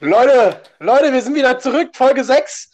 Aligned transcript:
Leute, 0.00 0.60
Leute, 0.80 1.12
wir 1.12 1.22
sind 1.22 1.34
wieder 1.34 1.58
zurück, 1.58 1.90
Folge 1.94 2.24
6. 2.24 2.70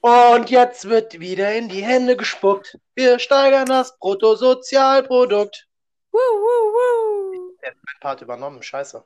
Und 0.00 0.50
jetzt 0.50 0.88
wird 0.88 1.18
wieder 1.18 1.52
in 1.54 1.68
die 1.68 1.82
Hände 1.82 2.16
gespuckt. 2.16 2.78
Wir 2.94 3.18
steigern 3.18 3.66
das 3.66 3.98
Bruttosozialprodukt. 3.98 5.66
Woo, 6.12 6.18
woo, 6.18 6.72
woo. 6.72 7.56
Der 7.60 7.70
hat 7.70 7.76
meinen 7.76 8.00
Part 8.00 8.22
übernommen, 8.22 8.62
scheiße. 8.62 9.02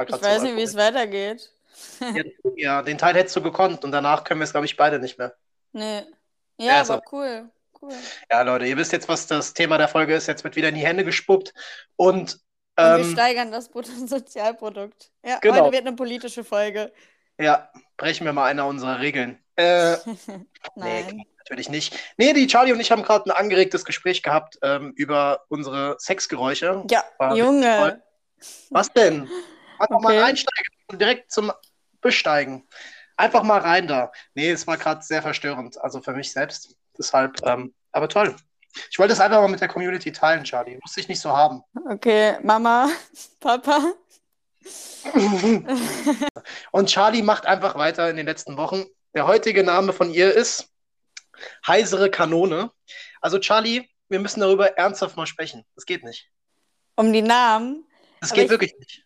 Ich 0.00 0.06
grad 0.06 0.22
weiß 0.22 0.42
so 0.42 0.46
nicht, 0.46 0.56
wie 0.56 0.62
es 0.62 0.76
weitergeht. 0.76 1.50
Ja, 2.00 2.22
ja, 2.56 2.82
den 2.82 2.98
Teil 2.98 3.14
hättest 3.14 3.34
du 3.34 3.42
gekonnt 3.42 3.82
und 3.84 3.90
danach 3.90 4.22
können 4.24 4.40
wir 4.40 4.44
es, 4.44 4.52
glaube 4.52 4.66
ich, 4.66 4.76
beide 4.76 4.98
nicht 4.98 5.18
mehr. 5.18 5.34
Nee. 5.72 6.02
Ja, 6.58 6.66
Ja, 6.66 6.80
aber 6.82 7.02
cool. 7.10 7.50
Cool. 7.80 7.94
Ja, 8.30 8.42
Leute, 8.42 8.66
ihr 8.66 8.76
wisst 8.76 8.92
jetzt, 8.92 9.08
was 9.08 9.26
das 9.26 9.54
Thema 9.54 9.76
der 9.76 9.88
Folge 9.88 10.14
ist. 10.14 10.28
Jetzt 10.28 10.44
wird 10.44 10.54
wieder 10.54 10.68
in 10.68 10.76
die 10.76 10.86
Hände 10.86 11.04
gespuckt. 11.04 11.52
Und, 11.96 12.38
Und 12.76 12.84
wir 12.84 12.98
ähm, 12.98 13.12
steigern 13.12 13.52
das 13.52 13.68
Bruttosozialprodukt. 13.68 15.10
Ja, 15.24 15.38
Genau. 15.40 15.60
heute 15.60 15.72
wird 15.72 15.86
eine 15.86 15.96
politische 15.96 16.44
Folge. 16.44 16.92
ja, 17.38 17.70
brechen 17.96 18.24
wir 18.24 18.32
mal 18.32 18.46
eine 18.46 18.64
unserer 18.64 19.00
Regeln. 19.00 19.38
Äh, 19.56 19.96
Nein. 20.74 21.06
Nee, 21.16 21.26
natürlich 21.38 21.68
nicht. 21.68 21.98
Nee, 22.16 22.32
die 22.32 22.46
Charlie 22.46 22.72
und 22.72 22.80
ich 22.80 22.90
haben 22.90 23.02
gerade 23.02 23.26
ein 23.30 23.36
angeregtes 23.36 23.84
Gespräch 23.84 24.22
gehabt 24.22 24.58
ähm, 24.62 24.92
über 24.96 25.44
unsere 25.48 25.96
Sexgeräusche. 25.98 26.84
Ja, 26.90 27.04
War 27.18 27.36
Junge. 27.36 28.02
Was 28.70 28.88
denn? 28.92 29.28
Einfach 29.78 30.00
mal 30.00 30.14
Okay. 30.14 30.22
einsteigen 30.22 30.74
und 30.88 31.00
direkt 31.00 31.30
zum 31.30 31.52
Besteigen. 32.00 32.66
Einfach 33.16 33.42
mal 33.42 33.58
rein 33.60 33.86
da. 33.86 34.10
Nee, 34.34 34.50
es 34.50 34.66
war 34.66 34.78
gerade 34.78 35.02
sehr 35.02 35.20
verstörend, 35.22 35.78
also 35.80 36.00
für 36.00 36.12
mich 36.12 36.32
selbst. 36.32 36.74
Deshalb, 36.98 37.36
ähm, 37.46 37.74
aber 37.92 38.08
toll. 38.08 38.34
Ich 38.90 38.98
wollte 38.98 39.12
es 39.12 39.20
einfach 39.20 39.40
mal 39.40 39.48
mit 39.48 39.60
der 39.60 39.68
Community 39.68 40.12
teilen, 40.12 40.44
Charlie. 40.44 40.78
Muss 40.82 40.96
ich 40.96 41.08
nicht 41.08 41.20
so 41.20 41.30
haben. 41.36 41.62
Okay, 41.90 42.38
Mama, 42.42 42.88
Papa. 43.40 43.92
Und 46.70 46.88
Charlie 46.88 47.22
macht 47.22 47.46
einfach 47.46 47.74
weiter 47.76 48.08
in 48.10 48.16
den 48.16 48.26
letzten 48.26 48.56
Wochen. 48.56 48.84
Der 49.14 49.26
heutige 49.26 49.62
Name 49.64 49.92
von 49.92 50.10
ihr 50.10 50.32
ist 50.32 50.70
Heisere 51.66 52.10
Kanone. 52.10 52.70
Also 53.20 53.38
Charlie, 53.38 53.88
wir 54.08 54.20
müssen 54.20 54.40
darüber 54.40 54.76
ernsthaft 54.78 55.16
mal 55.16 55.26
sprechen. 55.26 55.64
Das 55.74 55.84
geht 55.86 56.04
nicht. 56.04 56.30
Um 56.96 57.12
die 57.12 57.22
Namen. 57.22 57.84
Das 58.20 58.32
geht 58.32 58.44
ich- 58.44 58.50
wirklich 58.50 58.74
nicht. 58.78 59.04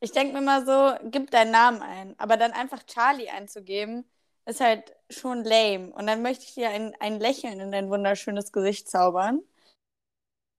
Ich 0.00 0.12
denke 0.12 0.34
mir 0.34 0.42
mal 0.42 0.64
so, 0.66 0.94
gib 1.10 1.30
deinen 1.30 1.50
Namen 1.50 1.82
ein. 1.82 2.14
Aber 2.18 2.36
dann 2.36 2.52
einfach 2.52 2.82
Charlie 2.84 3.28
einzugeben, 3.30 4.04
ist 4.46 4.60
halt 4.60 4.94
schon 5.10 5.44
lame. 5.44 5.92
Und 5.92 6.06
dann 6.06 6.22
möchte 6.22 6.44
ich 6.44 6.54
dir 6.54 6.70
ein, 6.70 6.94
ein 7.00 7.20
Lächeln 7.20 7.60
in 7.60 7.70
dein 7.72 7.90
wunderschönes 7.90 8.52
Gesicht 8.52 8.88
zaubern. 8.88 9.40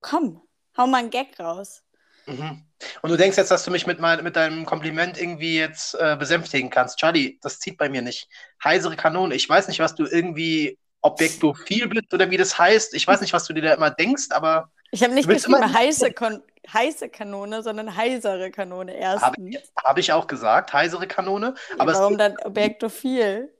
Komm, 0.01 0.41
hau 0.77 0.87
mal 0.87 0.97
einen 0.99 1.09
Gag 1.09 1.39
raus. 1.39 1.83
Mhm. 2.25 2.63
Und 3.01 3.09
du 3.09 3.17
denkst 3.17 3.37
jetzt, 3.37 3.49
dass 3.51 3.63
du 3.63 3.71
mich 3.71 3.87
mit, 3.87 3.99
mein, 3.99 4.23
mit 4.23 4.35
deinem 4.35 4.65
Kompliment 4.65 5.19
irgendwie 5.19 5.57
jetzt 5.57 5.95
äh, 5.95 6.15
besänftigen 6.19 6.69
kannst. 6.69 6.99
Charlie, 6.99 7.39
das 7.41 7.59
zieht 7.59 7.77
bei 7.77 7.89
mir 7.89 8.01
nicht. 8.01 8.29
Heisere 8.63 8.95
Kanone. 8.95 9.33
Ich 9.33 9.47
weiß 9.49 9.67
nicht, 9.69 9.79
was 9.79 9.95
du 9.95 10.05
irgendwie 10.05 10.77
objektophil 11.01 11.87
bist 11.87 12.13
oder 12.13 12.29
wie 12.29 12.37
das 12.37 12.57
heißt. 12.59 12.93
Ich 12.93 13.07
weiß 13.07 13.21
nicht, 13.21 13.33
was 13.33 13.45
du 13.45 13.53
dir 13.53 13.61
da 13.63 13.73
immer 13.73 13.91
denkst, 13.91 14.27
aber 14.31 14.71
Ich 14.91 15.03
habe 15.03 15.13
nicht 15.13 15.27
geschrieben 15.27 15.55
immer- 15.57 15.73
heiße, 15.73 16.11
Kon 16.13 16.43
heiße 16.71 17.07
Kanone, 17.09 17.63
sondern 17.63 17.95
heisere 17.95 18.51
Kanone 18.51 18.91
habe 18.91 19.35
erstens. 19.37 19.55
ich, 19.55 19.71
hab 19.77 19.97
ich 19.97 20.11
auch 20.11 20.27
gesagt, 20.27 20.73
heisere 20.73 21.07
Kanone. 21.07 21.55
Ja, 21.69 21.75
Aber 21.79 21.93
warum 21.93 22.17
dann 22.17 22.37
objektophil? 22.43 23.53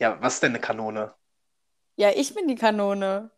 Ja, 0.00 0.18
was 0.20 0.34
ist 0.34 0.42
denn 0.42 0.52
eine 0.52 0.60
Kanone? 0.60 1.14
Ja, 1.96 2.10
ich 2.10 2.34
bin 2.34 2.48
die 2.48 2.54
Kanone. 2.56 3.30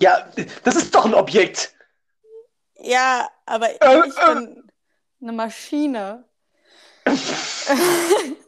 Ja, 0.00 0.28
das 0.64 0.76
ist 0.76 0.94
doch 0.94 1.04
ein 1.04 1.14
Objekt. 1.14 1.74
Ja, 2.74 3.28
aber 3.46 3.70
Äh, 3.82 4.08
ich 4.08 4.16
äh. 4.16 4.34
bin 4.34 4.70
eine 5.20 5.32
Maschine. 5.32 6.24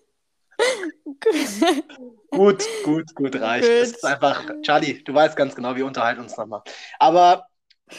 Gut, 2.30 2.64
gut, 2.84 3.14
gut, 3.14 3.36
reicht. 3.36 3.68
Gut. 3.68 3.76
Es 3.82 3.90
ist 3.92 4.04
einfach, 4.04 4.42
Charlie, 4.62 5.02
du 5.04 5.14
weißt 5.14 5.36
ganz 5.36 5.54
genau, 5.54 5.76
wir 5.76 5.86
unterhalten 5.86 6.20
uns 6.22 6.36
nochmal. 6.36 6.62
Aber 6.98 7.46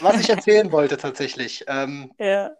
was 0.02 0.20
ich 0.20 0.30
erzählen 0.30 0.72
wollte 0.72 0.98
tatsächlich, 0.98 1.64
ähm, 1.68 2.12
ja. 2.18 2.56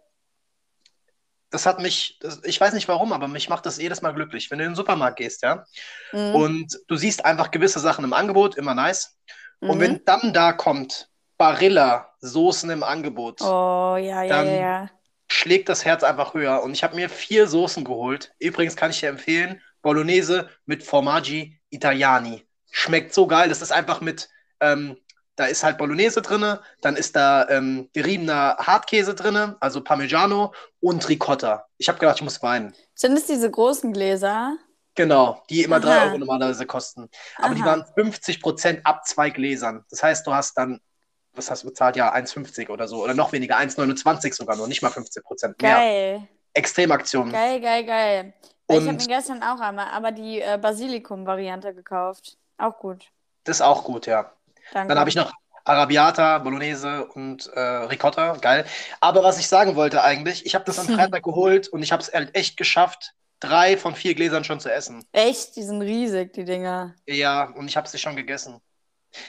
Das 1.54 1.66
hat 1.66 1.78
mich, 1.80 2.18
das, 2.20 2.40
ich 2.44 2.60
weiß 2.60 2.74
nicht 2.74 2.88
warum, 2.88 3.12
aber 3.12 3.28
mich 3.28 3.48
macht 3.48 3.64
das 3.64 3.78
jedes 3.78 4.02
Mal 4.02 4.12
glücklich. 4.12 4.50
Wenn 4.50 4.58
du 4.58 4.64
in 4.64 4.70
den 4.72 4.76
Supermarkt 4.76 5.16
gehst, 5.18 5.42
ja, 5.42 5.64
Mhm. 6.12 6.34
und 6.34 6.78
du 6.88 6.96
siehst 6.96 7.24
einfach 7.24 7.50
gewisse 7.50 7.80
Sachen 7.80 8.04
im 8.04 8.12
Angebot, 8.12 8.56
immer 8.56 8.74
nice. 8.74 9.16
Und 9.60 9.76
Mhm. 9.78 9.80
wenn 9.80 10.04
dann 10.04 10.32
da 10.32 10.52
kommt, 10.52 11.08
Barilla-Soßen 11.38 12.70
im 12.70 12.82
Angebot, 12.82 13.40
Oh, 13.40 13.96
ja, 13.96 14.22
ja, 14.22 14.26
Dann- 14.28 14.46
ja, 14.46 14.52
ja. 14.54 14.90
schlägt 15.28 15.68
das 15.68 15.84
Herz 15.84 16.02
einfach 16.02 16.34
höher. 16.34 16.62
Und 16.62 16.72
ich 16.72 16.82
habe 16.84 16.96
mir 16.96 17.08
vier 17.08 17.46
Soßen 17.46 17.84
geholt. 17.84 18.32
Übrigens 18.38 18.76
kann 18.76 18.90
ich 18.90 19.00
dir 19.00 19.08
empfehlen, 19.08 19.60
Bolognese 19.82 20.48
mit 20.66 20.82
Formaggi 20.82 21.60
Italiani. 21.70 22.46
Schmeckt 22.70 23.14
so 23.14 23.26
geil. 23.26 23.48
Das 23.48 23.62
ist 23.62 23.72
einfach 23.72 24.00
mit, 24.00 24.28
ähm, 24.60 24.96
da 25.36 25.46
ist 25.46 25.64
halt 25.64 25.78
Bolognese 25.78 26.22
drin, 26.22 26.58
dann 26.80 26.96
ist 26.96 27.16
da 27.16 27.48
ähm, 27.48 27.88
geriebener 27.92 28.56
Hartkäse 28.58 29.14
drin, 29.14 29.56
also 29.60 29.82
Parmigiano 29.82 30.54
und 30.80 31.08
Ricotta. 31.08 31.66
Ich 31.78 31.88
habe 31.88 31.98
gedacht, 31.98 32.16
ich 32.16 32.22
muss 32.22 32.42
weinen. 32.42 32.74
Sind 32.94 33.16
es 33.16 33.26
diese 33.26 33.50
großen 33.50 33.92
Gläser? 33.92 34.56
Genau, 34.94 35.42
die 35.50 35.62
immer 35.64 35.80
drei 35.80 35.96
Aha. 35.98 36.04
Euro 36.06 36.18
normalerweise 36.18 36.66
kosten. 36.66 37.08
Aber 37.38 37.54
die 37.54 37.62
Aha. 37.62 37.70
waren 37.70 37.82
50% 37.96 38.82
ab 38.84 39.04
zwei 39.06 39.30
Gläsern. 39.30 39.84
Das 39.90 40.02
heißt, 40.04 40.26
du 40.26 40.32
hast 40.32 40.56
dann, 40.56 40.80
was 41.32 41.50
hast 41.50 41.64
du 41.64 41.68
bezahlt? 41.68 41.96
Ja, 41.96 42.14
1,50 42.14 42.68
oder 42.70 42.86
so. 42.86 43.02
Oder 43.02 43.14
noch 43.14 43.32
weniger, 43.32 43.58
1,29 43.58 44.34
sogar 44.34 44.56
nur, 44.56 44.68
nicht 44.68 44.82
mal 44.82 44.92
15% 44.92 45.56
mehr. 45.60 45.76
Geil. 45.76 46.28
Extremaktion. 46.52 47.32
Geil, 47.32 47.60
geil, 47.60 47.84
geil. 47.84 48.34
Weil 48.68 48.78
ich 48.78 48.86
habe 48.86 48.96
Und 48.96 49.08
mir 49.08 49.16
gestern 49.16 49.42
auch 49.42 49.58
einmal 49.60 49.88
aber 49.88 50.12
die 50.12 50.40
äh, 50.40 50.58
Basilikum-Variante 50.60 51.74
gekauft. 51.74 52.38
Auch 52.56 52.78
gut. 52.78 53.10
das 53.44 53.56
ist 53.56 53.62
auch 53.62 53.84
gut, 53.84 54.06
ja. 54.06 54.32
Danke. 54.72 54.88
Dann 54.88 54.98
habe 54.98 55.10
ich 55.10 55.16
noch 55.16 55.32
Arabiata, 55.64 56.38
Bolognese 56.38 57.06
und 57.06 57.46
äh, 57.54 57.60
Ricotta. 57.60 58.36
Geil. 58.36 58.66
Aber 59.00 59.22
was 59.22 59.38
ich 59.38 59.48
sagen 59.48 59.76
wollte 59.76 60.02
eigentlich, 60.02 60.44
ich 60.46 60.54
habe 60.54 60.64
das 60.64 60.78
am 60.78 60.86
Freitag 60.86 61.22
geholt 61.24 61.68
und 61.68 61.82
ich 61.82 61.92
habe 61.92 62.02
es 62.02 62.10
echt 62.34 62.56
geschafft, 62.56 63.14
drei 63.40 63.76
von 63.76 63.94
vier 63.94 64.14
Gläsern 64.14 64.44
schon 64.44 64.60
zu 64.60 64.70
essen. 64.72 65.04
Echt, 65.12 65.56
die 65.56 65.62
sind 65.62 65.82
riesig, 65.82 66.32
die 66.34 66.44
Dinger. 66.44 66.94
Ja, 67.06 67.44
und 67.56 67.68
ich 67.68 67.76
habe 67.76 67.88
sie 67.88 67.98
schon 67.98 68.16
gegessen. 68.16 68.60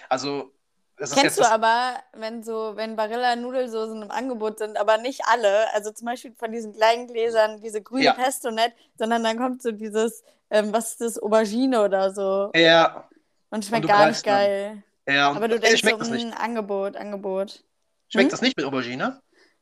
Also, 0.09 0.51
es 0.97 1.09
ist 1.09 1.15
Kennst 1.15 1.37
jetzt 1.37 1.37
du 1.37 1.41
das, 1.43 1.51
aber, 1.51 1.95
wenn 2.13 2.43
so, 2.43 2.73
wenn 2.75 2.95
Barilla-Nudelsoßen 2.95 4.01
im 4.01 4.11
Angebot 4.11 4.59
sind, 4.59 4.77
aber 4.77 4.97
nicht 4.97 5.21
alle, 5.25 5.73
also 5.73 5.91
zum 5.91 6.05
Beispiel 6.05 6.33
von 6.37 6.51
diesen 6.51 6.73
kleinen 6.73 7.07
Gläsern, 7.07 7.61
diese 7.61 7.81
grüne 7.81 8.05
Ja. 8.05 8.13
Pesto 8.13 8.51
nicht, 8.51 8.73
sondern 8.97 9.23
dann 9.23 9.37
kommt 9.37 9.61
so 9.61 9.71
dieses, 9.71 10.23
ähm, 10.49 10.71
was 10.73 10.91
ist 10.91 11.01
das, 11.01 11.19
Aubergine 11.19 11.81
oder 11.83 12.13
so 12.13 12.49
Ja, 12.55 13.09
und 13.49 13.65
schmeckt 13.65 13.83
du 13.85 13.87
gar 13.89 14.07
nicht 14.07 14.23
greifst 14.23 14.25
dann. 14.25 14.83
Ja. 15.07 15.31
Aber 15.31 15.47
du 15.47 15.59
denkst 15.59 15.79
schmeckt 15.81 15.97
so, 15.97 15.99
das 15.99 16.09
nicht. 16.09 16.27
"Mm, 16.27 16.33
Angebot, 16.41 16.95
Angebot. 16.97 17.63
Schmeckt 18.09 18.25
Hm? 18.27 18.31
das 18.31 18.41
nicht 18.41 18.57
mit 18.57 18.65
Aubergine? 18.65 19.21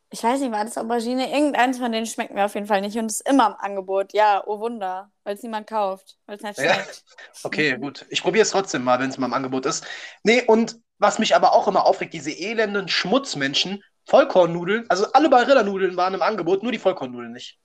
Ich 0.10 0.24
weiß 0.24 0.42
nicht, 0.42 0.52
war 0.52 0.64
das 0.64 0.78
Aubergine? 0.78 1.32
Irgendeins 1.32 1.80
von 1.80 1.92
denen 1.92 2.06
schmeckt 2.06 2.34
mir 2.36 2.46
auf 2.46 2.54
jeden 2.54 2.68
Fall 2.68 2.82
nicht 2.82 2.96
und 2.98 3.08
ist 3.08 3.28
immer 3.28 3.48
im 3.48 3.56
Angebot. 3.58 4.14
Ja, 4.14 4.44
oh 4.46 4.60
Wunder, 4.60 5.12
weil 5.24 5.36
es 5.36 5.42
niemand 5.42 5.68
kauft, 5.68 6.18
weil 6.28 6.36
es 6.38 6.44
nicht 6.44 6.60
Ja. 6.60 6.74
schmeckt. 6.76 7.04
Okay, 7.44 7.78
gut. 7.78 8.06
Ich 8.10 8.22
probiere 8.22 8.44
es 8.44 8.52
trotzdem 8.52 8.84
mal, 8.84 9.00
wenn 9.00 9.10
es 9.10 9.18
mal 9.18 9.26
im 9.26 9.34
Angebot 9.34 9.66
ist. 9.66 9.86
Nee, 10.24 10.44
und 10.46 10.80
was 11.00 11.18
mich 11.18 11.36
aber 11.36 11.54
auch 11.54 11.68
immer 11.68 11.86
aufregt, 11.86 12.14
diese 12.14 12.32
elenden 12.32 12.88
Schmutzmenschen, 12.88 13.84
Vollkornnudeln, 14.06 14.86
also 14.90 15.12
alle 15.14 15.30
Barilla-Nudeln 15.30 15.98
waren 15.98 16.14
im 16.14 16.22
Angebot, 16.22 16.62
nur 16.62 16.72
die 16.72 16.78
Vollkornnudeln 16.80 17.32
nicht. 17.32 17.58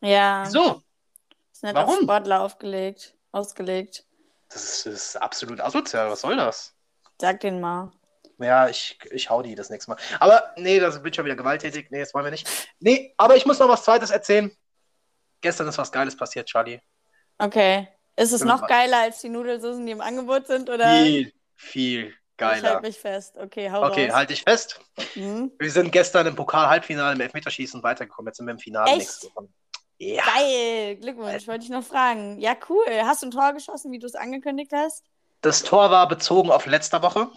Ja, 0.00 0.44
Wieso? 0.46 0.82
ist 1.52 1.62
nicht 1.62 1.76
auf 1.76 1.88
Warum? 1.88 2.02
Sportler 2.04 2.40
aufgelegt, 2.40 3.16
ausgelegt. 3.32 4.06
Das 4.48 4.62
ist, 4.64 4.86
das 4.86 4.94
ist 4.94 5.16
absolut 5.16 5.60
asozial. 5.60 6.08
Was 6.10 6.20
soll 6.22 6.36
das? 6.36 6.75
Sag 7.20 7.40
den 7.40 7.60
mal. 7.60 7.92
Ja, 8.38 8.68
ich, 8.68 8.98
ich 9.10 9.30
hau 9.30 9.40
die 9.42 9.54
das 9.54 9.70
nächste 9.70 9.90
Mal. 9.90 9.98
Aber 10.20 10.52
nee, 10.56 10.78
das 10.78 11.02
wird 11.02 11.16
schon 11.16 11.24
wieder 11.24 11.36
gewalttätig. 11.36 11.90
Nee, 11.90 12.00
das 12.00 12.12
wollen 12.12 12.24
wir 12.26 12.30
nicht. 12.30 12.46
Nee, 12.80 13.14
aber 13.16 13.36
ich 13.36 13.46
muss 13.46 13.58
noch 13.58 13.68
was 13.68 13.84
Zweites 13.84 14.10
erzählen. 14.10 14.50
Gestern 15.40 15.68
ist 15.68 15.78
was 15.78 15.90
Geiles 15.90 16.16
passiert, 16.16 16.46
Charlie. 16.48 16.80
Okay. 17.38 17.88
Ist 18.16 18.32
es 18.32 18.44
noch 18.44 18.66
geiler 18.66 18.98
als 19.02 19.20
die 19.20 19.28
Nudelsoßen, 19.28 19.84
die 19.84 19.92
im 19.92 20.00
Angebot 20.00 20.46
sind? 20.46 20.68
Oder? 20.70 20.96
Viel, 21.02 21.32
viel 21.54 22.06
Ich 22.08 22.42
halte 22.44 22.62
geiler. 22.62 22.80
mich 22.80 22.98
fest. 22.98 23.36
Okay, 23.36 23.70
hau 23.70 23.86
Okay, 23.86 24.06
raus. 24.08 24.16
halt 24.16 24.30
dich 24.30 24.42
fest. 24.42 24.80
Hm? 25.14 25.52
Wir 25.58 25.70
sind 25.70 25.92
gestern 25.92 26.26
im 26.26 26.34
Pokal-Halbfinale 26.34 27.14
im 27.14 27.20
Elfmeterschießen 27.20 27.82
weitergekommen. 27.82 28.28
Jetzt 28.28 28.38
sind 28.38 28.46
wir 28.46 28.52
im 28.52 28.58
Finale 28.58 28.90
Echt? 28.90 29.30
Ja. 29.98 30.24
Geil, 30.24 30.96
Glückwunsch, 30.96 31.46
wollte 31.46 31.64
ich 31.64 31.70
noch 31.70 31.84
fragen. 31.84 32.38
Ja, 32.38 32.54
cool. 32.68 32.84
Hast 33.04 33.22
du 33.22 33.28
ein 33.28 33.30
Tor 33.30 33.52
geschossen, 33.54 33.92
wie 33.92 33.98
du 33.98 34.06
es 34.06 34.14
angekündigt 34.14 34.72
hast? 34.74 35.02
Das 35.46 35.62
Tor 35.62 35.92
war 35.92 36.08
bezogen 36.08 36.50
auf 36.50 36.66
letzter 36.66 37.02
Woche. 37.02 37.28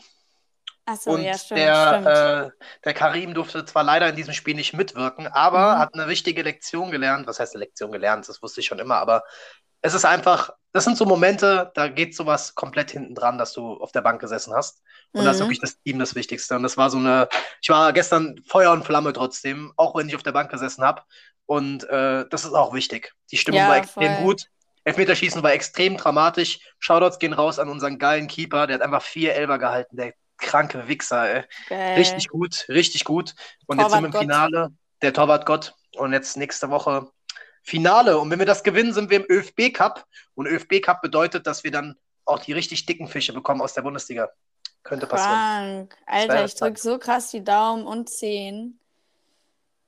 Achso, 0.86 1.12
und 1.12 1.22
ja, 1.22 1.38
stimmt, 1.38 1.60
stimmt. 1.60 2.06
der, 2.08 2.54
äh, 2.58 2.64
der 2.84 2.94
Karim 2.96 3.36
durfte 3.36 3.64
zwar 3.66 3.84
leider 3.84 4.10
in 4.10 4.16
diesem 4.16 4.34
Spiel 4.34 4.56
nicht 4.56 4.74
mitwirken, 4.74 5.28
aber 5.28 5.76
Mhm. 5.76 5.80
hat 5.80 5.94
eine 5.94 6.08
wichtige 6.08 6.42
Lektion 6.42 6.90
gelernt. 6.90 7.28
Was 7.28 7.40
heißt 7.40 7.54
eine 7.54 7.64
Lektion 7.64 7.92
gelernt? 7.92 8.28
Das 8.28 8.42
wusste 8.42 8.62
ich 8.62 8.66
schon 8.66 8.80
immer, 8.80 8.96
aber 8.96 9.24
es 9.82 9.94
ist 9.94 10.06
einfach, 10.06 10.50
das 10.74 10.86
sind 10.86 10.98
so 10.98 11.06
Momente, 11.06 11.72
da 11.76 11.88
geht 11.88 12.16
sowas 12.16 12.56
komplett 12.56 12.90
hinten 12.90 13.14
dran, 13.14 13.38
dass 13.38 13.54
du 13.54 13.76
auf 13.76 13.92
der 13.92 14.02
Bank 14.02 14.20
gesessen 14.20 14.56
hast. 14.56 14.82
Und 15.12 15.22
mhm. 15.22 15.26
das 15.26 15.36
ist 15.36 15.42
mhm. 15.42 15.46
wirklich 15.46 15.62
das 15.62 15.80
Team 15.80 16.00
das 16.00 16.16
Wichtigste. 16.16 16.56
Und 16.56 16.64
das 16.64 16.78
war 16.78 16.90
so 16.90 16.98
eine, 16.98 17.30
ich 17.62 17.70
war 17.70 17.94
gestern 17.94 18.42
Feuer 18.48 18.72
und 18.72 18.84
Flamme 18.84 19.14
trotzdem, 19.14 19.72
auch 19.78 19.94
wenn 19.96 20.10
ich 20.10 20.16
auf 20.16 20.24
der 20.24 20.32
Bank 20.32 20.50
gesessen 20.50 20.84
habe. 20.84 21.04
Und 21.46 21.84
äh, 21.90 22.26
das 22.28 22.46
ist 22.46 22.54
auch 22.54 22.74
wichtig. 22.74 23.14
Die 23.32 23.38
Stimmung 23.38 23.62
ja, 23.62 23.70
war 23.70 23.78
extrem 23.78 24.16
voll. 24.16 24.24
gut. 24.24 24.46
Elfmeterschießen 24.84 25.44
war 25.44 25.54
extrem 25.54 25.98
dramatisch. 25.98 26.60
Shoutouts 26.80 27.20
gehen 27.20 27.34
raus 27.34 27.60
an 27.60 27.70
unseren 27.70 28.00
geilen 28.00 28.28
Keeper. 28.28 28.68
Der 28.68 28.76
hat 28.76 28.82
einfach 28.82 29.04
vier 29.04 29.36
Elber 29.36 29.60
gehalten. 29.60 29.98
Der 29.98 30.14
kranke 30.38 30.88
Wichser, 30.88 31.30
ey. 31.30 31.44
Geil. 31.68 31.96
Richtig 31.96 32.30
gut, 32.30 32.66
richtig 32.70 33.04
gut. 33.04 33.36
Und 33.68 33.78
Torwart 33.78 33.92
jetzt 33.92 33.94
sind 33.94 34.02
wir 34.02 34.08
im 34.08 34.12
Gott. 34.12 34.22
Finale. 34.22 34.70
Der 35.02 35.14
Torwart 35.14 35.46
Gott. 35.46 35.76
Und 35.96 36.14
jetzt 36.14 36.38
nächste 36.38 36.70
Woche 36.70 37.12
Finale. 37.64 38.18
Und 38.18 38.32
wenn 38.32 38.40
wir 38.40 38.46
das 38.46 38.64
gewinnen, 38.64 38.94
sind 38.94 39.10
wir 39.10 39.18
im 39.18 39.26
ÖFB 39.30 39.74
Cup. 39.74 40.06
Und 40.36 40.48
ÖFB 40.48 40.82
Cup 40.82 41.02
bedeutet, 41.02 41.46
dass 41.46 41.64
wir 41.64 41.72
dann 41.72 41.96
auch 42.26 42.40
die 42.40 42.54
richtig 42.54 42.86
dicken 42.86 43.08
Fische 43.08 43.34
bekommen 43.34 43.62
aus 43.62 43.74
der 43.74 43.82
Bundesliga. 43.82 44.30
Könnte 44.84 45.08
passieren. 45.08 45.90
Krank. 45.90 45.98
Alter, 46.06 46.46
ich 46.46 46.56
drücke 46.56 46.80
so 46.80 46.98
krass 46.98 47.32
die 47.32 47.44
Daumen 47.44 47.86
und 47.86 48.10
Zehen. 48.10 48.80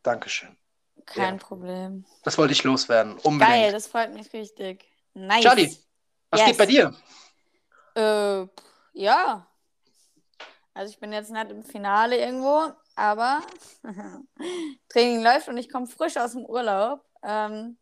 Dankeschön. 0.03 0.57
Kein 1.05 1.37
ja. 1.37 1.43
Problem. 1.45 2.05
Das 2.23 2.37
wollte 2.37 2.53
ich 2.53 2.63
loswerden. 2.63 3.13
Unbedingt. 3.13 3.41
Geil, 3.41 3.71
das 3.71 3.87
freut 3.87 4.13
mich 4.13 4.31
richtig. 4.33 4.85
Nice. 5.13 5.43
Charlie, 5.43 5.77
was 6.29 6.39
yes. 6.39 6.49
geht 6.49 6.57
bei 6.57 6.65
dir? 6.65 6.95
Äh, 7.95 8.47
ja. 8.93 9.47
Also 10.73 10.91
ich 10.91 10.99
bin 10.99 11.11
jetzt 11.11 11.31
nicht 11.31 11.51
im 11.51 11.63
Finale 11.63 12.17
irgendwo, 12.17 12.71
aber 12.95 13.41
Training 14.89 15.23
läuft 15.23 15.49
und 15.49 15.57
ich 15.57 15.69
komme 15.69 15.87
frisch 15.87 16.17
aus 16.17 16.31
dem 16.31 16.45
Urlaub. 16.45 17.03
Ähm, 17.23 17.77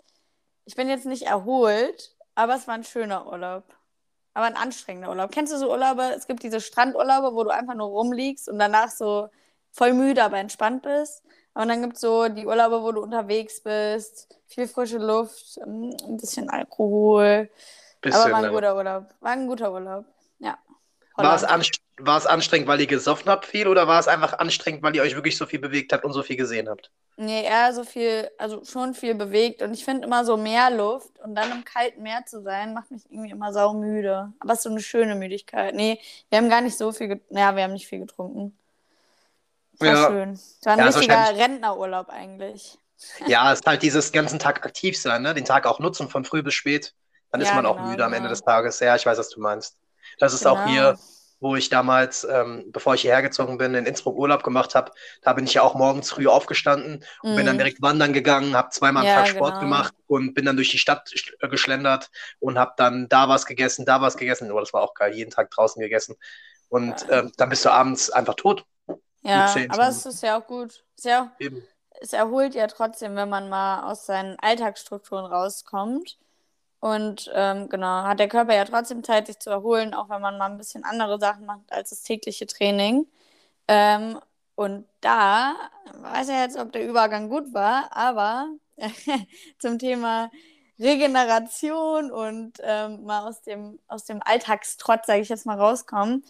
ich 0.66 0.76
bin 0.76 0.90
jetzt 0.90 1.06
nicht 1.06 1.24
erholt, 1.24 2.16
aber 2.36 2.56
es 2.56 2.68
war 2.68 2.76
ein 2.76 2.84
schöner 2.84 3.28
Urlaub. 3.28 3.64
Aber 4.34 4.46
ein 4.46 4.56
anstrengender 4.56 5.10
Urlaub. 5.10 5.32
Kennst 5.32 5.52
du 5.54 5.58
so 5.58 5.70
Urlaube? 5.70 6.04
Es 6.16 6.28
gibt 6.28 6.44
diese 6.44 6.62
Strandurlaube, 6.62 7.36
wo 7.36 7.44
du 7.44 7.50
einfach 7.50 7.76
nur 7.76 7.88
rumliegst 7.88 8.48
und 8.48 8.60
danach 8.60 8.90
so 8.90 9.30
voll 9.72 9.94
müde, 9.94 10.24
aber 10.24 10.38
entspannt 10.38 10.84
bist. 10.84 11.24
Und 11.54 11.68
dann 11.68 11.82
gibt 11.82 11.96
es 11.96 12.02
so 12.02 12.28
die 12.30 12.46
Urlaube, 12.46 12.82
wo 12.82 12.92
du 12.92 13.02
unterwegs 13.02 13.62
bist, 13.62 14.28
viel 14.48 14.68
frische 14.68 14.98
Luft, 14.98 15.60
ähm, 15.66 15.96
ein 16.08 16.18
bisschen 16.18 16.50
Alkohol. 16.50 17.50
Bisschen, 18.02 18.22
aber 18.22 18.32
war 18.32 18.44
ein 18.44 18.52
guter 18.52 18.76
Urlaub. 18.76 19.06
War 19.20 19.32
ein 19.32 19.48
guter 19.48 19.74
Urlaub. 19.74 20.06
Ja. 20.40 20.58
War 21.16 21.36
es, 21.36 21.44
war 22.00 22.18
es 22.18 22.26
anstrengend, 22.26 22.68
weil 22.68 22.80
ihr 22.80 22.88
gesoffen 22.88 23.30
habt 23.30 23.46
viel 23.46 23.68
oder 23.68 23.88
war 23.88 24.00
es 24.00 24.08
einfach 24.08 24.40
anstrengend, 24.40 24.84
weil 24.84 24.96
ihr 24.96 25.02
euch 25.02 25.16
wirklich 25.16 25.38
so 25.38 25.46
viel 25.46 25.60
bewegt 25.60 25.92
habt 25.92 26.06
und 26.06 26.14
so 26.14 26.24
viel 26.24 26.38
gesehen 26.38 26.70
habt? 26.70 26.92
Nee, 27.18 27.44
eher 27.44 27.74
so 27.74 27.84
viel, 27.84 28.30
also 28.38 28.64
schon 28.64 28.94
viel 28.94 29.16
bewegt. 29.16 29.62
Und 29.62 29.74
ich 29.74 29.84
finde 29.84 30.08
immer 30.08 30.24
so 30.24 30.38
Meerluft 30.38 31.20
und 31.20 31.36
dann 31.36 31.52
im 31.52 31.66
kalten 31.66 32.02
Meer 32.04 32.26
zu 32.26 32.42
sein, 32.42 32.74
macht 32.74 32.90
mich 32.92 33.02
irgendwie 33.10 33.32
immer 33.32 33.52
saumüde. 33.52 34.32
Aber 34.40 34.54
es 34.54 34.60
ist 34.60 34.64
so 34.64 34.70
eine 34.70 34.80
schöne 34.80 35.16
Müdigkeit. 35.16 35.76
Nee, 35.76 36.00
wir 36.30 36.38
haben 36.38 36.50
gar 36.50 36.62
nicht 36.62 36.78
so 36.78 36.94
viel, 36.94 37.20
naja, 37.30 37.56
wir 37.56 37.64
haben 37.64 37.74
nicht 37.74 37.88
viel 37.88 38.00
getrunken. 38.00 38.58
War 39.80 39.88
ja. 39.88 40.08
schön. 40.08 40.32
Es 40.32 40.60
war 40.64 40.74
ein 40.74 40.80
ja, 40.80 40.86
richtiger 40.86 41.38
Rentnerurlaub 41.38 42.10
eigentlich. 42.10 42.78
Ja, 43.28 43.54
es 43.54 43.60
ist 43.60 43.66
halt 43.66 43.82
dieses 43.82 44.12
ganzen 44.12 44.40
Tag 44.40 44.66
aktiv 44.66 45.00
sein, 45.00 45.22
ne? 45.22 45.34
den 45.34 45.46
Tag 45.46 45.66
auch 45.66 45.80
nutzen 45.80 46.10
von 46.10 46.26
früh 46.26 46.44
bis 46.44 46.54
spät. 46.54 46.94
Dann 47.32 47.42
ja, 47.42 47.48
ist 47.48 47.54
man 47.54 47.64
genau, 47.64 47.76
auch 47.76 47.80
müde 47.82 47.98
genau. 47.98 48.06
am 48.06 48.14
Ende 48.14 48.28
genau. 48.28 48.32
des 48.32 48.42
Tages. 48.42 48.80
Ja, 48.80 48.96
ich 48.96 49.06
weiß, 49.06 49.18
was 49.18 49.30
du 49.30 49.40
meinst. 49.40 49.78
Das 50.18 50.34
ist 50.34 50.44
genau. 50.44 50.56
auch 50.56 50.66
hier 50.66 50.98
wo 51.40 51.56
ich 51.56 51.70
damals, 51.70 52.26
ähm, 52.30 52.66
bevor 52.72 52.96
ich 52.96 53.02
hierher 53.02 53.22
gezogen 53.22 53.58
bin, 53.58 53.74
in 53.74 53.86
Innsbruck 53.86 54.18
Urlaub 54.18 54.44
gemacht 54.44 54.76
habe. 54.76 54.92
Da 55.22 55.34
bin 55.34 55.46
ich 55.46 55.54
ja 55.54 55.62
auch 55.62 55.74
morgens 55.74 56.12
früh 56.12 56.28
aufgestanden 56.28 57.04
und 57.22 57.34
mm. 57.34 57.36
bin 57.36 57.46
dann 57.46 57.56
mhm. 57.56 57.60
direkt 57.60 57.82
wandern 57.82 58.14
gegangen, 58.14 58.56
habe 58.56 58.70
zweimal 58.70 59.08
am 59.08 59.16
Tag 59.16 59.28
Sport 59.30 59.54
genau. 59.54 59.62
gemacht 59.62 59.94
und 60.08 60.34
bin 60.34 60.46
dann 60.46 60.58
durch 60.58 60.70
die 60.70 60.78
Stadt 60.78 61.12
äh, 61.40 61.48
geschlendert 61.48 62.10
und 62.40 62.60
habe 62.60 62.74
dann 62.78 63.08
da 63.08 63.30
was 63.30 63.46
gegessen, 63.46 63.86
da 63.86 64.02
was 64.02 64.18
gegessen. 64.18 64.52
Oh, 64.52 64.60
das 64.60 64.74
war 64.74 64.82
auch 64.82 64.94
geil, 64.94 65.14
jeden 65.14 65.32
Tag 65.32 65.50
draußen 65.52 65.82
gegessen. 65.82 66.16
Und 66.68 67.08
ja. 67.10 67.20
ähm, 67.20 67.32
dann 67.38 67.50
bist 67.50 67.64
du 67.64 67.72
abends 67.72 68.10
einfach 68.10 68.36
tot. 68.36 68.66
Ja, 69.24 69.64
aber 69.68 69.88
es 69.90 70.06
ist 70.06 70.24
ja 70.24 70.40
auch 70.40 70.48
gut. 70.48 70.84
Es, 70.98 71.04
ja 71.04 71.24
auch, 71.24 71.30
es 72.02 72.14
erholt 72.14 72.56
ja 72.56 72.68
trotzdem, 72.68 73.16
wenn 73.16 73.30
man 73.30 73.50
mal 73.50 73.84
aus 73.92 74.06
seinen 74.06 74.38
Alltagsstrukturen 74.40 75.26
rauskommt. 75.26 76.18
Und 76.80 77.30
ähm, 77.34 77.70
genau, 77.70 78.04
hat 78.04 78.20
der 78.20 78.30
Körper 78.30 78.56
ja 78.56 78.66
trotzdem 78.66 79.04
Zeit, 79.04 79.28
sich 79.28 79.40
zu 79.40 79.50
erholen, 79.50 79.94
auch 79.94 80.10
wenn 80.10 80.22
man 80.22 80.38
mal 80.38 80.50
ein 80.50 80.58
bisschen 80.58 80.86
andere 80.86 81.20
Sachen 81.20 81.46
macht 81.46 81.72
als 81.72 81.90
das 81.92 82.04
tägliche 82.04 82.48
Training. 82.48 83.08
Ähm, 83.68 84.20
und 84.56 84.86
da 85.02 85.56
weiß 85.94 86.30
ich 86.30 86.36
jetzt, 86.36 86.58
ob 86.58 86.72
der 86.74 86.88
Übergang 86.88 87.30
gut 87.30 87.54
war, 87.54 87.90
aber 87.96 88.50
zum 89.60 89.80
Thema 89.80 90.32
Regeneration 90.80 92.12
und 92.12 92.54
ähm, 92.64 93.04
mal 93.04 93.28
aus 93.28 93.42
dem, 93.42 93.80
aus 93.88 94.06
dem 94.06 94.22
Alltagstrotz, 94.24 95.08
sage 95.08 95.22
ich 95.22 95.30
jetzt 95.30 95.46
mal, 95.46 95.60
rauskommen. 95.60 96.24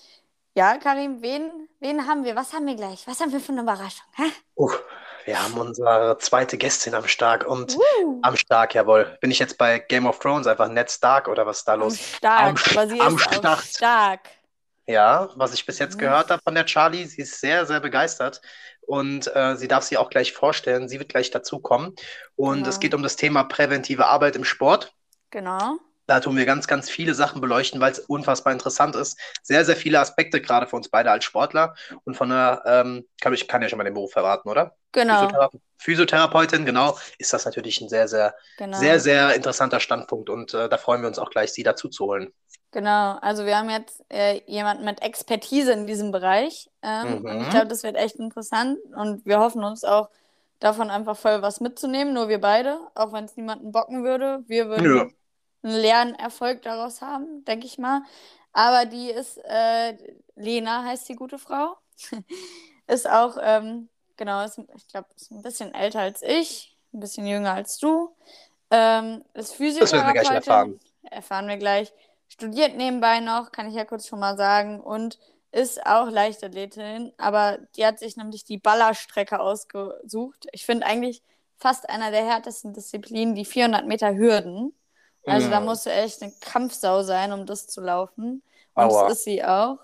Ja, 0.59 0.77
Karim, 0.77 1.21
wen, 1.21 1.69
wen 1.79 2.05
haben 2.05 2.25
wir? 2.25 2.35
Was 2.35 2.51
haben 2.51 2.67
wir 2.67 2.75
gleich? 2.75 3.07
Was 3.07 3.21
haben 3.21 3.31
wir 3.31 3.39
für 3.39 3.53
eine 3.53 3.61
Überraschung? 3.61 4.05
Hä? 4.17 4.23
Uh, 4.57 4.69
wir 5.23 5.41
haben 5.41 5.53
unsere 5.53 6.17
zweite 6.19 6.57
Gästin 6.57 6.93
am 6.95 7.07
Start 7.07 7.45
und 7.45 7.77
uh. 7.77 8.19
am 8.23 8.35
Start, 8.35 8.73
jawohl. 8.73 9.17
Bin 9.21 9.31
ich 9.31 9.39
jetzt 9.39 9.57
bei 9.57 9.79
Game 9.79 10.05
of 10.05 10.19
Thrones 10.19 10.47
einfach 10.47 10.67
Ned 10.67 10.91
Stark 10.91 11.29
oder 11.29 11.45
was 11.45 11.59
ist 11.59 11.67
da 11.69 11.75
los? 11.75 11.93
Am 11.93 12.57
Stark, 12.57 12.77
am, 12.77 12.89
sie 12.89 12.99
am 12.99 13.15
ist 13.15 13.33
Start. 13.33 13.63
stark. 13.63 14.19
Ja, 14.85 15.29
was 15.35 15.53
ich 15.53 15.65
bis 15.65 15.79
jetzt 15.79 15.95
mhm. 15.95 15.99
gehört 15.99 16.29
habe 16.29 16.41
von 16.43 16.55
der 16.55 16.65
Charlie, 16.65 17.05
sie 17.05 17.21
ist 17.21 17.39
sehr, 17.39 17.65
sehr 17.65 17.79
begeistert 17.79 18.41
und 18.81 19.33
äh, 19.33 19.55
sie 19.55 19.69
darf 19.69 19.85
sie 19.85 19.95
auch 19.95 20.09
gleich 20.09 20.33
vorstellen. 20.33 20.89
Sie 20.89 20.99
wird 20.99 21.07
gleich 21.07 21.31
dazukommen 21.31 21.95
und 22.35 22.55
genau. 22.55 22.67
es 22.67 22.81
geht 22.81 22.93
um 22.93 23.01
das 23.01 23.15
Thema 23.15 23.45
präventive 23.45 24.07
Arbeit 24.07 24.35
im 24.35 24.43
Sport. 24.43 24.93
Genau. 25.29 25.77
Da 26.09 26.19
tun 26.19 26.35
wir 26.35 26.47
ganz, 26.47 26.65
ganz 26.65 26.89
viele 26.89 27.13
Sachen 27.13 27.39
beleuchten, 27.39 27.79
weil 27.79 27.91
es 27.91 27.99
unfassbar 27.99 28.51
interessant 28.51 28.95
ist. 28.95 29.19
Sehr, 29.43 29.63
sehr 29.63 29.75
viele 29.75 29.99
Aspekte, 29.99 30.41
gerade 30.41 30.65
für 30.65 30.75
uns 30.75 30.89
beide 30.89 31.11
als 31.11 31.23
Sportler. 31.23 31.75
Und 32.03 32.17
von 32.17 32.29
der, 32.29 32.63
ähm, 32.65 33.05
kann, 33.21 33.31
ich 33.31 33.47
kann 33.47 33.61
ja 33.61 33.69
schon 33.69 33.77
mal 33.77 33.83
den 33.83 33.93
Beruf 33.93 34.13
verraten, 34.13 34.49
oder? 34.49 34.75
Genau. 34.91 35.19
Physiothera 35.19 35.49
Physiotherapeutin, 35.77 36.65
genau, 36.65 36.97
ist 37.19 37.31
das 37.31 37.45
natürlich 37.45 37.79
ein 37.79 37.89
sehr, 37.89 38.07
sehr, 38.07 38.33
genau. 38.57 38.79
sehr, 38.79 38.99
sehr 38.99 39.35
interessanter 39.35 39.79
Standpunkt. 39.79 40.31
Und 40.31 40.51
äh, 40.55 40.67
da 40.67 40.79
freuen 40.79 41.01
wir 41.01 41.07
uns 41.07 41.19
auch 41.19 41.29
gleich, 41.29 41.53
Sie 41.53 41.61
dazu 41.61 41.89
zu 41.89 42.07
holen. 42.07 42.33
Genau, 42.71 43.19
also 43.21 43.45
wir 43.45 43.55
haben 43.55 43.69
jetzt 43.69 44.03
äh, 44.09 44.41
jemanden 44.47 44.85
mit 44.85 45.03
Expertise 45.03 45.71
in 45.73 45.85
diesem 45.85 46.11
Bereich. 46.11 46.71
Ähm, 46.81 47.21
mhm. 47.21 47.41
Ich 47.41 47.49
glaube, 47.51 47.67
das 47.67 47.83
wird 47.83 47.97
echt 47.97 48.15
interessant. 48.15 48.79
Und 48.95 49.27
wir 49.27 49.39
hoffen 49.39 49.63
uns 49.63 49.83
auch, 49.83 50.09
davon 50.59 50.89
einfach 50.89 51.15
voll 51.15 51.43
was 51.43 51.61
mitzunehmen, 51.61 52.13
nur 52.13 52.29
wir 52.29 52.41
beide, 52.41 52.79
auch 52.95 53.13
wenn 53.13 53.25
es 53.25 53.37
niemanden 53.37 53.71
bocken 53.71 54.03
würde. 54.03 54.43
Wir 54.47 54.67
würden 54.67 54.97
ja 54.97 55.07
einen 55.63 55.75
Lernerfolg 55.75 56.61
daraus 56.61 57.01
haben, 57.01 57.43
denke 57.45 57.65
ich 57.65 57.77
mal. 57.77 58.01
Aber 58.53 58.85
die 58.85 59.09
ist, 59.09 59.37
äh, 59.45 59.95
Lena 60.35 60.83
heißt 60.83 61.07
die 61.09 61.15
gute 61.15 61.37
Frau. 61.37 61.77
ist 62.87 63.09
auch, 63.09 63.37
ähm, 63.41 63.89
genau, 64.17 64.43
ist, 64.43 64.57
ich 64.57 64.87
glaube, 64.87 65.07
ist 65.15 65.31
ein 65.31 65.41
bisschen 65.41 65.73
älter 65.73 66.01
als 66.01 66.21
ich, 66.21 66.75
ein 66.93 66.99
bisschen 66.99 67.27
jünger 67.27 67.53
als 67.53 67.77
du. 67.77 68.15
Ähm, 68.71 69.23
ist 69.33 69.55
Physiotherapeutin. 69.55 70.15
Das 70.15 70.15
wir 70.15 70.21
gleich 70.21 70.35
erfahren. 70.35 70.79
Erfahren 71.03 71.47
wir 71.47 71.57
gleich. 71.57 71.93
Studiert 72.27 72.75
nebenbei 72.75 73.19
noch, 73.19 73.51
kann 73.51 73.67
ich 73.67 73.75
ja 73.75 73.85
kurz 73.85 74.07
schon 74.07 74.19
mal 74.19 74.37
sagen. 74.37 74.79
Und 74.79 75.19
ist 75.51 75.85
auch 75.85 76.09
Leichtathletin, 76.09 77.11
aber 77.17 77.57
die 77.75 77.85
hat 77.85 77.99
sich 77.99 78.15
nämlich 78.17 78.43
die 78.43 78.57
Ballerstrecke 78.57 79.39
ausgesucht. 79.39 80.47
Ich 80.51 80.65
finde 80.65 80.85
eigentlich 80.85 81.23
fast 81.57 81.89
einer 81.89 82.11
der 82.11 82.25
härtesten 82.25 82.73
Disziplinen, 82.73 83.35
die 83.35 83.45
400 83.45 83.87
Meter 83.87 84.15
Hürden. 84.15 84.73
Also 85.29 85.47
mhm. 85.47 85.51
da 85.51 85.59
musst 85.59 85.85
du 85.85 85.91
echt 85.91 86.21
eine 86.21 86.33
Kampfsau 86.39 87.03
sein, 87.03 87.31
um 87.31 87.45
das 87.45 87.67
zu 87.67 87.81
laufen. 87.81 88.41
Und 88.73 88.83
Aua. 88.83 89.03
das 89.03 89.19
ist 89.19 89.23
sie 89.25 89.43
auch. 89.43 89.77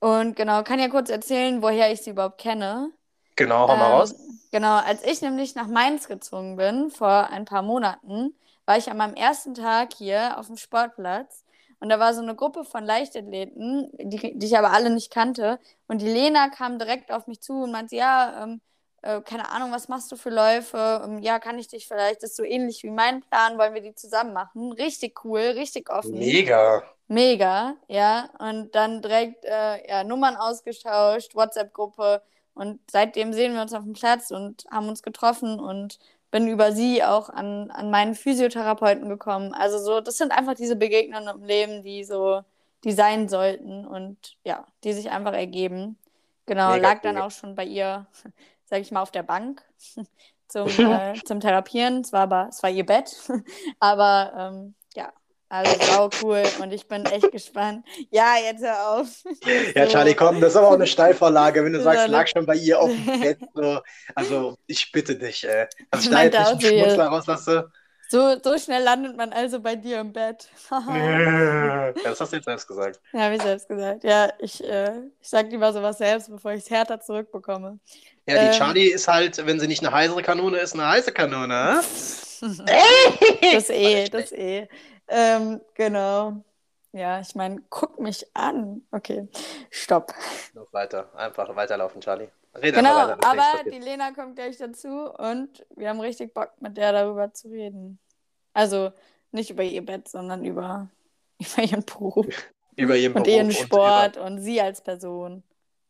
Und 0.00 0.34
genau, 0.34 0.62
kann 0.62 0.80
ja 0.80 0.88
kurz 0.88 1.10
erzählen, 1.10 1.62
woher 1.62 1.92
ich 1.92 2.02
sie 2.02 2.10
überhaupt 2.10 2.38
kenne. 2.38 2.90
Genau, 3.36 3.68
hau 3.68 3.72
ähm, 3.72 3.78
mal 3.78 3.90
raus. 3.92 4.14
Genau, 4.50 4.76
als 4.76 5.04
ich 5.04 5.22
nämlich 5.22 5.54
nach 5.54 5.68
Mainz 5.68 6.08
gezogen 6.08 6.56
bin, 6.56 6.90
vor 6.90 7.28
ein 7.30 7.44
paar 7.44 7.62
Monaten, 7.62 8.34
war 8.66 8.76
ich 8.76 8.90
an 8.90 8.96
meinem 8.96 9.14
ersten 9.14 9.54
Tag 9.54 9.94
hier 9.94 10.38
auf 10.38 10.46
dem 10.46 10.56
Sportplatz. 10.56 11.44
Und 11.80 11.88
da 11.88 11.98
war 11.98 12.14
so 12.14 12.22
eine 12.22 12.36
Gruppe 12.36 12.64
von 12.64 12.84
Leichtathleten, 12.84 13.90
die, 13.98 14.38
die 14.38 14.46
ich 14.46 14.56
aber 14.56 14.72
alle 14.72 14.90
nicht 14.90 15.12
kannte. 15.12 15.58
Und 15.88 16.00
die 16.00 16.08
Lena 16.08 16.48
kam 16.48 16.78
direkt 16.78 17.10
auf 17.10 17.26
mich 17.26 17.40
zu 17.40 17.62
und 17.62 17.72
meinte, 17.72 17.96
ja, 17.96 18.44
ähm, 18.44 18.60
äh, 19.02 19.20
keine 19.20 19.50
Ahnung, 19.50 19.72
was 19.72 19.88
machst 19.88 20.10
du 20.12 20.16
für 20.16 20.30
Läufe? 20.30 21.02
Ähm, 21.04 21.18
ja, 21.18 21.38
kann 21.38 21.58
ich 21.58 21.68
dich 21.68 21.86
vielleicht, 21.86 22.22
das 22.22 22.30
ist 22.30 22.36
so 22.36 22.44
ähnlich 22.44 22.82
wie 22.84 22.90
mein 22.90 23.20
Plan, 23.22 23.58
wollen 23.58 23.74
wir 23.74 23.82
die 23.82 23.94
zusammen 23.94 24.32
machen. 24.32 24.72
Richtig 24.72 25.24
cool, 25.24 25.40
richtig 25.40 25.90
offen. 25.90 26.18
Mega. 26.18 26.82
Mega, 27.08 27.76
ja. 27.88 28.30
Und 28.38 28.74
dann 28.74 29.02
direkt 29.02 29.44
äh, 29.44 29.88
ja, 29.88 30.04
Nummern 30.04 30.36
ausgetauscht, 30.36 31.34
WhatsApp-Gruppe. 31.34 32.22
Und 32.54 32.80
seitdem 32.90 33.32
sehen 33.32 33.54
wir 33.54 33.62
uns 33.62 33.74
auf 33.74 33.82
dem 33.82 33.92
Platz 33.92 34.30
und 34.30 34.64
haben 34.70 34.88
uns 34.88 35.02
getroffen 35.02 35.58
und 35.58 35.98
bin 36.30 36.48
über 36.48 36.72
sie 36.72 37.02
auch 37.04 37.28
an, 37.28 37.70
an 37.70 37.90
meinen 37.90 38.14
Physiotherapeuten 38.14 39.08
gekommen. 39.08 39.52
Also 39.52 39.78
so, 39.78 40.00
das 40.00 40.16
sind 40.16 40.32
einfach 40.32 40.54
diese 40.54 40.76
Begegnungen 40.76 41.28
im 41.28 41.44
Leben, 41.44 41.82
die 41.82 42.04
so, 42.04 42.42
die 42.84 42.92
sein 42.92 43.28
sollten 43.28 43.86
und 43.86 44.36
ja, 44.44 44.66
die 44.84 44.92
sich 44.92 45.10
einfach 45.10 45.34
ergeben. 45.34 45.98
Genau, 46.46 46.72
Mega 46.72 46.88
lag 46.88 47.02
dann 47.02 47.18
auch 47.18 47.30
schon 47.30 47.54
bei 47.54 47.64
ihr 47.64 48.06
sage 48.72 48.80
ich 48.80 48.90
mal, 48.90 49.02
auf 49.02 49.10
der 49.10 49.22
Bank 49.22 49.62
zum, 50.48 50.66
äh, 50.78 51.12
zum 51.26 51.40
Therapieren. 51.40 52.00
Es 52.00 52.12
war 52.12 52.22
aber, 52.22 52.48
es 52.48 52.62
war 52.62 52.70
ihr 52.70 52.86
Bett. 52.86 53.14
aber 53.78 54.32
ähm, 54.34 54.74
ja, 54.94 55.12
Also 55.50 55.76
sau 55.82 56.08
cool 56.22 56.42
und 56.62 56.72
ich 56.72 56.88
bin 56.88 57.04
echt 57.04 57.30
gespannt. 57.30 57.86
Ja, 58.10 58.36
jetzt 58.42 58.62
hör 58.62 58.88
auf. 58.88 59.08
Ja. 59.74 59.86
Charlie, 59.88 60.14
komm, 60.14 60.40
das 60.40 60.52
ist 60.52 60.56
aber 60.56 60.68
auch 60.68 60.74
eine 60.74 60.86
Steilvorlage, 60.86 61.62
wenn 61.62 61.74
du 61.74 61.82
sagst, 61.82 62.08
lag 62.08 62.26
schon 62.26 62.46
bei 62.46 62.54
ihr 62.54 62.80
auf 62.80 62.88
dem 62.88 63.20
Bett. 63.20 63.38
So. 63.52 63.80
Also, 64.14 64.56
ich 64.66 64.90
bitte 64.90 65.16
dich, 65.16 65.46
ey. 65.46 65.66
Dass 65.90 66.04
ich 66.04 66.10
da 66.10 66.22
jetzt 66.22 66.38
nicht 66.38 66.48
einen 66.48 66.60
Schmunzler 66.60 67.06
rauslasse. 67.08 67.70
So, 68.08 68.38
so 68.42 68.58
schnell 68.58 68.82
landet 68.82 69.16
man 69.16 69.32
also 69.32 69.60
bei 69.60 69.76
dir 69.76 70.00
im 70.00 70.12
Bett. 70.12 70.48
ja, 70.70 71.92
das 71.92 72.20
hast 72.20 72.32
du 72.32 72.36
jetzt 72.36 72.44
selbst 72.44 72.68
gesagt. 72.68 73.00
Ja, 73.12 73.20
habe 73.20 73.36
ich 73.36 73.42
selbst 73.42 73.68
gesagt. 73.68 74.04
Ja, 74.04 74.30
ich, 74.38 74.62
äh, 74.64 75.00
ich 75.20 75.28
sag 75.28 75.50
lieber 75.50 75.72
sowas 75.72 75.98
selbst, 75.98 76.30
bevor 76.30 76.52
ich 76.52 76.62
es 76.62 76.70
härter 76.70 77.00
zurückbekomme. 77.00 77.78
Ja, 78.26 78.38
die 78.38 78.46
Ähm. 78.46 78.52
Charlie 78.52 78.88
ist 78.88 79.08
halt, 79.08 79.44
wenn 79.46 79.58
sie 79.58 79.66
nicht 79.66 79.84
eine 79.84 79.92
heiße 79.92 80.22
Kanone 80.22 80.58
ist, 80.58 80.74
eine 80.74 80.88
heiße 80.88 81.12
Kanone. 81.12 81.80
hä? 82.40 83.42
Das 83.54 83.70
eh, 83.70 84.08
das 84.08 84.32
eh. 84.32 84.68
Ähm, 85.08 85.60
genau. 85.74 86.44
Ja, 86.92 87.20
ich 87.20 87.34
meine, 87.34 87.62
guck 87.70 87.98
mich 87.98 88.26
an. 88.34 88.82
Okay, 88.90 89.28
stopp. 89.70 90.14
Noch 90.54 90.72
weiter, 90.72 91.10
einfach 91.16 91.54
weiterlaufen, 91.56 92.00
Charlie. 92.00 92.28
Rede 92.54 92.76
Genau, 92.78 92.94
weiter, 92.94 93.18
aber 93.22 93.70
die 93.70 93.78
Lena 93.78 94.12
kommt 94.12 94.36
gleich 94.36 94.58
dazu 94.58 95.10
und 95.10 95.64
wir 95.74 95.88
haben 95.88 96.00
richtig 96.00 96.34
Bock, 96.34 96.50
mit 96.60 96.76
der 96.76 96.92
darüber 96.92 97.32
zu 97.32 97.48
reden. 97.48 97.98
Also 98.52 98.92
nicht 99.30 99.50
über 99.50 99.62
ihr 99.62 99.84
Bett, 99.84 100.06
sondern 100.08 100.44
über, 100.44 100.90
über 101.38 101.62
ihren 101.62 101.84
Beruf 101.84 102.26
über 102.76 102.96
ihren 102.96 103.14
und 103.14 103.24
Beruf 103.24 103.36
ihren 103.36 103.46
und 103.46 103.54
Sport 103.54 104.16
und 104.16 104.40
sie 104.40 104.60
als 104.60 104.80
Person. 104.82 105.42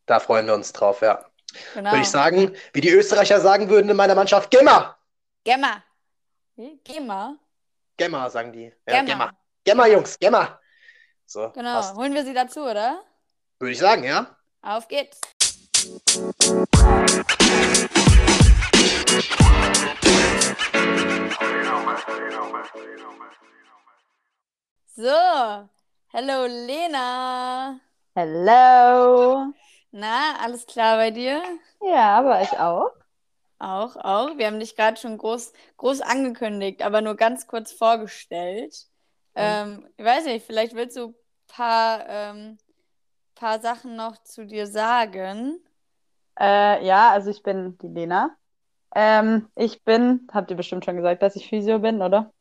Da 0.05 0.19
freuen 0.19 0.47
wir 0.47 0.53
uns 0.53 0.73
drauf, 0.73 1.01
ja. 1.01 1.25
Genau. 1.73 1.91
Würde 1.91 2.01
ich 2.01 2.09
sagen, 2.09 2.55
wie 2.73 2.81
die 2.81 2.89
Österreicher 2.89 3.39
sagen 3.39 3.69
würden 3.69 3.89
in 3.89 3.95
meiner 3.95 4.15
Mannschaft, 4.15 4.49
Gemma! 4.51 4.97
Gemma. 5.43 5.83
Gemma? 6.83 7.35
Gemma, 7.97 8.29
sagen 8.29 8.51
die. 8.51 8.73
Ja, 8.87 9.01
Gemma. 9.01 9.05
Gemma. 9.05 9.31
Gemma, 9.63 9.87
Jungs, 9.87 10.19
Gemma. 10.19 10.59
So, 11.25 11.49
Genau. 11.51 11.75
passt. 11.75 11.95
Holen 11.95 12.13
wir 12.13 12.23
sie 12.23 12.33
dazu, 12.33 12.61
oder? 12.61 13.01
Würde 13.59 13.71
ich 13.71 13.79
sagen, 13.79 14.03
ja. 14.03 14.35
Auf 14.61 14.87
geht's. 14.87 15.19
So, 24.95 25.69
hello 26.13 26.45
Lena. 26.45 27.79
Hello. 28.15 29.53
Na, 29.93 30.35
alles 30.41 30.65
klar 30.65 30.97
bei 30.97 31.11
dir? 31.11 31.41
Ja, 31.81 32.17
aber 32.17 32.41
ich 32.41 32.57
auch. 32.57 32.89
Auch, 33.59 33.95
auch. 33.95 34.37
Wir 34.37 34.47
haben 34.47 34.59
dich 34.59 34.75
gerade 34.75 34.97
schon 34.99 35.17
groß, 35.17 35.53
groß 35.77 36.01
angekündigt, 36.01 36.81
aber 36.81 37.01
nur 37.01 37.15
ganz 37.15 37.47
kurz 37.47 37.71
vorgestellt. 37.71 38.87
Ähm, 39.35 39.87
ich 39.97 40.03
weiß 40.05 40.25
nicht, 40.25 40.45
vielleicht 40.45 40.75
willst 40.75 40.97
du 40.97 41.07
ein 41.09 41.15
paar, 41.47 42.05
ähm, 42.09 42.57
paar 43.35 43.61
Sachen 43.61 43.95
noch 43.95 44.23
zu 44.23 44.45
dir 44.45 44.67
sagen. 44.67 45.59
Äh, 46.39 46.85
ja, 46.85 47.11
also 47.11 47.29
ich 47.29 47.43
bin 47.43 47.77
die 47.79 47.87
Lena. 47.87 48.35
Ähm, 48.95 49.49
ich 49.55 49.83
bin, 49.83 50.27
habt 50.33 50.51
ihr 50.51 50.57
bestimmt 50.57 50.85
schon 50.85 50.97
gesagt, 50.97 51.21
dass 51.23 51.35
ich 51.35 51.49
Physio 51.49 51.79
bin, 51.79 52.01
oder? 52.01 52.33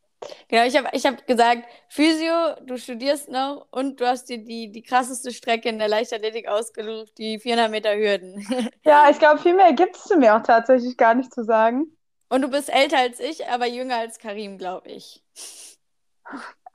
Genau, 0.49 0.65
ich 0.65 0.77
habe 0.77 0.89
ich 0.93 1.05
hab 1.07 1.27
gesagt, 1.27 1.65
Physio, 1.89 2.55
du 2.65 2.77
studierst 2.77 3.29
noch 3.29 3.67
und 3.71 4.01
du 4.01 4.07
hast 4.07 4.29
dir 4.29 4.39
die, 4.39 4.71
die 4.71 4.83
krasseste 4.83 5.33
Strecke 5.33 5.69
in 5.69 5.79
der 5.79 5.89
Leichtathletik 5.89 6.49
ausgesucht, 6.49 7.13
die 7.19 7.39
400 7.39 7.71
Meter 7.71 7.95
Hürden. 7.97 8.47
Ja, 8.85 9.09
ich 9.11 9.19
glaube, 9.19 9.41
viel 9.41 9.55
mehr 9.55 9.73
gibt 9.73 9.97
es 9.97 10.05
zu 10.05 10.17
mir 10.17 10.37
auch 10.37 10.43
tatsächlich 10.43 10.97
gar 10.97 11.15
nicht 11.15 11.33
zu 11.33 11.45
sagen. 11.45 11.97
Und 12.29 12.43
du 12.43 12.49
bist 12.49 12.69
älter 12.73 12.99
als 12.99 13.21
ich, 13.21 13.47
aber 13.49 13.67
jünger 13.67 13.97
als 13.99 14.19
Karim, 14.19 14.59
glaube 14.59 14.89
ich. 14.91 15.23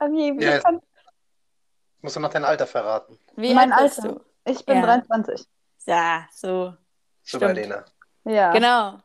Also, 0.00 0.14
wie 0.14 0.44
Ja, 0.44 0.60
kann, 0.60 0.80
Musst 2.02 2.14
du 2.14 2.20
noch 2.20 2.30
dein 2.30 2.44
Alter 2.44 2.66
verraten. 2.66 3.18
Wie 3.34 3.52
Mein 3.52 3.72
alt 3.72 3.86
bist 3.88 4.00
Alter. 4.04 4.14
du? 4.44 4.50
ich 4.52 4.64
bin 4.64 4.76
Ja. 4.76 4.82
23. 4.82 5.44
Ja, 5.86 6.28
so. 6.32 6.74
Super, 7.24 7.50
Stimmt. 7.50 7.54
Lena. 7.56 7.84
Ja. 8.24 8.52
Genau. 8.52 8.98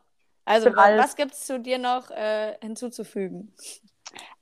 Also, 0.45 0.65
bin 0.67 0.75
wa- 0.75 0.83
alt. 0.83 0.99
was 0.99 1.15
gibt 1.15 1.33
es 1.33 1.45
zu 1.45 1.59
dir 1.59 1.79
noch 1.79 2.11
äh, 2.11 2.55
hinzuzufügen? 2.61 3.55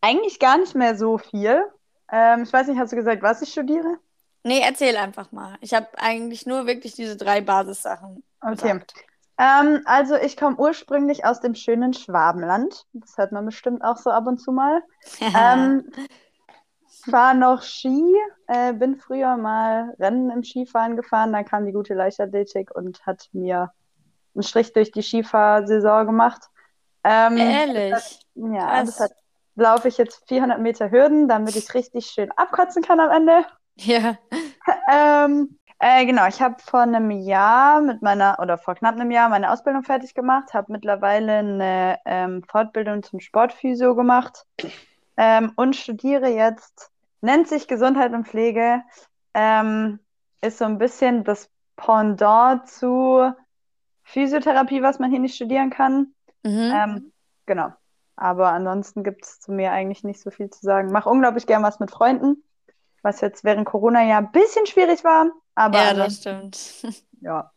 Eigentlich 0.02 0.40
gar 0.40 0.58
nicht 0.58 0.76
mehr 0.76 0.96
so 0.96 1.18
viel. 1.18 1.64
Ähm, 2.12 2.44
ich 2.44 2.52
weiß 2.52 2.68
nicht, 2.68 2.80
hast 2.80 2.92
du 2.92 2.96
gesagt, 2.98 3.22
was 3.22 3.42
ich 3.42 3.52
studiere? 3.52 3.98
Nee, 4.44 4.62
erzähl 4.62 4.98
einfach 4.98 5.32
mal. 5.32 5.58
Ich 5.62 5.74
habe 5.74 5.88
eigentlich 5.98 6.46
nur 6.46 6.66
wirklich 6.66 6.94
diese 6.94 7.16
drei 7.16 7.42
Basissachen 7.42 8.24
Okay. 8.42 8.80
Ähm, 9.38 9.82
also 9.86 10.16
ich 10.16 10.36
komme 10.36 10.58
ursprünglich 10.58 11.26
aus 11.26 11.40
dem 11.42 11.56
schönen 11.56 11.94
Schwabenland. 11.94 12.86
Das 12.94 13.18
hört 13.18 13.32
man 13.32 13.46
bestimmt 13.46 13.84
auch 13.84 13.98
so 13.98 14.10
ab 14.10 14.28
und 14.28 14.40
zu 14.40 14.52
mal. 14.52 14.82
Ähm, 15.22 15.92
fahre 17.10 17.36
noch 17.36 17.64
Ski, 17.64 18.16
äh, 18.48 18.74
bin 18.74 18.98
früher 18.98 19.38
mal 19.38 19.96
Rennen 20.00 20.30
im 20.30 20.44
Skifahren 20.44 20.96
gefahren, 20.96 21.34
dann 21.34 21.46
kam 21.46 21.66
die 21.66 21.72
gute 21.72 21.96
Leichtathletik 21.96 22.76
und 22.76 23.04
hat 23.06 23.30
mir 23.32 23.72
einen 24.36 24.44
Strich 24.44 24.74
durch 24.74 24.92
die 24.92 25.02
Skifahrsaison 25.02 26.06
gemacht. 26.06 26.44
Ähm, 27.04 27.38
Ehrlich? 27.38 28.26
ja, 28.36 28.68
krass. 28.68 28.86
deshalb 28.86 29.12
laufe 29.56 29.88
ich 29.88 29.98
jetzt 29.98 30.28
400 30.28 30.60
Meter 30.60 30.92
Hürden, 30.92 31.28
damit 31.28 31.56
ich 31.56 31.74
richtig 31.74 32.08
schön 32.08 32.32
abkotzen 32.32 32.84
kann 32.84 33.00
am 33.00 33.12
Ende. 33.12 33.46
Ja. 33.76 34.18
Ähm, 34.92 35.58
äh, 35.80 36.06
genau, 36.06 36.28
ich 36.28 36.40
habe 36.40 36.58
vor 36.62 36.82
einem 36.82 37.10
Jahr 37.10 37.82
mit 37.82 38.04
meiner, 38.04 38.38
oder 38.40 38.60
vor 38.60 38.76
knapp 38.76 38.94
einem 38.94 39.10
Jahr 39.10 39.30
meine 39.30 39.52
Ausbildung 39.52 39.84
fertig 39.84 40.14
gemacht, 40.14 40.54
habe 40.54 40.72
mittlerweile 40.72 41.38
eine 41.40 41.98
ähm, 42.06 42.44
Fortbildung 42.48 43.02
zum 43.02 43.20
Sportphysio 43.20 43.96
gemacht 43.96 44.46
ähm, 45.18 45.54
und 45.56 45.76
studiere 45.76 46.28
jetzt, 46.28 46.92
nennt 47.22 47.48
sich 47.48 47.68
Gesundheit 47.68 48.14
und 48.14 48.28
Pflege, 48.28 48.84
ähm, 49.34 50.00
ist 50.42 50.60
so 50.60 50.66
ein 50.66 50.78
bisschen 50.78 51.24
das 51.24 51.50
Pendant 51.76 52.68
zu 52.68 53.32
Physiotherapie, 54.04 54.84
was 54.84 55.00
man 55.00 55.10
hier 55.10 55.20
nicht 55.20 55.36
studieren 55.36 55.72
kann. 55.72 56.14
Mhm. 56.44 56.72
Ähm, 56.76 57.12
genau. 57.48 57.74
Aber 58.22 58.52
ansonsten 58.52 59.04
gibt 59.04 59.26
es 59.26 59.40
zu 59.40 59.52
mir 59.52 59.72
eigentlich 59.72 60.04
nicht 60.04 60.22
so 60.22 60.30
viel 60.30 60.52
zu 60.52 60.62
sagen. 60.62 60.92
Mache 60.92 61.10
unglaublich 61.10 61.48
gern 61.48 61.64
was 61.64 61.80
mit 61.80 61.90
Freunden, 61.90 62.44
was 63.02 63.20
jetzt 63.20 63.44
während 63.44 63.66
Corona 63.66 64.04
ja 64.04 64.20
ein 64.20 64.32
bisschen 64.32 64.68
schwierig 64.68 65.04
war. 65.04 65.32
Aber 65.56 65.80
ja, 65.80 65.94
das 65.96 66.18
stimmt. 66.18 66.60
ja. 67.22 67.52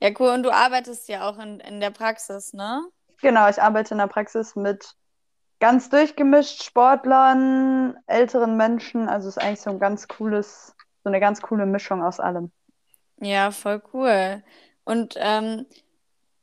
Ja, 0.00 0.10
cool. 0.18 0.30
Und 0.30 0.42
du 0.42 0.50
arbeitest 0.50 1.08
ja 1.08 1.28
auch 1.28 1.38
in, 1.38 1.60
in 1.60 1.78
der 1.78 1.92
Praxis, 1.92 2.52
ne? 2.52 2.82
Genau, 3.22 3.48
ich 3.48 3.62
arbeite 3.62 3.94
in 3.94 3.98
der 3.98 4.08
Praxis 4.08 4.56
mit 4.56 4.96
ganz 5.60 5.90
durchgemischt 5.90 6.64
Sportlern, 6.64 7.96
älteren 8.08 8.56
Menschen. 8.56 9.08
Also 9.08 9.28
es 9.28 9.36
ist 9.36 9.42
eigentlich 9.42 9.60
so 9.60 9.70
ein 9.70 9.78
ganz 9.78 10.08
cooles, 10.08 10.74
so 11.04 11.08
eine 11.08 11.20
ganz 11.20 11.40
coole 11.40 11.66
Mischung 11.66 12.02
aus 12.02 12.18
allem. 12.18 12.50
Ja, 13.20 13.52
voll 13.52 13.80
cool. 13.92 14.42
Und 14.82 15.14
ähm, 15.18 15.66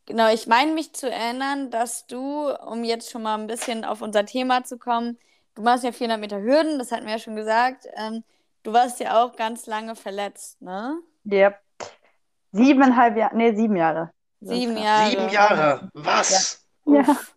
genau, 0.08 0.34
ich 0.34 0.48
meine 0.48 0.72
mich 0.72 0.94
zu 0.94 1.12
erinnern, 1.12 1.70
dass 1.70 2.08
du, 2.08 2.50
um 2.66 2.84
jetzt 2.84 3.12
schon 3.12 3.22
mal 3.22 3.38
ein 3.38 3.46
bisschen 3.46 3.86
auf 3.86 4.02
unser 4.02 4.26
Thema 4.26 4.64
zu 4.64 4.80
kommen, 4.80 5.20
du 5.54 5.62
machst 5.62 5.84
ja 5.84 5.92
400 5.92 6.20
Meter 6.20 6.42
Hürden, 6.42 6.80
das 6.80 6.92
hatten 6.92 7.06
wir 7.06 7.14
ja 7.14 7.20
schon 7.20 7.36
gesagt. 7.36 7.88
Ähm, 7.96 8.24
du 8.64 8.74
warst 8.74 9.00
ja 9.00 9.24
auch 9.24 9.36
ganz 9.36 9.68
lange 9.68 9.96
verletzt, 9.96 10.60
ne? 10.62 10.98
Yep. 11.32 11.60
Siebeneinhalb 12.54 13.18
Jahre, 13.18 13.36
nee, 13.36 13.54
sieben 13.56 13.76
Jahre. 13.76 14.12
Sieben 14.40 14.78
Jahre. 14.78 15.10
Sieben 15.12 15.30
Jahre. 15.30 15.92
Was? 15.94 16.66
Ja. 16.86 17.02
Uff. 17.02 17.36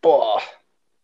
Boah. 0.00 0.40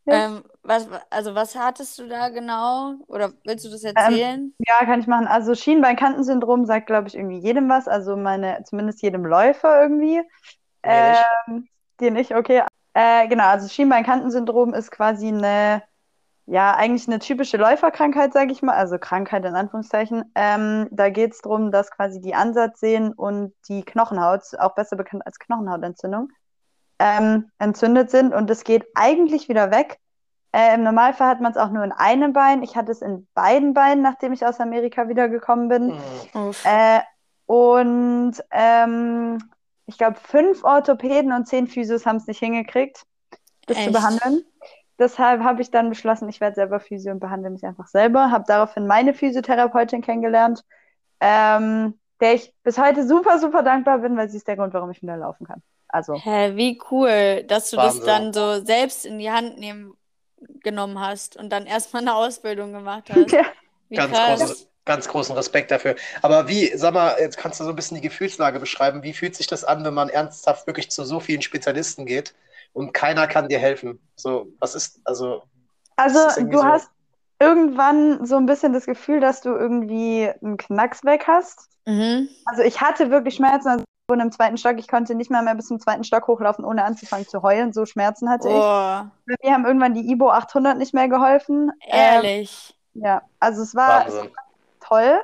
Ähm, 0.07 0.45
was, 0.63 0.87
also 1.11 1.35
was 1.35 1.57
hattest 1.57 1.99
du 1.99 2.07
da 2.07 2.29
genau? 2.29 2.95
Oder 3.07 3.33
willst 3.45 3.65
du 3.65 3.71
das 3.71 3.85
erzählen? 3.85 4.55
Ja, 4.59 4.85
kann 4.85 5.01
ich 5.01 5.07
machen. 5.07 5.27
Also 5.27 5.55
Schienbeinkantensyndrom 5.55 6.67
sagt, 6.67 6.87
glaube 6.87 7.09
ich, 7.09 7.15
irgendwie 7.15 7.39
jedem 7.39 7.69
was. 7.69 7.89
Also 7.89 8.17
meine, 8.17 8.63
zumindest 8.65 9.03
jedem 9.03 9.25
Läufer 9.25 9.83
irgendwie. 9.83 10.23
Ähm, 10.85 11.69
dir 12.01 12.11
nicht, 12.11 12.35
okay. 12.35 12.63
Äh, 12.95 13.27
genau, 13.29 13.45
also 13.45 13.69
Schienbeinkantensyndrom 13.69 14.73
ist 14.73 14.91
quasi 14.91 15.29
eine, 15.29 15.83
ja, 16.47 16.75
eigentlich 16.75 17.09
eine 17.09 17.19
typische 17.19 17.57
Läuferkrankheit, 17.57 18.33
sage 18.33 18.53
ich 18.53 18.63
mal. 18.63 18.75
Also 18.75 18.99
Krankheit 18.99 19.45
in 19.45 19.55
Anführungszeichen. 19.55 20.31
Ähm, 20.35 20.89
da 20.91 21.11
geht 21.11 21.33
es 21.33 21.41
darum, 21.41 21.73
dass 21.73 21.91
quasi 21.91 22.21
die 22.21 22.35
Ansatzsehnen 22.35 23.13
und 23.13 23.53
die 23.69 23.83
Knochenhaut, 23.83 24.43
auch 24.59 24.75
besser 24.75 24.97
bekannt 24.97 25.27
als 25.27 25.39
Knochenhautentzündung, 25.39 26.29
ähm, 27.01 27.51
entzündet 27.59 28.11
sind 28.11 28.33
und 28.33 28.49
es 28.51 28.63
geht 28.63 28.87
eigentlich 28.95 29.49
wieder 29.49 29.71
weg. 29.73 29.99
Äh, 30.53 30.75
Im 30.75 30.85
Normalfall 30.85 31.29
hat 31.29 31.41
man 31.41 31.51
es 31.51 31.59
auch 31.59 31.71
nur 31.71 31.83
in 31.83 31.91
einem 31.91 32.33
Bein. 32.33 32.63
Ich 32.63 32.77
hatte 32.77 32.93
es 32.93 33.03
in 33.03 33.27
beiden 33.35 33.75
Beinen, 33.75 34.03
nachdem 34.03 34.33
ich 34.33 34.47
aus 34.47 34.61
Amerika 34.61 35.09
wiedergekommen 35.09 35.69
bin. 35.69 35.99
Hm. 36.33 36.49
Uff. 36.49 36.65
Äh, 36.65 37.01
und 37.47 38.35
ähm, 38.53 39.39
ich 39.87 39.99
glaube, 39.99 40.17
fünf 40.23 40.65
Orthopäden 40.65 41.33
und 41.33 41.47
zehn 41.47 41.67
Physios 41.67 42.07
haben 42.07 42.17
es 42.17 42.27
nicht 42.27 42.39
hingekriegt, 42.39 43.05
das 43.67 43.77
zu 43.77 43.83
Echt? 43.85 43.93
behandeln. 43.93 44.45
Deshalb 44.99 45.43
habe 45.43 45.61
ich 45.61 45.71
dann 45.71 45.89
beschlossen, 45.89 46.29
ich 46.29 46.41
werde 46.41 46.55
selber 46.55 46.79
Physio 46.81 47.13
und 47.13 47.19
behandle 47.21 47.51
mich 47.51 47.65
einfach 47.65 47.89
selber. 47.89 48.31
Habe 48.31 48.45
daraufhin 48.47 48.87
meine 48.87 49.13
Physiotherapeutin 49.13 50.03
kennengelernt, 50.03 50.65
ähm, 51.21 51.99
der 52.21 52.35
ich 52.35 52.55
bis 52.63 52.79
heute 52.79 53.07
super, 53.07 53.39
super 53.41 53.63
dankbar 53.63 53.99
bin, 53.99 54.17
weil 54.17 54.29
sie 54.29 54.37
ist 54.37 54.47
der 54.47 54.57
Grund, 54.57 54.73
warum 54.73 54.91
ich 54.91 55.03
wieder 55.03 55.17
laufen 55.17 55.47
kann. 55.47 55.63
Also, 55.89 56.15
Hä, 56.15 56.53
wie 56.57 56.81
cool, 56.91 57.43
dass 57.45 57.71
du 57.71 57.77
das 57.77 58.01
Wahnsinn. 58.01 58.07
dann 58.07 58.33
so 58.33 58.65
selbst 58.65 59.05
in 59.05 59.19
die 59.19 59.31
Hand 59.31 59.59
nehmen 59.59 59.95
genommen 60.63 61.01
hast 61.01 61.37
und 61.37 61.51
dann 61.51 61.67
erstmal 61.67 62.03
eine 62.03 62.15
Ausbildung 62.15 62.73
gemacht 62.73 63.11
hast. 63.11 63.33
Ja. 63.33 63.45
Wie 63.89 63.97
Ganz, 63.97 64.13
krass. 64.13 64.41
große, 64.41 64.67
ganz 64.85 65.09
großen 65.09 65.35
Respekt 65.35 65.71
dafür. 65.71 65.97
Aber 66.23 66.49
wie, 66.49 66.73
sag 66.77 66.95
mal, 66.95 67.17
jetzt 67.19 67.37
kannst 67.39 67.61
du 67.61 67.65
so 67.65 67.71
ein 67.71 67.77
bisschen 67.77 67.97
die 67.97 68.03
Gefühlslage 68.03 68.61
beschreiben. 68.61 69.03
Wie 69.03 69.13
fühlt 69.15 69.35
sich 69.37 69.47
das 69.47 69.65
an, 69.65 69.85
wenn 69.85 69.95
man 69.95 70.09
ernsthaft 70.09 70.67
wirklich 70.67 70.91
zu 70.91 71.05
so 71.05 71.21
vielen 71.21 71.43
Spezialisten 71.43 72.07
geht 72.07 72.35
und 72.73 72.93
keiner 72.93 73.27
kann 73.27 73.49
dir 73.49 73.59
helfen? 73.59 73.99
So, 74.17 74.49
was 74.59 74.75
ist, 74.75 75.01
also, 75.05 75.43
Also 75.97 76.19
ist 76.21 76.37
du 76.39 76.59
so- 76.59 76.65
hast 76.65 76.91
irgendwann 77.41 78.25
so 78.27 78.37
ein 78.37 78.47
bisschen 78.47 78.73
das 78.73 78.87
Gefühl, 78.87 79.21
dass 79.21 79.41
du 79.41 79.51
irgendwie 79.51 80.31
einen 80.43 80.57
Knacks 80.57 81.05
weg 81.05 81.25
hast. 81.27 81.69
Mhm. 81.87 82.29
Also 82.47 82.63
ich 82.63 82.81
hatte 82.81 83.11
wirklich 83.11 83.35
Schmerzen, 83.37 83.69
also 83.69 83.81
ich 83.85 84.13
wohne 84.13 84.23
im 84.23 84.33
zweiten 84.33 84.57
Stock, 84.57 84.79
ich 84.79 84.89
konnte 84.89 85.15
nicht 85.15 85.31
mal 85.31 85.43
mehr 85.43 85.55
bis 85.55 85.67
zum 85.67 85.81
zweiten 85.81 86.05
Stock 86.05 86.27
hochlaufen, 86.29 86.65
ohne 86.65 86.85
anzufangen 86.85 87.27
zu 87.27 87.43
heulen. 87.43 87.73
So 87.73 87.87
Schmerzen 87.87 88.29
hatte 88.31 88.49
ich. 88.49 88.55
Oh, 88.55 89.03
Bei 89.27 89.35
mir 89.43 89.53
haben 89.55 89.65
irgendwann 89.65 89.95
die 89.95 90.11
Ibo 90.11 90.31
800 90.31 90.77
nicht 90.79 90.93
mehr 90.95 91.09
geholfen. 91.09 91.73
Ähm, 91.89 91.99
ehrlich. 92.25 92.77
ja, 92.95 93.23
also 93.41 93.63
es 93.63 93.75
war 93.75 94.05
Wahnsinn. 94.05 94.31
Toll. 94.87 95.21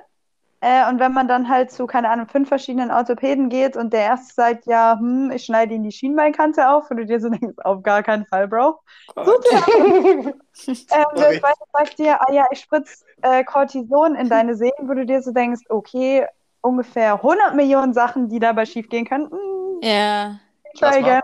Äh, 0.62 0.87
und 0.90 1.00
wenn 1.00 1.12
man 1.12 1.26
dann 1.26 1.49
halt 1.49 1.71
zu, 1.71 1.87
keine 1.87 2.11
Ahnung, 2.11 2.29
fünf 2.29 2.49
verschiedenen 2.49 2.90
Orthopäden 2.90 3.49
geht 3.49 3.76
und 3.76 3.95
der 3.95 4.02
erste 4.02 4.35
sagt, 4.35 4.67
ja, 4.67 4.97
hm, 4.99 5.31
ich 5.31 5.47
schneide 5.47 5.73
Ihnen 5.73 5.85
die 5.85 5.93
Schienbeinkante 5.93 6.69
auf 6.69 6.90
und 6.90 6.99
du 6.99 7.07
dir 7.07 7.19
so 7.19 7.31
denkst, 7.31 7.57
auf 7.64 7.83
gar 7.83 8.02
keinen 8.02 8.26
Fall, 8.26 8.47
Bro. 8.49 8.79
Gott. 9.14 9.45
Ähm, 10.67 11.07
der 11.17 11.40
zweite 11.40 11.64
sagt 11.73 11.99
dir, 11.99 12.21
ah 12.21 12.31
ja, 12.31 12.45
ich 12.50 12.61
spritze 12.61 13.02
äh, 13.23 13.43
Cortison 13.45 14.14
in 14.14 14.29
deine 14.29 14.55
Sehnen, 14.55 14.88
wo 14.88 14.93
du 14.93 15.07
dir 15.07 15.23
so 15.23 15.33
denkst, 15.33 15.62
okay, 15.71 16.26
ungefähr 16.61 17.14
100 17.14 17.55
Millionen 17.55 17.95
Sachen, 17.95 18.29
die 18.29 18.40
dabei 18.40 18.67
schiefgehen 18.67 19.07
könnten. 19.07 19.38
Ja. 19.81 20.38
Lass 20.79 20.97
try 20.97 21.02
again. 21.02 21.23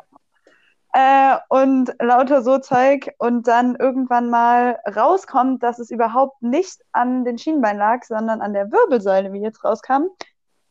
Äh, 0.99 1.37
und 1.51 1.95
lauter 2.01 2.41
so 2.41 2.57
Zeug 2.57 3.15
und 3.19 3.47
dann 3.47 3.77
irgendwann 3.77 4.31
mal 4.31 4.79
rauskommt, 4.97 5.63
dass 5.63 5.79
es 5.79 5.91
überhaupt 5.91 6.41
nicht 6.41 6.81
an 6.93 7.27
den 7.27 7.37
Schienbeinen 7.37 7.79
lag, 7.79 8.03
sondern 8.05 8.41
an 8.41 8.55
der 8.55 8.73
Wirbelsäule, 8.73 9.31
wie 9.35 9.43
jetzt 9.43 9.63
rauskam, 9.63 10.05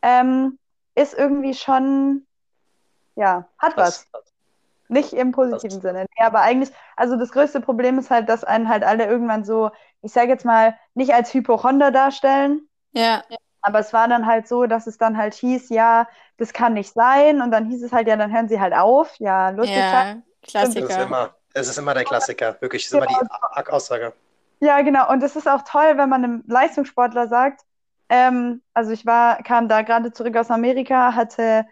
ähm, 0.01 0.58
ist 0.96 1.13
irgendwie 1.13 1.53
schon, 1.53 2.25
ja, 3.15 3.48
hat 3.60 3.77
was. 3.77 4.08
Das, 4.12 4.24
Nicht 4.88 5.13
im 5.13 5.32
positiven 5.32 5.79
Sinne. 5.79 6.08
Nee, 6.17 6.25
aber 6.25 6.41
eigentlich, 6.41 6.72
also 6.96 7.17
das 7.17 7.29
größte 7.29 7.62
Problem 7.62 8.00
ist 8.00 8.10
halt, 8.10 8.27
dass 8.27 8.44
einen 8.44 8.67
halt 8.67 8.84
alle 8.84 9.05
irgendwann 9.05 9.44
so, 9.44 9.70
ich 10.01 10.12
sage 10.12 10.29
jetzt 10.29 10.46
mal, 10.46 10.75
nicht 10.96 11.13
als 11.13 11.32
Hypochonder 11.36 11.91
darstellen, 11.91 12.67
Ja. 13.29 13.38
Aber 13.65 13.79
es 13.79 13.93
war 13.93 14.07
dann 14.07 14.25
halt 14.25 14.48
so, 14.48 14.65
dass 14.65 14.88
es 14.88 14.98
dann 14.98 15.17
halt 15.17 15.34
hieß, 15.36 15.69
ja, 15.69 16.07
das 16.38 16.53
kann 16.53 16.74
nicht 16.74 16.93
sein. 16.93 17.41
Und 17.41 17.51
dann 17.51 17.65
hieß 17.65 17.84
es 17.84 17.91
halt, 17.93 18.07
ja, 18.07 18.15
dann 18.17 18.31
hören 18.34 18.48
sie 18.50 18.60
halt 18.60 18.74
auf. 18.74 19.15
Ja, 19.19 19.50
lustig. 19.50 19.91
Ja. 19.91 20.15
das 20.43 20.43
ist 20.43 20.51
Klassiker. 20.51 21.03
immer, 21.03 21.36
es 21.53 21.67
ist 21.67 21.77
immer 21.77 21.93
der 21.93 22.03
Klassiker, 22.03 22.57
wirklich, 22.62 22.84
es 22.84 22.88
ist 22.89 22.93
immer 22.93 23.07
die 23.07 23.15
A- 23.15 23.63
Aussage. 23.72 24.13
Ja, 24.60 24.81
genau. 24.81 25.10
Und 25.12 25.22
es 25.24 25.36
ist 25.36 25.48
auch 25.48 25.63
toll, 25.63 25.98
wenn 25.98 26.10
man 26.10 26.24
einem 26.24 26.43
Leistungssportler 26.48 27.27
sagt, 27.27 27.62
ähm, 28.10 28.62
also 28.74 28.91
ich 28.91 29.05
war, 29.05 29.43
kam 29.43 29.67
da 29.67 29.81
gerade 29.81 30.12
zurück 30.13 30.36
aus 30.38 30.50
Amerika, 30.51 31.13
hatte 31.15 31.65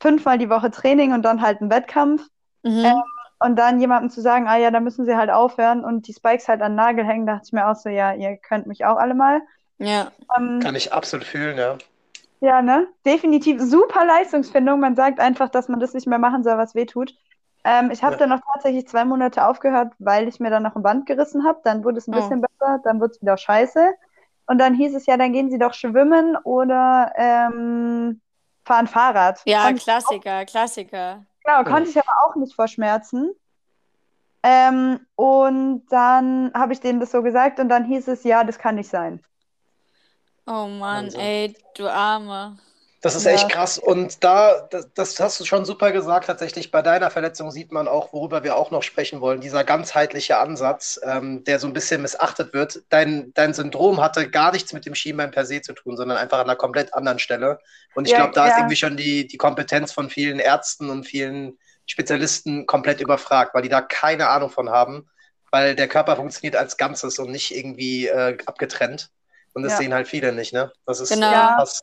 fünfmal 0.00 0.38
die 0.38 0.50
Woche 0.50 0.70
Training 0.70 1.12
und 1.12 1.22
dann 1.22 1.42
halt 1.42 1.60
einen 1.60 1.70
Wettkampf. 1.70 2.22
Mhm. 2.62 2.84
Ähm, 2.84 3.02
Und 3.40 3.56
dann 3.56 3.80
jemandem 3.80 4.10
zu 4.10 4.20
sagen, 4.20 4.48
ah 4.48 4.56
ja, 4.58 4.70
da 4.70 4.80
müssen 4.80 5.06
sie 5.06 5.16
halt 5.16 5.30
aufhören 5.30 5.84
und 5.84 6.06
die 6.08 6.12
Spikes 6.14 6.48
halt 6.48 6.62
an 6.62 6.72
den 6.72 6.76
Nagel 6.76 7.04
hängen, 7.06 7.26
dachte 7.26 7.44
ich 7.46 7.52
mir 7.52 7.68
auch 7.68 7.76
so, 7.76 7.88
ja, 7.88 8.12
ihr 8.14 8.36
könnt 8.36 8.66
mich 8.66 8.84
auch 8.84 8.96
alle 8.98 9.14
mal. 9.14 9.40
Ja. 9.80 10.12
Ähm, 10.36 10.60
Kann 10.62 10.74
ich 10.76 10.92
absolut 10.92 11.26
fühlen, 11.26 11.58
ja. 11.58 11.78
ja, 12.40 12.62
ne? 12.62 12.88
Definitiv 13.04 13.60
super 13.60 14.04
Leistungsfindung. 14.04 14.80
Man 14.80 14.96
sagt 14.96 15.20
einfach, 15.20 15.48
dass 15.48 15.68
man 15.68 15.80
das 15.80 15.94
nicht 15.94 16.06
mehr 16.06 16.18
machen 16.18 16.42
soll, 16.44 16.56
was 16.58 16.74
weh 16.74 16.86
tut. 16.86 17.14
Ähm, 17.64 17.90
ich 17.90 18.02
habe 18.02 18.12
Ja. 18.12 18.18
dann 18.18 18.30
noch 18.30 18.40
tatsächlich 18.54 18.86
zwei 18.88 19.04
Monate 19.04 19.44
aufgehört, 19.46 19.92
weil 19.98 20.28
ich 20.28 20.40
mir 20.40 20.50
dann 20.50 20.62
noch 20.62 20.76
ein 20.76 20.82
Band 20.82 21.06
gerissen 21.06 21.44
habe. 21.44 21.60
Dann 21.64 21.84
wurde 21.84 21.98
es 21.98 22.06
ein 22.08 22.12
Oh. 22.14 22.16
bisschen 22.16 22.40
besser, 22.40 22.80
dann 22.84 23.00
wurde 23.00 23.12
es 23.12 23.20
wieder 23.22 23.36
scheiße. 23.36 23.94
Und 24.46 24.58
dann 24.58 24.74
hieß 24.74 24.94
es 24.94 25.06
ja, 25.06 25.16
dann 25.16 25.32
gehen 25.32 25.50
Sie 25.50 25.58
doch 25.58 25.74
schwimmen 25.74 26.36
oder 26.44 27.12
ähm, 27.16 28.20
fahren 28.64 28.86
Fahrrad. 28.86 29.40
Ja, 29.44 29.64
Konnte 29.66 29.82
Klassiker, 29.82 30.44
Klassiker. 30.46 31.24
Genau, 31.44 31.64
konnte 31.64 31.90
ich 31.90 31.96
aber 31.98 32.12
auch 32.26 32.36
nicht 32.36 32.54
vor 32.54 32.66
Schmerzen. 32.68 33.30
Ähm, 34.42 35.00
und 35.16 35.84
dann 35.90 36.50
habe 36.54 36.72
ich 36.72 36.80
denen 36.80 37.00
das 37.00 37.10
so 37.10 37.22
gesagt 37.22 37.60
und 37.60 37.68
dann 37.68 37.84
hieß 37.84 38.08
es, 38.08 38.24
ja, 38.24 38.42
das 38.42 38.58
kann 38.58 38.76
nicht 38.76 38.88
sein. 38.88 39.22
Oh 40.50 40.66
Mann, 40.68 41.14
Wahnsinn. 41.14 41.14
ey, 41.14 41.54
du 41.74 41.88
Arme. 41.88 42.58
Das 43.02 43.14
ist 43.14 43.24
Ja. 43.24 43.26
echt 43.26 43.48
krass. 43.50 43.78
Und 43.78 44.22
da, 44.24 44.68
das, 44.70 44.92
das 44.92 45.18
hast 45.20 45.40
du 45.40 45.46
schon 45.46 45.64
super 45.64 45.90
gesagt, 45.90 46.26
tatsächlich 46.26 46.70
bei 46.70 46.82
deiner 46.82 47.10
Verletzung 47.10 47.50
sieht 47.50 47.72
man 47.72 47.88
auch, 47.88 48.12
worüber 48.12 48.44
wir 48.44 48.56
auch 48.56 48.70
noch 48.70 48.82
sprechen 48.82 49.22
wollen, 49.22 49.40
dieser 49.40 49.64
ganzheitliche 49.64 50.36
Ansatz, 50.36 51.00
ähm, 51.02 51.42
der 51.44 51.58
so 51.58 51.66
ein 51.66 51.72
bisschen 51.72 52.02
missachtet 52.02 52.52
wird. 52.52 52.82
Dein, 52.90 53.32
dein 53.32 53.54
Syndrom 53.54 54.02
hatte 54.02 54.28
gar 54.30 54.52
nichts 54.52 54.74
mit 54.74 54.84
dem 54.84 54.94
Schienbein 54.94 55.30
per 55.30 55.46
se 55.46 55.62
zu 55.62 55.72
tun, 55.72 55.96
sondern 55.96 56.18
einfach 56.18 56.38
an 56.38 56.44
einer 56.44 56.56
komplett 56.56 56.92
anderen 56.92 57.18
Stelle. 57.18 57.58
Und 57.94 58.04
ich 58.04 58.12
Ja, 58.12 58.16
glaube, 58.16 58.34
da 58.34 58.46
ist 58.48 58.58
ja. 58.58 58.58
irgendwie 58.58 58.76
schon 58.76 58.98
die, 58.98 59.26
die 59.26 59.38
Kompetenz 59.38 59.92
von 59.92 60.10
vielen 60.10 60.38
Ärzten 60.38 60.90
und 60.90 61.04
vielen 61.04 61.58
Spezialisten 61.86 62.66
komplett 62.66 63.00
überfragt, 63.00 63.54
weil 63.54 63.62
die 63.62 63.70
da 63.70 63.80
keine 63.80 64.28
Ahnung 64.28 64.50
von 64.50 64.68
haben, 64.68 65.08
weil 65.50 65.74
der 65.74 65.88
Körper 65.88 66.16
funktioniert 66.16 66.54
als 66.54 66.76
Ganzes 66.76 67.18
und 67.18 67.30
nicht 67.30 67.56
irgendwie 67.56 68.08
äh, 68.08 68.36
abgetrennt. 68.44 69.10
Und 69.60 69.64
das 69.64 69.72
Ja. 69.72 69.78
sehen 69.78 69.94
halt 69.94 70.08
viele 70.08 70.32
nicht, 70.32 70.52
ne? 70.52 70.72
Das 70.86 71.00
ist 71.00 71.10
Genau. 71.10 71.28
äh, 71.28 71.32
Ja. 71.32 71.54
krass. 71.56 71.82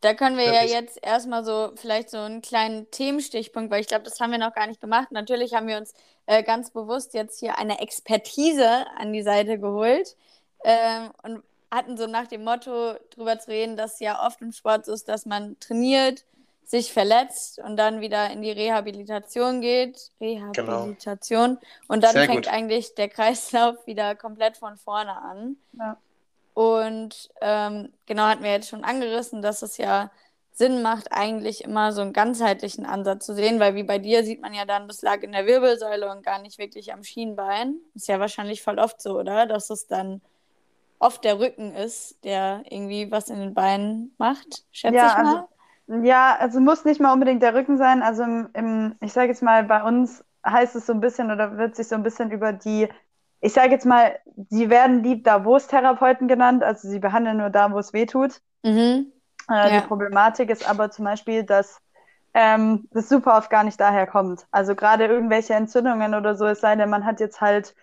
Da 0.00 0.14
können 0.14 0.36
wir 0.36 0.44
ja 0.44 0.52
Wirklich. 0.52 0.70
jetzt 0.72 0.98
erstmal 1.04 1.44
so 1.44 1.72
vielleicht 1.74 2.08
so 2.10 2.18
einen 2.18 2.40
kleinen 2.40 2.88
Themenstichpunkt, 2.90 3.70
weil 3.70 3.80
ich 3.80 3.88
glaube, 3.88 4.04
das 4.04 4.20
haben 4.20 4.30
wir 4.30 4.38
noch 4.38 4.54
gar 4.54 4.66
nicht 4.68 4.80
gemacht. 4.80 5.10
Natürlich 5.10 5.54
haben 5.54 5.66
wir 5.66 5.76
uns 5.76 5.92
äh, 6.26 6.42
ganz 6.44 6.70
bewusst 6.70 7.14
jetzt 7.14 7.40
hier 7.40 7.58
eine 7.58 7.80
Expertise 7.80 8.86
an 8.96 9.12
die 9.12 9.22
Seite 9.22 9.58
geholt 9.58 10.16
ähm, 10.64 11.10
und 11.24 11.42
hatten 11.70 11.96
so 11.96 12.06
nach 12.06 12.28
dem 12.28 12.44
Motto 12.44 12.94
drüber 13.10 13.38
zu 13.40 13.50
reden, 13.50 13.76
dass 13.76 13.98
ja 14.00 14.24
oft 14.24 14.40
im 14.40 14.52
Sport 14.52 14.86
so 14.86 14.92
ist, 14.92 15.08
dass 15.08 15.26
man 15.26 15.58
trainiert, 15.60 16.24
sich 16.64 16.92
verletzt 16.92 17.58
und 17.58 17.76
dann 17.76 18.00
wieder 18.00 18.30
in 18.30 18.42
die 18.42 18.50
Rehabilitation 18.52 19.60
geht. 19.62 20.12
Rehabilitation. 20.20 21.58
Und 21.88 22.04
dann 22.04 22.12
Sehr 22.12 22.26
fängt 22.26 22.44
gut. 22.44 22.52
eigentlich 22.52 22.94
der 22.94 23.08
Kreislauf 23.08 23.86
wieder 23.86 24.14
komplett 24.14 24.58
von 24.58 24.76
vorne 24.76 25.16
an. 25.16 25.56
Ja. 25.72 25.96
Und 26.58 27.30
ähm, 27.40 27.92
genau 28.06 28.24
hatten 28.24 28.42
wir 28.42 28.50
jetzt 28.50 28.68
schon 28.68 28.82
angerissen, 28.82 29.42
dass 29.42 29.62
es 29.62 29.76
ja 29.76 30.10
Sinn 30.50 30.82
macht, 30.82 31.12
eigentlich 31.12 31.62
immer 31.62 31.92
so 31.92 32.00
einen 32.00 32.12
ganzheitlichen 32.12 32.84
Ansatz 32.84 33.26
zu 33.26 33.34
sehen, 33.36 33.60
weil 33.60 33.76
wie 33.76 33.84
bei 33.84 34.00
dir 34.00 34.24
sieht 34.24 34.40
man 34.42 34.52
ja 34.52 34.64
dann, 34.64 34.88
das 34.88 35.02
lag 35.02 35.22
in 35.22 35.30
der 35.30 35.46
Wirbelsäule 35.46 36.10
und 36.10 36.24
gar 36.24 36.42
nicht 36.42 36.58
wirklich 36.58 36.92
am 36.92 37.04
Schienbein. 37.04 37.76
Ist 37.94 38.08
ja 38.08 38.18
wahrscheinlich 38.18 38.60
voll 38.60 38.80
oft 38.80 39.00
so, 39.00 39.20
oder? 39.20 39.46
Dass 39.46 39.70
es 39.70 39.86
dann 39.86 40.20
oft 40.98 41.22
der 41.22 41.38
Rücken 41.38 41.72
ist, 41.76 42.16
der 42.24 42.64
irgendwie 42.68 43.08
was 43.12 43.28
in 43.30 43.38
den 43.38 43.54
Beinen 43.54 44.12
macht, 44.18 44.64
schätze 44.72 44.96
Ja, 44.96 45.06
ich 45.06 45.16
mal. 45.22 45.46
also- 45.86 46.04
Ja, 46.04 46.36
also 46.40 46.58
muss 46.58 46.84
nicht 46.84 47.00
mal 47.00 47.12
unbedingt 47.12 47.40
der 47.40 47.54
Rücken 47.54 47.78
sein. 47.78 48.02
Also 48.02 48.24
im, 48.24 48.48
im 48.54 48.96
ich 49.00 49.12
sage 49.12 49.28
jetzt 49.28 49.44
mal, 49.44 49.62
bei 49.62 49.80
uns 49.84 50.24
heißt 50.44 50.74
es 50.74 50.86
so 50.86 50.92
ein 50.92 51.00
bisschen 51.00 51.30
oder 51.30 51.56
wird 51.56 51.76
sich 51.76 51.86
so 51.86 51.94
ein 51.94 52.02
bisschen 52.02 52.32
über 52.32 52.52
die, 52.52 52.88
ich 53.40 53.52
sage 53.52 53.70
jetzt 53.72 53.86
mal, 53.86 54.18
sie 54.50 54.70
werden 54.70 55.02
lieb 55.04 55.24
da, 55.24 55.44
wo 55.44 55.56
es 55.56 55.66
Therapeuten 55.68 56.28
genannt, 56.28 56.62
also 56.64 56.88
sie 56.88 56.98
behandeln 57.00 57.38
nur 57.38 57.50
da, 57.50 57.72
wo 57.72 57.78
es 57.78 57.92
weh 57.92 58.06
tut. 58.06 58.40
Mhm. 58.64 59.12
Äh, 59.50 59.70
Ja. 59.70 59.70
Die 59.70 59.80
Problematik 59.80 60.50
ist 60.50 60.64
aber 60.68 60.90
zum 60.90 61.04
Beispiel, 61.04 61.44
dass 61.44 61.80
ähm, 62.34 62.88
das 62.92 63.08
super 63.08 63.36
oft 63.38 63.50
gar 63.50 63.64
nicht 63.64 63.80
daher 63.80 64.06
kommt. 64.06 64.46
Also 64.50 64.74
gerade 64.76 65.06
irgendwelche 65.06 65.54
Entzündungen 65.54 66.14
oder 66.14 66.36
so, 66.36 66.46
es 66.46 66.60
sei 66.60 66.76
denn, 66.76 66.90
man 66.90 67.04
hat 67.06 67.20
jetzt 67.20 67.40
halt, 67.40 67.74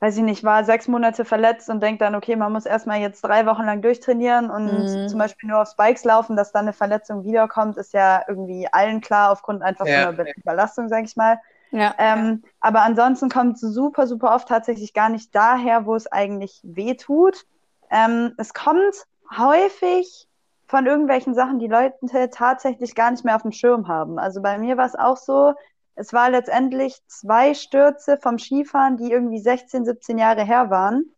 weiß 0.00 0.16
ich 0.18 0.22
nicht, 0.24 0.44
war 0.44 0.64
sechs 0.64 0.88
Monate 0.88 1.24
verletzt 1.24 1.70
und 1.70 1.82
denkt 1.82 2.02
dann, 2.02 2.14
okay, 2.16 2.36
man 2.36 2.52
muss 2.52 2.66
erstmal 2.66 3.00
jetzt 3.00 3.22
drei 3.22 3.46
Wochen 3.46 3.64
lang 3.64 3.82
durchtrainieren 3.82 4.50
und 4.50 4.88
Mhm. 4.90 5.08
zum 5.08 5.20
Beispiel 5.20 5.48
nur 5.50 5.62
auf 5.62 5.68
Spikes 5.70 6.04
laufen, 6.04 6.36
dass 6.36 6.52
dann 6.52 6.62
eine 6.66 6.72
Verletzung 6.74 7.24
wiederkommt, 7.24 7.76
ist 7.78 7.92
ja 7.94 8.24
irgendwie 8.28 8.68
allen 8.72 9.00
klar, 9.00 9.32
aufgrund 9.32 9.62
einfach 9.62 9.86
Ja. 9.86 9.90
von 9.90 10.04
einer 10.04 10.28
Überlastung, 10.36 10.88
sage 10.88 11.04
ich 11.06 11.16
mal. 11.16 11.40
Ja. 11.72 11.94
Ähm, 11.98 12.42
aber 12.60 12.82
ansonsten 12.82 13.28
kommt 13.28 13.56
es 13.56 13.60
super, 13.62 14.06
super 14.06 14.34
oft 14.34 14.48
tatsächlich 14.48 14.92
gar 14.92 15.08
nicht 15.08 15.34
daher, 15.34 15.86
wo 15.86 15.96
es 15.96 16.06
eigentlich 16.06 16.60
weh 16.62 16.94
tut. 16.94 17.46
Ähm, 17.90 18.34
es 18.36 18.54
kommt 18.54 18.94
häufig 19.36 20.28
von 20.66 20.86
irgendwelchen 20.86 21.34
Sachen, 21.34 21.58
die 21.58 21.66
Leute 21.66 22.30
tatsächlich 22.30 22.94
gar 22.94 23.10
nicht 23.10 23.24
mehr 23.24 23.36
auf 23.36 23.42
dem 23.42 23.52
Schirm 23.52 23.88
haben. 23.88 24.18
Also 24.18 24.40
bei 24.40 24.58
mir 24.58 24.76
war 24.76 24.86
es 24.86 24.94
auch 24.94 25.16
so, 25.16 25.54
es 25.96 26.12
war 26.12 26.30
letztendlich 26.30 26.96
zwei 27.06 27.54
Stürze 27.54 28.18
vom 28.18 28.38
Skifahren, 28.38 28.96
die 28.96 29.10
irgendwie 29.10 29.40
16, 29.40 29.84
17 29.84 30.18
Jahre 30.18 30.44
her 30.44 30.70
waren, 30.70 31.10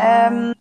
ähm, 0.00 0.54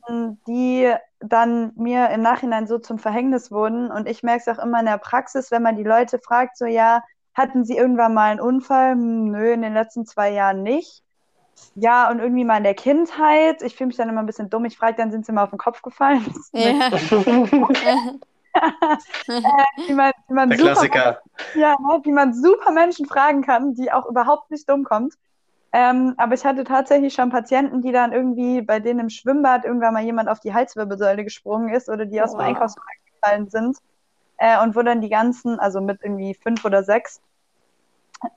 die 0.47 0.91
dann 1.19 1.73
mir 1.75 2.09
im 2.09 2.21
Nachhinein 2.21 2.67
so 2.67 2.79
zum 2.79 2.99
Verhängnis 2.99 3.51
wurden. 3.51 3.91
Und 3.91 4.07
ich 4.07 4.23
merke 4.23 4.43
es 4.45 4.57
auch 4.57 4.63
immer 4.63 4.79
in 4.79 4.85
der 4.85 4.97
Praxis, 4.97 5.51
wenn 5.51 5.61
man 5.63 5.75
die 5.75 5.83
Leute 5.83 6.19
fragt, 6.19 6.57
so 6.57 6.65
ja, 6.65 7.03
hatten 7.37 7.65
sie 7.65 7.77
irgendwann 7.77 8.13
mal 8.15 8.31
einen 8.31 8.41
Unfall? 8.41 8.93
Hm, 8.93 9.31
Nö, 9.31 9.51
in 9.53 9.61
den 9.61 9.73
letzten 9.73 10.05
zwei 10.05 10.31
Jahren 10.31 10.63
nicht. 10.63 11.03
Ja, 11.75 12.09
und 12.11 12.19
irgendwie 12.19 12.45
mal 12.45 12.57
in 12.57 12.63
der 12.63 12.75
Kindheit. 12.75 13.61
Ich 13.63 13.75
fühle 13.75 13.87
mich 13.87 13.97
dann 13.97 14.09
immer 14.09 14.21
ein 14.21 14.25
bisschen 14.27 14.49
dumm. 14.49 14.65
Ich 14.65 14.77
frage, 14.77 14.97
dann 14.97 15.11
sind 15.11 15.25
sie 15.25 15.31
mal 15.31 15.43
auf 15.43 15.51
den 15.51 15.59
Kopf 15.59 15.81
gefallen. 15.81 16.25
ja. 16.53 16.73
die 19.87 19.93
man, 19.93 20.11
die 20.29 20.33
man 20.33 20.49
Der 20.49 20.57
super, 20.57 20.63
Klassiker. 20.73 21.21
ja, 21.53 21.75
ne, 21.79 22.01
die 22.05 22.11
man 22.11 22.33
super 22.33 22.71
Menschen 22.71 23.05
fragen 23.07 23.41
kann, 23.43 23.73
die 23.75 23.91
auch 23.91 24.05
überhaupt 24.07 24.51
nicht 24.51 24.69
dumm 24.69 24.83
kommt. 24.83 25.13
Ähm, 25.73 26.13
aber 26.17 26.33
ich 26.35 26.45
hatte 26.45 26.63
tatsächlich 26.63 27.13
schon 27.13 27.29
Patienten, 27.29 27.81
die 27.81 27.91
dann 27.91 28.13
irgendwie 28.13 28.61
bei 28.61 28.79
denen 28.79 29.01
im 29.01 29.09
Schwimmbad 29.09 29.65
irgendwann 29.65 29.93
mal 29.93 30.03
jemand 30.03 30.29
auf 30.29 30.39
die 30.39 30.53
Halswirbelsäule 30.53 31.23
gesprungen 31.23 31.69
ist 31.69 31.89
oder 31.89 32.05
die 32.05 32.21
aus 32.21 32.31
dem 32.33 32.39
Wow. 32.39 32.47
Einkaufswagen 32.47 32.99
gefallen 33.13 33.49
sind. 33.49 33.77
Äh, 34.37 34.61
und 34.61 34.75
wo 34.75 34.81
dann 34.81 35.01
die 35.01 35.09
ganzen, 35.09 35.59
also 35.59 35.81
mit 35.81 35.99
irgendwie 36.01 36.33
fünf 36.35 36.63
oder 36.65 36.83
sechs, 36.83 37.21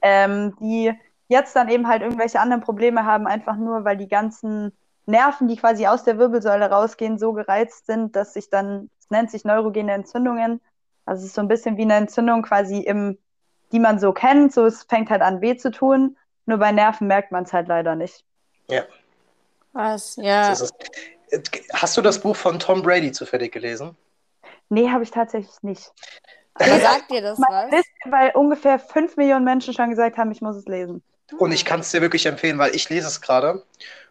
ähm, 0.03 0.57
die 0.61 0.93
jetzt 1.29 1.55
dann 1.55 1.69
eben 1.69 1.87
halt 1.87 2.03
irgendwelche 2.03 2.41
anderen 2.41 2.63
Probleme 2.63 3.05
haben, 3.05 3.27
einfach 3.27 3.57
nur, 3.57 3.85
weil 3.85 3.97
die 3.97 4.09
ganzen 4.09 4.73
Nerven, 5.07 5.49
die 5.49 5.57
quasi 5.57 5.87
aus 5.87 6.05
der 6.05 6.19
Wirbelsäule 6.19 6.71
rausgehen, 6.71 7.19
so 7.19 7.33
gereizt 7.33 7.87
sind, 7.87 8.17
dass 8.17 8.35
sich 8.35 8.51
dann, 8.51 8.91
es 8.99 9.11
nennt 9.11 9.31
sich 9.31 9.45
neurogene 9.45 9.93
Entzündungen. 9.93 10.61
Also 11.05 11.21
es 11.21 11.29
ist 11.29 11.35
so 11.35 11.41
ein 11.41 11.49
bisschen 11.49 11.77
wie 11.77 11.83
eine 11.83 11.95
Entzündung 11.95 12.43
quasi 12.43 12.79
im, 12.79 13.19
die 13.73 13.81
man 13.81 13.99
so 13.99 14.13
kennt. 14.13 14.53
So, 14.53 14.67
es 14.67 14.85
fängt 14.85 15.11
halt 15.11 15.23
an 15.23 15.41
weh 15.41 15.57
zu 15.57 15.71
tun. 15.71 16.17
Nur 16.47 16.59
bei 16.59 16.73
Nerven 16.73 17.07
merkt 17.07 17.33
man 17.33 17.45
es 17.45 17.53
halt 17.53 17.69
leider 17.69 17.95
nicht. 17.95 18.25
Was? 19.73 20.17
Ja. 20.17 20.53
Ist 20.53 20.61
es. 20.63 20.73
Hast 21.73 21.97
du 21.97 22.03
das 22.03 22.21
Buch 22.21 22.35
von 22.35 22.59
Tom 22.59 22.83
Brady 22.83 23.13
zufällig 23.13 23.53
gelesen? 23.53 23.97
Nee, 24.71 24.89
habe 24.89 25.03
ich 25.05 25.11
tatsächlich 25.11 25.63
nicht. 25.63 25.93
Wer 26.59 26.81
sagt 26.81 27.11
dir 27.11 27.21
das? 27.21 27.39
Liste, 27.71 27.91
weil 28.07 28.31
ungefähr 28.35 28.79
fünf 28.79 29.17
Millionen 29.17 29.45
Menschen 29.45 29.75
schon 29.75 29.91
gesagt 29.91 30.17
haben, 30.17 30.31
ich 30.31 30.41
muss 30.41 30.57
es 30.57 30.67
lesen. 30.67 31.03
Und 31.39 31.53
ich 31.53 31.65
kann 31.65 31.81
es 31.81 31.91
dir 31.91 32.01
wirklich 32.01 32.27
empfehlen, 32.27 32.59
weil 32.59 32.75
ich 32.75 32.89
lese 32.89 33.07
es 33.07 33.21
gerade. 33.21 33.63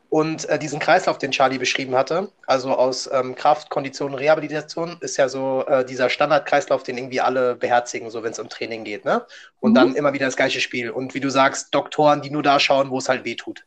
Und 0.09 0.49
äh, 0.49 0.57
diesen 0.57 0.79
Kreislauf, 0.79 1.19
den 1.19 1.31
Charlie 1.31 1.59
beschrieben 1.59 1.95
hatte, 1.95 2.31
also 2.47 2.75
aus 2.75 3.07
ähm, 3.13 3.35
Kraft, 3.35 3.69
Kondition, 3.69 4.15
Rehabilitation, 4.15 4.97
ist 5.01 5.17
ja 5.17 5.29
so 5.29 5.63
äh, 5.67 5.85
dieser 5.85 6.09
Standardkreislauf, 6.09 6.81
den 6.81 6.97
irgendwie 6.97 7.21
alle 7.21 7.55
beherzigen, 7.55 8.09
so 8.09 8.23
wenn 8.23 8.31
es 8.31 8.39
um 8.39 8.49
Training 8.49 8.83
geht. 8.83 9.05
Ne? 9.05 9.23
Und 9.59 9.71
Mhm. 9.71 9.75
dann 9.75 9.95
immer 9.95 10.13
wieder 10.13 10.25
das 10.25 10.35
gleiche 10.35 10.61
Spiel. 10.61 10.89
Und 10.89 11.13
wie 11.13 11.19
du 11.19 11.29
sagst, 11.29 11.75
Doktoren, 11.75 12.21
die 12.23 12.31
nur 12.31 12.41
da 12.41 12.59
schauen, 12.59 12.89
wo 12.89 12.97
es 12.97 13.07
halt 13.07 13.23
weh 13.23 13.35
tut. 13.35 13.65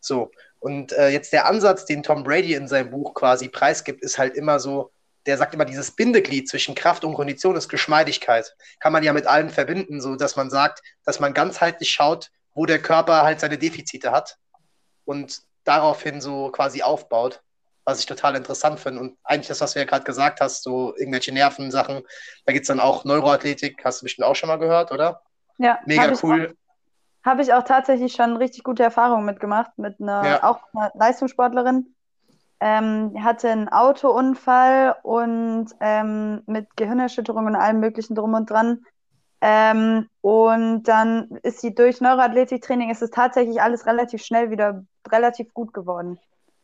So. 0.00 0.32
Und 0.58 0.92
äh, 0.92 1.10
jetzt 1.10 1.32
der 1.32 1.46
Ansatz, 1.46 1.84
den 1.84 2.02
Tom 2.02 2.24
Brady 2.24 2.54
in 2.54 2.66
seinem 2.66 2.90
Buch 2.90 3.14
quasi 3.14 3.48
preisgibt, 3.48 4.02
ist 4.02 4.18
halt 4.18 4.34
immer 4.34 4.58
so, 4.58 4.90
der 5.26 5.36
sagt 5.36 5.54
immer, 5.54 5.64
dieses 5.64 5.90
Bindeglied 5.90 6.48
zwischen 6.48 6.74
Kraft 6.74 7.04
und 7.04 7.14
Kondition 7.14 7.56
ist 7.56 7.68
Geschmeidigkeit. 7.68 8.56
Kann 8.80 8.92
man 8.92 9.02
ja 9.02 9.12
mit 9.12 9.26
allem 9.26 9.50
verbinden, 9.50 10.00
so 10.00 10.16
dass 10.16 10.36
man 10.36 10.50
sagt, 10.50 10.82
dass 11.04 11.20
man 11.20 11.34
ganzheitlich 11.34 11.90
schaut, 11.90 12.30
wo 12.54 12.66
der 12.66 12.80
Körper 12.80 13.22
halt 13.22 13.40
seine 13.40 13.58
Defizite 13.58 14.10
hat 14.10 14.36
und 15.04 15.42
daraufhin 15.64 16.20
so 16.20 16.50
quasi 16.50 16.82
aufbaut, 16.82 17.42
was 17.84 18.00
ich 18.00 18.06
total 18.06 18.36
interessant 18.36 18.80
finde. 18.80 19.00
Und 19.00 19.18
eigentlich 19.22 19.48
das, 19.48 19.60
was 19.60 19.74
du 19.74 19.78
ja 19.78 19.84
gerade 19.84 20.04
gesagt 20.04 20.40
hast, 20.40 20.62
so 20.62 20.96
irgendwelche 20.96 21.32
Nervensachen, 21.32 22.02
da 22.46 22.52
gibt 22.52 22.64
es 22.64 22.68
dann 22.68 22.80
auch 22.80 23.04
Neuroathletik, 23.04 23.84
hast 23.84 24.00
du 24.00 24.04
bestimmt 24.04 24.26
auch 24.26 24.36
schon 24.36 24.48
mal 24.48 24.58
gehört, 24.58 24.92
oder? 24.92 25.22
Ja, 25.58 25.78
Mega 25.86 26.10
ich, 26.10 26.22
cool. 26.22 26.56
Habe 27.24 27.42
ich 27.42 27.52
auch 27.52 27.64
tatsächlich 27.64 28.14
schon 28.14 28.36
richtig 28.36 28.62
gute 28.62 28.82
Erfahrungen 28.82 29.24
mitgemacht, 29.26 29.76
mit 29.76 30.00
einer, 30.00 30.26
Ja. 30.26 30.44
auch 30.44 30.60
einer 30.72 30.90
Leistungssportlerin. 30.94 31.94
Ähm, 32.60 33.12
hatte 33.22 33.48
einen 33.50 33.68
Autounfall 33.68 34.96
und 35.02 35.68
ähm, 35.80 36.42
mit 36.46 36.76
Gehirnerschütterung 36.76 37.46
und 37.46 37.54
allem 37.54 37.80
möglichen 37.80 38.14
drum 38.14 38.34
und 38.34 38.50
dran. 38.50 38.84
Ähm, 39.40 40.08
und 40.20 40.82
dann 40.84 41.38
ist 41.42 41.60
sie 41.60 41.74
durch 41.74 42.00
Neuroathletiktraining, 42.00 42.90
ist 42.90 43.02
es 43.02 43.10
tatsächlich 43.10 43.62
alles 43.62 43.86
relativ 43.86 44.24
schnell 44.24 44.50
wieder 44.50 44.84
relativ 45.08 45.54
gut 45.54 45.72
geworden. 45.72 46.18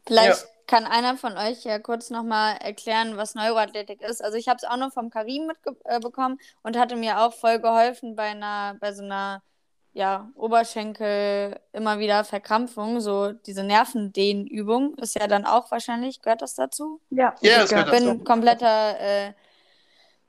Vielleicht 0.07 0.49
kann 0.67 0.87
einer 0.87 1.17
von 1.17 1.37
euch 1.37 1.65
ja 1.65 1.79
kurz 1.79 2.11
nochmal 2.11 2.57
erklären, 2.57 3.17
was 3.17 3.35
Neuroathletik 3.35 4.03
ist. 4.03 4.23
Also 4.23 4.37
ich 4.37 4.49
habe 4.49 4.57
es 4.57 4.65
auch 4.65 4.77
nur 4.77 4.91
vom 4.91 5.11
Karim 5.11 5.47
mitbekommen 5.47 6.39
und 6.63 6.79
hatte 6.79 6.97
mir 6.97 7.21
auch 7.21 7.33
voll 7.33 7.61
geholfen 7.61 8.17
bei 8.17 8.31
einer, 8.31 8.77
bei 8.81 8.93
so 8.93 9.05
einer 9.05 9.43
ja, 9.95 10.31
Oberschenkel 10.37 11.61
immer 11.73 11.99
wieder 12.01 12.25
Verkrampfung, 12.25 13.01
so 13.01 13.33
diese 13.33 13.65
Nervendehnübung 13.65 14.95
ist 14.99 15.17
ja 15.17 15.29
dann 15.29 15.47
auch 15.47 15.71
wahrscheinlich, 15.71 16.23
gehört 16.23 16.43
das 16.43 16.55
dazu? 16.57 17.01
Ja, 17.11 17.35
Ja, 17.41 17.61
das 17.61 17.71
Ich 17.71 17.77
dazu. 17.87 17.93
bin 17.93 18.25
kompletter 18.25 19.01
äh, 19.01 19.35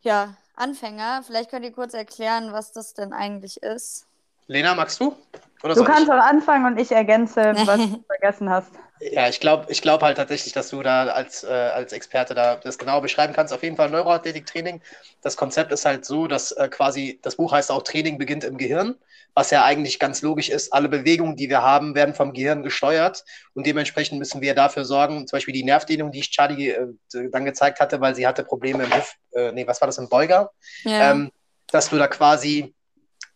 ja, 0.02 0.38
Anfänger. 0.56 1.24
Vielleicht 1.24 1.50
könnt 1.50 1.66
ihr 1.66 1.72
kurz 1.74 1.94
erklären, 1.94 2.54
was 2.54 2.72
das 2.72 2.94
denn 2.94 3.14
eigentlich 3.14 3.62
ist. 3.64 4.08
Lena, 4.48 4.74
magst 4.76 5.00
du? 5.00 5.16
Oder 5.64 5.76
Du 5.76 5.84
soll 5.84 5.92
ich? 5.92 5.94
kannst 5.94 6.10
auch 6.10 6.16
anfangen 6.16 6.66
und 6.66 6.80
ich 6.80 6.92
ergänze, 6.92 7.62
was 7.66 7.84
du 7.92 8.04
vergessen 8.08 8.50
hast. 8.50 8.74
Ja, 9.02 9.28
ich 9.28 9.40
glaube 9.42 9.66
ich 9.72 9.82
glaub 9.82 10.02
halt 10.04 10.16
tatsächlich, 10.18 10.54
dass 10.54 10.70
du 10.70 10.82
da 10.82 11.06
als, 11.08 11.44
äh, 11.44 11.48
als 11.50 11.92
Experte 11.92 12.34
da 12.34 12.56
das 12.56 12.78
genau 12.78 13.02
beschreiben 13.02 13.34
kannst. 13.34 13.54
Auf 13.54 13.62
jeden 13.62 13.76
Fall 13.76 13.90
Neuroathletik-Training. 13.90 14.82
Das 15.22 15.36
Konzept 15.36 15.72
ist 15.74 15.84
halt 15.86 16.06
so, 16.06 16.28
dass 16.28 16.52
äh, 16.54 16.70
quasi, 16.70 17.20
das 17.22 17.36
Buch 17.36 17.52
heißt 17.52 17.72
auch 17.72 17.84
Training 17.84 18.18
beginnt 18.18 18.46
im 18.46 18.58
Gehirn, 18.58 18.96
was 19.36 19.52
ja 19.52 19.64
eigentlich 19.66 20.00
ganz 20.00 20.22
logisch 20.22 20.50
ist. 20.50 20.74
Alle 20.74 20.90
Bewegungen, 20.90 21.36
die 21.36 21.50
wir 21.50 21.62
haben, 21.62 21.94
werden 21.94 22.16
vom 22.16 22.34
Gehirn 22.34 22.64
gesteuert 22.64 23.24
und 23.54 23.68
dementsprechend 23.68 24.18
müssen 24.18 24.42
wir 24.42 24.56
dafür 24.56 24.86
sorgen, 24.86 25.28
zum 25.28 25.38
Beispiel 25.38 25.54
die 25.54 25.64
Nervdehnung, 25.64 26.12
die 26.12 26.20
ich 26.20 26.32
Charlie 26.32 26.70
äh, 26.70 26.88
dann 27.32 27.46
gezeigt 27.46 27.80
hatte, 27.80 28.00
weil 28.02 28.16
sie 28.16 28.26
hatte 28.26 28.44
Probleme 28.44 28.86
im 28.86 28.94
Hüft, 28.94 29.18
äh, 29.34 29.52
nee, 29.52 29.68
was 29.68 29.82
war 29.82 29.88
das, 29.88 29.98
im 29.98 30.10
Beuger? 30.10 30.52
Ja. 30.84 31.12
ähm, 31.12 31.32
dass 31.68 31.90
du 31.90 31.98
da 31.98 32.08
quasi, 32.08 32.74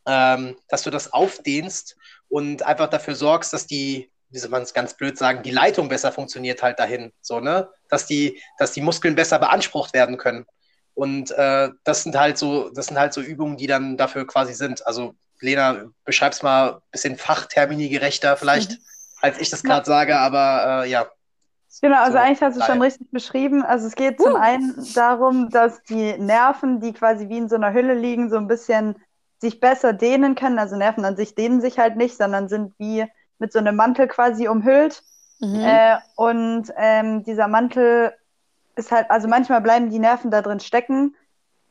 ähm, 0.06 0.58
dass 0.70 0.84
du 0.84 0.90
das 0.90 1.12
aufdehnst 1.12 1.98
und 2.30 2.64
einfach 2.64 2.90
dafür 2.90 3.16
sorgst, 3.16 3.52
dass 3.54 3.68
die, 3.68 4.12
wie 4.30 4.38
soll 4.38 4.52
man 4.52 4.62
es 4.62 4.74
ganz 4.74 4.94
blöd 4.94 5.18
sagen, 5.18 5.44
die 5.44 5.52
Leitung 5.52 5.90
besser 5.90 6.12
funktioniert 6.12 6.62
halt 6.62 6.80
dahin, 6.80 7.12
so, 7.22 7.40
ne? 7.40 7.70
Dass 7.90 8.06
die, 8.06 8.40
dass 8.58 8.72
die 8.72 8.82
Muskeln 8.82 9.16
besser 9.16 9.40
beansprucht 9.40 9.94
werden 9.94 10.18
können. 10.18 10.46
Und 10.94 11.32
äh, 11.32 11.70
das 11.84 12.04
sind 12.04 12.18
halt 12.18 12.38
so, 12.38 12.70
das 12.70 12.88
sind 12.88 13.00
halt 13.00 13.14
so 13.14 13.22
Übungen, 13.22 13.58
die 13.58 13.68
dann 13.68 13.98
dafür 13.98 14.28
quasi 14.28 14.54
sind. 14.54 14.86
Also, 14.86 15.16
Lena, 15.42 15.86
beschreib's 16.06 16.44
mal 16.44 16.74
ein 16.76 16.82
bisschen 16.92 17.18
fachtermini 17.18 17.90
gerechter 17.90 18.38
vielleicht, 18.38 18.80
als 19.22 19.40
ich 19.40 19.50
das 19.50 19.64
gerade 19.64 19.86
sage, 19.86 20.18
aber 20.18 20.84
äh, 20.86 20.90
ja. 20.90 21.08
Genau, 21.82 22.00
also 22.00 22.14
So, 22.14 22.18
eigentlich 22.18 22.42
hast 22.42 22.56
du 22.56 22.62
es 22.62 22.66
schon 22.66 22.82
richtig 22.82 23.12
beschrieben. 23.12 23.64
Also 23.64 23.88
es 23.88 23.96
geht 23.96 24.20
zum 24.20 24.34
Uh. 24.34 24.38
einen 24.38 24.76
darum, 24.94 25.50
dass 25.50 25.84
die 25.84 26.18
Nerven, 26.18 26.80
die 26.82 26.94
quasi 26.94 27.30
wie 27.30 27.38
in 27.38 27.50
so 27.50 27.56
einer 27.56 27.74
Hülle 27.74 27.94
liegen, 27.94 28.30
so 28.30 28.38
ein 28.38 28.48
bisschen 28.48 28.96
sich 29.40 29.60
besser 29.60 29.94
dehnen 29.94 30.36
können. 30.36 30.60
Also 30.60 30.76
Nerven 30.76 31.06
an 31.06 31.16
sich 31.16 31.36
dehnen 31.36 31.62
sich 31.62 31.80
halt 31.80 31.96
nicht, 31.96 32.18
sondern 32.18 32.50
sind 32.50 32.74
wie 32.80 33.06
mit 33.38 33.54
so 33.54 33.60
einem 33.60 33.76
Mantel 33.76 34.08
quasi 34.08 34.48
umhüllt. 34.48 35.04
mhm. 35.40 35.62
Äh, 35.64 35.98
und 36.16 36.74
ähm, 36.78 37.24
dieser 37.24 37.48
Mantel 37.48 38.14
ist 38.76 38.92
halt, 38.92 39.10
also 39.12 39.28
manchmal 39.28 39.62
bleiben 39.62 39.90
die 39.90 40.00
Nerven 40.00 40.32
da 40.32 40.42
drin 40.42 40.60
stecken. 40.60 41.16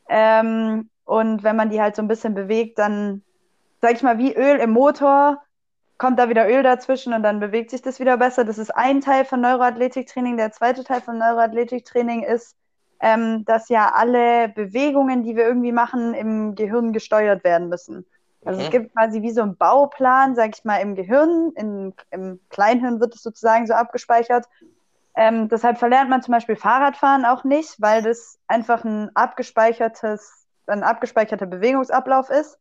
Ähm, 0.07 0.89
und 1.05 1.43
wenn 1.43 1.55
man 1.55 1.69
die 1.69 1.81
halt 1.81 1.95
so 1.95 2.01
ein 2.01 2.07
bisschen 2.07 2.33
bewegt, 2.33 2.79
dann, 2.79 3.23
sag 3.81 3.93
ich 3.93 4.03
mal, 4.03 4.17
wie 4.17 4.35
Öl 4.35 4.57
im 4.59 4.71
Motor, 4.71 5.41
kommt 5.97 6.19
da 6.19 6.29
wieder 6.29 6.49
Öl 6.49 6.63
dazwischen 6.63 7.13
und 7.13 7.23
dann 7.23 7.39
bewegt 7.39 7.71
sich 7.71 7.81
das 7.81 7.99
wieder 7.99 8.17
besser. 8.17 8.45
Das 8.45 8.57
ist 8.57 8.71
ein 8.75 9.01
Teil 9.01 9.25
von 9.25 9.41
Neuroathletiktraining. 9.41 10.37
Der 10.37 10.51
zweite 10.51 10.83
Teil 10.83 11.01
von 11.01 11.17
Neuroathletiktraining 11.17 12.23
ist, 12.23 12.55
ähm, 13.01 13.45
dass 13.45 13.69
ja 13.69 13.91
alle 13.95 14.49
Bewegungen, 14.49 15.23
die 15.23 15.35
wir 15.35 15.45
irgendwie 15.45 15.71
machen, 15.71 16.13
im 16.13 16.55
Gehirn 16.55 16.93
gesteuert 16.93 17.43
werden 17.43 17.69
müssen. 17.69 18.05
Also 18.45 18.59
Mhm. 18.59 18.65
es 18.65 18.69
gibt 18.71 18.93
quasi 18.93 19.21
wie 19.21 19.31
so 19.31 19.41
einen 19.41 19.57
Bauplan, 19.57 20.35
sag 20.35 20.57
ich 20.57 20.63
mal, 20.65 20.77
im 20.77 20.95
Gehirn, 20.95 21.51
in, 21.55 21.93
im 22.11 22.39
Kleinhirn 22.49 22.99
wird 22.99 23.15
es 23.15 23.21
sozusagen 23.23 23.67
so 23.67 23.73
abgespeichert. 23.73 24.45
Ähm, 25.15 25.49
deshalb 25.49 25.77
verlernt 25.77 26.09
man 26.09 26.21
zum 26.21 26.33
Beispiel 26.33 26.55
Fahrradfahren 26.55 27.25
auch 27.25 27.43
nicht, 27.43 27.81
weil 27.81 28.01
das 28.03 28.39
einfach 28.47 28.85
ein 28.85 29.11
abgespeichertes, 29.15 30.47
ein 30.67 30.83
abgespeicherter 30.83 31.45
Bewegungsablauf 31.45 32.29
ist. 32.29 32.57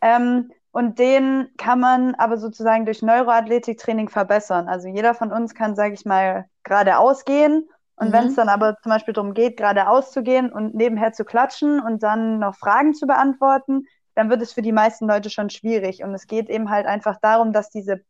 Ähm, 0.00 0.50
und 0.72 0.98
den 0.98 1.48
kann 1.58 1.80
man 1.80 2.14
aber 2.14 2.38
sozusagen 2.38 2.84
durch 2.84 3.02
Neuroathletiktraining 3.02 4.08
verbessern. 4.08 4.68
Also 4.68 4.88
jeder 4.88 5.14
von 5.14 5.32
uns 5.32 5.54
kann, 5.54 5.74
sage 5.74 5.94
ich 5.94 6.04
mal, 6.04 6.46
geradeaus 6.62 7.24
gehen. 7.24 7.68
Und 7.96 8.08
Mhm. 8.08 8.12
wenn 8.12 8.26
es 8.26 8.34
dann 8.36 8.48
aber 8.48 8.76
zum 8.82 8.90
Beispiel 8.90 9.12
darum 9.14 9.34
geht, 9.34 9.56
geradeaus 9.56 10.12
zu 10.12 10.22
gehen 10.22 10.50
und 10.52 10.74
nebenher 10.74 11.12
zu 11.12 11.24
klatschen 11.24 11.80
und 11.80 12.02
dann 12.02 12.38
noch 12.38 12.54
Fragen 12.56 12.94
zu 12.94 13.06
beantworten, 13.06 13.86
dann 14.14 14.30
wird 14.30 14.42
es 14.42 14.52
für 14.52 14.62
die 14.62 14.72
meisten 14.72 15.06
Leute 15.08 15.28
schon 15.30 15.50
schwierig. 15.50 16.02
Und 16.02 16.14
es 16.14 16.26
geht 16.26 16.48
eben 16.48 16.70
halt 16.70 16.86
einfach 16.86 17.18
darum, 17.20 17.52
dass 17.52 17.70
diese 17.70 18.00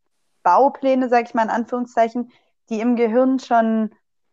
Baupläne, 0.42 1.08
sage 1.08 1.24
ich 1.28 1.34
mal 1.34 1.44
in 1.44 1.50
Anführungszeichen, 1.50 2.30
die 2.68 2.80
im 2.80 2.96
Gehirn 2.96 3.38
schon 3.38 3.90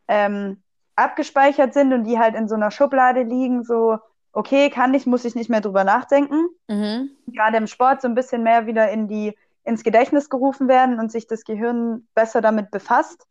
ähm, 0.08 0.64
abgespeichert 0.96 1.74
sind 1.74 1.94
und 1.94 2.04
die 2.06 2.20
halt 2.20 2.36
in 2.36 2.48
so 2.48 2.56
einer 2.56 2.72
Schublade 2.72 3.24
liegen, 3.24 3.64
so, 3.64 3.98
okay, 4.34 4.70
kann 4.70 4.94
ich, 4.94 5.06
muss 5.06 5.26
ich 5.26 5.36
nicht 5.36 5.50
mehr 5.50 5.62
drüber 5.62 5.84
nachdenken 5.84 6.48
Mhm. 6.68 7.12
gerade 7.28 7.58
im 7.58 7.68
Sport 7.68 8.02
so 8.02 8.08
ein 8.08 8.16
bisschen 8.16 8.44
mehr 8.44 8.68
wieder 8.68 8.90
in 8.90 9.08
die, 9.08 9.36
ins 9.64 9.84
Gedächtnis 9.84 10.30
gerufen 10.30 10.68
werden 10.68 11.00
und 11.00 11.12
sich 11.12 11.28
das 11.28 11.44
Gehirn 11.44 12.08
besser 12.16 12.42
damit 12.42 12.72
befasst, 12.72 13.26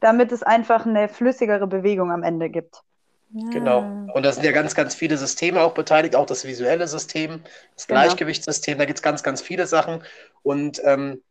damit 0.00 0.32
es 0.32 0.42
einfach 0.42 0.86
eine 0.86 1.08
flüssigere 1.08 1.66
Bewegung 1.66 2.10
am 2.12 2.22
Ende 2.22 2.50
gibt. 2.50 2.82
Genau. 3.30 3.80
Ah. 3.82 4.06
Und 4.14 4.24
da 4.24 4.32
sind 4.32 4.44
ja 4.44 4.52
ganz, 4.52 4.74
ganz 4.74 4.94
viele 4.94 5.16
Systeme 5.18 5.60
auch 5.60 5.74
beteiligt, 5.74 6.16
auch 6.16 6.26
das 6.26 6.44
visuelle 6.44 6.88
System, 6.88 7.42
das 7.74 7.86
Genau. 7.86 8.00
Gleichgewichtssystem, 8.00 8.78
da 8.78 8.84
gibt 8.86 8.98
es 8.98 9.02
ganz, 9.02 9.22
ganz 9.22 9.42
viele 9.42 9.66
Sachen. 9.66 10.02
Und 10.42 10.80
ähm, 10.84 11.22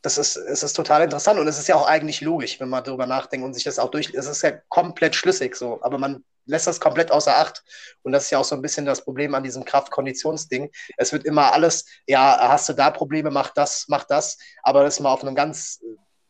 das 0.00 0.18
ist, 0.18 0.36
es 0.36 0.62
ist 0.62 0.72
total 0.72 1.02
interessant 1.02 1.38
und 1.38 1.46
es 1.46 1.58
ist 1.58 1.68
ja 1.68 1.76
auch 1.76 1.86
eigentlich 1.86 2.20
logisch, 2.22 2.58
wenn 2.58 2.68
man 2.68 2.82
darüber 2.82 3.06
nachdenkt 3.06 3.44
und 3.44 3.54
sich 3.54 3.64
das 3.64 3.78
auch 3.78 3.90
durch. 3.90 4.12
Es 4.14 4.26
ist 4.26 4.42
ja 4.42 4.52
komplett 4.68 5.14
schlüssig 5.14 5.54
so, 5.54 5.80
aber 5.82 5.98
man 5.98 6.24
lässt 6.46 6.66
das 6.66 6.80
komplett 6.80 7.10
außer 7.10 7.36
Acht. 7.36 7.62
Und 8.02 8.12
das 8.12 8.24
ist 8.24 8.30
ja 8.30 8.38
auch 8.38 8.44
so 8.44 8.54
ein 8.54 8.62
bisschen 8.62 8.86
das 8.86 9.04
Problem 9.04 9.34
an 9.34 9.42
diesem 9.42 9.64
Kraft-Konditionsding. 9.64 10.70
Es 10.96 11.12
wird 11.12 11.24
immer 11.24 11.52
alles, 11.52 11.86
ja, 12.06 12.48
hast 12.48 12.68
du 12.68 12.72
da 12.72 12.90
Probleme, 12.90 13.30
mach 13.30 13.50
das, 13.50 13.86
mach 13.88 14.04
das, 14.04 14.38
aber 14.62 14.82
das 14.82 14.94
ist 14.94 15.00
mal 15.00 15.12
auf 15.12 15.22
einem 15.22 15.34
ganz, 15.34 15.80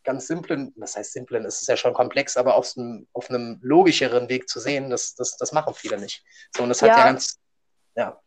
ganz 0.05 0.27
simplen, 0.27 0.73
das 0.77 0.97
heißt 0.97 1.13
simplen, 1.13 1.45
es 1.45 1.61
ist 1.61 1.69
ja 1.69 1.77
schon 1.77 1.95
komplex, 1.95 2.37
aber 2.37 2.57
auf 2.57 2.73
einem, 2.77 3.07
auf 3.13 3.31
einem 3.31 3.59
logischeren 3.63 4.29
Weg 4.29 4.49
zu 4.49 4.61
sehen, 4.61 4.91
das, 4.91 5.15
das, 5.15 5.37
das 5.37 5.53
machen 5.53 5.75
viele 5.75 5.99
nicht. 5.99 6.25
So, 6.57 6.63
und 6.63 6.69
das 6.69 6.83
hat 6.83 6.91
ja, 6.91 6.99
ja 6.99 7.05
ganz, 7.05 7.39
ja. 7.95 8.21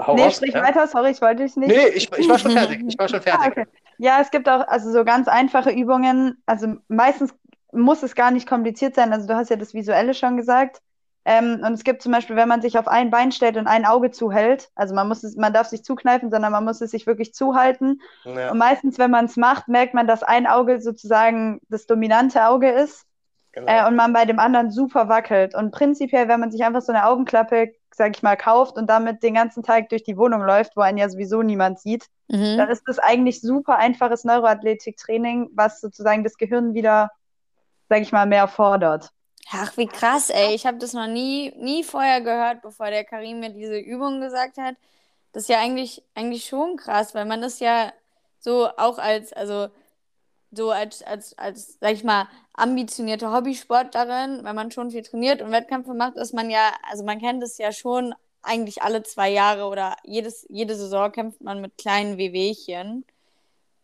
Hau 0.00 0.14
nee, 0.14 0.24
raus, 0.24 0.36
sprich 0.36 0.54
ja? 0.54 0.62
weiter, 0.62 0.86
sorry, 0.88 1.10
ich 1.10 1.20
wollte 1.20 1.44
dich 1.44 1.54
nicht. 1.56 1.68
Nee, 1.68 1.88
ich, 1.88 2.10
ich 2.12 2.28
war 2.28 2.38
schon 2.38 2.50
fertig. 2.50 2.82
Ich 2.88 2.98
war 2.98 3.08
schon 3.08 3.22
fertig. 3.22 3.40
Ah, 3.44 3.48
okay. 3.48 3.66
Ja, 3.98 4.20
es 4.20 4.30
gibt 4.30 4.48
auch 4.48 4.66
also 4.66 4.90
so 4.90 5.04
ganz 5.04 5.28
einfache 5.28 5.70
Übungen. 5.70 6.42
Also 6.44 6.74
meistens 6.88 7.32
muss 7.72 8.02
es 8.02 8.14
gar 8.14 8.30
nicht 8.30 8.48
kompliziert 8.48 8.94
sein. 8.94 9.12
Also 9.12 9.26
du 9.26 9.34
hast 9.34 9.50
ja 9.50 9.56
das 9.56 9.74
Visuelle 9.74 10.14
schon 10.14 10.36
gesagt. 10.36 10.80
Ähm, 11.24 11.62
und 11.64 11.74
es 11.74 11.84
gibt 11.84 12.02
zum 12.02 12.12
Beispiel, 12.12 12.36
wenn 12.36 12.48
man 12.48 12.62
sich 12.62 12.78
auf 12.78 12.88
ein 12.88 13.10
Bein 13.10 13.30
stellt 13.30 13.58
und 13.58 13.66
ein 13.66 13.84
Auge 13.84 14.10
zuhält, 14.10 14.70
also 14.74 14.94
man 14.94 15.06
muss 15.06 15.22
es, 15.22 15.36
man 15.36 15.52
darf 15.52 15.66
sich 15.66 15.84
zukneifen, 15.84 16.30
sondern 16.30 16.50
man 16.50 16.64
muss 16.64 16.80
es 16.80 16.92
sich 16.92 17.06
wirklich 17.06 17.34
zuhalten. 17.34 18.00
Ja. 18.24 18.50
Und 18.50 18.58
meistens, 18.58 18.98
wenn 18.98 19.10
man 19.10 19.26
es 19.26 19.36
macht, 19.36 19.68
merkt 19.68 19.92
man, 19.92 20.06
dass 20.06 20.22
ein 20.22 20.46
Auge 20.46 20.80
sozusagen 20.80 21.60
das 21.68 21.86
dominante 21.86 22.46
Auge 22.46 22.70
ist 22.70 23.06
genau. 23.52 23.70
äh, 23.70 23.86
und 23.86 23.96
man 23.96 24.12
bei 24.12 24.24
dem 24.24 24.38
anderen 24.38 24.70
super 24.70 25.08
wackelt. 25.08 25.54
Und 25.54 25.72
prinzipiell, 25.72 26.28
wenn 26.28 26.40
man 26.40 26.50
sich 26.50 26.64
einfach 26.64 26.82
so 26.82 26.92
eine 26.92 27.06
Augenklappe, 27.06 27.72
sag 27.94 28.16
ich 28.16 28.22
mal, 28.22 28.36
kauft 28.36 28.76
und 28.76 28.88
damit 28.88 29.22
den 29.22 29.34
ganzen 29.34 29.62
Tag 29.62 29.90
durch 29.90 30.02
die 30.02 30.16
Wohnung 30.16 30.42
läuft, 30.42 30.76
wo 30.76 30.80
einen 30.80 30.98
ja 30.98 31.08
sowieso 31.08 31.42
niemand 31.42 31.80
sieht, 31.80 32.06
mhm. 32.28 32.56
dann 32.56 32.70
ist 32.70 32.84
das 32.86 32.98
eigentlich 32.98 33.42
super 33.42 33.76
einfaches 33.76 34.24
Neuroathletiktraining, 34.24 35.50
was 35.52 35.80
sozusagen 35.80 36.24
das 36.24 36.38
Gehirn 36.38 36.72
wieder 36.72 37.10
sag 37.90 38.00
ich 38.00 38.12
mal, 38.12 38.26
mehr 38.26 38.48
fordert. 38.48 39.10
Ach, 39.52 39.76
wie 39.76 39.86
krass, 39.86 40.30
ey. 40.30 40.54
Ich 40.54 40.64
habe 40.64 40.78
das 40.78 40.92
noch 40.92 41.08
nie, 41.08 41.52
nie 41.56 41.82
vorher 41.82 42.20
gehört, 42.20 42.62
bevor 42.62 42.88
der 42.90 43.04
Karim 43.04 43.40
mir 43.40 43.50
diese 43.50 43.78
Übung 43.78 44.20
gesagt 44.20 44.56
hat. 44.58 44.76
Das 45.32 45.44
ist 45.44 45.48
ja 45.48 45.58
eigentlich, 45.58 46.02
eigentlich 46.14 46.46
schon 46.46 46.76
krass, 46.76 47.14
weil 47.14 47.24
man 47.24 47.42
das 47.42 47.60
ja 47.60 47.92
so 48.38 48.68
auch 48.76 48.98
als, 48.98 49.32
also 49.32 49.68
so 50.52 50.70
als, 50.70 51.02
als, 51.02 51.36
als, 51.38 51.78
sag 51.80 51.92
ich 51.92 52.04
mal, 52.04 52.28
ambitionierte 52.54 53.32
Hobbysportlerin, 53.32 54.44
wenn 54.44 54.54
man 54.56 54.70
schon 54.70 54.90
viel 54.90 55.02
trainiert 55.02 55.42
und 55.42 55.52
Wettkämpfe 55.52 55.94
macht, 55.94 56.16
ist 56.16 56.34
man 56.34 56.50
ja, 56.50 56.72
also 56.90 57.04
man 57.04 57.20
kennt 57.20 57.42
es 57.42 57.58
ja 57.58 57.72
schon 57.72 58.14
eigentlich 58.42 58.82
alle 58.82 59.02
zwei 59.02 59.30
Jahre 59.30 59.66
oder 59.66 59.96
jedes, 60.04 60.46
jede 60.48 60.74
Saison 60.76 61.12
kämpft 61.12 61.40
man 61.42 61.60
mit 61.60 61.76
kleinen 61.78 62.18
Wehwehchen. 62.18 63.04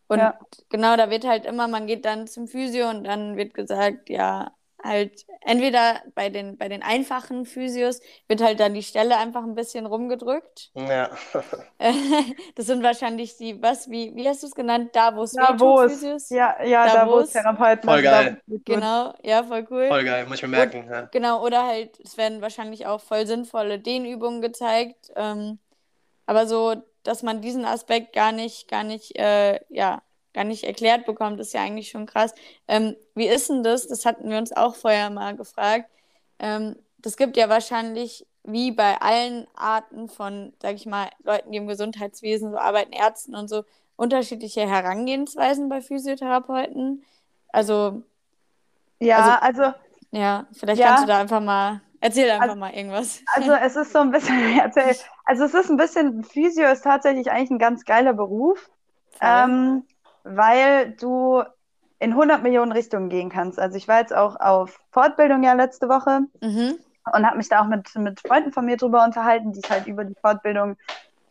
Und 0.07 0.19
ja. 0.19 0.37
genau, 0.69 0.95
da 0.95 1.09
wird 1.09 1.25
halt 1.25 1.45
immer, 1.45 1.67
man 1.67 1.87
geht 1.87 2.05
dann 2.05 2.27
zum 2.27 2.47
Physio 2.47 2.89
und 2.89 3.03
dann 3.03 3.35
wird 3.35 3.53
gesagt, 3.53 4.09
ja, 4.09 4.51
halt 4.83 5.25
entweder 5.41 6.01
bei 6.15 6.29
den, 6.29 6.57
bei 6.57 6.69
den 6.69 6.83
einfachen 6.83 7.45
Physios 7.45 7.99
wird 8.27 8.41
halt 8.41 8.59
dann 8.59 8.73
die 8.73 8.83
Stelle 8.83 9.17
einfach 9.17 9.43
ein 9.43 9.55
bisschen 9.55 9.85
rumgedrückt. 9.85 10.71
Ja. 10.75 11.09
das 12.55 12.65
sind 12.65 12.83
wahrscheinlich 12.83 13.37
die, 13.37 13.61
was, 13.61 13.89
wie, 13.89 14.15
wie 14.15 14.27
hast 14.27 14.43
du 14.43 14.47
es 14.47 14.55
genannt? 14.55 14.91
Davos 14.93 15.33
Davos. 15.33 15.91
Physios? 15.93 16.29
Ja, 16.29 16.63
ja, 16.63 16.93
Davos, 16.93 17.31
Therapeuten. 17.31 17.89
Voll 17.89 18.01
geil. 18.01 18.41
Genau, 18.65 19.13
ja, 19.23 19.43
voll 19.43 19.67
cool. 19.69 19.87
Voll 19.87 20.03
geil, 20.03 20.25
muss 20.25 20.37
ich 20.37 20.43
mir 20.43 20.49
merken. 20.49 20.83
Und, 20.83 20.89
ja. 20.89 21.01
Genau, 21.11 21.43
oder 21.43 21.65
halt, 21.65 21.99
es 21.99 22.17
werden 22.17 22.41
wahrscheinlich 22.41 22.85
auch 22.85 23.01
voll 23.01 23.25
sinnvolle 23.25 23.79
Dehnübungen 23.79 24.41
gezeigt. 24.41 25.11
Ähm, 25.15 25.59
aber 26.25 26.45
so, 26.45 26.75
dass 27.07 27.23
man 27.23 27.41
diesen 27.41 27.63
Aspekt 27.63 28.13
gar 28.13 28.31
nicht, 28.31 28.67
gar 28.67 28.83
nicht, 28.83 29.17
äh, 29.17 29.59
ja, 29.69 30.01
gar 30.33 30.43
nicht 30.43 30.65
erklärt 30.65 31.05
bekommt, 31.05 31.39
ist 31.39 31.53
ja 31.53 31.61
eigentlich 31.61 31.89
schon 31.89 32.05
krass. 32.05 32.33
Ähm, 32.67 32.95
wie 33.15 33.27
ist 33.27 33.49
denn 33.49 33.63
das? 33.63 33.87
Das 33.87 34.05
hatten 34.05 34.29
wir 34.29 34.37
uns 34.37 34.51
auch 34.51 34.75
vorher 34.75 35.09
mal 35.09 35.35
gefragt. 35.35 35.89
Ähm, 36.39 36.75
das 36.97 37.15
gibt 37.15 37.37
ja 37.37 37.47
wahrscheinlich, 37.47 38.27
wie 38.43 38.71
bei 38.71 39.01
allen 39.01 39.47
Arten 39.55 40.09
von, 40.09 40.53
sag 40.61 40.75
ich 40.75 40.85
mal, 40.85 41.09
Leuten, 41.23 41.51
die 41.51 41.57
im 41.57 41.67
Gesundheitswesen 41.67 42.51
so 42.51 42.57
arbeiten, 42.57 42.91
Ärzten 42.91 43.35
und 43.35 43.47
so, 43.47 43.63
unterschiedliche 43.95 44.69
Herangehensweisen 44.69 45.69
bei 45.69 45.81
Physiotherapeuten. 45.81 47.03
Also. 47.49 48.03
Ja, 48.99 49.39
also. 49.39 49.63
also 49.63 49.77
ja, 50.11 50.47
vielleicht 50.51 50.81
ja. 50.81 50.87
kannst 50.87 51.03
du 51.03 51.07
da 51.07 51.19
einfach 51.19 51.41
mal 51.41 51.81
Erzähl 51.99 52.29
einfach 52.29 52.49
also, 52.49 52.55
mal 52.55 52.73
irgendwas. 52.73 53.23
Also 53.35 53.53
es 53.53 53.75
ist 53.75 53.91
so 53.91 53.99
ein 53.99 54.11
bisschen, 54.11 54.59
also 55.25 55.43
es 55.43 55.53
ist 55.53 55.69
ein 55.69 55.77
bisschen, 55.77 56.23
Physio 56.23 56.69
ist 56.69 56.83
tatsächlich 56.83 57.31
eigentlich 57.31 57.51
ein 57.51 57.59
ganz 57.59 57.85
geiler 57.85 58.13
Beruf, 58.13 58.69
ähm, 59.21 59.83
weil 60.23 60.91
du 60.91 61.43
in 61.99 62.11
100 62.11 62.43
Millionen 62.43 62.71
Richtungen 62.71 63.09
gehen 63.09 63.29
kannst. 63.29 63.59
Also 63.59 63.77
ich 63.77 63.87
war 63.87 63.99
jetzt 63.99 64.15
auch 64.15 64.39
auf 64.39 64.79
Fortbildung 64.91 65.43
ja 65.43 65.53
letzte 65.53 65.89
Woche 65.89 66.21
mhm. 66.41 66.77
und 67.11 67.25
habe 67.25 67.37
mich 67.37 67.49
da 67.49 67.61
auch 67.61 67.67
mit, 67.67 67.93
mit 67.95 68.19
Freunden 68.19 68.51
von 68.51 68.65
mir 68.65 68.77
drüber 68.77 69.03
unterhalten, 69.03 69.53
die 69.53 69.61
ich 69.63 69.69
halt 69.69 69.87
über 69.87 70.05
die 70.05 70.15
Fortbildung 70.21 70.77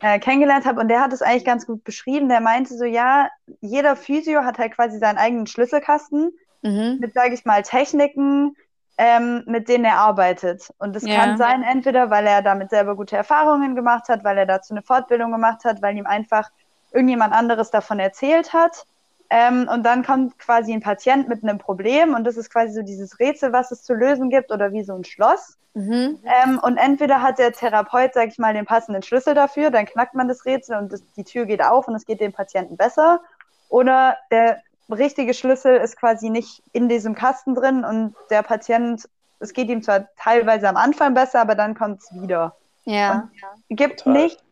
äh, 0.01 0.19
kennengelernt 0.19 0.65
habe. 0.65 0.81
Und 0.81 0.89
der 0.89 1.01
hat 1.01 1.13
es 1.13 1.21
eigentlich 1.21 1.45
ganz 1.45 1.65
gut 1.65 1.83
beschrieben. 1.85 2.27
Der 2.27 2.41
meinte 2.41 2.75
so, 2.75 2.83
ja, 2.83 3.29
jeder 3.61 3.95
Physio 3.95 4.43
hat 4.43 4.57
halt 4.57 4.73
quasi 4.75 4.99
seinen 4.99 5.17
eigenen 5.17 5.47
Schlüsselkasten 5.47 6.31
mhm. 6.61 6.97
mit, 6.99 7.13
sage 7.13 7.33
ich 7.33 7.45
mal, 7.45 7.63
Techniken, 7.63 8.55
ähm, 8.97 9.43
mit 9.45 9.69
denen 9.69 9.85
er 9.85 9.97
arbeitet. 9.97 10.73
Und 10.79 10.95
es 10.95 11.03
ja. 11.03 11.15
kann 11.15 11.37
sein, 11.37 11.63
entweder 11.63 12.09
weil 12.09 12.25
er 12.25 12.41
damit 12.41 12.71
selber 12.71 12.95
gute 12.95 13.15
Erfahrungen 13.15 13.75
gemacht 13.75 14.09
hat, 14.09 14.23
weil 14.23 14.37
er 14.37 14.45
dazu 14.45 14.73
eine 14.73 14.81
Fortbildung 14.81 15.31
gemacht 15.31 15.63
hat, 15.65 15.81
weil 15.81 15.95
ihm 15.97 16.07
einfach 16.07 16.49
irgendjemand 16.91 17.33
anderes 17.33 17.69
davon 17.69 17.99
erzählt 17.99 18.53
hat. 18.53 18.85
Ähm, 19.29 19.69
und 19.71 19.83
dann 19.85 20.03
kommt 20.03 20.39
quasi 20.39 20.73
ein 20.73 20.81
Patient 20.81 21.27
mit 21.27 21.43
einem 21.43 21.57
Problem 21.57 22.13
und 22.13 22.23
das 22.23 22.37
ist 22.37 22.49
quasi 22.49 22.73
so 22.73 22.81
dieses 22.81 23.19
Rätsel, 23.19 23.51
was 23.51 23.71
es 23.71 23.83
zu 23.83 23.93
lösen 23.93 24.29
gibt 24.29 24.51
oder 24.51 24.71
wie 24.71 24.83
so 24.83 24.95
ein 24.95 25.03
Schloss. 25.03 25.57
Mhm. 25.73 26.19
Ähm, 26.23 26.59
und 26.63 26.77
entweder 26.77 27.21
hat 27.21 27.37
der 27.37 27.51
Therapeut, 27.51 28.13
sag 28.13 28.29
ich 28.29 28.39
mal, 28.39 28.53
den 28.53 28.65
passenden 28.65 29.03
Schlüssel 29.03 29.35
dafür, 29.35 29.69
dann 29.69 29.85
knackt 29.85 30.15
man 30.15 30.27
das 30.27 30.45
Rätsel 30.45 30.77
und 30.77 30.93
das, 30.93 31.03
die 31.17 31.25
Tür 31.25 31.45
geht 31.45 31.61
auf 31.61 31.87
und 31.87 31.95
es 31.95 32.05
geht 32.05 32.21
dem 32.21 32.31
Patienten 32.31 32.77
besser. 32.77 33.21
Oder 33.69 34.17
der 34.31 34.61
richtige 34.89 35.33
Schlüssel 35.33 35.77
ist 35.77 35.97
quasi 35.97 36.29
nicht 36.29 36.63
in 36.71 36.89
diesem 36.89 37.15
Kasten 37.15 37.55
drin 37.55 37.83
und 37.83 38.15
der 38.29 38.43
Patient, 38.43 39.07
es 39.39 39.53
geht 39.53 39.69
ihm 39.69 39.83
zwar 39.83 40.07
teilweise 40.15 40.69
am 40.69 40.77
Anfang 40.77 41.13
besser, 41.13 41.41
aber 41.41 41.55
dann 41.55 41.75
kommt 41.75 42.01
es 42.01 42.13
wieder. 42.13 42.55
Ja. 42.85 43.29
Und 43.69 43.77
gibt 43.77 43.99
Total. 43.99 44.23
nicht 44.23 44.43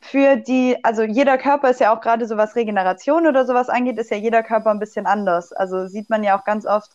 für 0.00 0.36
die, 0.36 0.82
also 0.84 1.02
jeder 1.02 1.36
Körper 1.36 1.70
ist 1.70 1.80
ja 1.80 1.94
auch 1.94 2.00
gerade 2.00 2.26
so 2.26 2.36
was 2.36 2.56
Regeneration 2.56 3.26
oder 3.26 3.44
sowas 3.44 3.68
angeht, 3.68 3.98
ist 3.98 4.10
ja 4.10 4.16
jeder 4.16 4.42
Körper 4.42 4.70
ein 4.70 4.78
bisschen 4.78 5.06
anders. 5.06 5.52
Also 5.52 5.86
sieht 5.86 6.08
man 6.10 6.22
ja 6.22 6.38
auch 6.38 6.44
ganz 6.44 6.64
oft 6.64 6.90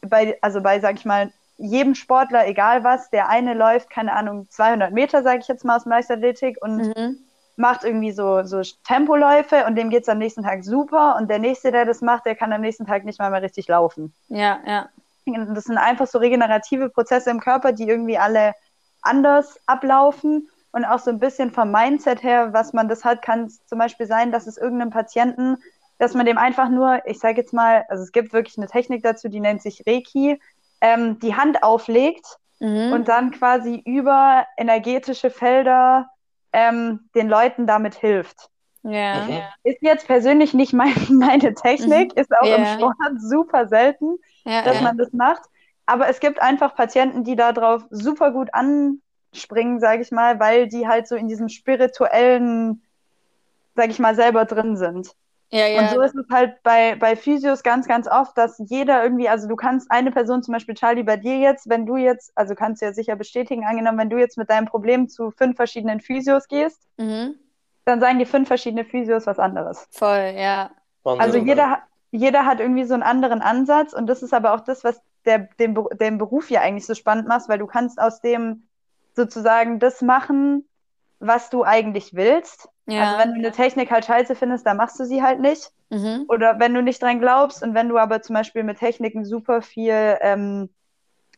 bei, 0.00 0.38
also 0.42 0.60
bei, 0.60 0.80
sag 0.80 0.96
ich 0.96 1.04
mal, 1.04 1.32
jedem 1.58 1.94
Sportler, 1.94 2.46
egal 2.46 2.82
was, 2.82 3.10
der 3.10 3.28
eine 3.28 3.54
läuft, 3.54 3.90
keine 3.90 4.12
Ahnung, 4.14 4.48
200 4.48 4.92
Meter, 4.92 5.22
sage 5.22 5.40
ich 5.40 5.48
jetzt 5.48 5.64
mal 5.64 5.76
aus 5.76 5.84
dem 5.84 5.90
Leichtathletik 5.90 6.56
und 6.60 6.96
mhm 6.96 7.18
macht 7.56 7.84
irgendwie 7.84 8.12
so, 8.12 8.42
so 8.44 8.62
Tempoläufe 8.86 9.64
und 9.66 9.76
dem 9.76 9.90
geht 9.90 10.02
es 10.02 10.08
am 10.08 10.18
nächsten 10.18 10.42
Tag 10.42 10.64
super 10.64 11.16
und 11.16 11.28
der 11.30 11.38
nächste, 11.38 11.70
der 11.70 11.84
das 11.84 12.00
macht, 12.00 12.26
der 12.26 12.34
kann 12.34 12.52
am 12.52 12.60
nächsten 12.60 12.86
Tag 12.86 13.04
nicht 13.04 13.18
mal 13.18 13.30
mehr 13.30 13.42
richtig 13.42 13.68
laufen. 13.68 14.12
Ja, 14.28 14.60
ja. 14.66 14.88
Das 15.24 15.64
sind 15.64 15.78
einfach 15.78 16.06
so 16.06 16.18
regenerative 16.18 16.88
Prozesse 16.88 17.30
im 17.30 17.40
Körper, 17.40 17.72
die 17.72 17.86
irgendwie 17.86 18.18
alle 18.18 18.54
anders 19.02 19.58
ablaufen 19.66 20.48
und 20.72 20.84
auch 20.84 20.98
so 20.98 21.10
ein 21.10 21.18
bisschen 21.18 21.50
vom 21.50 21.70
Mindset 21.70 22.22
her, 22.22 22.52
was 22.52 22.72
man 22.72 22.88
das 22.88 23.04
hat, 23.04 23.22
kann 23.22 23.44
es 23.44 23.64
zum 23.66 23.78
Beispiel 23.78 24.06
sein, 24.06 24.32
dass 24.32 24.46
es 24.46 24.56
irgendeinem 24.56 24.90
Patienten, 24.90 25.58
dass 25.98 26.14
man 26.14 26.26
dem 26.26 26.38
einfach 26.38 26.68
nur, 26.68 27.06
ich 27.06 27.20
sage 27.20 27.40
jetzt 27.40 27.52
mal, 27.52 27.84
also 27.88 28.02
es 28.02 28.12
gibt 28.12 28.32
wirklich 28.32 28.56
eine 28.58 28.66
Technik 28.66 29.02
dazu, 29.02 29.28
die 29.28 29.40
nennt 29.40 29.62
sich 29.62 29.84
Reiki, 29.86 30.40
ähm, 30.80 31.20
die 31.20 31.36
Hand 31.36 31.62
auflegt 31.62 32.38
mhm. 32.58 32.92
und 32.92 33.08
dann 33.08 33.30
quasi 33.30 33.82
über 33.84 34.46
energetische 34.56 35.30
Felder 35.30 36.08
ähm, 36.52 37.08
den 37.14 37.28
Leuten 37.28 37.66
damit 37.66 37.94
hilft. 37.94 38.50
Ja. 38.82 39.24
Mhm. 39.26 39.40
Ist 39.64 39.80
jetzt 39.80 40.06
persönlich 40.06 40.54
nicht 40.54 40.72
mein, 40.72 40.94
meine 41.08 41.54
Technik, 41.54 42.14
mhm. 42.14 42.20
ist 42.20 42.32
auch 42.36 42.46
ja. 42.46 42.56
im 42.56 42.66
Sport 42.66 42.96
super 43.18 43.68
selten, 43.68 44.18
ja, 44.44 44.62
dass 44.62 44.80
man 44.80 44.98
das 44.98 45.12
macht. 45.12 45.42
Aber 45.86 46.08
es 46.08 46.20
gibt 46.20 46.40
einfach 46.40 46.74
Patienten, 46.74 47.24
die 47.24 47.36
darauf 47.36 47.84
super 47.90 48.30
gut 48.30 48.50
anspringen, 48.52 49.80
sage 49.80 50.02
ich 50.02 50.10
mal, 50.10 50.38
weil 50.40 50.68
die 50.68 50.86
halt 50.86 51.08
so 51.08 51.16
in 51.16 51.28
diesem 51.28 51.48
spirituellen, 51.48 52.82
sage 53.74 53.90
ich 53.90 53.98
mal, 53.98 54.14
selber 54.14 54.44
drin 54.44 54.76
sind. 54.76 55.14
Ja, 55.52 55.66
ja. 55.66 55.82
Und 55.82 55.90
so 55.90 56.00
ist 56.00 56.14
es 56.14 56.26
halt 56.30 56.62
bei, 56.62 56.96
bei 56.96 57.14
Physios 57.14 57.62
ganz, 57.62 57.86
ganz 57.86 58.08
oft, 58.08 58.36
dass 58.38 58.56
jeder 58.58 59.02
irgendwie, 59.02 59.28
also 59.28 59.46
du 59.46 59.54
kannst 59.54 59.90
eine 59.90 60.10
Person, 60.10 60.42
zum 60.42 60.52
Beispiel 60.52 60.74
Charlie, 60.74 61.02
bei 61.02 61.18
dir 61.18 61.38
jetzt, 61.38 61.68
wenn 61.68 61.84
du 61.84 61.96
jetzt, 61.96 62.32
also 62.34 62.54
kannst 62.54 62.80
du 62.80 62.86
ja 62.86 62.94
sicher 62.94 63.16
bestätigen, 63.16 63.64
angenommen, 63.64 63.98
wenn 63.98 64.10
du 64.10 64.16
jetzt 64.16 64.38
mit 64.38 64.48
deinem 64.48 64.66
Problem 64.66 65.08
zu 65.08 65.30
fünf 65.30 65.56
verschiedenen 65.56 66.00
Physios 66.00 66.48
gehst, 66.48 66.88
mhm. 66.96 67.34
dann 67.84 68.00
sagen 68.00 68.18
die 68.18 68.24
fünf 68.24 68.48
verschiedene 68.48 68.86
Physios 68.86 69.26
was 69.26 69.38
anderes. 69.38 69.86
Voll, 69.90 70.32
ja. 70.36 70.70
Also 71.04 71.36
jeder, 71.36 71.80
jeder 72.12 72.46
hat 72.46 72.60
irgendwie 72.60 72.84
so 72.84 72.94
einen 72.94 73.02
anderen 73.02 73.42
Ansatz 73.42 73.92
und 73.92 74.06
das 74.06 74.22
ist 74.22 74.32
aber 74.32 74.54
auch 74.54 74.60
das, 74.60 74.84
was 74.84 75.02
der, 75.26 75.50
den, 75.58 75.76
den 76.00 76.16
Beruf 76.16 76.48
ja 76.50 76.62
eigentlich 76.62 76.86
so 76.86 76.94
spannend 76.94 77.28
macht, 77.28 77.50
weil 77.50 77.58
du 77.58 77.66
kannst 77.66 78.00
aus 78.00 78.22
dem 78.22 78.68
sozusagen 79.14 79.80
das 79.80 80.00
machen, 80.00 80.66
was 81.18 81.50
du 81.50 81.62
eigentlich 81.62 82.14
willst. 82.14 82.68
Ja. 82.86 83.02
Also 83.02 83.16
wenn 83.18 83.30
du 83.32 83.38
eine 83.38 83.52
Technik 83.52 83.90
halt 83.90 84.04
scheiße 84.04 84.34
findest, 84.34 84.66
dann 84.66 84.76
machst 84.76 84.98
du 85.00 85.04
sie 85.04 85.22
halt 85.22 85.40
nicht. 85.40 85.72
mhm. 85.90 86.26
Oder 86.28 86.58
wenn 86.60 86.74
du 86.74 86.82
nicht 86.82 87.02
dran 87.02 87.20
glaubst 87.20 87.62
und 87.62 87.74
wenn 87.74 87.88
du 87.88 87.98
aber 87.98 88.22
zum 88.22 88.34
Beispiel 88.34 88.62
mit 88.64 88.78
Techniken 88.78 89.24
super 89.24 89.62
viel, 89.62 90.18
ähm, 90.20 90.70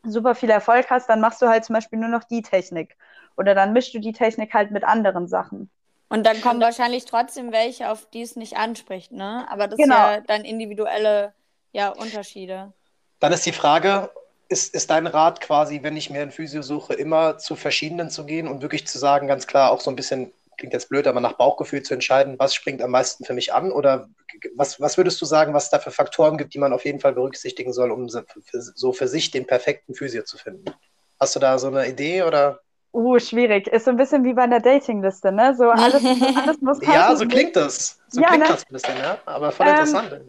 super 0.04 0.35
viel 0.35 0.50
Erfolg 0.50 0.90
hast, 0.90 1.09
dann 1.09 1.20
machst 1.20 1.42
du 1.42 1.48
halt 1.48 1.64
zum 1.64 1.74
Beispiel 1.74 1.98
nur 1.98 2.09
noch 2.11 2.24
die 2.24 2.42
Technik. 2.42 2.96
Oder 3.37 3.54
dann 3.54 3.72
mischst 3.72 3.94
du 3.94 4.00
die 4.00 4.12
Technik 4.12 4.54
halt 4.54 4.70
mit 4.72 4.85
anderen 4.85 5.28
Sachen. 5.28 5.70
Und 6.09 6.24
dann 6.24 6.40
kommen 6.40 6.61
wahrscheinlich 6.61 7.04
trotzdem 7.07 7.50
welche, 7.52 7.90
auf 7.90 8.09
die 8.11 8.22
es 8.22 8.37
nicht 8.37 8.57
anspricht, 8.57 9.12
ne? 9.12 9.46
Aber 9.50 9.66
das 9.68 9.78
Genau. 9.78 9.94
ist 9.96 9.98
ja 9.98 10.20
dann 10.20 10.44
individuelle 10.44 11.35
ja, 11.72 11.88
Unterschiede. 11.90 12.72
Dann 13.20 13.33
ist 13.33 13.46
die 13.46 13.52
Frage, 13.52 14.11
ist, 14.48 14.74
ist 14.74 14.90
dein 14.90 15.07
Rat 15.07 15.40
quasi, 15.40 15.83
wenn 15.83 15.96
ich 15.96 16.11
mir 16.11 16.22
ein 16.22 16.30
Physio 16.30 16.62
suche, 16.62 16.94
immer 16.94 17.38
zu 17.38 17.57
verschiedenen 17.57 18.11
zu 18.11 18.24
gehen 18.26 18.46
und 18.48 18.62
wirklich 18.62 18.87
zu 18.87 18.98
sagen, 18.98 19.26
ganz 19.28 19.46
klar, 19.46 19.70
auch 19.70 19.80
so 19.80 19.90
ein 19.90 19.96
bisschen, 19.96 20.33
klingt 20.57 20.73
jetzt 20.73 20.88
blöd, 20.88 21.07
aber 21.07 21.21
nach 21.21 21.35
Bauchgefühl 21.35 21.83
zu 21.83 21.95
entscheiden, 21.95 22.38
was 22.38 22.55
springt 22.55 22.83
am 22.83 22.90
meisten 22.90 23.25
für 23.25 23.35
mich 23.35 23.53
an? 23.53 23.73
Oder 23.73 24.09
was, 24.57 24.81
was 24.81 24.97
würdest 24.97 25.21
du 25.21 25.25
sagen, 25.27 25.55
was 25.55 25.64
es 25.64 25.71
da 25.71 25.79
für 25.79 25.90
Faktoren 25.90 26.37
gibt, 26.38 26.55
die 26.55 26.59
man 26.59 26.73
auf 26.73 26.85
jeden 26.85 27.01
Fall 27.01 27.12
berücksichtigen 27.14 27.73
soll, 27.73 27.90
um 27.90 28.09
so 28.09 28.21
für, 28.45 28.61
so 28.61 28.93
für 28.93 29.09
sich 29.09 29.31
den 29.31 29.47
perfekten 29.47 29.95
Physio 29.95 30.25
zu 30.25 30.38
finden? 30.38 30.64
Hast 31.21 31.37
du 31.37 31.40
da 31.40 31.59
so 31.59 31.69
eine 31.69 31.88
Idee 31.88 32.23
oder? 32.23 32.61
Uh, 32.93 33.19
schwierig. 33.19 33.67
Ist 33.67 33.87
so 33.87 33.90
ein 33.90 33.97
bisschen 33.97 34.25
wie 34.25 34.35
bei 34.35 34.43
einer 34.43 34.61
Datingliste, 34.61 35.33
ne? 35.33 35.55
So 35.57 35.69
alles, 35.71 36.03
alles 36.45 36.61
muss 36.61 36.81
Ja, 36.81 37.09
passen. 37.09 37.19
so 37.19 37.27
klingt 37.27 37.57
das. 37.57 37.99
So 38.09 38.21
Ja, 38.21 38.29
klingt 38.29 38.45
ne? 38.45 38.49
das 38.51 38.62
ein 38.62 38.73
bisschen, 38.73 38.97
ja. 38.99 39.19
Aber 39.27 39.51
voll 39.51 39.67
Ähm, 39.67 39.79
interessant. 39.81 40.21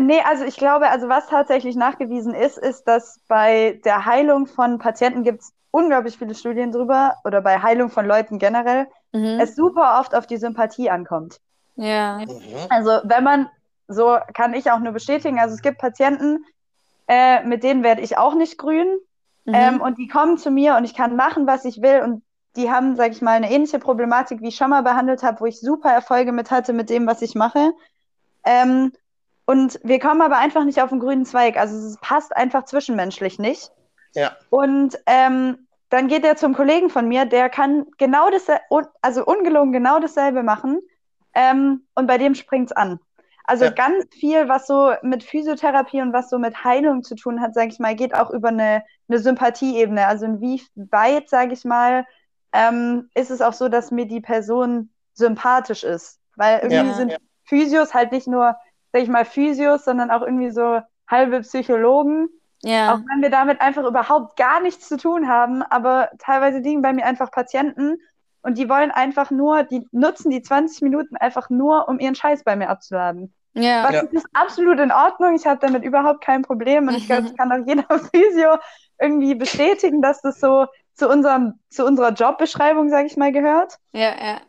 Nee, 0.00 0.20
also 0.26 0.44
ich 0.44 0.56
glaube, 0.56 0.88
also 0.88 1.08
was 1.08 1.26
tatsächlich 1.28 1.76
nachgewiesen 1.76 2.34
ist, 2.34 2.58
ist, 2.58 2.84
dass 2.84 3.20
bei 3.28 3.80
der 3.84 4.04
Heilung 4.06 4.46
von 4.46 4.78
Patienten 4.78 5.22
gibt 5.22 5.42
es 5.42 5.52
unglaublich 5.70 6.18
viele 6.18 6.34
Studien 6.34 6.72
drüber 6.72 7.16
oder 7.24 7.40
bei 7.42 7.60
Heilung 7.60 7.90
von 7.90 8.06
Leuten 8.06 8.38
generell, 8.38 8.86
Mhm. 9.12 9.40
es 9.40 9.54
super 9.54 9.98
oft 10.00 10.14
auf 10.14 10.26
die 10.26 10.38
Sympathie 10.38 10.90
ankommt. 10.90 11.40
ja. 11.76 12.18
Mhm. 12.18 12.30
Also 12.70 13.00
wenn 13.04 13.24
man, 13.24 13.48
so 13.88 14.18
kann 14.34 14.54
ich 14.54 14.70
auch 14.70 14.80
nur 14.80 14.92
bestätigen, 14.92 15.38
also 15.38 15.54
es 15.54 15.62
gibt 15.62 15.78
Patienten, 15.78 16.44
äh, 17.08 17.44
mit 17.44 17.62
denen 17.62 17.82
werde 17.82 18.00
ich 18.02 18.16
auch 18.18 18.34
nicht 18.34 18.58
grün 18.58 18.98
Mhm. 19.44 19.54
ähm, 19.54 19.80
und 19.80 19.98
die 19.98 20.08
kommen 20.08 20.38
zu 20.38 20.50
mir 20.50 20.76
und 20.76 20.84
ich 20.84 20.94
kann 20.94 21.16
machen, 21.16 21.46
was 21.46 21.64
ich 21.64 21.82
will 21.82 22.00
und 22.02 22.22
die 22.54 22.70
haben, 22.70 22.96
sag 22.96 23.12
ich 23.12 23.22
mal, 23.22 23.32
eine 23.32 23.50
ähnliche 23.50 23.78
Problematik, 23.78 24.40
wie 24.40 24.48
ich 24.48 24.56
schon 24.56 24.70
mal 24.70 24.82
behandelt 24.82 25.22
habe, 25.22 25.40
wo 25.40 25.46
ich 25.46 25.58
super 25.58 25.90
Erfolge 25.90 26.32
mit 26.32 26.50
hatte 26.50 26.72
mit 26.72 26.90
dem, 26.90 27.06
was 27.06 27.22
ich 27.22 27.34
mache. 27.34 27.72
Ähm, 28.44 28.92
und 29.46 29.80
wir 29.82 29.98
kommen 29.98 30.22
aber 30.22 30.38
einfach 30.38 30.64
nicht 30.64 30.80
auf 30.82 30.90
den 30.90 31.00
grünen 31.00 31.24
Zweig. 31.24 31.56
Also 31.56 31.76
es 31.76 31.96
passt 32.00 32.36
einfach 32.36 32.64
zwischenmenschlich 32.66 33.38
nicht. 33.38 33.72
Ja. 34.14 34.36
Und 34.50 34.98
ähm, 35.06 35.66
dann 35.92 36.08
geht 36.08 36.24
er 36.24 36.36
zum 36.36 36.54
Kollegen 36.54 36.88
von 36.90 37.06
mir, 37.06 37.26
der 37.26 37.50
kann 37.50 37.86
genau 37.98 38.30
dasselbe, 38.30 38.62
also 39.02 39.24
ungelogen 39.24 39.72
genau 39.72 40.00
dasselbe 40.00 40.42
machen. 40.42 40.80
Ähm, 41.34 41.86
und 41.94 42.06
bei 42.06 42.18
dem 42.18 42.34
springt's 42.34 42.72
an. 42.72 42.98
Also 43.44 43.64
Ja. 43.66 43.70
ganz 43.70 44.04
viel, 44.12 44.48
was 44.48 44.66
so 44.66 44.92
mit 45.02 45.24
Physiotherapie 45.24 46.00
und 46.00 46.12
was 46.12 46.30
so 46.30 46.38
mit 46.38 46.64
Heilung 46.64 47.02
zu 47.02 47.14
tun 47.14 47.40
hat, 47.40 47.54
sage 47.54 47.68
ich 47.68 47.78
mal, 47.78 47.94
geht 47.94 48.14
auch 48.14 48.30
über 48.30 48.48
eine, 48.48 48.84
eine 49.08 49.18
Sympathieebene. 49.18 50.06
Also 50.06 50.26
inwieweit, 50.26 51.28
sage 51.28 51.52
ich 51.52 51.64
mal, 51.64 52.06
ähm, 52.52 53.10
ist 53.14 53.30
es 53.30 53.40
auch 53.42 53.52
so, 53.52 53.68
dass 53.68 53.90
mir 53.90 54.06
die 54.06 54.20
Person 54.20 54.90
sympathisch 55.14 55.84
ist. 55.84 56.20
Weil 56.36 56.60
irgendwie 56.60 56.92
Ja. 56.92 56.96
sind 56.96 57.10
Ja. 57.12 57.18
Physios 57.44 57.94
halt 57.94 58.12
nicht 58.12 58.26
nur, 58.28 58.56
sag 58.92 59.02
ich 59.02 59.08
mal, 59.08 59.24
Physios, 59.24 59.84
sondern 59.84 60.10
auch 60.10 60.22
irgendwie 60.22 60.50
so 60.50 60.80
halbe 61.08 61.40
Psychologen. 61.40 62.28
Auch 62.64 62.70
ja. 62.70 63.04
wenn 63.12 63.22
wir 63.22 63.30
damit 63.30 63.60
einfach 63.60 63.84
überhaupt 63.84 64.36
gar 64.36 64.60
nichts 64.60 64.88
zu 64.88 64.96
tun 64.96 65.28
haben, 65.28 65.62
aber 65.62 66.10
teilweise 66.18 66.58
liegen 66.58 66.82
bei 66.82 66.92
mir 66.92 67.04
einfach 67.04 67.30
Patienten 67.30 67.98
und 68.42 68.58
die 68.58 68.68
wollen 68.68 68.90
einfach 68.90 69.30
nur, 69.30 69.64
die 69.64 69.86
nutzen 69.92 70.30
die 70.30 70.42
20 70.42 70.82
Minuten 70.82 71.16
einfach 71.16 71.50
nur, 71.50 71.88
um 71.88 71.98
ihren 71.98 72.14
Scheiß 72.14 72.44
bei 72.44 72.56
mir 72.56 72.68
abzuladen. 72.68 73.34
Ja. 73.54 73.84
Was 73.84 73.92
Ja. 73.92 74.02
ist 74.10 74.26
absolut 74.32 74.80
in 74.80 74.92
Ordnung, 74.92 75.34
ich 75.34 75.46
habe 75.46 75.60
damit 75.60 75.84
überhaupt 75.84 76.24
kein 76.24 76.42
Problem 76.42 76.88
und 76.88 76.94
ich 76.94 77.06
glaube, 77.06 77.22
das 77.28 77.34
kann 77.36 77.52
auch 77.52 77.66
jeder 77.66 77.84
Physio 78.14 78.58
irgendwie 79.00 79.34
bestätigen, 79.34 80.00
dass 80.02 80.20
das 80.22 80.40
so 80.40 80.66
zu 80.94 81.08
unserem, 81.08 81.54
zu 81.70 81.84
unserer 81.84 82.12
Jobbeschreibung, 82.12 82.88
sage 82.90 83.06
ich 83.06 83.16
mal, 83.16 83.32
gehört. 83.32 83.78
Ja, 83.92 84.14
ja. 84.24 84.40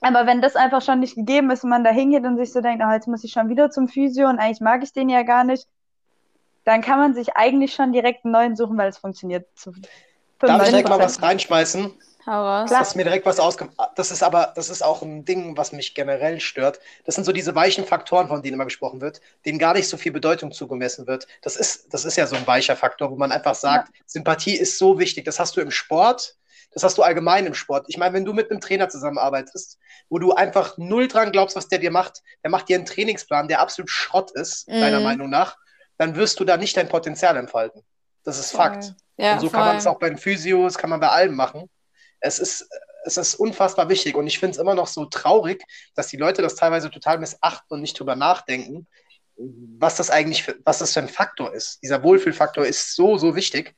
Aber 0.00 0.26
wenn 0.26 0.40
das 0.40 0.54
einfach 0.56 0.82
schon 0.82 1.00
nicht 1.00 1.16
gegeben 1.16 1.50
ist 1.50 1.64
und 1.64 1.70
man 1.70 1.84
da 1.84 1.90
hingeht 1.90 2.24
und 2.24 2.36
sich 2.36 2.52
so 2.52 2.60
denkt, 2.60 2.84
oh, 2.86 2.92
jetzt 2.92 3.08
muss 3.08 3.24
ich 3.24 3.32
schon 3.32 3.48
wieder 3.48 3.70
zum 3.70 3.88
Physio 3.88 4.28
und 4.28 4.38
eigentlich 4.38 4.60
mag 4.60 4.82
ich 4.82 4.92
den 4.92 5.08
ja 5.08 5.22
gar 5.22 5.44
nicht, 5.44 5.66
dann 6.68 6.82
kann 6.82 6.98
man 6.98 7.14
sich 7.14 7.34
eigentlich 7.34 7.74
schon 7.74 7.92
direkt 7.92 8.24
einen 8.24 8.32
neuen 8.32 8.56
suchen, 8.56 8.76
weil 8.76 8.88
es 8.90 8.98
funktioniert 8.98 9.46
zu 9.56 9.72
Darf 10.38 10.62
ich 10.62 10.68
direkt 10.68 10.88
mal 10.88 10.98
95%. 10.98 11.02
was 11.02 11.22
reinschmeißen? 11.22 11.94
Hau 12.26 12.32
raus. 12.32 12.68
Klar. 12.68 12.80
Das 12.80 12.88
ist 12.88 12.94
mir 12.94 13.04
direkt 13.04 13.24
was 13.24 13.40
ausge... 13.40 13.70
Das 13.96 14.10
ist 14.10 14.22
aber, 14.22 14.52
das 14.54 14.68
ist 14.68 14.82
auch 14.82 15.00
ein 15.02 15.24
Ding, 15.24 15.56
was 15.56 15.72
mich 15.72 15.94
generell 15.94 16.40
stört. 16.40 16.78
Das 17.06 17.14
sind 17.14 17.24
so 17.24 17.32
diese 17.32 17.54
weichen 17.54 17.86
Faktoren, 17.86 18.28
von 18.28 18.42
denen 18.42 18.54
immer 18.54 18.66
gesprochen 18.66 19.00
wird, 19.00 19.22
denen 19.46 19.58
gar 19.58 19.72
nicht 19.72 19.88
so 19.88 19.96
viel 19.96 20.12
Bedeutung 20.12 20.52
zugemessen 20.52 21.06
wird. 21.06 21.26
Das 21.40 21.56
ist, 21.56 21.92
das 21.92 22.04
ist 22.04 22.16
ja 22.16 22.26
so 22.26 22.36
ein 22.36 22.46
weicher 22.46 22.76
Faktor, 22.76 23.10
wo 23.10 23.16
man 23.16 23.32
einfach 23.32 23.54
sagt, 23.54 23.90
Sympathie 24.04 24.56
ist 24.56 24.76
so 24.78 24.98
wichtig. 24.98 25.24
Das 25.24 25.40
hast 25.40 25.56
du 25.56 25.62
im 25.62 25.70
Sport, 25.70 26.36
das 26.72 26.84
hast 26.84 26.98
du 26.98 27.02
allgemein 27.02 27.46
im 27.46 27.54
Sport. 27.54 27.86
Ich 27.88 27.96
meine, 27.96 28.12
wenn 28.12 28.26
du 28.26 28.34
mit 28.34 28.50
einem 28.50 28.60
Trainer 28.60 28.90
zusammenarbeitest, 28.90 29.78
wo 30.10 30.18
du 30.18 30.34
einfach 30.34 30.76
null 30.76 31.08
dran 31.08 31.32
glaubst, 31.32 31.56
was 31.56 31.68
der 31.68 31.78
dir 31.78 31.90
macht, 31.90 32.22
der 32.44 32.50
macht 32.50 32.68
dir 32.68 32.76
einen 32.76 32.84
Trainingsplan, 32.84 33.48
der 33.48 33.60
absolut 33.60 33.90
Schrott 33.90 34.30
ist, 34.32 34.68
Mhm. 34.68 34.80
deiner 34.82 35.00
Meinung 35.00 35.30
nach, 35.30 35.56
dann 35.98 36.16
wirst 36.16 36.40
du 36.40 36.44
da 36.44 36.56
nicht 36.56 36.76
dein 36.76 36.88
Potenzial 36.88 37.36
entfalten. 37.36 37.82
Das 38.24 38.38
ist 38.38 38.52
Voll. 38.52 38.60
Fakt. 38.60 38.94
Ja, 39.16 39.34
und 39.34 39.40
so 39.40 39.50
kann 39.50 39.66
man 39.66 39.76
es 39.76 39.86
auch 39.86 39.98
bei 39.98 40.08
den 40.08 40.18
Physios, 40.18 40.78
kann 40.78 40.90
man 40.90 41.00
bei 41.00 41.08
allem 41.08 41.34
machen. 41.34 41.68
Es 42.20 42.38
ist, 42.38 42.68
es 43.04 43.16
ist 43.16 43.34
unfassbar 43.34 43.88
wichtig 43.88 44.14
und 44.14 44.26
ich 44.26 44.38
finde 44.38 44.52
es 44.52 44.58
immer 44.58 44.74
noch 44.74 44.86
so 44.86 45.06
traurig, 45.06 45.64
dass 45.94 46.08
die 46.08 46.16
Leute 46.16 46.40
das 46.40 46.54
teilweise 46.54 46.90
total 46.90 47.18
missachten 47.18 47.74
und 47.74 47.80
nicht 47.80 47.98
drüber 47.98 48.16
nachdenken, 48.16 48.86
was 49.36 49.96
das 49.96 50.10
eigentlich 50.10 50.44
für, 50.44 50.56
was 50.64 50.78
das 50.78 50.92
für 50.92 51.00
ein 51.00 51.08
Faktor 51.08 51.52
ist. 51.52 51.82
Dieser 51.82 52.02
Wohlfühlfaktor 52.02 52.64
ist 52.64 52.94
so, 52.94 53.18
so 53.18 53.34
wichtig. 53.34 53.74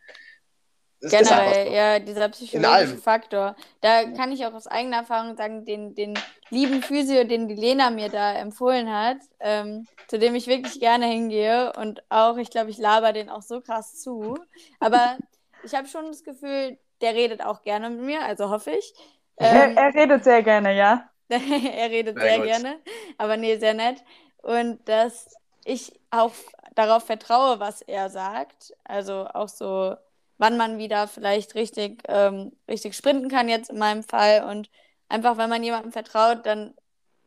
Einfach 1.02 1.10
Generell, 1.10 1.72
ja, 1.72 1.98
dieser 1.98 2.28
psychologische 2.28 2.96
Faktor. 2.98 3.56
Da 3.80 4.04
kann 4.12 4.32
ich 4.32 4.44
auch 4.44 4.52
aus 4.52 4.66
eigener 4.66 4.98
Erfahrung 4.98 5.36
sagen, 5.36 5.64
den, 5.64 5.94
den 5.94 6.18
lieben 6.50 6.82
Physio, 6.82 7.24
den 7.24 7.48
die 7.48 7.54
Lena 7.54 7.90
mir 7.90 8.10
da 8.10 8.34
empfohlen 8.34 8.92
hat, 8.92 9.16
ähm, 9.40 9.86
zu 10.08 10.18
dem 10.18 10.34
ich 10.34 10.46
wirklich 10.46 10.78
gerne 10.78 11.06
hingehe 11.06 11.72
und 11.74 12.02
auch, 12.10 12.36
ich 12.36 12.50
glaube, 12.50 12.70
ich 12.70 12.78
laber 12.78 13.12
den 13.14 13.30
auch 13.30 13.42
so 13.42 13.60
krass 13.62 14.00
zu. 14.00 14.38
Aber 14.78 15.18
ich 15.62 15.74
habe 15.74 15.88
schon 15.88 16.06
das 16.08 16.22
Gefühl, 16.22 16.78
der 17.00 17.14
redet 17.14 17.42
auch 17.44 17.62
gerne 17.62 17.88
mit 17.90 18.00
mir, 18.02 18.22
also 18.22 18.50
hoffe 18.50 18.72
ich. 18.72 18.92
Er, 19.36 19.70
Ähm, 19.70 19.76
er 19.76 19.94
redet 19.94 20.24
sehr 20.24 20.42
gerne, 20.42 20.76
ja. 20.76 21.08
er 21.28 21.90
redet 21.90 22.18
Sehr 22.18 22.28
sehr 22.34 22.40
gerne, 22.40 22.80
aber 23.16 23.36
nee, 23.36 23.56
sehr 23.56 23.74
nett. 23.74 24.02
Und 24.42 24.86
dass 24.88 25.34
ich 25.64 25.98
auch 26.10 26.32
darauf 26.74 27.04
vertraue, 27.04 27.60
was 27.60 27.82
er 27.82 28.10
sagt. 28.10 28.74
Also 28.84 29.26
auch 29.28 29.48
so, 29.48 29.96
wann 30.40 30.58
man 30.58 30.78
wieder 30.78 31.08
vielleicht 31.08 31.54
richtig, 31.56 32.02
ähm, 32.08 32.52
richtig 32.68 32.96
sprinten 32.96 33.30
kann, 33.30 33.48
jetzt 33.48 33.70
in 33.70 33.78
meinem 33.78 34.02
Fall. 34.04 34.44
Und 34.44 34.70
einfach, 35.08 35.38
wenn 35.38 35.50
man 35.50 35.64
jemandem 35.64 35.92
vertraut, 35.92 36.46
dann 36.46 36.74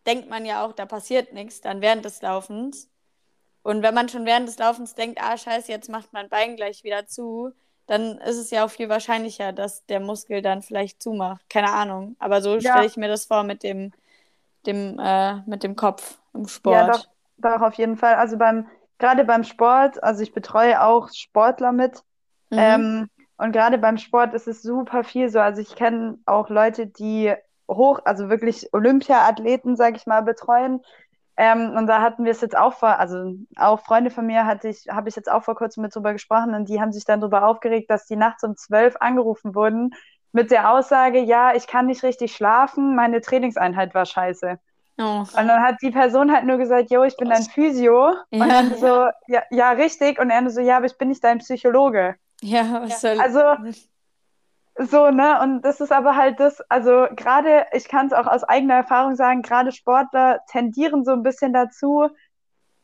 denkt 0.08 0.30
man 0.30 0.46
ja 0.46 0.66
auch, 0.66 0.74
da 0.74 0.86
passiert 0.88 1.34
nichts, 1.34 1.62
dann 1.62 1.82
während 1.82 2.06
des 2.06 2.22
Laufens. 2.22 2.90
Und 3.64 3.84
wenn 3.84 3.94
man 3.94 4.10
schon 4.10 4.26
während 4.26 4.48
des 4.48 4.58
Laufens 4.58 4.96
denkt, 4.96 5.20
ah, 5.22 5.38
scheiße, 5.38 5.72
jetzt 5.72 5.90
macht 5.90 6.14
mein 6.14 6.30
Bein 6.30 6.56
gleich 6.58 6.84
wieder 6.84 7.08
zu, 7.08 7.52
dann 7.88 8.18
ist 8.20 8.38
es 8.38 8.52
ja 8.52 8.66
auch 8.66 8.72
viel 8.72 8.90
wahrscheinlicher, 8.90 9.54
dass 9.54 9.86
der 9.86 10.00
Muskel 10.02 10.42
dann 10.42 10.62
vielleicht 10.62 11.02
zumacht. 11.02 11.50
Keine 11.50 11.72
Ahnung. 11.72 12.16
Aber 12.20 12.42
so 12.42 12.60
Ja. 12.60 12.72
stelle 12.72 12.86
ich 12.86 12.98
mir 12.98 13.08
das 13.10 13.26
vor 13.26 13.44
mit 13.44 13.64
dem, 13.64 13.94
dem, 14.66 15.00
äh, 15.00 15.42
mit 15.48 15.64
dem 15.64 15.76
Kopf 15.76 16.20
im 16.34 16.48
Sport. 16.48 16.74
Ja, 16.74 16.84
doch, 16.98 17.08
doch, 17.38 17.62
auf 17.62 17.74
jeden 17.76 17.98
Fall. 17.98 18.16
Also 18.16 18.38
beim, 18.38 18.68
gerade 18.98 19.24
beim 19.26 19.44
Sport, 19.44 20.02
also 20.04 20.24
ich 20.24 20.34
betreue 20.34 20.82
auch 20.82 21.10
Sportler 21.14 21.72
mit. 21.72 22.04
Mhm. 22.54 22.60
Ähm, 22.60 23.10
und 23.38 23.52
gerade 23.52 23.78
beim 23.78 23.98
Sport 23.98 24.34
ist 24.34 24.48
es 24.48 24.62
super 24.62 25.04
viel 25.04 25.30
so. 25.30 25.40
Also 25.40 25.62
ich 25.62 25.76
kenne 25.76 26.18
auch 26.26 26.50
Leute, 26.50 26.88
die 26.88 27.34
hoch, 27.70 28.00
also 28.06 28.30
wirklich 28.30 28.70
Olympia-Athleten, 28.74 29.76
sag 29.76 29.96
ich 29.96 30.06
mal, 30.06 30.22
betreuen. 30.22 30.82
Ähm, 31.36 31.76
und 31.76 31.88
da 31.88 32.02
hatten 32.02 32.26
wir 32.26 32.32
es 32.32 32.42
jetzt 32.42 32.56
auch 32.56 32.74
vor, 32.74 33.00
also 33.00 33.34
auch 33.56 33.80
Freunde 33.80 34.12
von 34.12 34.26
mir 34.26 34.46
hatte 34.46 34.70
ich, 34.70 34.88
habe 34.90 35.10
ich 35.10 35.16
jetzt 35.16 35.32
auch 35.32 35.44
vor 35.44 35.56
kurzem 35.56 35.82
mit 35.82 35.96
drüber 35.96 36.14
gesprochen 36.14 36.54
und 36.54 36.70
die 36.70 36.80
haben 36.80 36.92
sich 36.92 37.06
dann 37.06 37.22
darüber 37.22 37.48
aufgeregt, 37.48 37.90
dass 37.90 38.06
die 38.06 38.16
nachts 38.16 38.44
um 38.44 38.56
zwölf 38.56 38.96
angerufen 39.00 39.56
wurden 39.56 39.96
mit 40.32 40.52
der 40.52 40.72
Aussage, 40.72 41.20
ja, 41.20 41.56
ich 41.56 41.68
kann 41.68 41.88
nicht 41.88 42.04
richtig 42.04 42.36
schlafen, 42.36 42.96
meine 42.96 43.22
Trainingseinheit 43.22 43.96
war 43.96 44.06
scheiße. 44.06 44.60
oh. 45.00 45.20
Und 45.20 45.48
dann 45.48 45.62
hat 45.62 45.82
die 45.82 45.92
Person 45.92 46.32
halt 46.32 46.46
nur 46.46 46.58
gesagt, 46.58 46.92
jo, 46.92 47.04
ich 47.04 47.16
bin 47.18 47.30
dein 47.30 47.44
Physio. 47.44 48.14
Ja. 48.32 48.44
Und 48.44 48.50
dann 48.50 48.76
so, 48.76 49.08
ja, 49.28 49.44
ja, 49.52 49.72
richtig. 49.72 50.20
Und 50.20 50.32
er 50.32 50.42
nur 50.42 50.52
so, 50.52 50.62
ja, 50.62 50.78
aber 50.78 50.88
ich 50.88 50.98
bin 50.98 51.10
nicht 51.10 51.24
dein 51.24 51.38
Psychologe. 51.38 52.16
Ja, 52.44 52.82
was 52.82 53.02
soll 53.02 53.20
Also, 53.20 53.40
So, 54.78 55.12
ne? 55.12 55.40
Und 55.42 55.62
das 55.62 55.82
ist 55.82 55.92
aber 55.92 56.16
halt 56.16 56.40
das, 56.40 56.60
also 56.70 57.08
gerade, 57.16 57.68
ich 57.74 57.88
kann 57.88 58.08
es 58.08 58.14
auch 58.14 58.26
aus 58.26 58.44
eigener 58.44 58.74
Erfahrung 58.76 59.16
sagen, 59.16 59.44
gerade 59.44 59.72
Sportler 59.72 60.40
tendieren 60.50 61.06
so 61.06 61.12
ein 61.12 61.22
bisschen 61.24 61.54
dazu, 61.54 62.10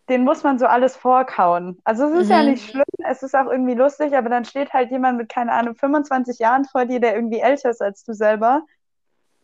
den 0.10 0.24
muss 0.24 0.44
man 0.44 0.60
so 0.60 0.68
alles 0.68 0.96
vorkauen. 0.98 1.80
Also 1.86 2.06
es 2.08 2.24
ist 2.24 2.30
ja 2.32 2.44
Mhm. 2.44 2.50
nicht 2.52 2.70
schlimm, 2.70 2.86
es 3.06 3.24
ist 3.24 3.36
auch 3.36 3.48
irgendwie 3.48 3.76
lustig, 3.76 4.16
aber 4.18 4.30
dann 4.30 4.46
steht 4.46 4.74
halt 4.74 4.92
jemand 4.92 5.18
mit, 5.20 5.30
keine 5.30 5.54
Ahnung, 5.54 5.76
25 5.76 6.40
Jahren 6.40 6.66
vor 6.66 6.86
dir, 6.86 7.00
der 7.00 7.16
irgendwie 7.16 7.40
älter 7.40 7.72
ist 7.72 7.82
als 7.82 8.04
du 8.04 8.14
selber. 8.14 8.64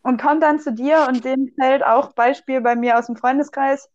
und 0.04 0.22
kommt 0.22 0.44
dann 0.44 0.60
zu 0.60 0.72
dir 0.74 1.06
und 1.10 1.26
dem 1.26 1.54
fällt 1.60 1.84
auch 1.84 2.14
Beispiel 2.14 2.62
bei 2.62 2.76
mir 2.76 2.98
aus 3.00 3.08
dem 3.08 3.16
Freundeskreis 3.16 3.90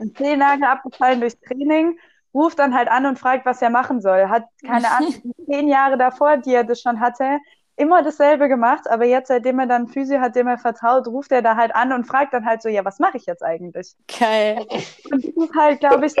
ein 0.00 0.14
Zehennagel 0.16 0.64
abgefallen 0.64 1.20
durch 1.20 1.38
Training, 1.40 1.98
ruft 2.34 2.58
dann 2.58 2.74
halt 2.74 2.88
an 2.88 3.06
und 3.06 3.18
fragt, 3.18 3.46
was 3.46 3.62
er 3.62 3.70
machen 3.70 4.00
soll. 4.00 4.28
Hat 4.28 4.44
keine 4.64 4.90
Ahnung, 4.96 5.14
zehn 5.46 5.68
Jahre 5.68 5.98
davor, 5.98 6.38
die 6.38 6.54
er 6.54 6.64
das 6.64 6.80
schon 6.80 7.00
hatte, 7.00 7.38
immer 7.78 8.02
dasselbe 8.02 8.48
gemacht, 8.48 8.90
aber 8.90 9.04
jetzt, 9.04 9.28
seitdem 9.28 9.60
er 9.60 9.66
dann 9.66 9.86
Physio 9.86 10.20
hat, 10.20 10.34
dem 10.34 10.48
er 10.48 10.58
vertraut, 10.58 11.06
ruft 11.06 11.30
er 11.30 11.42
da 11.42 11.56
halt 11.56 11.74
an 11.74 11.92
und 11.92 12.06
fragt 12.06 12.34
dann 12.34 12.44
halt 12.44 12.60
so, 12.60 12.68
ja, 12.68 12.84
was 12.84 12.98
mache 12.98 13.16
ich 13.16 13.26
jetzt 13.26 13.42
eigentlich? 13.42 13.94
Geil. 14.18 14.66
Und 15.12 15.24
das 15.24 15.48
ist 15.48 15.54
halt, 15.54 15.78
glaube 15.80 16.06
ich, 16.06 16.14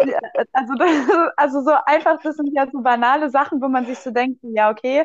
also, 0.52 0.74
also 1.36 1.60
so 1.62 1.72
einfach, 1.84 2.20
das 2.22 2.36
sind 2.36 2.54
ja 2.54 2.66
so 2.70 2.80
banale 2.80 3.28
Sachen, 3.28 3.60
wo 3.60 3.68
man 3.68 3.86
sich 3.86 3.98
so 3.98 4.12
denkt, 4.12 4.38
ja, 4.42 4.70
okay, 4.70 5.04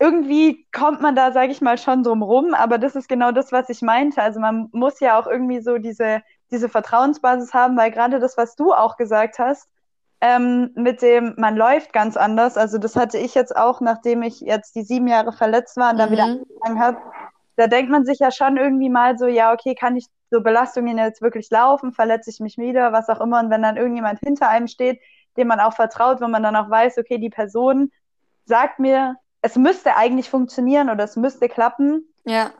irgendwie 0.00 0.66
kommt 0.72 1.02
man 1.02 1.14
da, 1.14 1.32
sage 1.32 1.52
ich 1.52 1.60
mal, 1.60 1.76
schon 1.76 2.04
drum 2.04 2.22
rum, 2.22 2.54
aber 2.54 2.78
das 2.78 2.96
ist 2.96 3.08
genau 3.08 3.30
das, 3.30 3.52
was 3.52 3.68
ich 3.68 3.82
meinte. 3.82 4.22
Also 4.22 4.40
man 4.40 4.68
muss 4.72 4.98
ja 5.00 5.18
auch 5.20 5.26
irgendwie 5.26 5.60
so 5.60 5.76
diese, 5.76 6.22
diese 6.50 6.68
Vertrauensbasis 6.68 7.52
haben, 7.54 7.76
weil 7.76 7.90
gerade 7.90 8.20
das, 8.20 8.36
was 8.36 8.56
du 8.56 8.72
auch 8.72 8.96
gesagt 8.96 9.38
hast, 9.38 9.68
ähm, 10.20 10.70
mit 10.74 11.02
dem, 11.02 11.34
man 11.36 11.56
läuft 11.56 11.92
ganz 11.92 12.16
anders. 12.16 12.56
Also 12.56 12.78
das 12.78 12.96
hatte 12.96 13.18
ich 13.18 13.34
jetzt 13.34 13.56
auch, 13.56 13.80
nachdem 13.80 14.22
ich 14.22 14.40
jetzt 14.40 14.74
die 14.74 14.82
sieben 14.82 15.06
Jahre 15.06 15.32
verletzt 15.32 15.76
war 15.76 15.90
und 15.90 15.96
mhm. 15.96 15.98
dann 15.98 16.10
wieder 16.10 16.24
angefangen 16.24 16.80
habe. 16.80 16.98
Da 17.56 17.66
denkt 17.66 17.90
man 17.90 18.04
sich 18.04 18.18
ja 18.18 18.30
schon 18.30 18.56
irgendwie 18.56 18.88
mal 18.88 19.18
so, 19.18 19.26
ja, 19.26 19.52
okay, 19.52 19.74
kann 19.74 19.96
ich 19.96 20.06
so 20.30 20.40
Belastungen 20.40 20.98
jetzt 20.98 21.22
wirklich 21.22 21.50
laufen, 21.50 21.92
verletze 21.92 22.30
ich 22.30 22.40
mich 22.40 22.58
wieder, 22.58 22.92
was 22.92 23.08
auch 23.08 23.20
immer. 23.20 23.40
Und 23.40 23.50
wenn 23.50 23.62
dann 23.62 23.76
irgendjemand 23.76 24.20
hinter 24.20 24.48
einem 24.48 24.68
steht, 24.68 25.00
dem 25.36 25.48
man 25.48 25.60
auch 25.60 25.72
vertraut, 25.72 26.20
wo 26.20 26.28
man 26.28 26.42
dann 26.42 26.56
auch 26.56 26.70
weiß, 26.70 26.98
okay, 26.98 27.18
die 27.18 27.30
Person 27.30 27.90
sagt 28.44 28.78
mir, 28.78 29.16
es 29.40 29.56
müsste 29.56 29.96
eigentlich 29.96 30.30
funktionieren 30.30 30.90
oder 30.90 31.04
es 31.04 31.16
müsste 31.16 31.48
klappen, 31.48 32.04
ja. 32.28 32.52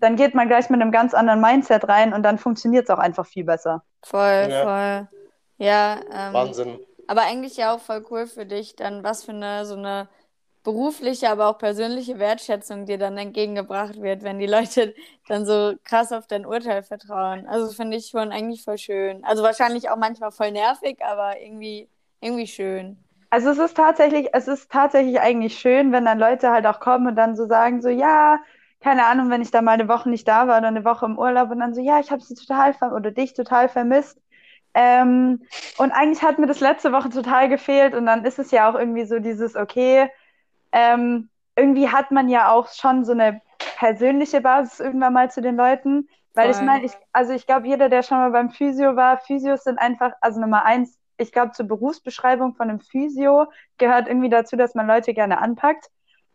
dann 0.00 0.16
geht 0.16 0.34
man 0.34 0.48
gleich 0.48 0.70
mit 0.70 0.80
einem 0.80 0.92
ganz 0.92 1.14
anderen 1.14 1.40
Mindset 1.40 1.88
rein 1.88 2.12
und 2.12 2.22
dann 2.22 2.38
funktioniert 2.38 2.84
es 2.84 2.90
auch 2.90 2.98
einfach 2.98 3.26
viel 3.26 3.44
besser. 3.44 3.82
Voll, 4.02 4.48
ja. 4.50 4.62
voll. 4.62 5.08
Ja. 5.58 6.00
Ähm, 6.12 6.32
Wahnsinn. 6.34 6.78
Aber 7.08 7.22
eigentlich 7.22 7.56
ja 7.56 7.74
auch 7.74 7.80
voll 7.80 8.04
cool 8.10 8.26
für 8.26 8.46
dich, 8.46 8.76
dann 8.76 9.04
was 9.04 9.24
für 9.24 9.32
eine 9.32 9.64
so 9.64 9.76
eine 9.76 10.08
berufliche, 10.66 11.30
aber 11.30 11.46
auch 11.46 11.58
persönliche 11.58 12.18
Wertschätzung 12.18 12.86
dir 12.86 12.98
dann 12.98 13.16
entgegengebracht 13.16 14.02
wird, 14.02 14.24
wenn 14.24 14.40
die 14.40 14.48
Leute 14.48 14.94
dann 15.28 15.46
so 15.46 15.74
krass 15.84 16.10
auf 16.10 16.26
dein 16.26 16.44
Urteil 16.44 16.82
vertrauen. 16.82 17.46
Also 17.46 17.72
finde 17.72 17.96
ich 17.96 18.08
schon 18.08 18.32
eigentlich 18.32 18.64
voll 18.64 18.76
schön. 18.76 19.24
Also 19.24 19.44
wahrscheinlich 19.44 19.88
auch 19.88 19.96
manchmal 19.96 20.32
voll 20.32 20.50
nervig, 20.50 20.98
aber 21.04 21.40
irgendwie, 21.40 21.88
irgendwie 22.20 22.48
schön. 22.48 22.98
Also 23.30 23.50
es 23.50 23.58
ist 23.58 23.76
tatsächlich, 23.76 24.28
es 24.32 24.48
ist 24.48 24.70
tatsächlich 24.70 25.20
eigentlich 25.20 25.56
schön, 25.56 25.92
wenn 25.92 26.04
dann 26.04 26.18
Leute 26.18 26.50
halt 26.50 26.66
auch 26.66 26.80
kommen 26.80 27.06
und 27.06 27.16
dann 27.16 27.36
so 27.36 27.46
sagen, 27.46 27.80
so 27.80 27.88
ja, 27.88 28.40
keine 28.80 29.06
Ahnung, 29.06 29.30
wenn 29.30 29.42
ich 29.42 29.50
da 29.50 29.62
mal 29.62 29.72
eine 29.72 29.88
Woche 29.88 30.08
nicht 30.08 30.28
da 30.28 30.48
war 30.48 30.58
oder 30.58 30.68
eine 30.68 30.84
Woche 30.84 31.06
im 31.06 31.18
Urlaub 31.18 31.50
und 31.50 31.60
dann 31.60 31.74
so, 31.74 31.80
ja, 31.80 31.98
ich 31.98 32.10
habe 32.10 32.22
sie 32.22 32.34
total 32.34 32.74
oder 32.92 33.10
dich 33.10 33.34
total 33.34 33.68
vermisst. 33.68 34.20
Ähm, 34.74 35.42
und 35.78 35.92
eigentlich 35.92 36.22
hat 36.22 36.38
mir 36.38 36.46
das 36.46 36.60
letzte 36.60 36.92
Woche 36.92 37.08
total 37.08 37.48
gefehlt 37.48 37.94
und 37.94 38.04
dann 38.04 38.24
ist 38.24 38.38
es 38.38 38.50
ja 38.50 38.68
auch 38.70 38.74
irgendwie 38.74 39.06
so 39.06 39.18
dieses, 39.18 39.56
okay, 39.56 40.10
ähm, 40.72 41.30
irgendwie 41.56 41.88
hat 41.88 42.10
man 42.10 42.28
ja 42.28 42.50
auch 42.50 42.68
schon 42.68 43.04
so 43.04 43.12
eine 43.12 43.40
persönliche 43.78 44.42
Basis 44.42 44.80
irgendwann 44.80 45.14
mal 45.14 45.30
zu 45.30 45.40
den 45.40 45.56
Leuten. 45.56 46.08
Weil 46.34 46.52
Voll. 46.52 46.60
ich 46.60 46.66
meine, 46.66 46.84
ich, 46.84 46.92
also 47.12 47.32
ich 47.32 47.46
glaube, 47.46 47.66
jeder, 47.66 47.88
der 47.88 48.02
schon 48.02 48.18
mal 48.18 48.30
beim 48.30 48.50
Physio 48.50 48.94
war, 48.94 49.18
Physios 49.18 49.64
sind 49.64 49.78
einfach, 49.78 50.12
also 50.20 50.38
Nummer 50.40 50.66
eins, 50.66 50.98
ich 51.16 51.32
glaube, 51.32 51.52
zur 51.52 51.66
Berufsbeschreibung 51.66 52.54
von 52.54 52.68
einem 52.68 52.80
Physio 52.80 53.46
gehört 53.78 54.08
irgendwie 54.08 54.28
dazu, 54.28 54.56
dass 54.56 54.74
man 54.74 54.86
Leute 54.86 55.14
gerne 55.14 55.38
anpackt. 55.38 55.88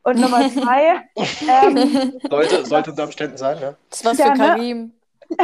Und 0.04 0.20
Nummer 0.20 0.50
zwei. 0.50 1.08
ähm, 1.16 2.20
sollte, 2.30 2.66
sollte 2.66 2.92
unter 2.92 3.04
Umständen 3.04 3.38
sein, 3.38 3.58
ja. 3.62 3.76
Das 3.90 4.00
ist 4.00 4.06
was 4.06 4.18
für 4.18 4.34
Karim. 4.34 4.94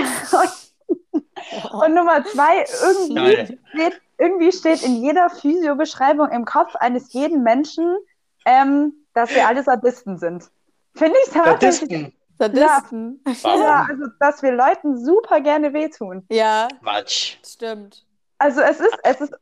und 1.72 1.93
Nummer 1.93 2.26
zwei, 2.26 2.66
irgendwie 2.82 3.58
steht, 3.74 4.01
irgendwie 4.18 4.51
steht 4.51 4.84
in 4.84 5.03
jeder 5.03 5.30
Physio-Beschreibung 5.30 6.30
im 6.30 6.45
Kopf 6.45 6.76
eines 6.76 7.14
jeden 7.14 7.43
Menschen, 7.43 7.97
ähm, 8.45 8.93
dass 9.14 9.34
wir 9.34 9.47
alle 9.47 9.64
Sadisten 9.64 10.18
sind. 10.18 10.49
Finde 10.95 11.16
ich 11.26 11.34
tatsächlich. 11.34 12.14
Sadisten. 12.39 13.22
Ja. 13.43 13.55
ja, 13.55 13.88
also 13.89 14.05
dass 14.20 14.43
wir 14.43 14.51
Leuten 14.51 15.03
super 15.03 15.41
gerne 15.41 15.74
wehtun. 15.74 16.24
Ja. 16.30 16.68
Quatsch. 16.82 17.38
Stimmt. 17.45 18.05
Also 18.38 18.62
es 18.62 18.80
ist, 18.80 18.95
es 19.03 19.22
ist 19.22 19.34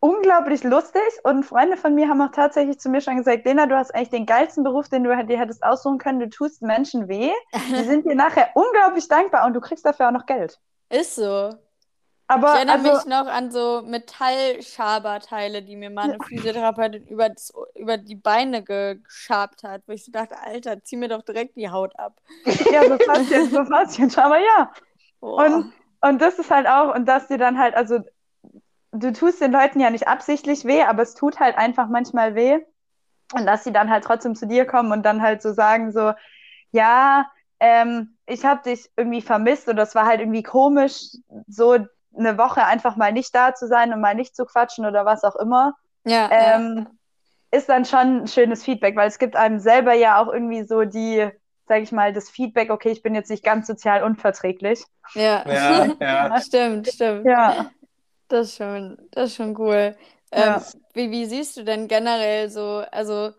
unglaublich 0.00 0.62
lustig 0.62 1.02
und 1.22 1.44
Freunde 1.44 1.76
von 1.76 1.94
mir 1.94 2.08
haben 2.08 2.20
auch 2.20 2.32
tatsächlich 2.32 2.78
zu 2.78 2.88
mir 2.88 3.00
schon 3.00 3.16
gesagt, 3.16 3.44
Lena, 3.44 3.66
du 3.66 3.76
hast 3.76 3.94
eigentlich 3.94 4.10
den 4.10 4.26
geilsten 4.26 4.64
Beruf, 4.64 4.88
den 4.88 5.04
du 5.04 5.26
dir 5.26 5.38
hättest 5.38 5.62
aussuchen 5.62 5.98
können. 5.98 6.20
Du 6.20 6.28
tust 6.28 6.62
Menschen 6.62 7.08
weh. 7.08 7.30
Die 7.70 7.84
sind 7.84 8.06
dir 8.06 8.14
nachher 8.14 8.50
unglaublich 8.54 9.08
dankbar 9.08 9.46
und 9.46 9.54
du 9.54 9.60
kriegst 9.60 9.84
dafür 9.84 10.08
auch 10.08 10.12
noch 10.12 10.26
Geld. 10.26 10.58
Ist 10.90 11.16
so. 11.16 11.54
Aber, 12.28 12.54
ich 12.54 12.54
erinnere 12.56 12.78
also, 12.78 12.92
mich 12.92 13.04
noch 13.06 13.26
an 13.28 13.50
so 13.52 13.82
Metallschaberteile, 13.86 15.62
die 15.62 15.76
mir 15.76 15.90
meine 15.90 16.18
Physiotherapeutin 16.26 17.06
über, 17.06 17.28
das, 17.28 17.52
über 17.76 17.98
die 17.98 18.16
Beine 18.16 18.64
geschabt 18.64 19.62
hat, 19.62 19.82
wo 19.86 19.92
ich 19.92 20.04
so 20.04 20.10
dachte, 20.10 20.36
Alter, 20.42 20.82
zieh 20.82 20.96
mir 20.96 21.08
doch 21.08 21.22
direkt 21.22 21.56
die 21.56 21.70
Haut 21.70 21.96
ab. 21.98 22.20
Ja, 22.72 22.88
so 22.88 22.98
fast 22.98 23.30
jetzt, 23.30 23.52
so 23.52 23.64
fast 23.64 23.98
jetzt, 23.98 24.18
aber 24.18 24.38
ja. 24.38 24.72
Und, 25.20 25.72
und 26.00 26.20
das 26.20 26.38
ist 26.40 26.50
halt 26.50 26.66
auch, 26.66 26.94
und 26.94 27.06
dass 27.06 27.28
dir 27.28 27.38
dann 27.38 27.58
halt, 27.58 27.76
also 27.76 28.00
du 28.98 29.12
tust 29.12 29.40
den 29.40 29.52
Leuten 29.52 29.80
ja 29.80 29.90
nicht 29.90 30.08
absichtlich 30.08 30.64
weh, 30.64 30.82
aber 30.82 31.02
es 31.02 31.14
tut 31.14 31.40
halt 31.40 31.56
einfach 31.56 31.88
manchmal 31.88 32.34
weh. 32.34 32.58
Und 33.34 33.46
dass 33.46 33.64
sie 33.64 33.72
dann 33.72 33.90
halt 33.90 34.04
trotzdem 34.04 34.36
zu 34.36 34.46
dir 34.46 34.66
kommen 34.66 34.92
und 34.92 35.02
dann 35.04 35.20
halt 35.20 35.42
so 35.42 35.52
sagen, 35.52 35.90
so, 35.90 36.12
ja, 36.70 37.26
ähm, 37.58 38.16
ich 38.26 38.44
habe 38.44 38.62
dich 38.62 38.88
irgendwie 38.96 39.22
vermisst 39.22 39.68
und 39.68 39.76
das 39.76 39.94
war 39.94 40.06
halt 40.06 40.20
irgendwie 40.20 40.42
komisch, 40.42 41.16
so 41.48 41.76
eine 42.16 42.38
Woche 42.38 42.64
einfach 42.64 42.96
mal 42.96 43.12
nicht 43.12 43.34
da 43.34 43.54
zu 43.54 43.66
sein 43.66 43.92
und 43.92 44.00
mal 44.00 44.14
nicht 44.14 44.36
zu 44.36 44.44
quatschen 44.44 44.86
oder 44.86 45.04
was 45.04 45.24
auch 45.24 45.36
immer. 45.36 45.74
Ja, 46.04 46.28
ähm, 46.30 46.86
ja. 46.86 47.58
Ist 47.58 47.68
dann 47.68 47.84
schon 47.84 48.22
ein 48.22 48.28
schönes 48.28 48.64
Feedback, 48.64 48.96
weil 48.96 49.08
es 49.08 49.18
gibt 49.18 49.36
einem 49.36 49.58
selber 49.58 49.94
ja 49.94 50.20
auch 50.20 50.32
irgendwie 50.32 50.64
so 50.64 50.84
die, 50.84 51.28
sag 51.66 51.82
ich 51.82 51.92
mal, 51.92 52.12
das 52.12 52.30
Feedback, 52.30 52.70
okay, 52.70 52.90
ich 52.90 53.02
bin 53.02 53.14
jetzt 53.14 53.30
nicht 53.30 53.44
ganz 53.44 53.66
sozial 53.66 54.02
unverträglich. 54.02 54.84
Ja, 55.14 55.44
ja, 55.48 55.86
ja. 56.00 56.40
stimmt, 56.40 56.88
stimmt. 56.88 57.24
Ja. 57.24 57.70
Das 58.28 58.48
ist 58.48 58.56
schon, 58.56 58.98
das 59.10 59.30
ist 59.30 59.36
schon 59.36 59.56
cool. 59.58 59.96
Ja. 60.34 60.56
Ähm, 60.56 60.62
wie, 60.94 61.10
wie 61.10 61.26
siehst 61.26 61.56
du 61.56 61.64
denn 61.64 61.88
generell 61.88 62.48
so, 62.50 62.84
also 62.90 63.32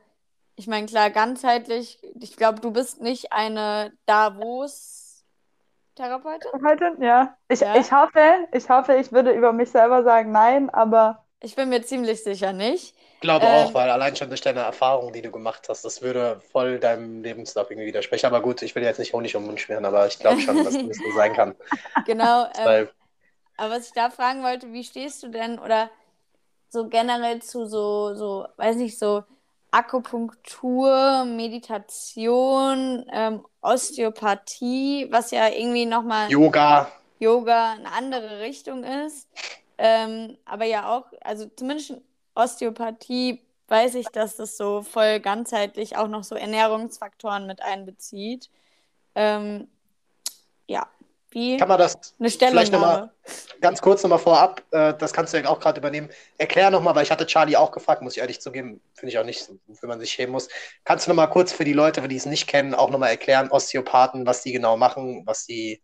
ich 0.55 0.67
meine, 0.67 0.85
klar, 0.87 1.09
ganzheitlich, 1.11 1.99
ich 2.19 2.35
glaube, 2.35 2.59
du 2.61 2.71
bist 2.71 2.99
nicht 2.99 3.31
eine 3.31 3.93
Davos-Therapeutin. 4.07 6.49
Therapeutin, 6.51 6.99
ja. 7.01 7.37
Ich, 7.47 7.59
ja. 7.59 7.75
ich 7.75 7.91
hoffe, 7.91 8.47
ich 8.51 8.67
hoffe, 8.67 8.95
ich 8.95 9.11
würde 9.11 9.29
über 9.31 9.53
mich 9.53 9.69
selber 9.69 10.01
sagen, 10.03 10.31
nein, 10.31 10.71
aber. 10.71 11.23
Ich 11.39 11.55
bin 11.55 11.69
mir 11.69 11.83
ziemlich 11.83 12.23
sicher 12.23 12.53
nicht. 12.53 12.95
Ich 13.13 13.21
glaube 13.21 13.45
ähm, 13.45 13.51
auch, 13.51 13.71
weil 13.75 13.91
allein 13.91 14.15
schon 14.15 14.29
durch 14.29 14.41
deine 14.41 14.61
Erfahrung, 14.61 15.13
die 15.13 15.21
du 15.21 15.29
gemacht 15.29 15.67
hast, 15.69 15.85
das 15.85 16.01
würde 16.01 16.41
voll 16.51 16.79
deinem 16.79 17.21
Lebenslauf 17.21 17.69
irgendwie 17.69 17.85
widersprechen. 17.87 18.25
Aber 18.25 18.41
gut, 18.41 18.63
ich 18.63 18.73
will 18.73 18.81
jetzt 18.81 18.97
nicht 18.97 19.13
Honig 19.13 19.35
um 19.35 19.43
den 19.43 19.49
Mund 19.49 19.59
schmieren, 19.59 19.85
aber 19.85 20.07
ich 20.07 20.17
glaube 20.17 20.41
schon, 20.41 20.63
dass 20.63 20.73
das 20.73 20.97
so 20.97 21.11
sein 21.15 21.33
kann. 21.33 21.53
Genau. 22.07 22.47
Ähm, 22.57 22.87
aber 23.57 23.75
was 23.75 23.87
ich 23.87 23.93
da 23.93 24.09
fragen 24.09 24.43
wollte, 24.43 24.71
wie 24.71 24.83
stehst 24.83 25.23
du 25.23 25.29
denn 25.29 25.59
oder 25.59 25.89
so 26.69 26.87
generell 26.87 27.41
zu 27.41 27.65
so, 27.65 28.13
so, 28.15 28.47
weiß 28.57 28.77
nicht, 28.77 28.97
so 28.97 29.23
Akupunktur, 29.71 31.25
Meditation, 31.25 33.05
ähm, 33.11 33.45
Osteopathie, 33.61 35.07
was 35.11 35.31
ja 35.31 35.49
irgendwie 35.49 35.85
nochmal 35.85 36.31
Yoga. 36.31 36.91
Yoga 37.19 37.73
eine 37.73 37.91
andere 37.91 38.39
Richtung 38.39 38.83
ist. 38.83 39.27
Ähm, 39.77 40.37
aber 40.45 40.65
ja 40.65 40.89
auch, 40.89 41.05
also 41.21 41.47
zumindest 41.55 41.93
Osteopathie 42.35 43.41
weiß 43.67 43.95
ich, 43.95 44.07
dass 44.07 44.37
das 44.37 44.57
so 44.57 44.81
voll 44.81 45.19
ganzheitlich 45.19 45.97
auch 45.97 46.07
noch 46.07 46.23
so 46.23 46.35
Ernährungsfaktoren 46.35 47.45
mit 47.45 47.61
einbezieht. 47.61 48.49
Ähm, 49.15 49.67
ja, 50.67 50.87
wie 51.31 51.57
Kann 51.57 51.67
man 51.67 51.77
das 51.77 52.15
eine 52.19 52.29
vielleicht 52.29 52.71
nochmal 52.71 53.11
ganz 53.61 53.81
kurz 53.81 54.03
nochmal 54.03 54.19
vorab, 54.19 54.63
äh, 54.71 54.93
das 54.93 55.13
kannst 55.13 55.33
du 55.33 55.37
ja 55.37 55.49
auch 55.49 55.59
gerade 55.59 55.79
übernehmen. 55.79 56.09
Erklär 56.37 56.69
nochmal, 56.71 56.95
weil 56.95 57.03
ich 57.03 57.11
hatte 57.11 57.25
Charlie 57.25 57.57
auch 57.57 57.71
gefragt, 57.71 58.01
muss 58.01 58.15
ich 58.15 58.21
ehrlich 58.21 58.39
zugeben, 58.41 58.81
finde 58.93 59.11
ich 59.11 59.19
auch 59.19 59.25
nicht, 59.25 59.49
wofür 59.67 59.89
man 59.89 59.99
sich 59.99 60.11
schämen 60.11 60.31
muss. 60.31 60.47
Kannst 60.83 61.05
du 61.05 61.11
nochmal 61.11 61.29
kurz 61.29 61.51
für 61.51 61.65
die 61.65 61.73
Leute, 61.73 62.07
die 62.07 62.15
es 62.15 62.25
nicht 62.25 62.47
kennen, 62.47 62.73
auch 62.73 62.89
nochmal 62.89 63.09
erklären, 63.09 63.49
Osteopathen, 63.49 64.25
was 64.25 64.43
die 64.43 64.51
genau 64.51 64.77
machen, 64.77 65.23
was 65.25 65.45
die, 65.45 65.81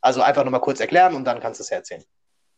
also 0.00 0.22
einfach 0.22 0.44
nochmal 0.44 0.60
kurz 0.60 0.80
erklären 0.80 1.14
und 1.14 1.24
dann 1.24 1.40
kannst 1.40 1.60
du 1.60 1.62
es 1.62 1.70
ja 1.70 1.76
erzählen. 1.78 2.04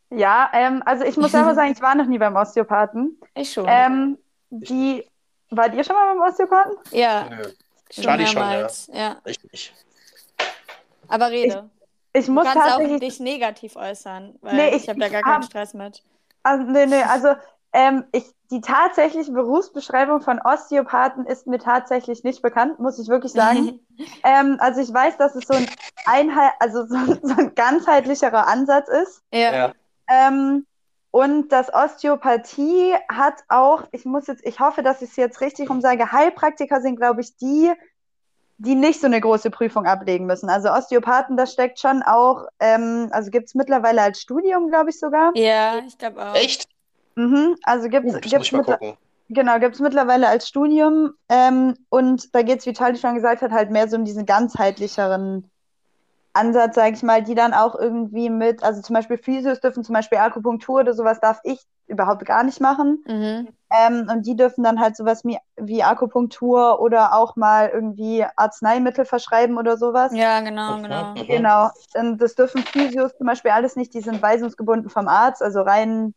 Ja, 0.09 0.49
ähm, 0.53 0.81
also 0.85 1.03
ich 1.03 1.17
muss 1.17 1.31
selber 1.31 1.53
sagen, 1.55 1.71
ich 1.71 1.81
war 1.81 1.95
noch 1.95 2.07
nie 2.07 2.17
beim 2.17 2.35
Osteopathen. 2.35 3.19
Ich 3.35 3.53
schon. 3.53 3.65
Ähm, 3.67 4.17
die, 4.49 5.05
wart 5.49 5.75
ihr 5.75 5.83
schon 5.83 5.95
mal 5.95 6.13
beim 6.13 6.27
Osteopathen? 6.27 6.77
Ja. 6.91 7.29
Nö. 7.29 7.51
Charlie 7.89 8.27
schon, 8.27 8.41
ja. 8.41 8.67
ja. 8.91 9.21
Ich 9.25 9.41
nicht. 9.51 9.73
Aber 11.07 11.29
rede. 11.29 11.69
Ich 11.71 11.76
muss 12.29 12.45
du 12.45 12.51
kannst 12.53 12.67
tatsächlich... 12.67 12.95
auch 12.95 12.99
dich 12.99 13.19
negativ 13.19 13.75
äußern, 13.75 14.35
weil 14.41 14.55
Nee, 14.55 14.69
ich, 14.69 14.83
ich- 14.83 14.89
habe 14.89 14.99
da 14.99 15.09
gar 15.09 15.19
ich 15.19 15.25
keinen 15.25 15.35
hab- 15.35 15.43
Stress 15.45 15.73
mit. 15.73 16.03
Also, 16.43 16.63
nee, 16.63 16.85
nee, 16.85 17.03
also 17.03 17.29
Ähm, 17.73 18.05
ich, 18.13 18.23
die 18.49 18.61
tatsächliche 18.61 19.31
Berufsbeschreibung 19.33 20.21
von 20.21 20.39
Osteopathen 20.41 21.25
ist 21.27 21.47
mir 21.47 21.59
tatsächlich 21.59 22.23
nicht 22.23 22.41
bekannt, 22.41 22.79
muss 22.79 22.97
ich 22.97 23.09
wirklich 23.09 23.33
sagen. 23.33 23.81
ähm, 24.23 24.55
also 24.59 24.79
ich 24.81 24.91
weiß, 24.91 25.17
dass 25.17 25.35
es 25.35 25.45
so 25.45 25.53
ein 25.53 25.67
Einheit, 26.05 26.53
also 26.59 26.85
so, 26.87 26.95
so 27.21 27.35
ein 27.37 27.53
ganzheitlicherer 27.55 28.47
Ansatz 28.47 28.87
ist. 28.87 29.21
Ja. 29.33 29.53
Ja. 29.53 29.73
Ähm, 30.09 30.65
und 31.11 31.49
das 31.51 31.71
Osteopathie 31.73 32.93
hat 33.09 33.43
auch, 33.49 33.83
ich 33.91 34.05
muss 34.05 34.27
jetzt, 34.27 34.45
ich 34.45 34.59
hoffe, 34.59 34.81
dass 34.81 35.01
ich 35.01 35.09
es 35.11 35.15
jetzt 35.17 35.41
richtig 35.41 35.69
rum 35.69 35.81
sage, 35.81 36.11
Heilpraktiker 36.11 36.81
sind, 36.81 36.95
glaube 36.95 37.21
ich, 37.21 37.35
die, 37.37 37.71
die 38.59 38.75
nicht 38.75 38.99
so 38.99 39.07
eine 39.07 39.21
große 39.21 39.51
Prüfung 39.51 39.85
ablegen 39.85 40.25
müssen. 40.25 40.49
Also 40.49 40.69
Osteopathen, 40.69 41.37
das 41.37 41.53
steckt 41.53 41.79
schon 41.79 42.01
auch, 42.03 42.45
ähm, 42.59 43.09
also 43.11 43.29
gibt 43.29 43.47
es 43.47 43.55
mittlerweile 43.55 44.01
als 44.01 44.21
Studium, 44.21 44.69
glaube 44.69 44.89
ich 44.89 44.99
sogar. 44.99 45.31
Ja, 45.35 45.79
ich 45.85 45.97
glaube 45.97 46.25
auch. 46.25 46.35
Echt? 46.35 46.67
Mhm, 47.15 47.55
also 47.63 47.89
gibt 47.89 48.05
Uh, 48.05 48.19
es 48.23 48.51
gucken. 48.51 48.97
Genau, 49.29 49.59
gibt 49.59 49.75
es 49.75 49.81
mittlerweile 49.81 50.27
als 50.27 50.47
Studium. 50.47 51.11
Ähm, 51.29 51.75
und 51.89 52.33
da 52.33 52.43
geht 52.43 52.59
es, 52.59 52.65
wie 52.65 52.73
Charlie 52.73 52.97
schon 52.97 53.15
gesagt 53.15 53.41
hat, 53.41 53.51
halt 53.51 53.71
mehr 53.71 53.87
so 53.89 53.97
um 53.97 54.05
diesen 54.05 54.25
ganzheitlicheren 54.25 55.49
Ansatz, 56.33 56.75
sage 56.75 56.95
ich 56.95 57.03
mal, 57.03 57.23
die 57.23 57.35
dann 57.35 57.53
auch 57.53 57.75
irgendwie 57.75 58.29
mit, 58.29 58.63
also 58.63 58.81
zum 58.81 58.93
Beispiel 58.93 59.17
Physios 59.17 59.59
dürfen 59.59 59.83
zum 59.83 59.93
Beispiel 59.93 60.19
Akupunktur 60.19 60.81
oder 60.81 60.93
sowas 60.93 61.19
darf 61.19 61.39
ich 61.43 61.59
überhaupt 61.87 62.25
gar 62.25 62.43
nicht 62.43 62.61
machen. 62.61 63.03
Mhm. 63.07 63.47
Ähm, 63.69 64.07
und 64.09 64.25
die 64.25 64.35
dürfen 64.35 64.63
dann 64.63 64.79
halt 64.79 64.95
sowas 64.95 65.25
wie, 65.25 65.37
wie 65.57 65.83
Akupunktur 65.83 66.79
oder 66.79 67.13
auch 67.13 67.35
mal 67.35 67.69
irgendwie 67.69 68.25
Arzneimittel 68.35 69.05
verschreiben 69.05 69.57
oder 69.57 69.77
sowas. 69.77 70.13
Ja, 70.13 70.39
genau, 70.39 70.81
genau. 70.81 71.13
Genau. 71.27 71.69
Und 71.95 72.17
das 72.19 72.35
dürfen 72.35 72.63
Physios 72.63 73.15
zum 73.17 73.27
Beispiel 73.27 73.51
alles 73.51 73.75
nicht, 73.75 73.93
die 73.93 74.01
sind 74.01 74.21
weisungsgebunden 74.21 74.89
vom 74.89 75.07
Arzt, 75.07 75.41
also 75.43 75.61
rein 75.61 76.13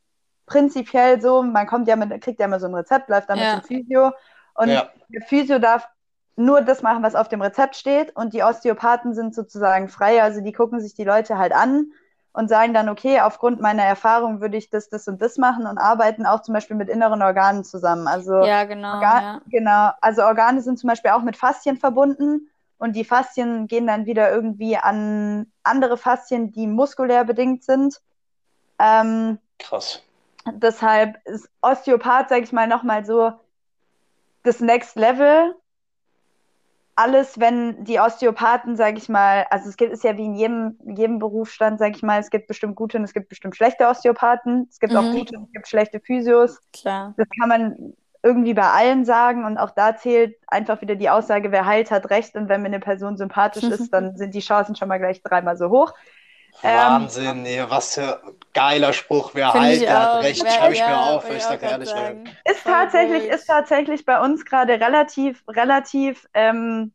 prinzipiell 0.47 1.21
so, 1.21 1.43
man 1.43 1.67
kommt 1.67 1.89
ja 1.89 1.97
mit, 1.97 2.21
kriegt 2.23 2.41
ja 2.41 2.47
immer 2.47 2.61
so 2.61 2.67
ein 2.67 2.75
Rezept, 2.75 3.09
läuft 3.09 3.31
dann 3.31 3.39
Ja. 3.41 3.55
mit 3.55 3.65
dem 3.65 3.67
Physio. 3.67 4.13
Und 4.55 4.69
Ja. 4.71 4.91
der 5.09 5.23
Physio 5.23 5.59
darf 5.59 5.89
nur 6.37 6.61
das 6.63 6.83
machen, 6.83 7.03
was 7.03 7.15
auf 7.15 7.29
dem 7.29 7.43
Rezept 7.43 7.77
steht. 7.77 8.15
Und 8.17 8.33
die 8.35 8.43
Osteopathen 8.43 9.15
sind 9.15 9.35
sozusagen 9.35 9.89
frei, 9.89 10.23
also 10.23 10.41
die 10.41 10.53
gucken 10.53 10.81
sich 10.81 10.95
die 10.95 11.05
Leute 11.05 11.39
halt 11.39 11.53
an 11.53 11.93
und 12.33 12.49
sagen 12.49 12.73
dann, 12.73 12.89
okay, 12.89 13.21
aufgrund 13.21 13.61
meiner 13.61 13.83
Erfahrung 13.83 14.41
würde 14.41 14.57
ich 14.57 14.71
das, 14.71 14.89
das 14.89 15.09
und 15.09 15.21
das 15.21 15.37
machen 15.37 15.67
und 15.67 15.79
arbeiten 15.79 16.27
auch 16.27 16.43
zum 16.43 16.55
Beispiel 16.55 16.77
mit 16.77 16.89
inneren 16.89 17.23
Organen 17.23 17.65
zusammen. 17.65 18.07
Also 18.07 18.45
Ja, 18.45 18.65
genau. 18.65 18.95
Organ 18.95 19.23
Ja. 19.23 19.41
Genau, 19.47 19.91
also 20.01 20.23
Organe 20.23 20.63
sind 20.63 20.79
zum 20.79 20.89
Beispiel 20.89 21.11
auch 21.11 21.23
mit 21.23 21.37
Faszien 21.37 21.77
verbunden 21.77 22.49
und 22.79 22.95
die 22.95 23.05
Faszien 23.05 23.67
gehen 23.67 23.87
dann 23.87 24.07
wieder 24.07 24.31
irgendwie 24.31 24.77
an 24.77 25.53
andere 25.65 25.97
Faszien, 25.97 26.53
die 26.53 26.67
muskulär 26.67 27.25
bedingt 27.25 27.65
sind. 27.65 28.01
Ähm, 28.79 29.39
Krass. 29.59 30.03
deshalb 30.53 31.19
ist 31.27 31.51
Osteopath, 31.61 32.31
sage 32.31 32.45
ich 32.45 32.53
mal, 32.53 32.67
nochmal 32.67 33.05
so 33.05 33.33
das 34.45 34.61
Next 34.61 34.97
Level. 34.97 35.55
Alles, 36.97 37.41
wenn 37.41 37.83
die 37.85 37.99
Osteopathen, 38.01 38.77
sage 38.77 38.99
ich 38.99 39.09
mal, 39.09 39.47
also 39.51 39.69
es 39.69 39.77
gibt, 39.77 39.93
ist 39.93 40.05
ja 40.05 40.17
wie 40.19 40.27
in 40.27 40.35
jedem, 40.35 40.79
jedem 40.85 41.19
Berufsstand, 41.19 41.79
sage 41.79 41.95
ich 41.97 42.03
mal, 42.03 42.21
es 42.21 42.31
gibt 42.31 42.47
bestimmt 42.47 42.77
gute 42.77 42.99
und 42.99 43.05
es 43.05 43.15
gibt 43.15 43.29
bestimmt 43.31 43.57
schlechte 43.57 43.87
Osteopathen, 43.89 44.67
es 44.71 44.81
gibt 44.81 44.97
auch 44.97 45.09
Mhm. 45.09 45.11
gute 45.11 45.37
und 45.37 45.45
es 45.45 45.53
gibt 45.53 45.69
schlechte 45.69 46.01
Physios. 46.01 46.61
Klar. 46.73 47.15
Das 47.17 47.27
kann 47.39 47.49
man 47.49 47.95
irgendwie 48.23 48.53
bei 48.55 48.69
allen 48.71 49.05
sagen 49.07 49.45
und 49.47 49.57
auch 49.57 49.71
da 49.71 49.97
zählt 49.97 50.37
einfach 50.47 50.83
wieder 50.83 50.95
die 50.97 51.09
Aussage, 51.09 51.53
wer 51.53 51.65
heilt, 51.65 51.91
hat 51.91 52.11
recht 52.11 52.35
und 52.37 52.49
wenn 52.51 52.61
mir 52.63 52.67
eine 52.69 52.81
Person 52.81 53.17
sympathisch 53.17 53.71
ist, 53.71 53.93
dann 53.95 54.17
sind 54.17 54.35
die 54.35 54.41
Chancen 54.41 54.77
schon 54.77 54.89
mal 54.89 54.99
gleich 54.99 55.23
dreimal 55.23 55.57
so 55.57 55.71
hoch. 55.71 55.95
Ähm, 56.63 57.13
Wahnsinn, 57.13 57.43
nee, 57.43 57.63
was 57.69 57.95
für 57.95 58.23
geiler 58.55 58.93
Spruch. 58.93 59.31
Wer 59.35 59.53
halt, 59.53 59.89
hat 59.89 60.23
recht. 60.23 60.47
Schreibe 60.47 60.73
ich 60.73 60.79
ja, 60.81 60.89
mir 60.89 60.99
auf, 60.99 61.31
ich 61.31 61.37
auch 61.37 61.49
sag 61.51 61.61
grad 61.61 61.71
ehrlich. 61.73 61.89
sagen. 61.89 62.25
Ist 62.45 62.65
tatsächlich, 62.65 63.25
ist 63.25 63.47
tatsächlich 63.47 64.05
bei 64.05 64.21
uns 64.21 64.45
gerade 64.45 64.75
relativ, 64.75 65.43
relativ 65.49 66.27
ähm, 66.35 66.93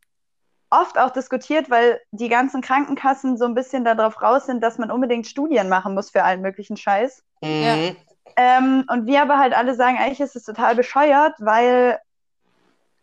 oft 0.69 0.97
auch 0.97 1.11
diskutiert, 1.11 1.69
weil 1.69 2.01
die 2.11 2.29
ganzen 2.29 2.61
Krankenkassen 2.61 3.37
so 3.37 3.45
ein 3.45 3.55
bisschen 3.55 3.85
darauf 3.85 4.21
raus 4.21 4.45
sind, 4.45 4.61
dass 4.61 4.77
man 4.77 4.91
unbedingt 4.91 5.27
Studien 5.27 5.69
machen 5.69 5.93
muss 5.93 6.11
für 6.11 6.23
allen 6.23 6.41
möglichen 6.41 6.77
Scheiß. 6.77 7.23
Mhm. 7.41 7.95
Ähm, 8.37 8.83
und 8.91 9.05
wir 9.05 9.21
aber 9.21 9.39
halt 9.39 9.55
alle 9.55 9.75
sagen, 9.75 9.97
eigentlich 9.97 10.19
ist 10.19 10.35
es 10.35 10.43
total 10.43 10.75
bescheuert, 10.75 11.33
weil 11.39 11.99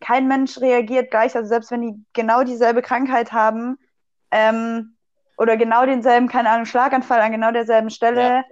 kein 0.01 0.29
Mensch 0.29 0.61
reagiert 0.61 1.11
gleich. 1.11 1.35
Also 1.35 1.49
selbst 1.49 1.71
wenn 1.71 1.83
die 1.83 2.05
genau 2.13 2.43
dieselbe 2.43 2.83
Krankheit 2.83 3.33
haben 3.33 3.79
ähm, 4.31 4.97
oder 5.43 5.57
genau 5.57 5.85
denselben, 5.85 6.29
keine 6.29 6.49
Ahnung, 6.51 6.67
Schlaganfall 6.67 7.21
an 7.21 7.33
genau 7.33 7.51
derselben 7.53 7.91
Stelle, 7.91 8.21
Ja. 8.23 8.43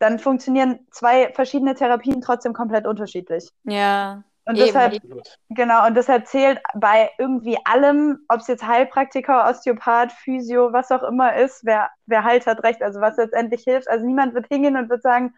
dann 0.00 0.18
funktionieren 0.18 0.80
zwei 0.90 1.32
verschiedene 1.34 1.74
Therapien 1.74 2.20
trotzdem 2.20 2.52
komplett 2.54 2.86
unterschiedlich. 2.86 3.50
Ja. 3.64 4.22
Und 4.46 4.56
Eben. 4.56 4.64
deshalb, 4.66 4.94
Absolut. 4.94 5.38
genau, 5.50 5.86
und 5.86 5.94
deshalb 5.94 6.26
zählt 6.26 6.58
bei 6.74 7.10
irgendwie 7.18 7.58
allem, 7.66 8.20
ob 8.28 8.40
es 8.40 8.46
jetzt 8.46 8.66
Heilpraktiker, 8.66 9.46
Osteopath, 9.46 10.10
Physio, 10.12 10.72
was 10.72 10.90
auch 10.90 11.02
immer 11.02 11.36
ist, 11.36 11.66
wer, 11.66 11.90
wer 12.06 12.24
heilt, 12.24 12.46
hat 12.46 12.62
recht, 12.64 12.82
also 12.82 13.00
was 13.02 13.18
letztendlich 13.18 13.62
hilft. 13.64 13.88
Also 13.90 14.06
niemand 14.06 14.32
wird 14.34 14.46
hingehen 14.48 14.76
und 14.78 14.88
wird 14.88 15.02
sagen, 15.02 15.34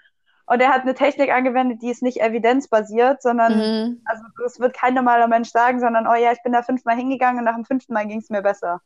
oh, 0.46 0.56
der 0.56 0.68
hat 0.68 0.82
eine 0.82 0.94
Technik 0.94 1.32
angewendet, 1.32 1.82
die 1.82 1.90
ist 1.90 2.02
nicht 2.04 2.20
evidenzbasiert, 2.20 3.20
sondern 3.20 3.52
Mhm. 3.58 4.02
also 4.04 4.22
das 4.44 4.60
wird 4.60 4.74
kein 4.74 4.94
normaler 4.94 5.26
Mensch 5.26 5.50
sagen, 5.50 5.80
sondern 5.80 6.06
oh 6.06 6.14
ja, 6.14 6.30
ich 6.32 6.42
bin 6.44 6.52
da 6.52 6.62
fünfmal 6.62 6.94
hingegangen 6.96 7.38
und 7.40 7.44
nach 7.46 7.56
dem 7.56 7.64
fünften 7.64 7.92
Mal 7.94 8.06
ging 8.06 8.18
es 8.20 8.30
mir 8.30 8.42
besser. 8.42 8.80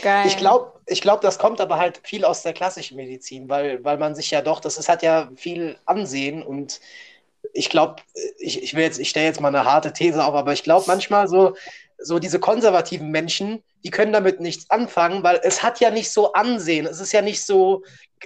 Geil. 0.00 0.22
Ich 0.22 0.36
glaube, 0.36 0.72
ich 0.86 1.00
glaub, 1.00 1.20
das 1.20 1.38
kommt 1.38 1.60
aber 1.60 1.78
halt 1.78 2.00
viel 2.04 2.24
aus 2.24 2.42
der 2.42 2.52
klassischen 2.52 2.96
Medizin, 2.96 3.48
weil, 3.48 3.82
weil 3.84 3.98
man 3.98 4.14
sich 4.14 4.30
ja 4.30 4.42
doch, 4.42 4.60
das 4.60 4.78
ist, 4.78 4.88
hat 4.88 5.02
ja 5.02 5.30
viel 5.36 5.78
Ansehen 5.86 6.42
und 6.42 6.80
ich 7.52 7.70
glaube, 7.70 8.02
ich, 8.38 8.62
ich 8.62 8.74
will 8.74 8.82
jetzt, 8.82 8.98
ich 8.98 9.10
stelle 9.10 9.26
jetzt 9.26 9.40
mal 9.40 9.48
eine 9.48 9.64
harte 9.64 9.92
These 9.92 10.24
auf, 10.24 10.34
aber 10.34 10.52
ich 10.52 10.62
glaube 10.62 10.84
manchmal 10.88 11.28
so, 11.28 11.54
so 11.98 12.18
diese 12.18 12.40
konservativen 12.40 13.10
Menschen, 13.10 13.62
die 13.84 13.90
können 13.90 14.12
damit 14.12 14.40
nichts 14.40 14.68
anfangen, 14.70 15.22
weil 15.22 15.40
es 15.42 15.62
hat 15.62 15.80
ja 15.80 15.90
nicht 15.90 16.10
so 16.10 16.32
Ansehen. 16.32 16.86
Es 16.86 17.00
ist 17.00 17.12
ja 17.12 17.22
nicht 17.22 17.44
so 17.44 17.82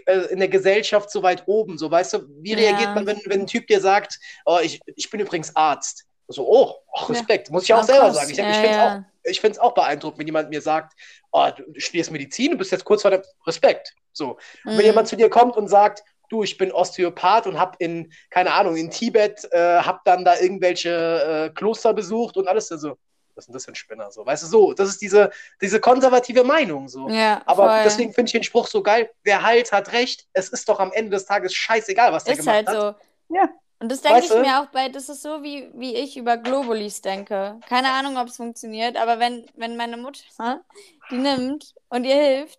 äh, 0.06 0.20
in 0.32 0.38
der 0.38 0.48
Gesellschaft 0.48 1.10
so 1.10 1.22
weit 1.22 1.44
oben. 1.46 1.78
So, 1.78 1.90
weißt 1.90 2.14
du, 2.14 2.20
wie 2.42 2.54
Ja. 2.54 2.60
reagiert 2.62 2.94
man, 2.94 3.06
wenn, 3.06 3.20
wenn 3.26 3.42
ein 3.42 3.46
Typ 3.46 3.66
dir 3.66 3.80
sagt, 3.80 4.18
oh, 4.46 4.58
ich, 4.62 4.80
ich 4.96 5.10
bin 5.10 5.20
übrigens 5.20 5.54
Arzt? 5.54 6.06
So, 6.28 6.46
oh, 6.48 6.74
Respekt, 7.08 7.50
muss 7.50 7.64
ich 7.64 7.74
auch 7.74 7.82
Ah, 7.82 7.84
selber 7.84 8.06
krass. 8.06 8.14
sagen. 8.14 8.30
Ich, 8.30 8.38
Ja, 8.38 8.44
ich 8.48 8.60
finde 8.60 8.72
es 8.72 8.78
ja. 8.78 8.82
auch 8.82 9.04
ich 9.24 9.40
finde 9.40 9.52
es 9.52 9.58
auch 9.58 9.74
beeindruckend, 9.74 10.18
wenn 10.18 10.26
jemand 10.26 10.50
mir 10.50 10.62
sagt, 10.62 10.94
oh, 11.32 11.48
du, 11.56 11.64
studierst 11.78 12.10
Medizin, 12.10 12.52
du 12.52 12.58
bist 12.58 12.72
jetzt 12.72 12.84
kurz 12.84 13.02
vor 13.02 13.10
der 13.10 13.22
Respekt. 13.46 13.94
So. 14.12 14.38
Mhm. 14.64 14.78
wenn 14.78 14.86
jemand 14.86 15.08
zu 15.08 15.16
dir 15.16 15.30
kommt 15.30 15.56
und 15.56 15.68
sagt, 15.68 16.02
du, 16.28 16.42
ich 16.42 16.56
bin 16.56 16.72
Osteopath 16.72 17.46
und 17.46 17.58
habe 17.58 17.76
in, 17.78 18.12
keine 18.30 18.52
Ahnung, 18.52 18.76
in 18.76 18.90
Tibet, 18.90 19.46
äh, 19.52 19.80
habe 19.80 20.00
dann 20.04 20.24
da 20.24 20.38
irgendwelche 20.38 21.50
äh, 21.50 21.54
Kloster 21.54 21.92
besucht 21.92 22.36
und 22.36 22.48
alles 22.48 22.68
so, 22.68 22.96
was 23.34 23.44
ist 23.44 23.46
denn 23.48 23.54
das 23.54 23.64
für 23.64 23.72
ein 23.72 23.76
Spinner? 23.76 24.10
So, 24.10 24.24
weißt 24.24 24.42
du, 24.44 24.46
so, 24.46 24.72
das 24.72 24.88
ist 24.88 25.02
diese, 25.02 25.30
diese 25.60 25.80
konservative 25.80 26.44
Meinung. 26.44 26.88
So. 26.88 27.08
Ja, 27.08 27.42
Aber 27.46 27.68
voll. 27.68 27.80
deswegen 27.84 28.12
finde 28.12 28.28
ich 28.28 28.32
den 28.32 28.42
Spruch 28.42 28.66
so 28.66 28.82
geil, 28.82 29.10
wer 29.22 29.42
heilt, 29.42 29.72
hat 29.72 29.92
recht. 29.92 30.26
Es 30.32 30.48
ist 30.50 30.68
doch 30.68 30.80
am 30.80 30.92
Ende 30.92 31.10
des 31.10 31.26
Tages 31.26 31.54
scheißegal, 31.54 32.12
was 32.12 32.24
der 32.24 32.34
Ist 32.34 32.40
gemacht 32.40 32.56
halt 32.56 32.68
hat. 32.68 32.98
so. 33.28 33.34
Ja. 33.34 33.48
Und 33.80 33.90
das 33.90 34.02
denke 34.02 34.18
Weißt 34.18 34.26
ich 34.30 34.36
du? 34.36 34.42
mir 34.42 34.60
auch 34.60 34.66
bei, 34.66 34.88
das 34.90 35.08
ist 35.08 35.22
so, 35.22 35.42
wie, 35.42 35.70
wie 35.74 35.94
ich 35.94 36.16
über 36.18 36.36
Globulis 36.36 37.00
denke. 37.00 37.58
Keine 37.66 37.88
Ahnung, 37.92 38.18
ob 38.18 38.28
es 38.28 38.36
funktioniert, 38.36 38.96
aber 39.00 39.18
wenn, 39.18 39.46
wenn 39.56 39.76
meine 39.76 39.96
Mutter 39.96 40.22
die 41.10 41.16
nimmt 41.16 41.74
und 41.88 42.04
ihr 42.04 42.14
hilft, 42.16 42.58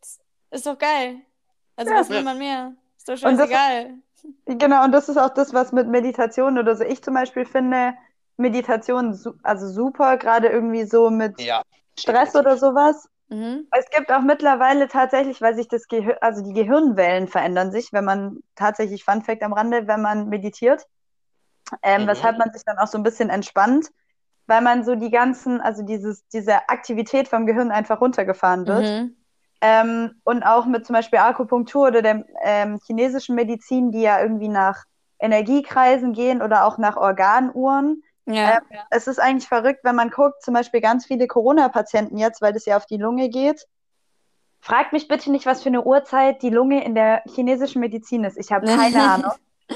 ist 0.49 0.65
doch 0.65 0.77
geil. 0.77 1.17
Also 1.75 1.91
Ja. 1.91 1.99
was 1.99 2.09
will 2.09 2.17
Ja. 2.17 2.23
man 2.23 2.37
mehr? 2.39 2.73
Ist 2.97 3.07
doch 3.07 3.13
Und 3.13 3.37
das- 3.37 3.49
scheißegal. 3.49 3.93
Genau, 4.45 4.83
und 4.83 4.91
das 4.91 5.09
ist 5.09 5.17
auch 5.17 5.29
das, 5.33 5.53
was 5.53 5.71
mit 5.71 5.87
Meditation 5.87 6.57
oder 6.59 6.75
so 6.75 6.83
ich 6.83 7.03
zum 7.03 7.13
Beispiel 7.15 7.45
finde, 7.45 7.93
Meditation 8.37 9.13
su 9.15 9.33
also 9.43 9.67
super, 9.67 10.17
gerade 10.17 10.47
irgendwie 10.47 10.83
so 10.85 11.09
mit 11.09 11.39
Ja. 11.41 11.61
Stress 11.97 12.35
oder 12.35 12.57
sowas. 12.57 13.07
Mhm. 13.29 13.67
Es 13.71 13.89
gibt 13.89 14.11
auch 14.11 14.21
mittlerweile 14.21 14.87
tatsächlich, 14.87 15.41
weil 15.41 15.55
sich 15.55 15.67
das 15.67 15.87
Gehir 15.87 16.21
also 16.21 16.43
die 16.43 16.53
Gehirnwellen 16.53 17.27
verändern 17.27 17.71
sich, 17.71 17.93
wenn 17.93 18.05
man 18.05 18.41
tatsächlich 18.55 19.03
Fun 19.03 19.21
Fact 19.23 19.41
am 19.43 19.53
Rande, 19.53 19.87
wenn 19.87 20.01
man 20.01 20.27
meditiert, 20.29 20.85
ähm, 21.83 22.03
Mhm. 22.03 22.07
weshalb 22.07 22.37
man 22.37 22.51
sich 22.51 22.63
dann 22.65 22.77
auch 22.77 22.87
so 22.87 22.97
ein 22.97 23.03
bisschen 23.03 23.29
entspannt, 23.29 23.87
weil 24.47 24.61
man 24.61 24.83
so 24.83 24.95
die 24.95 25.11
ganzen, 25.11 25.61
also 25.61 25.83
dieses, 25.83 26.27
diese 26.27 26.69
Aktivität 26.69 27.27
vom 27.27 27.45
Gehirn 27.45 27.71
einfach 27.71 28.01
runtergefahren 28.01 28.67
wird. 28.67 28.85
Mhm. 28.85 29.15
Ähm, 29.61 30.21
und 30.23 30.43
auch 30.43 30.65
mit 30.65 30.85
zum 30.85 30.95
Beispiel 30.95 31.19
Akupunktur 31.19 31.87
oder 31.87 32.01
der 32.01 32.25
ähm, 32.43 32.79
chinesischen 32.85 33.35
Medizin, 33.35 33.91
die 33.91 34.01
ja 34.01 34.19
irgendwie 34.21 34.47
nach 34.47 34.85
Energiekreisen 35.19 36.13
gehen 36.13 36.41
oder 36.41 36.65
auch 36.65 36.79
nach 36.79 36.97
Organuhren. 36.97 38.01
Ja. 38.25 38.59
Es 38.89 39.07
ist 39.07 39.19
eigentlich 39.19 39.47
verrückt, 39.47 39.81
wenn 39.83 39.95
man 39.95 40.09
guckt, 40.09 40.41
zum 40.41 40.53
Beispiel 40.53 40.81
ganz 40.81 41.05
viele 41.05 41.27
Corona-Patienten 41.27 42.17
jetzt, 42.17 42.41
weil 42.41 42.53
das 42.53 42.65
ja 42.65 42.77
auf 42.77 42.85
die 42.87 42.97
Lunge 42.97 43.29
geht. 43.29 43.67
Fragt 44.61 44.93
mich 44.93 45.07
bitte 45.07 45.31
nicht, 45.31 45.45
was 45.45 45.63
für 45.63 45.69
eine 45.69 45.83
Uhrzeit 45.83 46.41
die 46.41 46.49
Lunge 46.49 46.83
in 46.83 46.95
der 46.95 47.23
chinesischen 47.25 47.79
Medizin 47.79 48.23
ist. 48.23 48.37
Ich 48.37 48.51
habe 48.51 48.65
keine 48.65 49.01
Ahnung. 49.11 49.31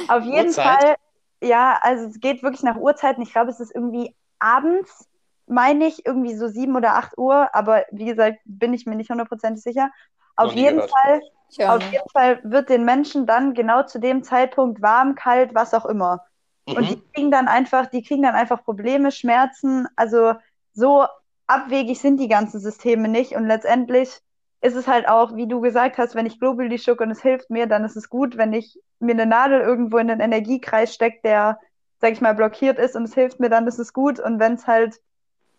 Auf 0.07 0.23
jeden 0.23 0.47
Uhrzeit? 0.47 0.81
Fall, 0.81 0.95
ja, 1.41 1.79
also 1.81 2.05
es 2.07 2.19
geht 2.19 2.43
wirklich 2.43 2.63
nach 2.63 2.77
Uhrzeiten. 2.77 3.21
Ich 3.21 3.31
glaube, 3.31 3.51
es 3.51 3.59
ist 3.59 3.73
irgendwie 3.73 4.15
abends, 4.39 5.07
meine 5.47 5.85
ich, 5.85 6.05
irgendwie 6.05 6.35
so 6.35 6.47
sieben 6.47 6.75
oder 6.75 6.95
acht 6.95 7.17
Uhr. 7.17 7.53
Aber 7.53 7.83
wie 7.91 8.05
gesagt, 8.05 8.39
bin 8.45 8.73
ich 8.73 8.85
mir 8.85 8.95
nicht 8.95 9.09
hundertprozentig 9.09 9.63
sicher. 9.63 9.91
Auf 10.35 10.53
jeden 10.53 10.77
gehört. 10.77 10.91
Fall, 10.91 11.21
auch 11.67 11.75
auf 11.77 11.91
jeden 11.91 12.09
Fall 12.09 12.39
wird 12.43 12.69
den 12.69 12.85
Menschen 12.85 13.25
dann 13.25 13.53
genau 13.53 13.83
zu 13.83 13.99
dem 13.99 14.23
Zeitpunkt 14.23 14.81
warm, 14.81 15.15
kalt, 15.15 15.53
was 15.55 15.73
auch 15.73 15.85
immer. 15.85 16.25
Und 16.67 16.89
die 16.89 17.01
kriegen 17.13 17.31
dann 17.31 17.47
einfach, 17.47 17.85
die 17.85 18.01
kriegen 18.01 18.23
dann 18.23 18.33
einfach 18.33 18.63
Probleme, 18.63 19.11
Schmerzen. 19.11 19.87
Also 19.95 20.33
so 20.73 21.05
abwegig 21.47 21.99
sind 21.99 22.19
die 22.19 22.27
ganzen 22.27 22.59
Systeme 22.59 23.07
nicht. 23.07 23.33
Und 23.35 23.45
letztendlich 23.45 24.19
ist 24.61 24.75
es 24.75 24.87
halt 24.87 25.07
auch, 25.07 25.35
wie 25.35 25.47
du 25.47 25.61
gesagt 25.61 25.97
hast, 25.97 26.15
wenn 26.15 26.25
ich 26.25 26.39
Globuli 26.39 26.79
schuck 26.79 27.01
und 27.01 27.11
es 27.11 27.21
hilft 27.21 27.49
mir, 27.49 27.67
dann 27.67 27.83
ist 27.85 27.95
es 27.95 28.09
gut. 28.09 28.37
Wenn 28.37 28.53
ich 28.53 28.79
mir 28.99 29.11
eine 29.11 29.25
Nadel 29.25 29.61
irgendwo 29.61 29.97
in 29.97 30.07
den 30.07 30.19
Energiekreis 30.19 30.93
stecke, 30.93 31.19
der, 31.23 31.59
sag 31.99 32.13
ich 32.13 32.21
mal, 32.21 32.33
blockiert 32.33 32.79
ist 32.79 32.95
und 32.95 33.03
es 33.03 33.13
hilft 33.13 33.39
mir, 33.39 33.49
dann 33.49 33.67
ist 33.67 33.79
es 33.79 33.93
gut. 33.93 34.19
Und 34.19 34.39
wenn 34.39 34.53
es 34.53 34.65
halt 34.65 34.95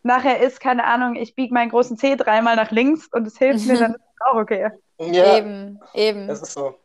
nachher 0.02 0.40
ist, 0.40 0.60
keine 0.60 0.84
Ahnung, 0.84 1.14
ich 1.16 1.34
biege 1.34 1.54
meinen 1.54 1.70
großen 1.70 1.96
Zeh 1.96 2.16
dreimal 2.16 2.56
nach 2.56 2.70
links 2.70 3.08
und 3.12 3.26
es 3.26 3.38
hilft 3.38 3.66
mir, 3.66 3.78
dann 3.78 3.94
ist 3.94 4.00
es 4.00 4.26
auch 4.26 4.36
okay. 4.36 4.70
Ja, 4.98 5.36
Eben, 5.36 5.80
eben. 5.94 6.28
es 6.28 6.40
ist 6.42 6.52
so. 6.52 6.76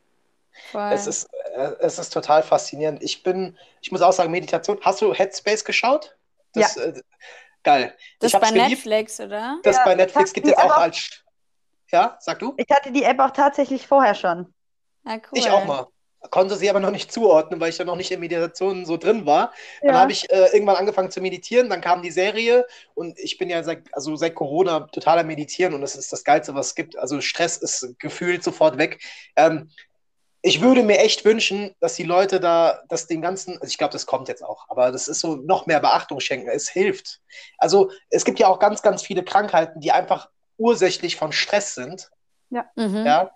Voll. 0.72 0.91
Es 0.91 1.07
ist, 1.07 1.30
äh, 1.55 1.72
es 1.80 1.97
ist 1.97 2.12
total 2.12 2.43
faszinierend. 2.43 3.01
Ich 3.01 3.24
bin, 3.24 3.57
ich 3.82 3.91
muss 3.91 4.01
auch 4.01 4.14
sagen, 4.14 4.32
Meditation. 4.32 4.78
Hast 4.82 5.01
du 5.01 5.14
Headspace 5.14 5.64
geschaut? 5.64 6.16
Das, 6.53 6.76
äh, 6.76 6.93
geil. 7.64 7.95
das 8.20 8.34
bei 8.34 8.39
geliebt. 8.39 8.70
Netflix, 8.70 9.20
oder? 9.20 9.59
Das 9.64 9.78
Ja, 9.78 9.86
bei 9.86 9.95
Netflix 9.95 10.34
gibt 10.34 10.47
es 10.47 10.57
auch 10.57 10.78
als. 10.78 11.24
Ja, 11.91 12.17
sag 12.19 12.39
du? 12.39 12.53
Ich 12.57 12.67
hatte 12.69 12.91
die 12.91 13.03
App 13.03 13.19
auch 13.19 13.31
tatsächlich 13.31 13.87
vorher 13.87 14.15
schon. 14.15 14.53
Ja, 15.05 15.15
cool. 15.15 15.39
Ich 15.39 15.49
auch 15.49 15.65
mal. 15.65 15.87
Konnte 16.29 16.55
sie 16.55 16.69
aber 16.69 16.79
noch 16.79 16.91
nicht 16.91 17.11
zuordnen, 17.11 17.59
weil 17.59 17.69
ich 17.71 17.77
da 17.77 17.83
noch 17.83 17.95
nicht 17.95 18.11
in 18.11 18.19
Meditation 18.19 18.85
so 18.85 18.95
drin 18.95 19.25
war. 19.25 19.51
Dann 19.81 19.95
Ja. 19.95 20.01
habe 20.01 20.11
ich 20.11 20.31
äh, 20.31 20.49
irgendwann 20.53 20.75
angefangen 20.75 21.09
zu 21.09 21.19
meditieren, 21.19 21.67
dann 21.67 21.81
kam 21.81 22.03
die 22.03 22.11
Serie 22.11 22.67
und 22.93 23.17
ich 23.17 23.39
bin 23.39 23.49
ja 23.49 23.63
seit, 23.63 23.91
also 23.91 24.15
seit 24.15 24.35
Corona 24.35 24.81
totaler 24.81 25.23
Meditieren 25.23 25.73
und 25.73 25.81
das 25.81 25.95
ist 25.95 26.13
das 26.13 26.23
Geilste, 26.23 26.53
was 26.53 26.67
es 26.67 26.75
gibt. 26.75 26.95
Also 26.95 27.21
Stress 27.21 27.57
ist 27.57 27.95
gefühlt 27.97 28.43
sofort 28.43 28.77
weg. 28.77 29.01
Ähm, 29.35 29.71
ich 30.43 30.61
würde 30.61 30.83
mir 30.83 30.99
echt 30.99 31.25
wünschen, 31.25 31.75
dass 31.79 31.95
die 31.95 32.03
Leute 32.03 32.39
da, 32.39 32.83
dass 32.87 33.07
den 33.07 33.21
ganzen, 33.21 33.55
also 33.55 33.67
ich 33.67 33.77
glaube, 33.79 33.93
das 33.93 34.05
kommt 34.05 34.27
jetzt 34.27 34.43
auch, 34.43 34.69
aber 34.69 34.91
das 34.91 35.07
ist 35.07 35.21
so 35.21 35.35
noch 35.35 35.65
mehr 35.65 35.79
Beachtung 35.79 36.19
schenken. 36.19 36.49
Es 36.49 36.69
hilft. 36.69 37.19
Also 37.57 37.91
es 38.11 38.25
gibt 38.25 38.39
ja 38.39 38.47
auch 38.47 38.59
ganz, 38.59 38.83
ganz 38.83 39.01
viele 39.01 39.23
Krankheiten, 39.23 39.79
die 39.79 39.91
einfach 39.91 40.29
ursächlich 40.57 41.15
von 41.15 41.31
Stress 41.31 41.75
sind. 41.75 42.09
Mhm. 42.49 43.05
Ja, 43.05 43.31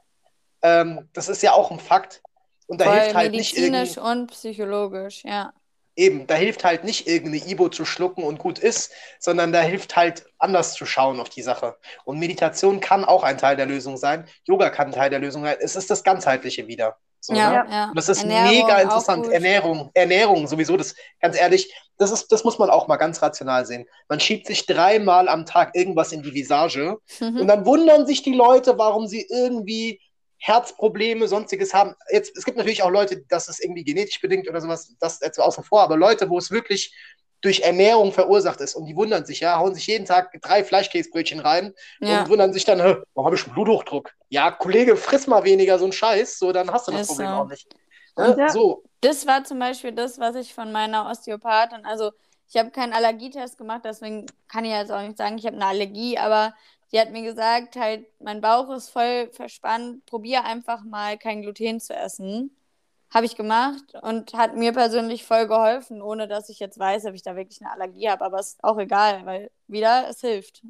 ähm, 0.61 1.09
das 1.13 1.29
ist 1.29 1.41
ja 1.43 1.53
auch 1.53 1.71
ein 1.71 1.79
Fakt. 1.79 2.21
Und 2.67 2.81
da 2.81 2.85
Voll 2.85 2.99
hilft 2.99 3.15
halt 3.15 3.31
nicht 3.31 3.55
medizinisch 3.55 3.97
und 3.97 4.27
psychologisch, 4.31 5.23
ja. 5.23 5.53
eben, 5.95 6.27
da 6.27 6.35
hilft 6.35 6.63
halt 6.63 6.83
nicht 6.83 7.07
irgendeine 7.07 7.45
Ibo 7.49 7.69
zu 7.69 7.85
schlucken 7.85 8.23
und 8.23 8.39
gut 8.39 8.59
ist, 8.59 8.91
sondern 9.19 9.51
da 9.51 9.61
hilft 9.61 9.95
halt 9.95 10.25
anders 10.39 10.73
zu 10.73 10.85
schauen 10.85 11.19
auf 11.19 11.29
die 11.29 11.43
Sache. 11.43 11.77
Und 12.03 12.19
Meditation 12.19 12.79
kann 12.79 13.05
auch 13.05 13.23
ein 13.23 13.37
Teil 13.37 13.55
der 13.55 13.65
Lösung 13.67 13.97
sein. 13.97 14.27
Yoga 14.43 14.69
kann 14.69 14.87
ein 14.87 14.93
Teil 14.93 15.09
der 15.09 15.19
Lösung 15.19 15.43
sein. 15.43 15.57
Es 15.59 15.75
ist 15.75 15.89
das 15.89 16.03
Ganzheitliche 16.03 16.67
wieder. 16.67 16.97
So, 17.25 17.33
ja, 17.33 17.63
ne? 17.63 17.71
ja. 17.71 17.89
Und 17.89 17.97
das 17.97 18.07
ist 18.07 18.21
Ernährung 18.21 18.51
mega 18.51 18.79
interessant. 18.81 19.27
Ernährung, 19.27 19.89
Ernährung 19.93 20.47
sowieso, 20.47 20.77
das 20.77 20.95
ganz 21.19 21.39
ehrlich, 21.39 21.73
das 21.97 22.11
ist, 22.11 22.31
das 22.31 22.43
muss 22.43 22.59
man 22.59 22.69
auch 22.69 22.87
mal 22.87 22.97
ganz 22.97 23.21
rational 23.21 23.65
sehen. 23.65 23.87
Man 24.09 24.19
schiebt 24.19 24.45
sich 24.45 24.65
dreimal 24.65 25.27
am 25.27 25.45
Tag 25.45 25.75
irgendwas 25.75 26.11
in 26.11 26.21
die 26.21 26.33
Visage 26.33 26.97
und 27.19 27.33
Mhm. 27.33 27.47
dann 27.47 27.65
wundern 27.65 28.05
sich 28.05 28.21
die 28.21 28.33
Leute, 28.33 28.77
warum 28.77 29.07
sie 29.07 29.25
irgendwie 29.29 29.99
Herzprobleme, 30.37 31.27
sonstiges 31.27 31.73
haben. 31.73 31.95
Jetzt, 32.11 32.37
es 32.37 32.45
gibt 32.45 32.57
natürlich 32.57 32.83
auch 32.83 32.91
Leute, 32.91 33.23
das 33.29 33.47
ist 33.47 33.63
irgendwie 33.63 33.83
genetisch 33.83 34.21
bedingt 34.21 34.47
oder 34.47 34.61
sowas, 34.61 34.93
das 34.99 35.19
jetzt 35.21 35.39
außen 35.39 35.63
vor, 35.63 35.81
aber 35.81 35.97
Leute, 35.97 36.29
wo 36.29 36.37
es 36.37 36.51
wirklich 36.51 36.93
durch 37.45 37.61
Ernährung 37.61 38.11
verursacht 38.11 38.59
ist 38.61 38.75
und 38.75 38.85
die 38.85 38.95
wundern 38.95 39.25
sich, 39.25 39.39
ja, 39.39 39.57
hauen 39.57 39.73
sich 39.75 39.87
jeden 39.87 40.05
Tag 40.05 40.31
drei 40.41 40.63
Fleischkäsebrötchen 40.63 41.39
rein 41.39 41.73
Ja, 42.01 42.23
und 42.23 42.29
wundern 42.29 42.53
sich 42.53 42.65
dann, 42.65 42.81
"Hä, 42.81 42.95
warum 43.13 43.25
habe 43.27 43.35
ich 43.35 43.45
einen 43.45 43.53
Bluthochdruck? 43.53 44.11
Ja, 44.29 44.51
Kollege, 44.51 44.97
friss 44.97 45.27
mal 45.27 45.43
weniger 45.43 45.77
so 45.79 45.85
einen 45.85 45.93
Scheiß, 45.93 46.39
so 46.39 46.51
dann 46.51 46.71
hast 46.71 46.87
du 46.87 46.91
das 46.91 47.01
Ist 47.01 47.07
Problem 47.07 47.29
so. 47.29 47.35
auch 47.35 47.47
nicht. 47.47 47.67
Und 48.15 48.27
Ne? 48.27 48.35
ja. 48.37 48.49
So, 48.49 48.83
das 49.01 49.27
war 49.27 49.43
zum 49.43 49.59
Beispiel 49.59 49.91
das, 49.91 50.19
was 50.19 50.35
ich 50.35 50.53
von 50.53 50.71
meiner 50.71 51.09
Osteopathin, 51.09 51.85
also 51.85 52.11
ich 52.47 52.57
habe 52.57 52.71
keinen 52.71 52.93
Allergietest 52.93 53.57
gemacht, 53.57 53.81
deswegen 53.85 54.25
kann 54.47 54.65
ich 54.65 54.71
jetzt 54.71 54.91
auch 54.91 55.01
nicht 55.01 55.17
sagen, 55.17 55.37
ich 55.37 55.45
habe 55.45 55.55
eine 55.55 55.65
Allergie, 55.65 56.17
aber 56.17 56.53
sie 56.87 56.99
hat 56.99 57.11
mir 57.11 57.23
gesagt, 57.23 57.75
halt, 57.75 58.05
mein 58.19 58.41
Bauch 58.41 58.69
ist 58.71 58.89
voll 58.89 59.29
verspannt, 59.33 60.05
probier 60.05 60.45
einfach 60.45 60.83
mal 60.83 61.17
kein 61.17 61.41
Gluten 61.41 61.79
zu 61.79 61.93
essen. 61.95 62.55
Habe 63.15 63.25
ich 63.25 63.35
gemacht 63.37 63.95
und 64.01 64.33
hat 64.33 64.55
mir 64.55 64.73
persönlich 64.73 65.25
voll 65.25 65.47
geholfen, 65.47 66.01
ohne 66.01 66.27
dass 66.27 66.49
ich 66.49 66.59
jetzt 66.59 66.77
weiß, 66.77 67.05
ob 67.05 67.13
ich 67.15 67.23
da 67.23 67.35
wirklich 67.35 67.61
eine 67.61 67.71
Allergie 67.71 68.09
habe, 68.09 68.25
aber 68.25 68.39
ist 68.39 68.63
auch 68.63 68.77
egal, 68.77 69.25
weil 69.25 69.51
wieder, 69.67 70.07
es 70.09 70.21
hilft. 70.21 70.63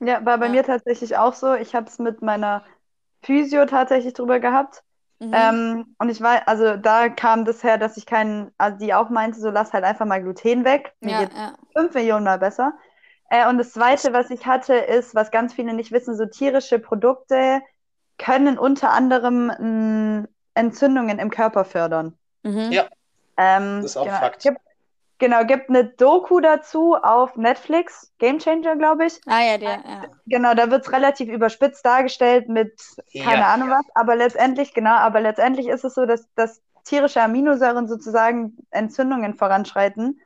Ja, 0.00 0.24
war 0.24 0.38
bei 0.38 0.46
Ja. 0.46 0.52
mir 0.52 0.64
tatsächlich 0.64 1.16
auch 1.16 1.34
so. 1.34 1.54
Ich 1.54 1.74
habe 1.74 1.86
es 1.88 1.98
mit 1.98 2.22
meiner 2.22 2.64
Physio 3.22 3.66
tatsächlich 3.66 4.14
drüber 4.14 4.40
gehabt. 4.40 4.82
Mhm. 5.20 5.32
Ähm, 5.34 5.94
und 5.98 6.08
ich 6.10 6.20
war, 6.20 6.46
also 6.48 6.76
da 6.76 7.08
kam 7.08 7.44
das 7.44 7.62
her, 7.62 7.78
dass 7.78 7.96
ich 7.96 8.06
keinen, 8.06 8.50
also 8.58 8.78
die 8.78 8.94
auch 8.94 9.10
meinte, 9.10 9.40
so 9.40 9.50
lass 9.50 9.72
halt 9.72 9.84
einfach 9.84 10.06
mal 10.06 10.20
Gluten 10.22 10.64
weg. 10.64 10.94
Mir 11.00 11.12
ja, 11.12 11.20
geht's 11.20 11.36
ja. 11.36 11.54
fünf 11.72 11.94
Millionen 11.94 12.24
Mal 12.24 12.38
besser. 12.38 12.72
Äh, 13.30 13.48
und 13.48 13.58
das 13.58 13.72
Zweite, 13.72 14.12
was 14.12 14.30
ich 14.30 14.46
hatte, 14.46 14.74
ist, 14.74 15.14
was 15.14 15.30
ganz 15.30 15.54
viele 15.54 15.72
nicht 15.74 15.92
wissen, 15.92 16.16
so 16.16 16.26
tierische 16.26 16.78
Produkte 16.80 17.62
können 18.18 18.58
unter 18.58 18.90
anderem 18.92 19.46
mh, 20.20 20.28
Entzündungen 20.54 21.18
im 21.18 21.30
Körper 21.30 21.64
fördern. 21.64 22.16
Mhm. 22.42 22.70
Ja. 22.70 22.84
Ähm, 23.36 23.80
Das 23.82 23.92
ist 23.92 23.96
auch 23.96 24.04
genau, 24.04 24.18
Fakt. 24.18 24.42
Gibt, 24.42 24.58
genau, 25.18 25.44
gibt 25.44 25.68
eine 25.70 25.84
Doku 25.84 26.40
dazu 26.40 26.96
auf 26.96 27.36
Netflix, 27.36 28.12
Game 28.18 28.38
Changer, 28.38 28.76
glaube 28.76 29.06
ich. 29.06 29.20
Ah 29.26 29.42
ja, 29.42 29.58
der, 29.58 29.70
ja. 29.70 30.02
Genau, 30.26 30.54
da 30.54 30.70
wird 30.70 30.84
es 30.84 30.92
relativ 30.92 31.28
überspitzt 31.28 31.84
dargestellt 31.84 32.48
mit 32.48 32.72
keine 33.12 33.42
Ja. 33.42 33.54
Ahnung 33.54 33.70
was, 33.70 33.86
aber 33.94 34.16
letztendlich, 34.16 34.74
genau, 34.74 34.94
aber 34.94 35.20
letztendlich 35.20 35.68
ist 35.68 35.84
es 35.84 35.94
so, 35.94 36.06
dass, 36.06 36.26
dass 36.34 36.60
tierische 36.84 37.22
Aminosäuren 37.22 37.88
sozusagen 37.88 38.56
Entzündungen 38.70 39.34
voranschreiten. 39.34 40.20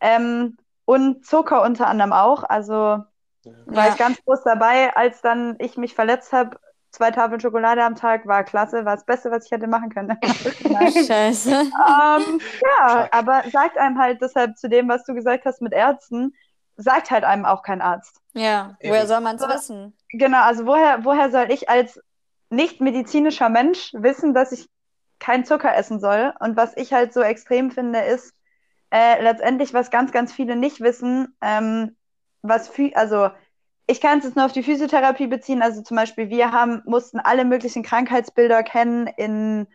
Ähm, 0.00 0.56
und 0.84 1.26
Zucker 1.26 1.62
unter 1.62 1.88
anderem 1.88 2.12
auch. 2.12 2.44
Also 2.44 2.74
war 2.74 3.86
Ja. 3.86 3.88
ich 3.88 3.96
ganz 3.98 4.22
groß 4.24 4.44
dabei, 4.44 4.94
als 4.94 5.20
dann 5.20 5.56
ich 5.58 5.76
mich 5.76 5.94
verletzt 5.94 6.32
habe. 6.32 6.58
Zwei 6.96 7.10
Tafeln 7.10 7.40
Schokolade 7.42 7.84
am 7.84 7.94
Tag 7.94 8.26
war 8.26 8.42
klasse, 8.42 8.86
war 8.86 8.94
das 8.96 9.04
Beste, 9.04 9.30
was 9.30 9.44
ich 9.44 9.50
hätte 9.50 9.66
machen 9.66 9.90
können. 9.90 10.16
Scheiße. 11.06 11.50
Ähm, 11.50 12.40
ja, 12.62 13.08
aber 13.10 13.42
sagt 13.52 13.76
einem 13.76 13.98
halt 13.98 14.22
deshalb 14.22 14.56
zu 14.56 14.70
dem, 14.70 14.88
was 14.88 15.04
du 15.04 15.12
gesagt 15.12 15.44
hast 15.44 15.60
mit 15.60 15.74
Ärzten, 15.74 16.34
sagt 16.78 17.10
halt 17.10 17.24
einem 17.24 17.44
auch 17.44 17.62
kein 17.62 17.82
Arzt. 17.82 18.22
Ja, 18.32 18.78
Eben. 18.80 18.92
woher 18.92 19.06
soll 19.06 19.20
man 19.20 19.36
es 19.36 19.46
wissen? 19.46 19.94
Genau, 20.08 20.40
also 20.40 20.64
woher, 20.64 21.04
woher 21.04 21.30
soll 21.30 21.50
ich 21.50 21.68
als 21.68 22.00
nicht 22.48 22.80
medizinischer 22.80 23.50
Mensch 23.50 23.92
wissen, 23.92 24.32
dass 24.32 24.52
ich 24.52 24.66
keinen 25.18 25.44
Zucker 25.44 25.76
essen 25.76 26.00
soll? 26.00 26.32
Und 26.40 26.56
was 26.56 26.74
ich 26.78 26.94
halt 26.94 27.12
so 27.12 27.20
extrem 27.20 27.70
finde, 27.70 28.00
ist 28.00 28.32
äh, 28.90 29.22
letztendlich, 29.22 29.74
was 29.74 29.90
ganz, 29.90 30.12
ganz 30.12 30.32
viele 30.32 30.56
nicht 30.56 30.80
wissen, 30.80 31.36
ähm, 31.42 31.94
was 32.40 32.68
Phy 32.68 32.94
also 32.94 33.28
ich 33.86 34.00
kann 34.00 34.18
es 34.18 34.24
jetzt 34.24 34.36
nur 34.36 34.46
auf 34.46 34.52
die 34.52 34.62
Physiotherapie 34.62 35.28
beziehen. 35.28 35.62
Also 35.62 35.82
zum 35.82 35.96
Beispiel, 35.96 36.28
wir 36.28 36.52
haben, 36.52 36.82
mussten 36.86 37.20
alle 37.20 37.44
möglichen 37.44 37.82
Krankheitsbilder 37.82 38.62
kennen 38.62 39.06
in 39.06 39.66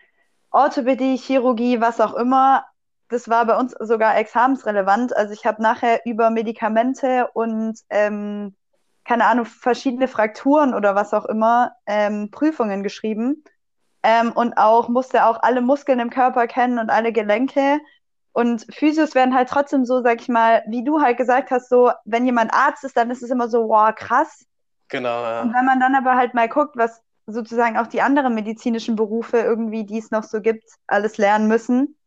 Orthopädie, 0.51 1.17
Chirurgie, 1.17 1.79
was 1.79 2.01
auch 2.01 2.13
immer. 2.13 2.65
Das 3.09 3.29
war 3.29 3.45
bei 3.45 3.57
uns 3.57 3.73
sogar 3.79 4.17
examensrelevant. 4.17 5.15
Also 5.15 5.33
ich 5.33 5.45
habe 5.45 5.61
nachher 5.61 6.01
über 6.05 6.29
Medikamente 6.29 7.29
und 7.33 7.79
ähm, 7.89 8.55
keine 9.05 9.25
Ahnung, 9.25 9.45
verschiedene 9.45 10.07
Frakturen 10.07 10.73
oder 10.73 10.93
was 10.95 11.13
auch 11.13 11.25
immer, 11.25 11.73
ähm, 11.85 12.31
Prüfungen 12.31 12.83
geschrieben. 12.83 13.43
Ähm, 14.03 14.31
und 14.33 14.57
auch 14.57 14.89
musste 14.89 15.25
auch 15.25 15.41
alle 15.41 15.61
Muskeln 15.61 15.99
im 15.99 16.09
Körper 16.09 16.47
kennen 16.47 16.79
und 16.79 16.89
alle 16.89 17.11
Gelenke. 17.13 17.79
Und 18.33 18.65
Physios 18.73 19.13
werden 19.13 19.35
halt 19.35 19.49
trotzdem 19.49 19.83
so, 19.85 20.01
sag 20.01 20.21
ich 20.21 20.29
mal, 20.29 20.63
wie 20.67 20.83
du 20.83 21.01
halt 21.01 21.17
gesagt 21.17 21.51
hast, 21.51 21.69
so, 21.69 21.91
wenn 22.05 22.25
jemand 22.25 22.53
Arzt 22.53 22.83
ist, 22.83 22.95
dann 22.95 23.11
ist 23.11 23.21
es 23.23 23.29
immer 23.29 23.49
so, 23.49 23.67
wow, 23.67 23.93
krass. 23.93 24.45
Genau, 24.87 25.23
ja. 25.23 25.41
Und 25.41 25.53
wenn 25.53 25.65
man 25.65 25.79
dann 25.79 25.95
aber 25.95 26.15
halt 26.15 26.33
mal 26.33 26.47
guckt, 26.47 26.77
was 26.77 27.01
sozusagen 27.27 27.77
auch 27.77 27.87
die 27.87 28.01
anderen 28.01 28.33
medizinischen 28.33 28.95
Berufe 28.95 29.37
irgendwie, 29.37 29.85
die 29.85 29.97
es 29.97 30.11
noch 30.11 30.23
so 30.23 30.41
gibt, 30.41 30.63
alles 30.87 31.17
lernen 31.17 31.47
müssen, 31.47 31.97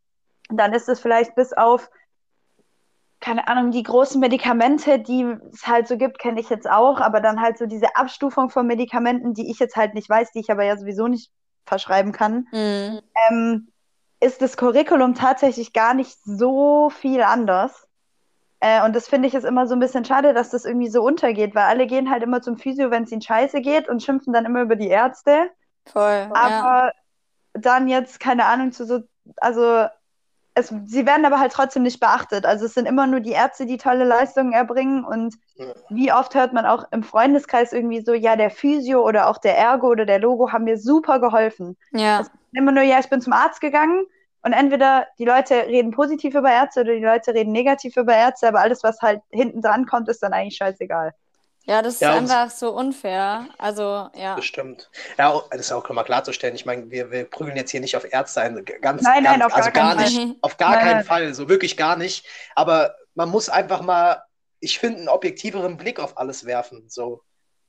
dann 0.49 0.73
ist 0.73 0.89
es 0.89 0.99
vielleicht 0.99 1.35
bis 1.35 1.53
auf, 1.53 1.89
keine 3.19 3.47
Ahnung, 3.47 3.71
die 3.71 3.83
großen 3.83 4.19
Medikamente, 4.19 4.99
die 4.99 5.35
es 5.51 5.65
halt 5.65 5.87
so 5.87 5.97
gibt, 5.97 6.19
kenne 6.19 6.39
ich 6.39 6.49
jetzt 6.49 6.69
auch, 6.69 6.99
aber 7.01 7.21
dann 7.21 7.41
halt 7.41 7.57
so 7.57 7.65
diese 7.65 7.95
Abstufung 7.95 8.49
von 8.49 8.67
Medikamenten, 8.67 9.33
die 9.33 9.49
ich 9.49 9.57
jetzt 9.59 9.75
halt 9.75 9.93
nicht 9.93 10.09
weiß, 10.09 10.31
die 10.31 10.39
ich 10.39 10.51
aber 10.51 10.63
ja 10.63 10.77
sowieso 10.77 11.07
nicht 11.07 11.31
verschreiben 11.65 12.11
kann, 12.11 12.47
Mhm. 12.51 13.01
ähm, 13.29 13.67
ist 14.19 14.41
das 14.41 14.57
Curriculum 14.57 15.13
tatsächlich 15.15 15.73
gar 15.73 15.93
nicht 15.93 16.17
so 16.23 16.89
viel 16.89 17.21
anders. 17.21 17.87
Äh, 18.59 18.83
und 18.85 18.95
das 18.95 19.07
finde 19.07 19.27
ich 19.27 19.33
ist 19.35 19.43
immer 19.43 19.67
so 19.67 19.75
ein 19.75 19.79
bisschen 19.79 20.05
schade, 20.05 20.33
dass 20.33 20.49
das 20.49 20.65
irgendwie 20.65 20.89
so 20.89 21.03
untergeht, 21.03 21.53
weil 21.55 21.65
alle 21.65 21.87
gehen 21.87 22.09
halt 22.09 22.23
immer 22.23 22.41
zum 22.41 22.57
Physio, 22.57 22.89
wenn 22.91 23.03
es 23.03 23.11
ihnen 23.11 23.21
scheiße 23.21 23.61
geht 23.61 23.89
und 23.89 24.01
schimpfen 24.01 24.33
dann 24.33 24.45
immer 24.45 24.61
über 24.61 24.75
die 24.75 24.87
Ärzte. 24.87 25.49
Voll. 25.85 26.01
ja. 26.03 26.33
Aber 26.33 26.91
dann 27.53 27.87
jetzt, 27.87 28.19
keine 28.19 28.45
Ahnung, 28.45 28.71
zu 28.71 28.85
so, 28.85 29.01
also 29.37 29.85
es, 30.55 30.73
sie 30.85 31.05
werden 31.05 31.25
aber 31.25 31.39
halt 31.39 31.51
trotzdem 31.51 31.83
nicht 31.83 31.99
beachtet. 31.99 32.45
Also 32.45 32.65
es 32.65 32.73
sind 32.73 32.87
immer 32.87 33.07
nur 33.07 33.19
die 33.19 33.31
Ärzte, 33.31 33.65
die 33.65 33.77
tolle 33.77 34.05
Leistungen 34.05 34.53
erbringen 34.53 35.03
und 35.03 35.35
Ja. 35.55 35.65
wie 35.89 36.11
oft 36.11 36.33
hört 36.33 36.53
man 36.53 36.65
auch 36.65 36.85
im 36.91 37.03
Freundeskreis 37.03 37.73
irgendwie 37.73 38.01
so, 38.01 38.13
ja, 38.13 38.35
der 38.35 38.49
Physio 38.49 39.05
oder 39.05 39.27
auch 39.27 39.37
der 39.37 39.57
Ergo 39.57 39.87
oder 39.87 40.05
der 40.05 40.19
Logo 40.19 40.51
haben 40.51 40.63
mir 40.63 40.77
super 40.77 41.19
geholfen 41.19 41.77
Ja. 41.91 42.25
Immer 42.57 42.71
nur, 42.71 42.83
ja, 42.83 42.99
ich 42.99 43.09
bin 43.09 43.21
zum 43.21 43.33
Arzt 43.33 43.61
gegangen 43.61 44.05
Und 44.43 44.53
entweder 44.53 45.07
die 45.19 45.25
Leute 45.25 45.55
reden 45.67 45.91
positiv 45.91 46.35
über 46.35 46.51
Ärzte 46.51 46.81
oder 46.81 46.93
die 46.95 47.03
Leute 47.03 47.33
reden 47.33 47.51
negativ 47.51 47.97
über 47.97 48.15
Ärzte, 48.15 48.47
aber 48.47 48.61
alles, 48.61 48.83
was 48.83 49.01
halt 49.01 49.21
hinten 49.31 49.61
dran 49.61 49.85
kommt, 49.87 50.07
ist 50.09 50.21
dann 50.23 50.33
eigentlich 50.33 50.57
scheißegal. 50.57 51.13
Ja, 51.67 51.81
das 51.81 51.95
ist 51.95 52.01
Ja, 52.01 52.13
einfach 52.13 52.51
so 52.51 52.71
unfair. 52.75 53.49
Also, 53.57 54.09
ja. 54.13 54.35
Bestimmt. 54.35 54.89
Ja, 55.17 55.41
das 55.49 55.61
ist 55.61 55.71
auch 55.71 55.87
mal 55.89 56.03
klarzustellen. 56.03 56.55
Ich 56.55 56.65
meine, 56.65 56.91
wir, 56.91 57.09
wir 57.11 57.25
prügeln 57.29 57.57
jetzt 57.57 57.71
hier 57.71 57.79
nicht 57.81 57.95
auf 57.97 58.11
Ärzte 58.11 58.41
ein. 58.41 58.63
Ganz, 58.81 59.01
Nein, 59.01 59.23
nein, 59.23 59.39
ganz, 59.39 59.43
auf 59.43 59.55
also 59.55 59.71
gar 59.71 59.71
gar 59.71 59.95
keinen 59.95 59.97
nicht. 59.97 60.15
Fall. 60.15 60.35
Auf 60.41 60.57
gar 60.57 60.75
Nein, 60.75 60.79
keinen 60.79 60.97
nein. 60.97 61.03
Fall. 61.03 61.33
So 61.33 61.49
wirklich 61.49 61.77
gar 61.77 61.95
nicht. 61.97 62.25
Aber 62.55 62.95
man 63.15 63.29
muss 63.29 63.49
einfach 63.49 63.81
mal, 63.81 64.23
ich 64.59 64.79
finde, 64.79 64.99
einen 64.99 65.09
objektiveren 65.09 65.77
Blick 65.77 65.99
auf 65.99 66.17
alles 66.17 66.45
werfen. 66.45 66.85
So. 66.89 67.23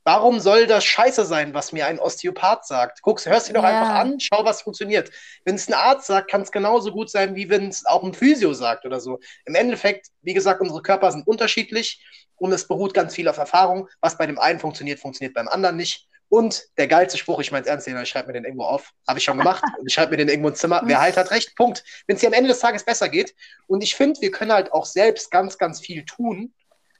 Warum 0.07 0.39
soll 0.39 0.67
das 0.67 0.85
scheiße 0.85 1.25
sein, 1.25 1.53
was 1.53 1.73
mir 1.73 1.85
ein 1.85 1.99
Osteopath 1.99 2.65
sagt? 2.65 3.01
Guck's, 3.01 3.25
hörst 3.25 3.49
dir 3.49 3.53
doch 3.53 3.63
Ja. 3.63 3.81
einfach 3.81 3.93
an, 3.93 4.21
schau, 4.21 4.45
was 4.45 4.61
funktioniert. 4.61 5.11
Wenn 5.43 5.55
es 5.55 5.67
ein 5.67 5.73
Arzt 5.73 6.07
sagt, 6.07 6.31
kann 6.31 6.43
es 6.43 6.53
genauso 6.53 6.93
gut 6.93 7.09
sein, 7.09 7.35
wie 7.35 7.49
wenn 7.49 7.67
es 7.67 7.85
auch 7.85 8.03
ein 8.05 8.13
Physio 8.13 8.53
sagt 8.53 8.85
oder 8.85 9.01
so. 9.01 9.19
Im 9.43 9.53
Endeffekt, 9.55 10.07
wie 10.21 10.33
gesagt, 10.33 10.61
unsere 10.61 10.81
Körper 10.81 11.11
sind 11.11 11.27
unterschiedlich 11.27 12.01
und 12.37 12.53
es 12.53 12.69
beruht 12.69 12.93
ganz 12.93 13.15
viel 13.15 13.27
auf 13.27 13.35
Erfahrung. 13.35 13.89
Was 13.99 14.17
bei 14.17 14.25
dem 14.25 14.39
einen 14.39 14.59
funktioniert, 14.61 15.01
funktioniert 15.01 15.33
beim 15.33 15.49
anderen 15.49 15.75
nicht. 15.75 16.07
Und 16.29 16.63
der 16.77 16.87
geilste 16.87 17.17
Spruch, 17.17 17.41
ich 17.41 17.51
meine 17.51 17.63
es 17.63 17.67
ernst, 17.67 17.85
ich 17.85 18.09
schreibe 18.09 18.27
mir 18.27 18.33
den 18.35 18.45
irgendwo 18.45 18.63
auf, 18.63 18.91
habe 19.09 19.19
ich 19.19 19.25
schon 19.25 19.37
gemacht 19.37 19.61
und 19.77 19.85
ich 19.87 19.93
schreibe 19.93 20.11
mir 20.11 20.17
den 20.19 20.29
irgendwo 20.29 20.47
ins 20.47 20.59
Zimmer. 20.59 20.83
Wer 20.85 21.01
halt 21.01 21.17
hat 21.17 21.31
recht, 21.31 21.53
Punkt. 21.57 21.83
Wenn 22.07 22.15
es 22.15 22.21
dir 22.21 22.27
am 22.27 22.33
Ende 22.33 22.47
des 22.47 22.59
Tages 22.59 22.85
besser 22.85 23.09
geht. 23.09 23.35
Und 23.67 23.83
ich 23.83 23.93
finde, 23.93 24.21
wir 24.21 24.31
können 24.31 24.53
halt 24.53 24.71
auch 24.71 24.85
selbst 24.85 25.31
ganz, 25.31 25.57
ganz 25.57 25.81
viel 25.81 26.05
tun, 26.05 26.53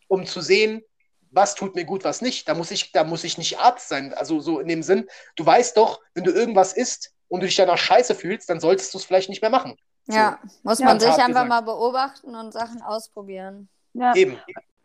um 0.09 0.25
zu 0.25 0.41
sehen, 0.41 0.83
was 1.31 1.55
tut 1.55 1.75
mir 1.75 1.85
gut, 1.85 2.03
was 2.03 2.21
nicht. 2.21 2.47
Da 2.47 2.53
muss 2.53 2.71
ich, 2.71 2.91
da 2.91 3.03
muss 3.03 3.23
ich 3.23 3.37
nicht 3.37 3.59
Arzt 3.59 3.89
sein. 3.89 4.13
Also 4.13 4.39
so 4.39 4.59
in 4.59 4.67
dem 4.67 4.83
Sinn, 4.83 5.07
du 5.35 5.45
weißt 5.45 5.77
doch, 5.77 5.99
wenn 6.13 6.23
du 6.23 6.31
irgendwas 6.31 6.73
isst 6.73 7.13
und 7.27 7.41
du 7.41 7.47
dich 7.47 7.55
danach 7.55 7.77
scheiße 7.77 8.15
fühlst, 8.15 8.49
dann 8.49 8.59
solltest 8.59 8.93
du 8.93 8.97
es 8.97 9.05
vielleicht 9.05 9.29
nicht 9.29 9.41
mehr 9.41 9.51
machen. 9.51 9.75
Ja, 10.07 10.39
muss 10.63 10.79
man 10.79 10.99
sich 10.99 11.09
einfach 11.09 11.27
gesagt. 11.27 11.49
mal 11.49 11.61
beobachten 11.61 12.33
und 12.33 12.53
Sachen 12.53 12.81
ausprobieren. 12.81 13.67
Ja. 13.93 14.15
Eben. 14.15 14.39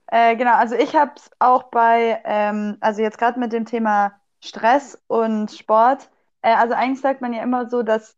Äh, 0.09 0.37
genau, 0.37 0.55
also 0.55 0.75
ich 0.75 0.95
habe 0.95 1.13
es 1.17 1.31
auch 1.39 1.65
bei, 1.65 2.21
ähm, 2.25 2.77
also 2.81 3.01
jetzt 3.01 3.19
gerade 3.19 3.39
mit 3.39 3.53
dem 3.53 3.65
Thema 3.65 4.13
Stress 4.41 5.01
und 5.07 5.51
Sport. 5.51 6.11
Äh, 6.43 6.55
also 6.55 6.75
eigentlich 6.75 7.01
sagt 7.01 7.23
man 7.23 7.33
ja 7.33 7.43
immer 7.43 7.71
so, 7.71 7.83
dass 7.83 8.17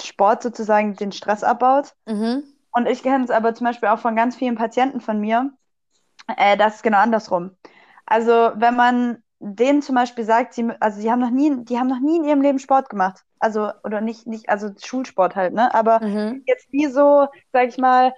Sport 0.00 0.42
sozusagen 0.42 0.94
den 0.94 1.12
Stress 1.12 1.42
abbaut. 1.42 1.92
Mhm. 2.06 2.44
Und 2.72 2.86
ich 2.86 3.02
kenne 3.02 3.24
es 3.24 3.30
aber 3.30 3.54
zum 3.54 3.66
Beispiel 3.66 3.88
auch 3.88 3.98
von 3.98 4.14
ganz 4.14 4.36
vielen 4.36 4.54
Patienten 4.54 5.00
von 5.00 5.20
mir, 5.20 5.50
äh, 6.36 6.56
das 6.56 6.76
ist 6.76 6.82
genau 6.82 6.98
andersrum. 6.98 7.56
Also 8.06 8.52
wenn 8.56 8.76
man 8.76 9.22
denen 9.40 9.82
zum 9.82 9.94
Beispiel 9.94 10.24
sagt, 10.24 10.54
sie, 10.54 10.68
also 10.80 11.00
sie 11.00 11.10
haben 11.10 11.20
noch 11.20 11.30
nie, 11.30 11.64
die 11.64 11.78
haben 11.78 11.88
noch 11.88 12.00
nie 12.00 12.16
in 12.16 12.24
ihrem 12.24 12.42
Leben 12.42 12.58
Sport 12.58 12.88
gemacht. 12.88 13.24
Also, 13.38 13.70
oder 13.84 14.00
nicht, 14.00 14.26
nicht, 14.26 14.48
also 14.48 14.70
Schulsport 14.82 15.36
halt, 15.36 15.54
ne? 15.54 15.72
Aber 15.74 16.00
Mhm. 16.00 16.42
jetzt 16.46 16.66
wie 16.72 16.86
so, 16.86 17.28
sag 17.52 17.68
ich 17.68 17.78
mal, 17.78 18.12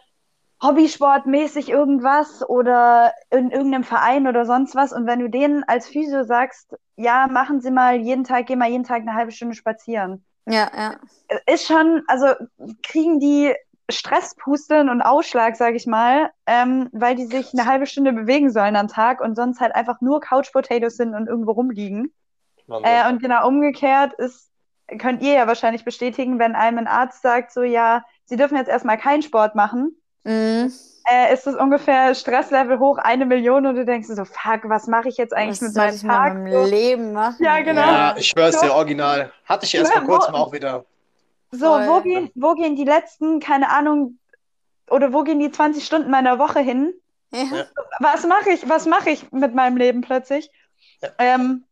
Hobbysportmäßig 0.62 1.68
irgendwas 1.70 2.48
oder 2.48 3.12
in 3.30 3.50
irgendeinem 3.50 3.84
Verein 3.84 4.26
oder 4.28 4.44
sonst 4.46 4.74
was. 4.74 4.92
Und 4.92 5.06
wenn 5.06 5.20
du 5.20 5.28
denen 5.30 5.64
als 5.64 5.88
Physio 5.88 6.24
sagst, 6.24 6.74
ja, 6.96 7.28
machen 7.28 7.60
Sie 7.60 7.70
mal 7.70 7.96
jeden 7.96 8.24
Tag, 8.24 8.46
geh 8.46 8.56
mal 8.56 8.70
jeden 8.70 8.84
Tag 8.84 9.02
eine 9.02 9.14
halbe 9.14 9.32
Stunde 9.32 9.54
spazieren. 9.54 10.24
Ja, 10.46 10.70
ja. 10.74 11.00
Ist 11.46 11.66
schon, 11.66 12.02
also 12.08 12.26
kriegen 12.82 13.20
die 13.20 13.54
Stresspusteln 13.92 14.88
und 14.88 15.02
Ausschlag, 15.02 15.56
sag 15.56 15.74
ich 15.74 15.86
mal, 15.86 16.30
ähm, 16.46 16.88
weil 16.92 17.14
die 17.14 17.26
sich 17.26 17.52
eine 17.52 17.66
halbe 17.66 17.86
Stunde 17.86 18.12
bewegen 18.12 18.50
sollen 18.50 18.76
am 18.76 18.88
Tag 18.88 19.20
und 19.20 19.34
sonst 19.36 19.60
halt 19.60 19.74
einfach 19.74 20.00
nur 20.00 20.20
Couch 20.20 20.52
Potatoes 20.52 20.96
sind 20.96 21.14
und 21.14 21.26
irgendwo 21.28 21.52
rumliegen. 21.52 22.12
Äh, 22.82 23.08
und 23.08 23.20
genau 23.20 23.46
umgekehrt 23.48 24.12
ist, 24.14 24.48
könnt 24.98 25.22
ihr 25.22 25.32
ja 25.34 25.46
wahrscheinlich 25.46 25.84
bestätigen, 25.84 26.38
wenn 26.38 26.54
einem 26.54 26.78
ein 26.78 26.86
Arzt 26.86 27.22
sagt, 27.22 27.52
so 27.52 27.62
ja, 27.62 28.04
sie 28.24 28.36
dürfen 28.36 28.56
jetzt 28.56 28.68
erstmal 28.68 28.98
keinen 28.98 29.22
Sport 29.22 29.54
machen, 29.54 29.96
Mhm. 30.24 30.70
äh, 31.10 31.32
ist 31.32 31.46
das 31.46 31.54
ungefähr 31.54 32.14
Stresslevel 32.14 32.78
hoch 32.78 32.98
eine 32.98 33.24
Million 33.24 33.64
und 33.66 33.76
du 33.76 33.84
denkst 33.86 34.06
so, 34.08 34.24
fuck, 34.24 34.68
was 34.68 34.86
mache 34.86 35.08
ich 35.08 35.16
jetzt 35.16 35.32
eigentlich 35.32 35.60
Was 35.62 35.68
mit 35.68 35.76
meinem 35.76 35.92
mit 35.94 36.02
Tag? 36.02 36.34
meinem 36.34 36.52
So, 36.52 36.70
Leben 36.70 37.12
machen? 37.12 37.42
Ja, 37.44 37.60
genau. 37.62 37.80
Ja, 37.80 38.14
ich 38.18 38.26
schwör's 38.28 38.60
dir, 38.60 38.74
original. 38.74 39.32
Hatte 39.46 39.64
ich 39.64 39.74
erst 39.74 39.92
vor 39.92 40.02
kurzem 40.02 40.34
auch 40.34 40.52
wieder. 40.52 40.84
So 41.50 41.66
Voll. 41.66 41.86
wo, 41.88 42.00
gehen, 42.00 42.30
wo 42.34 42.54
gehen 42.54 42.76
die 42.76 42.84
letzten, 42.84 43.40
keine 43.40 43.70
Ahnung, 43.70 44.18
oder 44.88 45.12
wo 45.12 45.22
gehen 45.22 45.38
die 45.38 45.50
20 45.50 45.84
Stunden 45.84 46.10
meiner 46.10 46.38
Woche 46.38 46.60
hin? 46.60 46.92
Ja. 47.32 47.66
Was 48.00 48.26
mache 48.26 48.50
ich, 48.50 48.68
was 48.68 48.86
mache 48.86 49.10
ich 49.10 49.30
mit 49.30 49.54
meinem 49.54 49.76
Leben 49.76 50.00
plötzlich? 50.00 50.50
Ja. 51.00 51.10
Ähm, 51.18 51.64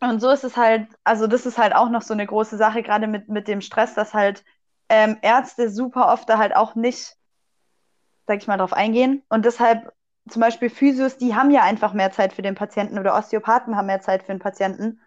und 0.00 0.20
so 0.20 0.30
ist 0.30 0.44
es 0.44 0.56
halt, 0.56 0.88
also 1.04 1.26
das 1.26 1.46
ist 1.46 1.58
halt 1.58 1.74
auch 1.74 1.88
noch 1.88 2.02
so 2.02 2.14
eine 2.14 2.26
große 2.26 2.56
Sache, 2.56 2.82
gerade 2.82 3.06
mit, 3.06 3.28
mit 3.28 3.48
dem 3.48 3.60
Stress, 3.60 3.94
dass 3.94 4.14
halt 4.14 4.44
ähm, 4.88 5.18
Ärzte 5.22 5.70
super 5.70 6.12
oft 6.12 6.28
da 6.28 6.38
halt 6.38 6.54
auch 6.54 6.74
nicht, 6.74 7.16
sag 8.26 8.38
ich 8.38 8.46
mal, 8.46 8.56
drauf 8.56 8.72
eingehen. 8.72 9.22
Und 9.28 9.44
deshalb 9.44 9.92
zum 10.28 10.40
Beispiel 10.40 10.70
Physios, 10.70 11.16
die 11.16 11.34
haben 11.34 11.50
ja 11.50 11.62
einfach 11.62 11.92
mehr 11.92 12.12
Zeit 12.12 12.32
für 12.32 12.42
den 12.42 12.54
Patienten 12.54 12.98
oder 12.98 13.16
Osteopathen 13.16 13.76
haben 13.76 13.86
mehr 13.86 14.00
Zeit 14.00 14.22
für 14.22 14.32
den 14.32 14.40
Patienten. 14.40 15.00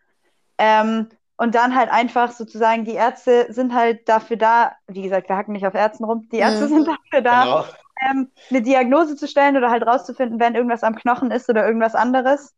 Ähm, 0.58 1.10
und 1.42 1.56
dann 1.56 1.76
halt 1.76 1.90
einfach 1.90 2.32
sozusagen, 2.34 2.86
die 2.86 2.94
Ärzte 2.94 3.52
sind 3.52 3.74
halt 3.74 4.08
dafür 4.08 4.38
da, 4.38 4.74
wie 4.86 5.02
gesagt, 5.02 5.28
wir 5.28 5.36
hacken 5.36 5.54
nicht 5.54 5.66
auf 5.66 5.74
Ärzten 5.74 6.04
rum, 6.04 6.30
die 6.32 6.38
Ärzte 6.38 6.66
Mhm. 6.66 6.70
sind 6.70 6.88
dafür 6.88 7.22
da, 7.24 7.46
Genau. 7.46 7.66
ähm, 8.12 8.32
eine 8.52 8.62
Diagnose 8.62 9.16
zu 9.16 9.28
stellen 9.28 9.58
oder 9.58 9.72
halt 9.72 9.82
rauszufinden, 9.82 10.40
wenn 10.40 10.54
irgendwas 10.54 10.84
am 10.84 10.94
Knochen 10.96 11.32
ist 11.32 11.50
oder 11.50 11.66
irgendwas 11.66 11.96
anderes. 11.96 12.54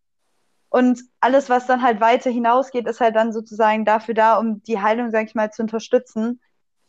Und 0.67 0.99
alles, 1.21 1.49
was 1.49 1.65
dann 1.65 1.81
halt 1.81 2.01
weiter 2.01 2.29
hinausgeht, 2.29 2.85
ist 2.85 2.99
halt 2.99 3.15
dann 3.15 3.31
sozusagen 3.31 3.85
dafür 3.85 4.15
da, 4.15 4.37
um 4.37 4.61
die 4.63 4.81
Heilung, 4.81 5.11
sag 5.11 5.27
ich 5.27 5.35
mal, 5.35 5.49
zu 5.49 5.61
unterstützen. 5.61 6.41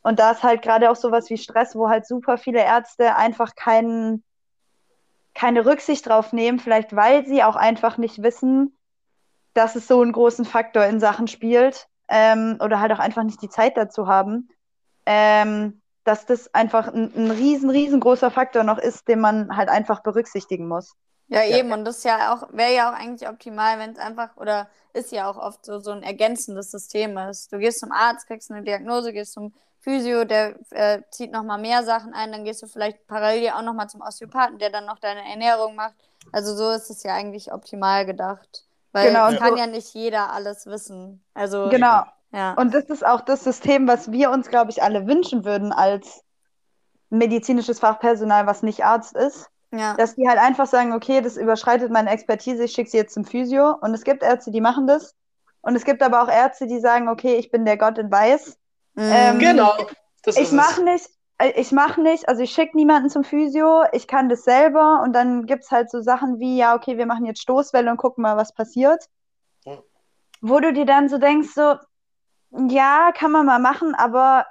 Und 0.03 0.19
da 0.19 0.33
ist 0.33 0.43
halt 0.43 0.63
gerade 0.63 0.91
auch 0.91 0.97
sowas 0.97 1.31
wie 1.31 1.39
Stress, 1.39 1.77
wo 1.77 1.89
halt 1.89 2.09
super 2.09 2.39
viele 2.39 2.59
Ärzte 2.59 3.15
einfach 3.15 3.55
keinen, 3.55 4.25
keine 5.33 5.65
Rücksicht 5.65 6.09
drauf 6.09 6.33
nehmen, 6.33 6.59
vielleicht 6.59 6.97
weil 6.97 7.25
sie 7.25 7.45
auch 7.45 7.55
einfach 7.55 7.99
nicht 7.99 8.21
wissen, 8.21 8.77
dass 9.55 9.77
es 9.77 9.87
so 9.89 10.03
einen 10.03 10.13
großen 10.13 10.45
Faktor 10.45 10.85
in 10.87 11.01
Sachen 11.01 11.29
spielt 11.29 11.89
ähm, 12.09 12.59
oder 12.61 12.81
halt 12.81 12.93
auch 12.93 12.99
einfach 12.99 13.23
nicht 13.25 13.43
die 13.43 13.49
Zeit 13.49 13.77
dazu 13.77 14.07
haben, 14.09 14.49
ähm, 15.07 15.83
dass 16.05 16.27
das 16.27 16.53
einfach 16.55 16.89
ein, 16.89 17.13
ein 17.17 17.31
riesen, 17.31 17.71
riesengroßer 17.71 18.31
Faktor 18.31 18.65
noch 18.65 18.79
ist, 18.79 19.09
den 19.09 19.21
man 19.21 19.57
halt 19.57 19.69
einfach 19.69 20.03
berücksichtigen 20.03 20.69
muss. 20.69 20.95
Ja, 21.29 21.43
Ja. 21.49 21.59
eben. 21.59 21.73
Und 21.73 21.85
das 21.85 21.99
ist 21.99 22.05
ja 22.05 22.35
auch, 22.35 22.53
wäre 22.53 22.75
ja 22.75 22.91
auch 22.91 22.95
eigentlich 22.95 23.29
optimal, 23.29 23.79
wenn 23.79 23.93
es 23.93 23.99
einfach, 23.99 24.37
oder 24.37 24.69
ist 24.93 25.11
ja 25.13 25.29
auch 25.31 25.37
oft 25.39 25.65
so, 25.65 25.79
so 25.81 25.91
ein 25.91 26.03
ergänzendes 26.03 26.71
System 26.71 27.17
ist. 27.19 27.53
Du 27.53 27.59
gehst 27.59 27.81
zum 27.81 27.93
Arzt, 27.93 28.27
kriegst 28.27 28.51
eine 28.51 28.63
Diagnose, 28.63 29.13
gehst 29.13 29.33
zum 29.33 29.55
Physio, 29.81 30.25
der 30.25 30.57
äh, 30.71 31.03
zieht 31.11 31.33
nochmal 31.33 31.59
mehr 31.61 31.83
Sachen 31.85 32.15
ein, 32.15 32.33
dann 32.33 32.45
gehst 32.45 32.63
du 32.63 32.67
vielleicht 32.67 33.07
parallel 33.07 33.51
auch 33.51 33.63
nochmal 33.63 33.89
zum 33.89 34.01
Osteopathen, 34.01 34.59
der 34.59 34.71
dann 34.71 34.87
noch 34.87 34.99
deine 34.99 35.29
Ernährung 35.29 35.75
macht. 35.75 35.95
Also 36.33 36.57
so 36.57 36.71
ist 36.71 36.91
es 36.91 37.03
ja 37.03 37.15
eigentlich 37.15 37.53
optimal 37.53 38.07
gedacht. 38.07 38.64
Weil 38.95 39.09
Genau, 39.09 39.27
kann 39.39 39.51
so- 39.55 39.57
ja 39.59 39.67
nicht 39.67 39.93
jeder 39.93 40.31
alles 40.33 40.65
wissen. 40.67 41.23
Also, 41.35 41.69
Genau. 41.69 42.05
ja. 42.33 42.55
Und 42.55 42.73
das 42.73 42.85
ist 42.85 43.05
auch 43.05 43.21
das 43.23 43.43
System, 43.45 43.87
was 43.89 44.11
wir 44.13 44.31
uns, 44.31 44.49
glaube 44.49 44.71
ich, 44.71 44.83
alle 44.83 45.07
wünschen 45.07 45.45
würden 45.45 45.73
als 45.73 46.23
medizinisches 47.11 47.81
Fachpersonal, 47.81 48.47
was 48.47 48.63
nicht 48.63 48.85
Arzt 48.85 49.15
ist. 49.17 49.51
ja. 49.73 49.95
Dass 49.95 50.15
die 50.15 50.29
halt 50.29 50.39
einfach 50.39 50.67
sagen, 50.67 50.93
okay, 50.93 51.21
das 51.21 51.37
überschreitet 51.37 51.91
meine 51.91 52.11
Expertise, 52.11 52.63
ich 52.65 52.73
schicke 52.73 52.91
sie 52.91 52.97
jetzt 52.97 53.13
zum 53.15 53.25
Physio. 53.25 53.77
Und 53.81 53.93
es 53.93 54.05
gibt 54.05 54.23
Ärzte, 54.23 54.53
die 54.53 54.61
machen 54.61 54.87
das. 54.87 55.15
Und 55.63 55.75
es 55.75 55.85
gibt 55.85 56.01
aber 56.03 56.23
auch 56.23 56.29
Ärzte, 56.29 56.69
die 56.69 56.79
sagen, 56.79 57.09
okay, 57.09 57.35
ich 57.35 57.51
bin 57.51 57.65
der 57.65 57.77
Gott 57.77 57.99
in 57.99 58.11
Weiß. 58.11 58.57
ähm, 58.97 59.35
Mhm. 59.35 59.39
Genau. 59.41 59.73
Das 60.23 60.37
Ich 60.37 60.45
ist 60.45 60.53
mache 60.53 60.83
nicht, 60.85 61.09
ich 61.57 61.73
mache 61.73 62.01
nicht, 62.01 62.29
also 62.29 62.43
ich 62.43 62.53
schicke 62.53 62.77
niemanden 62.77 63.11
zum 63.11 63.25
Physio, 63.25 63.85
ich 63.93 64.07
kann 64.07 64.29
das 64.29 64.45
selber 64.45 65.03
und 65.03 65.13
dann 65.13 65.47
gibt 65.47 65.65
es 65.65 65.71
halt 65.71 65.91
so 65.91 66.01
Sachen 66.01 66.39
wie, 66.39 66.57
ja, 66.57 66.75
okay, 66.75 66.97
wir 66.97 67.07
machen 67.07 67.27
jetzt 67.27 67.43
Stoßwelle 67.43 67.91
und 67.91 67.97
gucken 67.97 68.23
mal, 68.23 68.37
was 68.37 68.55
passiert. 68.55 69.05
Ja. 69.65 69.79
Wo 70.41 70.61
du 70.61 70.73
dir 70.73 70.87
dann 70.87 71.09
so 71.09 71.19
denkst, 71.19 71.49
so, 71.55 71.75
ja, 72.69 73.11
kann 73.13 73.33
man 73.33 73.47
mal 73.47 73.59
machen, 73.59 73.95
aber 73.95 74.47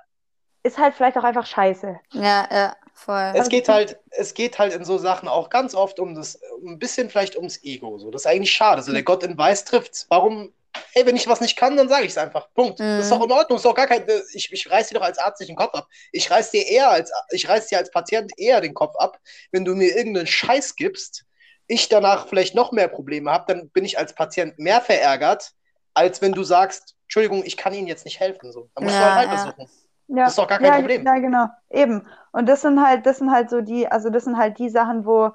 ist 0.63 0.77
halt 0.77 0.93
vielleicht 0.93 1.17
auch 1.17 1.23
einfach 1.23 1.45
scheiße. 1.45 1.99
Ja, 2.11 2.47
ja, 2.51 2.75
voll. 2.93 3.34
Es 3.36 3.49
geht 3.49 3.69
halt, 3.69 3.99
es 4.11 4.34
geht 4.34 4.59
halt 4.59 4.73
in 4.73 4.84
so 4.84 4.97
Sachen 4.97 5.27
auch 5.29 5.49
ganz 5.49 5.75
oft 5.75 5.99
um 5.99 6.15
das, 6.15 6.39
ein 6.65 6.79
bisschen 6.79 7.09
vielleicht 7.09 7.38
ums 7.38 7.63
Ego. 7.63 7.97
So, 7.97 8.11
das 8.11 8.23
ist 8.23 8.27
eigentlich 8.27 8.51
schade. 8.51 8.81
So, 8.81 8.91
der 8.91 9.03
Gott 9.03 9.23
in 9.23 9.38
Weiß 9.38 9.65
trifft's. 9.65 10.05
Warum? 10.09 10.53
Ey, 10.95 11.05
wenn 11.05 11.15
ich 11.15 11.27
was 11.27 11.41
nicht 11.41 11.55
kann, 11.57 11.75
dann 11.77 11.89
sage 11.89 12.05
ich 12.05 12.11
es 12.11 12.17
einfach. 12.17 12.47
Punkt. 12.53 12.79
Mhm. 12.79 12.83
Das 12.97 13.05
ist 13.05 13.11
doch 13.11 13.23
in 13.23 13.31
Ordnung. 13.31 13.57
Ist 13.57 13.65
doch 13.65 13.75
gar 13.75 13.87
kein. 13.87 14.05
Ich, 14.33 14.51
ich 14.51 14.69
reiß 14.69 14.89
dir 14.89 14.95
doch 14.95 15.01
als 15.05 15.17
Arzt 15.17 15.39
nicht 15.39 15.49
den 15.49 15.55
Kopf 15.55 15.73
ab. 15.73 15.87
Ich 16.11 16.29
reiß 16.29 16.51
dir 16.51 16.65
eher 16.67 16.89
als, 16.89 17.11
ich 17.31 17.47
reiß 17.47 17.67
dir 17.67 17.77
als 17.77 17.91
Patient 17.91 18.31
eher 18.37 18.61
den 18.61 18.73
Kopf 18.73 18.95
ab, 18.97 19.19
wenn 19.51 19.65
du 19.65 19.75
mir 19.75 19.95
irgendeinen 19.95 20.27
Scheiß 20.27 20.75
gibst. 20.75 21.25
Ich 21.67 21.89
danach 21.89 22.27
vielleicht 22.27 22.55
noch 22.55 22.71
mehr 22.71 22.87
Probleme 22.87 23.31
habe, 23.31 23.53
dann 23.53 23.69
bin 23.69 23.85
ich 23.85 23.97
als 23.97 24.13
Patient 24.13 24.59
mehr 24.59 24.81
verärgert, 24.81 25.51
als 25.93 26.21
wenn 26.21 26.33
du 26.33 26.43
sagst, 26.43 26.95
Entschuldigung, 27.03 27.43
ich 27.45 27.57
kann 27.57 27.73
Ihnen 27.73 27.87
jetzt 27.87 28.05
nicht 28.05 28.19
helfen. 28.19 28.51
So, 28.51 28.69
dann 28.75 28.83
musst 28.83 28.95
Ja, 28.95 29.09
du 29.09 29.15
halt 29.15 29.27
ja. 29.27 29.31
weitersuchen. 29.31 29.69
Ja, 30.07 30.15
Das 30.25 30.33
ist 30.33 30.37
doch 30.37 30.47
gar 30.47 30.59
kein 30.59 30.73
ja, 30.73 30.79
Problem. 30.79 31.05
Ja, 31.05 31.15
genau. 31.19 31.47
Eben. 31.69 32.07
Und 32.33 32.47
das 32.47 32.61
sind 32.61 32.81
halt, 32.85 33.05
das 33.05 33.19
sind 33.19 33.31
halt 33.31 33.49
so 33.49 33.61
die, 33.61 33.87
also 33.87 34.09
das 34.09 34.25
sind 34.25 34.37
halt 34.37 34.59
die 34.59 34.69
Sachen, 34.69 35.05
wo, 35.05 35.31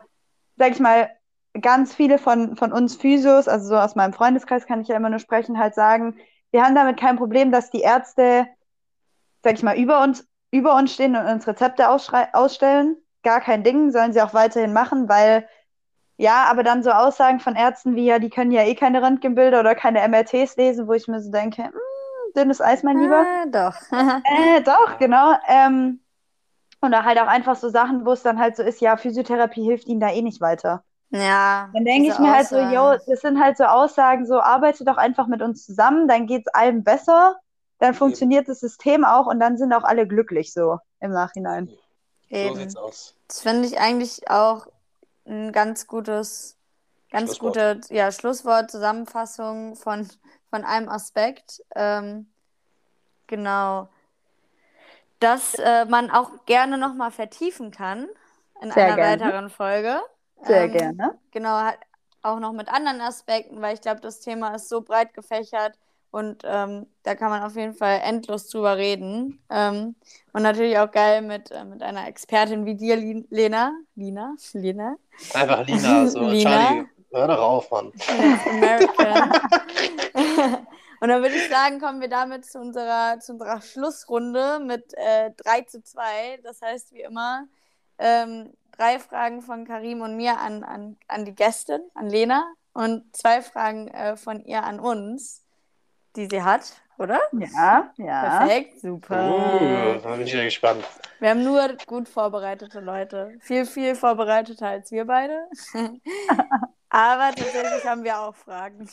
sag 0.57 0.73
ich 0.73 0.81
mal, 0.81 1.11
ganz 1.61 1.95
viele 1.95 2.19
von, 2.19 2.57
von 2.57 2.73
uns 2.73 2.97
Physios, 2.97 3.49
also 3.49 3.69
so 3.69 3.77
aus 3.77 3.95
meinem 3.95 4.13
Freundeskreis 4.13 4.67
kann 4.67 4.81
ich 4.81 4.89
ja 4.89 4.97
immer 4.97 5.11
nur 5.11 5.19
sprechen, 5.19 5.59
halt 5.59 5.75
sagen, 5.75 6.17
wir 6.51 6.65
haben 6.65 6.75
damit 6.75 6.99
kein 6.99 7.17
Problem, 7.17 7.53
dass 7.53 7.71
die 7.71 7.81
Ärzte, 7.81 8.47
sag 9.43 9.55
ich 9.55 9.63
mal, 9.63 9.77
über 9.77 10.03
uns 10.03 10.29
über 10.51 10.77
uns 10.77 10.95
stehen 10.95 11.17
und 11.17 11.27
uns 11.27 11.47
Rezepte 11.47 11.89
ausstellen. 11.89 12.97
Gar 13.23 13.41
kein 13.41 13.65
Ding, 13.65 13.91
sollen 13.91 14.13
sie 14.13 14.23
auch 14.23 14.35
weiterhin 14.35 14.73
machen, 14.73 15.09
weil 15.09 15.49
ja, 16.17 16.47
aber 16.51 16.65
dann 16.65 16.83
so 16.83 16.91
Aussagen 16.91 17.39
von 17.39 17.55
Ärzten 17.55 17.95
wie, 17.95 18.07
ja, 18.07 18.19
die 18.19 18.31
können 18.31 18.51
ja 18.51 18.63
eh 18.63 18.75
keine 18.75 19.03
Röntgenbilder 19.03 19.61
oder 19.61 19.75
keine 19.75 20.01
MRTs 20.01 20.57
lesen, 20.57 20.89
wo 20.89 20.93
ich 20.93 21.07
mir 21.07 21.21
so 21.21 21.31
denke, 21.31 21.65
hm, 21.65 21.73
dünnes 22.37 22.61
Eis, 22.61 22.83
mein 22.83 22.99
Lieber. 22.99 23.25
Äh, 23.45 23.51
doch. 23.51 23.75
äh, 23.93 24.61
doch, 24.63 24.99
genau. 24.99 25.35
Ähm, 25.47 26.01
oder 26.83 27.05
halt 27.05 27.21
auch 27.21 27.29
einfach 27.29 27.55
so 27.55 27.69
Sachen, 27.69 28.05
wo 28.05 28.13
es 28.13 28.23
dann 28.23 28.39
halt 28.39 28.57
so 28.57 28.65
ist, 28.65 28.81
ja, 28.81 28.97
Physiotherapie 28.97 29.63
hilft 29.63 29.87
ihnen 29.87 30.01
da 30.01 30.11
eh 30.11 30.23
nicht 30.23 30.41
weiter. 30.41 30.83
Ja. 31.11 31.71
Dann 31.73 31.85
denke 31.85 32.11
ich 32.11 32.19
mir 32.19 32.33
halt 32.35 32.49
so, 32.49 32.59
yo, 32.59 32.97
das 33.07 33.21
sind 33.21 33.41
halt 33.41 33.57
so 33.57 33.65
Aussagen, 33.65 34.27
so 34.27 34.41
arbeite 34.41 34.85
doch 34.85 34.99
einfach 34.99 35.27
mit 35.27 35.41
uns 35.41 35.65
zusammen, 35.65 36.07
dann 36.07 36.27
geht 36.27 36.47
es 36.47 36.55
allen 36.55 36.85
besser, 36.85 37.37
dann 37.79 37.95
funktioniert 37.95 38.43
Eben. 38.43 38.53
das 38.53 38.61
System 38.61 39.05
auch 39.05 39.27
und 39.27 39.41
dann 39.41 39.57
sind 39.57 39.73
auch 39.73 39.85
alle 39.85 40.07
glücklich 40.07 40.53
so 40.53 40.79
im 41.01 41.13
Nachhinein. 41.13 41.71
Eben. 42.29 42.55
So 42.55 42.61
sieht's 42.61 42.77
aus. 42.77 43.15
Das 43.27 43.41
finde 43.41 43.67
ich 43.67 43.79
eigentlich 43.81 44.31
auch 44.31 44.67
ein 45.27 45.53
ganz 45.53 45.87
gutes, 45.87 46.57
ganz 47.11 47.37
Schlusswort. 47.37 47.83
gute 47.83 47.95
ja, 47.95 48.13
Schlusswort, 48.13 48.71
Zusammenfassung 48.71 49.77
von, 49.77 50.09
von 50.51 50.65
einem 50.65 50.89
Aspekt. 50.89 51.63
Ähm, 51.75 52.27
genau. 53.27 53.89
Dass 55.21 55.55
äh, 55.55 55.85
man 55.87 56.11
auch 56.11 56.45
gerne 56.47 56.79
nochmal 56.79 57.11
vertiefen 57.11 57.71
kann 57.71 58.09
in 58.61 58.71
Sehr 58.73 58.87
einer 58.87 58.97
gerne. 58.97 59.25
weiteren 59.25 59.51
Folge. 59.51 60.01
Sehr 60.45 60.65
ähm, 60.65 60.73
gerne. 60.73 61.19
Genau, 61.31 61.71
auch 62.23 62.41
noch 62.41 62.53
mit 62.53 62.69
anderen 62.69 63.01
Aspekten, 63.01 63.61
weil 63.61 63.75
ich 63.75 63.81
glaube, 63.81 64.01
das 64.01 64.21
Thema 64.21 64.55
ist 64.55 64.69
so 64.69 64.83
breit 64.83 65.15
gefächert 65.15 65.79
und 66.11 66.43
ähm, 66.45 66.87
da 67.03 67.15
kann 67.15 67.31
man 67.31 67.43
auf 67.43 67.55
jeden 67.55 67.75
Fall 67.75 68.01
endlos 68.03 68.49
drüber 68.49 68.77
reden. 68.77 69.43
Ähm, 69.51 69.95
und 70.33 70.43
natürlich 70.43 70.79
auch 70.79 70.91
geil 70.91 71.21
mit, 71.21 71.51
äh, 71.51 71.65
mit 71.65 71.83
einer 71.83 72.09
Expertin 72.09 72.65
wie 72.65 72.77
dir, 72.77 72.97
Lena. 72.97 73.73
Lina? 73.95 74.35
Lena? 74.55 74.97
Einfach 75.35 75.67
Lina. 75.67 76.07
So. 76.09 76.21
Lina. 76.21 76.51
Charlie, 76.51 76.87
hör 77.13 77.29
doch 77.29 77.39
auf, 77.39 77.71
Mann. 77.71 77.93
American. 78.51 79.33
und 81.01 81.09
dann 81.09 81.23
würde 81.23 81.35
ich 81.35 81.49
sagen, 81.51 81.79
kommen 81.79 82.01
wir 82.01 82.09
damit 82.09 82.47
zu 82.47 82.59
unserer, 82.59 83.21
zu 83.21 83.33
unserer 83.33 83.61
Schlussrunde 83.61 84.61
mit 84.61 84.95
äh, 84.95 85.31
3 85.37 85.63
zu 85.63 85.83
2. 85.83 86.41
Das 86.43 86.63
heißt, 86.63 86.95
wie 86.95 87.03
immer, 87.03 87.47
ähm, 87.99 88.55
drei 88.79 88.99
Fragen 88.99 89.43
von 89.43 89.67
Karim 89.67 90.01
und 90.01 90.17
mir 90.17 90.39
an, 90.39 90.65
an, 90.65 90.97
an 91.09 91.25
die 91.25 91.35
Gästin, 91.35 91.83
an 91.95 92.09
Lena, 92.09 92.51
und 92.73 93.05
zwei 93.15 93.43
Fragen 93.43 93.89
äh, 93.89 94.17
von 94.17 94.45
ihr 94.45 94.63
an 94.63 94.81
uns 94.81 95.43
die 96.19 96.27
sie 96.31 96.43
hat, 96.43 96.73
oder? 96.99 97.21
Ja, 97.33 97.91
ja. 97.97 98.39
Perfekt, 98.39 98.81
super. 98.81 99.35
Uh, 99.35 100.01
da 100.03 100.17
bin 100.17 100.27
ich 100.27 100.33
ja 100.33 100.43
gespannt. 100.43 100.85
Wir 101.21 101.31
haben 101.31 101.45
nur 101.45 101.77
gut 101.87 102.09
vorbereitete 102.09 102.81
Leute. 102.81 103.35
Viel, 103.41 103.67
viel 103.67 103.95
vorbereiteter 103.95 104.67
als 104.67 104.91
wir 104.91 105.05
beide. 105.05 105.47
Aber 106.91 107.35
tatsächlich 107.35 107.85
haben 107.85 108.03
wir 108.03 108.19
auch 108.19 108.35
Fragen. 108.35 108.89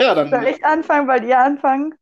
ja, 0.00 0.14
dann. 0.14 0.30
Soll 0.30 0.46
ich 0.46 0.64
anfangen, 0.64 1.06
weil 1.08 1.24
ihr 1.24 1.38
anfangen? 1.38 1.94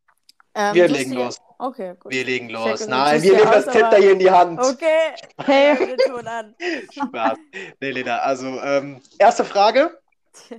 Ähm, 0.55 0.75
wir 0.75 0.89
legen 0.89 1.15
los. 1.15 1.41
Okay, 1.59 1.95
gut. 1.99 2.13
Wir 2.13 2.25
legen 2.25 2.49
los. 2.51 2.81
Check, 2.81 2.89
Nein, 2.89 3.23
wir 3.23 3.37
nehmen 3.37 3.51
das 3.53 3.67
Zepter 3.67 3.97
hier 3.97 4.13
in 4.13 4.19
die 4.19 4.31
Hand. 4.31 4.59
Okay. 4.61 5.15
Hey. 5.45 5.79
Wir 5.79 5.97
tun 5.97 6.27
an. 6.27 6.55
Spaß. 6.91 7.39
Nee, 7.81 7.91
Lena, 7.91 8.19
also, 8.19 8.47
ähm, 8.61 9.01
erste 9.19 9.45
Frage. 9.45 9.99
oh 10.51 10.57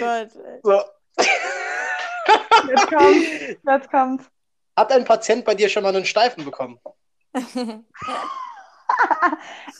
Gott. 0.00 0.30
So, 0.62 0.80
Jetzt 2.68 2.88
kommt. 2.88 3.24
Jetzt 3.64 3.90
kommt. 3.90 4.22
Hat 4.76 4.92
ein 4.92 5.04
Patient 5.04 5.44
bei 5.44 5.54
dir 5.54 5.68
schon 5.68 5.82
mal 5.82 5.94
einen 5.94 6.06
Steifen 6.06 6.44
bekommen? 6.44 6.78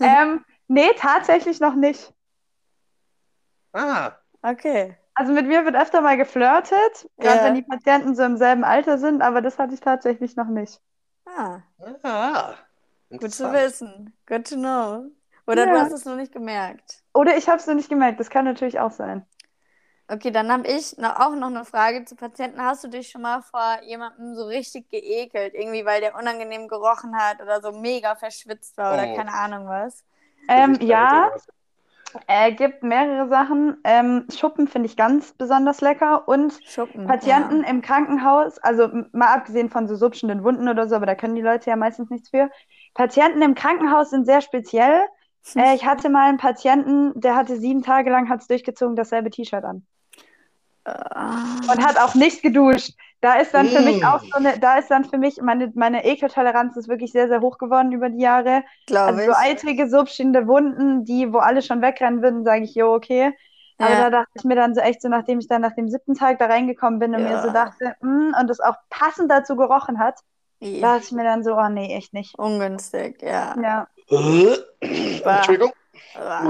ähm, 0.00 0.44
nee, 0.68 0.90
tatsächlich 0.96 1.60
noch 1.60 1.74
nicht. 1.74 2.12
Ah. 3.72 4.12
Okay. 4.42 4.96
Also 5.14 5.32
mit 5.32 5.46
mir 5.46 5.64
wird 5.64 5.76
öfter 5.76 6.00
mal 6.00 6.16
geflirtet, 6.16 7.08
gerade 7.18 7.38
ja. 7.38 7.44
wenn 7.44 7.54
die 7.54 7.62
Patienten 7.62 8.14
so 8.14 8.22
im 8.22 8.36
selben 8.36 8.64
Alter 8.64 8.96
sind, 8.98 9.20
aber 9.20 9.42
das 9.42 9.58
hatte 9.58 9.74
ich 9.74 9.80
tatsächlich 9.80 10.36
noch 10.36 10.48
nicht. 10.48 10.80
Ah. 11.26 11.60
ah 12.02 12.54
Gut 13.10 13.32
zu 13.32 13.52
wissen. 13.52 14.14
Good 14.26 14.48
to 14.48 14.56
know. 14.56 15.04
Oder 15.46 15.66
ja. 15.66 15.72
du 15.72 15.80
hast 15.80 15.92
es 15.92 16.04
noch 16.04 16.16
nicht 16.16 16.32
gemerkt. 16.32 17.02
Oder 17.12 17.36
ich 17.36 17.48
habe 17.48 17.58
es 17.58 17.66
noch 17.66 17.74
nicht 17.74 17.88
gemerkt. 17.88 18.20
Das 18.20 18.30
kann 18.30 18.44
natürlich 18.44 18.80
auch 18.80 18.90
sein. 18.90 19.26
Okay, 20.08 20.30
dann 20.30 20.50
habe 20.50 20.66
ich 20.66 20.96
noch, 20.98 21.18
auch 21.20 21.34
noch 21.34 21.48
eine 21.48 21.64
Frage 21.64 22.04
zu 22.04 22.16
Patienten. 22.16 22.62
Hast 22.62 22.84
du 22.84 22.88
dich 22.88 23.08
schon 23.08 23.22
mal 23.22 23.42
vor 23.42 23.80
jemandem 23.82 24.34
so 24.34 24.44
richtig 24.44 24.88
geekelt? 24.90 25.54
Irgendwie, 25.54 25.84
weil 25.84 26.00
der 26.00 26.16
unangenehm 26.16 26.68
gerochen 26.68 27.16
hat 27.16 27.40
oder 27.40 27.60
so 27.60 27.72
mega 27.72 28.14
verschwitzt 28.14 28.76
war 28.76 28.94
oder 28.94 29.08
oh. 29.08 29.16
keine 29.16 29.32
Ahnung 29.32 29.68
was? 29.68 30.04
Ähm, 30.48 30.76
ja, 30.80 31.30
es 32.26 32.56
gibt 32.56 32.82
mehrere 32.82 33.28
Sachen. 33.28 33.76
Ähm, 33.84 34.26
Schuppen 34.34 34.68
finde 34.68 34.86
ich 34.86 34.96
ganz 34.96 35.32
besonders 35.32 35.80
lecker 35.80 36.26
und 36.28 36.58
Schuppen, 36.64 37.06
Patienten 37.06 37.62
ja. 37.62 37.68
im 37.68 37.82
Krankenhaus, 37.82 38.58
also 38.58 38.88
mal 39.12 39.34
abgesehen 39.34 39.70
von 39.70 39.88
so 39.88 39.96
subschenden 39.96 40.44
Wunden 40.44 40.68
oder 40.68 40.88
so, 40.88 40.96
aber 40.96 41.06
da 41.06 41.14
können 41.14 41.34
die 41.34 41.42
Leute 41.42 41.70
ja 41.70 41.76
meistens 41.76 42.10
nichts 42.10 42.30
für. 42.30 42.50
Patienten 42.94 43.42
im 43.42 43.54
Krankenhaus 43.54 44.10
sind 44.10 44.26
sehr 44.26 44.40
speziell. 44.40 45.02
Äh, 45.56 45.74
ich 45.74 45.84
hatte 45.84 46.08
mal 46.08 46.28
einen 46.28 46.38
Patienten, 46.38 47.18
der 47.20 47.34
hatte 47.34 47.56
sieben 47.56 47.82
Tage 47.82 48.10
lang, 48.10 48.28
hat 48.28 48.40
es 48.42 48.46
durchgezogen, 48.46 48.96
dasselbe 48.96 49.30
T-Shirt 49.30 49.64
an. 49.64 49.86
Und 50.84 51.86
hat 51.86 51.98
auch 51.98 52.14
nicht 52.14 52.42
geduscht. 52.42 52.92
Da 53.20 53.34
ist 53.34 53.54
dann 53.54 53.68
für 53.68 53.82
mich 53.82 54.02
mm. 54.02 54.04
auch 54.04 54.20
so 54.20 54.34
eine, 54.34 54.58
da 54.58 54.78
ist 54.78 54.90
dann 54.90 55.04
für 55.04 55.16
mich, 55.16 55.40
meine, 55.40 55.70
meine 55.76 56.04
Ekeltoleranz 56.04 56.76
ist 56.76 56.88
wirklich 56.88 57.12
sehr, 57.12 57.28
sehr 57.28 57.40
hoch 57.40 57.56
geworden 57.58 57.92
über 57.92 58.10
die 58.10 58.20
Jahre. 58.20 58.64
Glaube 58.86 59.20
also 59.20 59.26
so 59.26 59.32
eitrige, 59.36 59.88
subschende 59.88 60.48
Wunden, 60.48 61.04
die, 61.04 61.32
wo 61.32 61.38
alle 61.38 61.62
schon 61.62 61.82
wegrennen 61.82 62.20
würden, 62.20 62.42
sage 62.42 62.64
ich, 62.64 62.74
jo, 62.74 62.92
okay. 62.92 63.32
Aber 63.78 63.92
ja. 63.92 64.00
da 64.00 64.10
dachte 64.10 64.32
ich 64.34 64.44
mir 64.44 64.56
dann 64.56 64.74
so 64.74 64.80
echt 64.80 65.02
so, 65.02 65.08
nachdem 65.08 65.38
ich 65.38 65.46
dann 65.46 65.62
nach 65.62 65.74
dem 65.74 65.88
siebten 65.88 66.14
Tag 66.14 66.40
da 66.40 66.46
reingekommen 66.46 66.98
bin 66.98 67.14
und 67.14 67.22
ja. 67.22 67.28
mir 67.28 67.42
so 67.42 67.50
dachte, 67.50 67.94
mm, 68.00 68.34
und 68.40 68.50
es 68.50 68.58
auch 68.58 68.74
passend 68.90 69.30
dazu 69.30 69.54
gerochen 69.54 70.00
hat, 70.00 70.18
ja. 70.58 70.80
dachte 70.80 71.04
ich 71.04 71.12
mir 71.12 71.24
dann 71.24 71.44
so, 71.44 71.54
oh 71.54 71.68
nee, 71.68 71.94
echt 71.96 72.12
nicht. 72.12 72.36
Ungünstig, 72.38 73.22
ja. 73.22 73.54
Ja. 73.60 73.86
Entschuldigung. 74.80 75.72
Ja. 76.14 76.48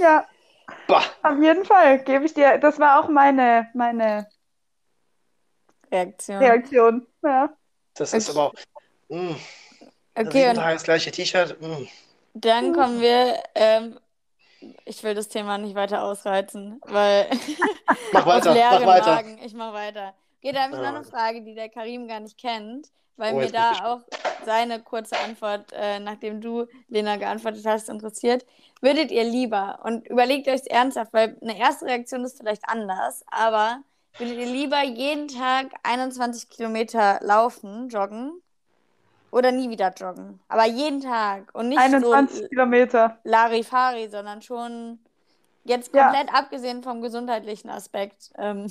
ja. 0.00 0.24
Bah. 0.86 1.02
Auf 1.22 1.38
jeden 1.40 1.64
Fall 1.64 2.02
gebe 2.04 2.24
ich 2.24 2.34
dir. 2.34 2.58
Das 2.58 2.78
war 2.78 3.00
auch 3.00 3.08
meine, 3.08 3.68
meine 3.74 4.26
Reaktion. 5.90 6.38
Reaktion. 6.38 7.06
Ja. 7.22 7.50
Das 7.94 8.12
ist 8.12 8.30
aber 8.30 8.46
auch. 8.46 8.54
Mh. 9.08 9.36
Okay. 10.14 10.46
Jeden 10.46 10.54
Tag 10.54 10.74
das 10.74 10.84
gleiche 10.84 11.10
T-Shirt. 11.10 11.56
Dann 12.34 12.72
kommen 12.74 13.00
wir. 13.00 13.42
Ähm, 13.54 13.98
ich 14.84 15.02
will 15.02 15.14
das 15.14 15.28
Thema 15.28 15.56
nicht 15.58 15.74
weiter 15.74 16.02
ausreizen, 16.02 16.80
weil. 16.86 17.30
mach 18.12 18.26
weiter, 18.26 18.54
mach 18.54 18.86
weiter. 18.86 19.14
Magen. 19.14 19.38
Ich 19.42 19.54
mach 19.54 19.72
weiter. 19.72 20.14
Okay, 20.42 20.52
da 20.52 20.62
habe 20.62 20.74
ich 20.74 20.80
noch 20.80 20.88
eine 20.88 21.04
Frage, 21.04 21.42
die 21.42 21.54
der 21.54 21.68
Karim 21.68 22.08
gar 22.08 22.20
nicht 22.20 22.38
kennt, 22.38 22.88
weil 23.20 23.34
oh, 23.34 23.38
mir 23.38 23.52
da 23.52 23.72
auch 23.84 24.00
seine 24.44 24.80
kurze 24.80 25.16
Antwort, 25.18 25.72
äh, 25.72 26.00
nachdem 26.00 26.40
du, 26.40 26.66
Lena, 26.88 27.16
geantwortet 27.16 27.64
hast, 27.66 27.88
interessiert. 27.88 28.44
Würdet 28.80 29.10
ihr 29.10 29.24
lieber, 29.24 29.80
und 29.84 30.08
überlegt 30.08 30.48
euch 30.48 30.62
ernsthaft, 30.68 31.12
weil 31.12 31.36
eine 31.42 31.58
erste 31.58 31.84
Reaktion 31.84 32.24
ist 32.24 32.38
vielleicht 32.38 32.62
anders, 32.66 33.22
aber 33.30 33.82
würdet 34.16 34.38
ihr 34.38 34.46
lieber 34.46 34.82
jeden 34.82 35.28
Tag 35.28 35.66
21 35.82 36.48
Kilometer 36.48 37.20
laufen, 37.22 37.88
joggen 37.88 38.32
oder 39.30 39.52
nie 39.52 39.70
wieder 39.70 39.92
joggen? 39.94 40.40
Aber 40.48 40.64
jeden 40.64 41.00
Tag 41.00 41.50
und 41.52 41.68
nicht 41.68 41.78
21 41.78 42.38
so 42.38 42.48
Kilometer. 42.48 43.18
Larifari, 43.24 44.08
sondern 44.08 44.42
schon 44.42 44.98
jetzt 45.64 45.92
komplett 45.92 46.28
ja. 46.28 46.34
abgesehen 46.34 46.82
vom 46.82 47.02
gesundheitlichen 47.02 47.70
Aspekt. 47.70 48.30
Ähm, 48.38 48.70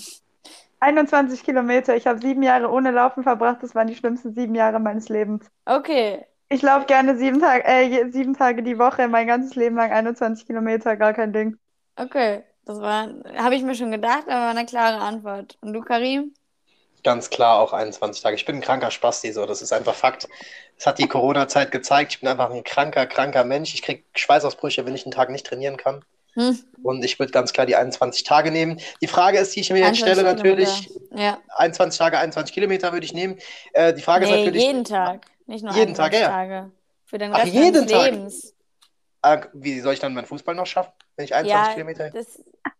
21 0.79 1.43
Kilometer. 1.43 1.95
Ich 1.95 2.07
habe 2.07 2.19
sieben 2.19 2.43
Jahre 2.43 2.69
ohne 2.69 2.91
Laufen 2.91 3.23
verbracht. 3.23 3.57
Das 3.61 3.75
waren 3.75 3.87
die 3.87 3.95
schlimmsten 3.95 4.33
sieben 4.33 4.55
Jahre 4.55 4.79
meines 4.79 5.09
Lebens. 5.09 5.45
Okay, 5.65 6.25
ich 6.51 6.63
laufe 6.63 6.87
gerne 6.87 7.15
sieben, 7.15 7.39
Tag, 7.39 7.67
äh, 7.67 8.09
sieben 8.09 8.33
Tage 8.35 8.63
die 8.63 8.79
Woche, 8.79 9.07
mein 9.07 9.27
ganzes 9.27 9.55
Leben 9.55 9.75
lang 9.75 9.91
21 9.91 10.47
Kilometer, 10.47 10.95
gar 10.95 11.13
kein 11.13 11.31
Ding. 11.31 11.57
Okay, 11.95 12.43
das 12.65 12.81
war, 12.81 13.07
habe 13.37 13.55
ich 13.55 13.61
mir 13.61 13.75
schon 13.75 13.91
gedacht, 13.91 14.23
aber 14.25 14.41
war 14.41 14.49
eine 14.49 14.65
klare 14.65 14.97
Antwort. 14.97 15.57
Und 15.61 15.73
du, 15.73 15.81
Karim? 15.81 16.33
Ganz 17.03 17.29
klar 17.29 17.59
auch 17.59 17.71
21 17.71 18.23
Tage. 18.23 18.35
Ich 18.35 18.45
bin 18.45 18.55
ein 18.55 18.61
kranker 18.61 18.89
Spasti, 18.89 19.31
so, 19.31 19.45
das 19.45 19.61
ist 19.61 19.71
einfach 19.71 19.93
Fakt. 19.93 20.27
Das 20.77 20.87
hat 20.87 20.97
die 20.97 21.07
Corona-Zeit 21.07 21.71
gezeigt. 21.71 22.13
Ich 22.13 22.19
bin 22.19 22.29
einfach 22.29 22.49
ein 22.49 22.63
kranker, 22.63 23.05
kranker 23.05 23.43
Mensch. 23.43 23.73
Ich 23.75 23.83
kriege 23.83 24.03
Schweißausbrüche, 24.15 24.85
wenn 24.85 24.95
ich 24.95 25.05
einen 25.05 25.13
Tag 25.13 25.29
nicht 25.29 25.45
trainieren 25.45 25.77
kann. 25.77 26.03
Hm. 26.39 26.59
Und 26.83 27.03
ich 27.03 27.19
würde 27.19 27.31
ganz 27.31 27.53
klar 27.53 27.65
die 27.65 27.75
21 27.75 28.23
Tage 28.23 28.51
nehmen. 28.51 28.79
Die 29.01 29.07
Frage 29.07 29.37
ist, 29.37 29.55
die 29.55 29.59
ich 29.59 29.69
mir 29.69 29.79
jetzt 29.79 29.99
stelle, 29.99 30.23
natürlich: 30.23 30.89
ja. 31.11 31.39
21 31.57 31.97
Tage, 31.97 32.17
21 32.19 32.53
Kilometer 32.53 32.93
würde 32.93 33.05
ich 33.05 33.13
nehmen. 33.13 33.37
Äh, 33.73 33.93
die 33.93 34.01
Frage 34.01 34.25
nee, 34.25 34.31
ist 34.31 34.37
natürlich. 34.37 34.63
Jeden 34.63 34.83
Tag. 34.83 35.25
Nicht 35.45 35.63
nur 35.63 35.73
jeden 35.73 35.93
Tag, 35.93 36.13
ja. 36.13 36.29
Tage. 36.29 36.71
Für 37.05 37.17
den 37.17 37.33
Rest 37.33 37.47
Ach, 37.49 37.53
jeden 37.53 37.87
Tag. 37.87 38.05
Lebens. 38.05 38.53
Ah, 39.21 39.41
wie 39.53 39.79
soll 39.81 39.93
ich 39.93 39.99
dann 39.99 40.13
meinen 40.13 40.27
Fußball 40.27 40.55
noch 40.55 40.65
schaffen, 40.65 40.93
wenn 41.17 41.25
ich 41.25 41.35
21 41.35 41.67
ja, 41.67 41.73
Kilometer? 41.73 42.09
Das 42.11 42.27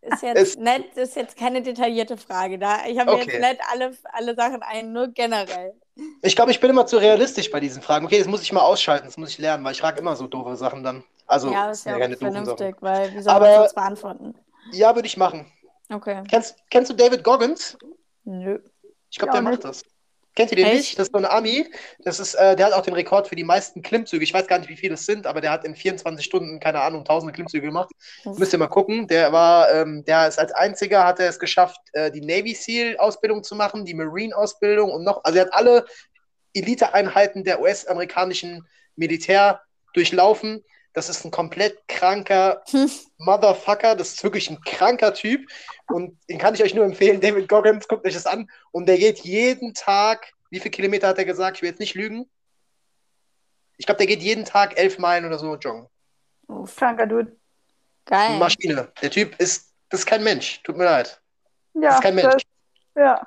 ist 0.01 0.24
jetzt 0.24 0.41
ist, 0.41 0.60
nicht, 0.60 0.86
das 0.95 1.10
ist 1.10 1.16
jetzt 1.16 1.38
keine 1.38 1.62
detaillierte 1.62 2.16
Frage. 2.16 2.57
Da 2.57 2.86
ich 2.88 2.97
habe 2.97 3.12
okay. 3.12 3.26
jetzt 3.26 3.41
nicht 3.41 3.60
alle, 3.70 3.91
alle 4.14 4.36
Sachen 4.36 4.62
ein, 4.62 4.93
nur 4.93 5.10
generell. 5.10 5.74
Ich 6.22 6.36
glaube, 6.36 6.52
ich 6.52 6.60
bin 6.60 6.70
immer 6.70 6.86
zu 6.86 6.97
realistisch 6.97 7.50
bei 7.52 7.60
diesen 7.60 7.82
Fragen. 7.82 8.06
Okay, 8.06 8.18
das 8.20 8.28
muss 8.28 8.41
ich 8.41 8.52
mal 8.52 8.62
ausschalten, 8.62 9.06
das 9.06 9.18
muss 9.18 9.30
ich 9.30 9.38
lernen, 9.38 9.64
weil 9.64 9.72
ich 9.74 9.82
frage 9.82 10.00
immer 10.00 10.16
so 10.16 10.28
doofe 10.28 10.56
Sachen 10.56 10.84
dann. 10.84 11.04
Also, 11.28 11.52
ja, 11.52 11.68
das 11.68 11.80
ist 11.80 11.86
ja 11.86 11.97
doofen 11.97 12.18
vernünftig, 12.18 12.76
weil 12.82 13.14
wie 13.14 13.22
soll 13.22 13.34
Aber- 13.34 13.47
man 13.47 13.56
sonst 13.60 13.76
beantworten? 13.76 14.36
Ja, 14.72 14.95
würde 14.95 15.08
ich 15.08 15.18
machen. 15.18 15.45
Okay. 15.91 16.24
Kennst, 16.30 16.56
kennst 16.70 16.91
du 16.91 16.95
David 16.95 17.24
Goggins? 17.24 17.78
Nö. 18.24 18.60
Ich 19.10 19.18
glaube, 19.18 19.34
Ja, 19.36 19.41
der 19.41 19.50
nicht. 19.52 19.64
macht 19.64 19.66
das. 19.66 19.84
Kennt 20.40 20.52
ihr 20.52 20.56
den 20.56 20.68
Echt? 20.68 20.78
nicht? 20.78 21.00
Das 21.00 21.08
ist 21.08 21.12
so 21.12 21.18
ein 21.18 21.26
Ami. 21.26 21.70
Das 22.06 22.18
ist, 22.18 22.34
äh, 22.36 22.56
der 22.56 22.68
hat 22.68 22.74
auch 22.74 22.82
den 22.82 22.94
Rekord 22.94 23.28
für 23.28 23.36
die 23.36 23.44
meisten 23.44 23.82
Klimmzüge. 23.82 24.24
Ich 24.24 24.34
weiß 24.34 24.48
gar 24.48 24.58
nicht, 24.58 24.70
wie 24.70 24.78
viele 24.78 24.94
es 24.94 25.06
sind, 25.06 25.28
aber 25.28 25.42
der 25.42 25.52
hat 25.52 25.66
in 25.66 25.76
24 25.76 26.26
Stunden, 26.26 26.62
keine 26.62 26.80
Ahnung, 26.80 27.04
tausende 27.04 27.34
Klimmzüge 27.34 27.68
gemacht. 27.68 27.90
Müsst 28.24 28.54
ihr 28.54 28.58
mal 28.58 28.68
gucken. 28.68 29.06
Der 29.08 29.34
war, 29.34 29.70
ähm, 29.70 30.06
der 30.06 30.30
ist 30.30 30.40
als 30.40 30.54
einziger, 30.54 31.06
hat 31.06 31.20
er 31.20 31.28
es 31.28 31.40
geschafft, 31.40 31.82
äh, 31.92 32.10
die 32.10 32.22
Navy 32.22 32.54
SEAL-Ausbildung 32.54 33.44
zu 33.44 33.54
machen, 33.54 33.84
die 33.84 33.94
Marine-Ausbildung 33.94 34.92
und 34.92 35.04
noch, 35.04 35.26
also 35.26 35.40
er 35.40 35.46
hat 35.46 35.54
alle 35.54 35.86
Eliteeinheiten 36.54 37.44
der 37.44 37.60
US-amerikanischen 37.60 38.66
Militär 38.96 39.60
durchlaufen. 39.94 40.64
Das 40.94 41.08
ist 41.08 41.24
ein 41.24 41.32
komplett 41.32 41.88
kranker 41.88 42.64
Motherfucker. 43.18 43.96
Das 43.96 44.14
ist 44.14 44.24
wirklich 44.24 44.50
ein 44.50 44.60
kranker 44.62 45.14
Typ. 45.14 45.48
Und 45.88 46.18
den 46.30 46.38
kann 46.40 46.56
ich 46.56 46.64
euch 46.64 46.74
nur 46.74 46.86
empfehlen. 46.86 47.22
David 47.22 47.48
Goggins, 47.48 47.88
guckt 47.88 48.06
euch 48.06 48.14
das 48.16 48.26
an. 48.26 48.50
Und 48.72 48.88
der 48.88 48.98
geht 48.98 49.20
jeden 49.20 49.74
Tag, 49.74 50.34
wie 50.50 50.60
viele 50.60 50.72
Kilometer 50.72 51.08
hat 51.08 51.18
er 51.18 51.26
gesagt? 51.26 51.58
Ich 51.58 51.62
will 51.62 51.70
jetzt 51.70 51.80
nicht 51.80 51.96
lügen. 51.96 52.30
Ich 53.78 53.86
glaube, 53.86 53.98
der 54.00 54.08
geht 54.08 54.22
jeden 54.22 54.46
Tag 54.46 54.78
elf 54.78 54.98
Meilen 55.00 55.26
oder 55.26 55.38
so 55.40 55.56
joggen. 55.56 55.88
Uff. 56.48 56.76
Kranker 56.76 57.08
Dude. 57.08 57.36
Geil. 58.06 58.38
Maschine. 58.38 58.92
Der 59.02 59.12
Typ 59.12 59.40
ist, 59.40 59.72
das 59.90 60.02
ist 60.02 60.06
kein 60.06 60.24
Mensch. 60.24 60.62
Tut 60.64 60.76
mir 60.76 60.86
leid. 60.86 61.22
Ja, 61.76 61.82
Das 61.82 61.96
ist 61.96 62.02
kein 62.02 62.16
Mensch. 62.16 62.44
ja. 62.96 63.26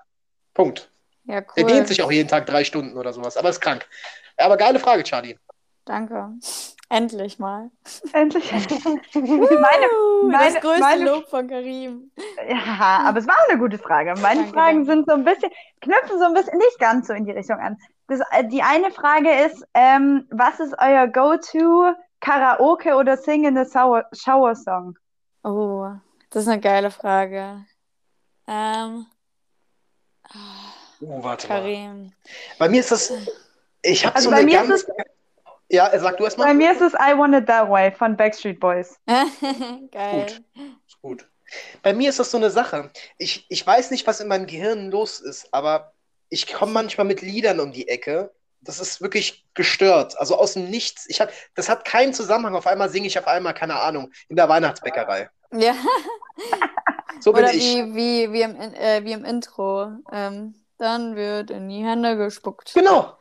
Punkt. 0.52 0.90
Ja, 1.24 1.40
Der 1.40 1.64
cool. 1.64 1.70
dehnt 1.72 1.88
sich 1.88 2.02
auch 2.02 2.10
jeden 2.10 2.28
Tag 2.28 2.46
drei 2.46 2.64
Stunden 2.64 2.96
oder 2.98 3.12
sowas. 3.12 3.36
Aber 3.36 3.48
ist 3.48 3.60
krank. 3.60 3.88
Aber 4.36 4.56
geile 4.56 4.80
Frage, 4.80 5.04
Charlie. 5.04 5.38
Danke. 5.84 6.30
Endlich 6.88 7.38
mal. 7.38 7.70
Endlich. 8.12 8.52
meine, 9.14 9.88
meine- 10.24 10.52
das 10.52 10.60
größte 10.62 10.80
meine- 10.80 11.04
Lob 11.04 11.28
von 11.28 11.48
Karim. 11.48 12.10
ja, 12.48 13.02
aber 13.06 13.18
es 13.18 13.26
war 13.26 13.36
eine 13.48 13.58
gute 13.58 13.78
Frage. 13.78 14.14
Meine 14.20 14.40
Danke, 14.42 14.52
Fragen 14.54 14.86
danke. 14.86 14.92
sind 14.92 15.06
so 15.06 15.12
ein 15.14 15.24
bisschen, 15.24 15.50
knüpfen 15.80 16.18
so 16.18 16.24
ein 16.26 16.34
bisschen 16.34 16.58
nicht 16.58 16.78
ganz 16.78 17.06
so 17.08 17.14
in 17.14 17.24
die 17.24 17.32
Richtung 17.32 17.58
an. 17.58 17.78
Das, 18.08 18.20
äh, 18.30 18.44
die 18.46 18.62
eine 18.62 18.90
Frage 18.90 19.30
ist, 19.46 19.64
ähm, 19.74 20.26
was 20.30 20.60
ist 20.60 20.74
euer 20.78 21.06
Go-To 21.08 21.94
Karaoke 22.20 22.94
oder 22.94 23.16
Sing 23.16 23.44
in 23.44 23.56
the 23.56 23.64
Shower, 23.70 24.54
Song? 24.54 24.96
Oh, 25.42 25.88
das 26.30 26.42
ist 26.44 26.48
eine 26.48 26.60
geile 26.60 26.90
Frage. 26.90 27.64
Ähm, 28.46 29.06
Oh, 31.00 31.22
warte 31.22 31.48
mal. 31.48 31.54
Karim. 31.60 32.12
Bei 32.58 32.68
mir 32.68 32.80
ist 32.80 32.92
das. 32.92 33.12
Ich 33.82 34.06
habe 34.06 34.14
Also 34.14 34.26
so 34.28 34.30
bei 34.30 34.40
eine 34.42 34.46
mir 34.46 34.62
ist 34.62 34.86
ganz. 34.86 34.98
Ja, 35.72 35.90
sag 35.98 36.18
du 36.18 36.24
erst 36.24 36.36
mal. 36.36 36.44
Bei 36.44 36.54
mir 36.54 36.70
ist 36.70 36.82
es 36.82 36.92
I 36.92 37.16
Want 37.16 37.34
It 37.34 37.46
That 37.46 37.68
Way 37.70 37.92
von 37.92 38.14
Backstreet 38.14 38.60
Boys. 38.60 39.00
Geil. 39.90 40.26
Ist 40.86 41.00
gut. 41.00 41.26
Bei 41.82 41.94
mir 41.94 42.10
ist 42.10 42.18
das 42.18 42.30
so 42.30 42.36
eine 42.36 42.50
Sache. 42.50 42.90
Ich, 43.16 43.46
ich 43.48 43.66
weiß 43.66 43.90
nicht, 43.90 44.06
was 44.06 44.20
in 44.20 44.28
meinem 44.28 44.46
Gehirn 44.46 44.90
los 44.90 45.18
ist, 45.20 45.48
aber 45.52 45.94
ich 46.28 46.52
komme 46.52 46.72
manchmal 46.72 47.06
mit 47.06 47.22
Liedern 47.22 47.58
um 47.58 47.72
die 47.72 47.88
Ecke. 47.88 48.32
Das 48.60 48.80
ist 48.80 49.00
wirklich 49.00 49.46
gestört. 49.54 50.18
Also 50.18 50.36
aus 50.36 50.52
dem 50.52 50.68
Nichts. 50.70 51.06
Ich 51.08 51.20
hab, 51.22 51.30
das 51.54 51.70
hat 51.70 51.86
keinen 51.86 52.12
Zusammenhang. 52.12 52.54
Auf 52.54 52.66
einmal 52.66 52.90
singe 52.90 53.06
ich 53.06 53.18
auf 53.18 53.26
einmal, 53.26 53.54
keine 53.54 53.80
Ahnung, 53.80 54.12
in 54.28 54.36
der 54.36 54.48
Weihnachtsbäckerei. 54.50 55.30
Ja. 55.54 55.74
So 57.20 57.32
bin 57.32 57.44
Oder 57.44 57.54
ich. 57.54 57.62
wie, 57.62 57.94
wie, 57.94 58.32
wie, 58.32 58.42
im, 58.42 58.56
In- 58.60 58.74
äh, 58.74 59.00
wie 59.04 59.12
im 59.12 59.24
Intro. 59.24 59.90
Ähm, 60.12 60.54
dann 60.76 61.16
wird 61.16 61.50
in 61.50 61.68
die 61.70 61.82
Hände 61.82 62.16
gespuckt. 62.18 62.72
Genau. 62.74 63.16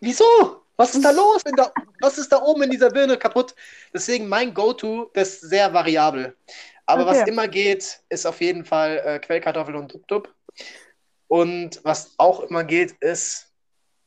Wieso? 0.00 0.62
Was 0.76 0.92
ist 0.92 1.04
da 1.04 1.10
los? 1.12 1.42
In 1.46 1.56
der, 1.56 1.74
was 2.00 2.18
ist 2.18 2.32
da 2.32 2.42
oben 2.42 2.62
in 2.64 2.70
dieser 2.70 2.90
Birne 2.90 3.16
kaputt? 3.18 3.54
Deswegen 3.94 4.28
mein 4.28 4.54
Go-To, 4.54 5.10
das 5.14 5.30
ist 5.34 5.40
sehr 5.50 5.72
variabel. 5.72 6.36
Aber 6.86 7.06
was 7.06 7.22
Okay. 7.22 7.22
immer 7.22 7.48
geht, 7.48 8.00
ist 8.08 8.26
auf 8.26 8.40
jeden 8.40 8.64
Fall 8.64 8.98
äh, 9.04 9.18
Quellkartoffeln 9.18 9.76
und 9.76 9.94
Dub-Dub. 9.94 10.32
Und 11.28 11.80
was 11.84 12.14
auch 12.18 12.40
immer 12.40 12.64
geht, 12.64 12.92
ist. 13.00 13.52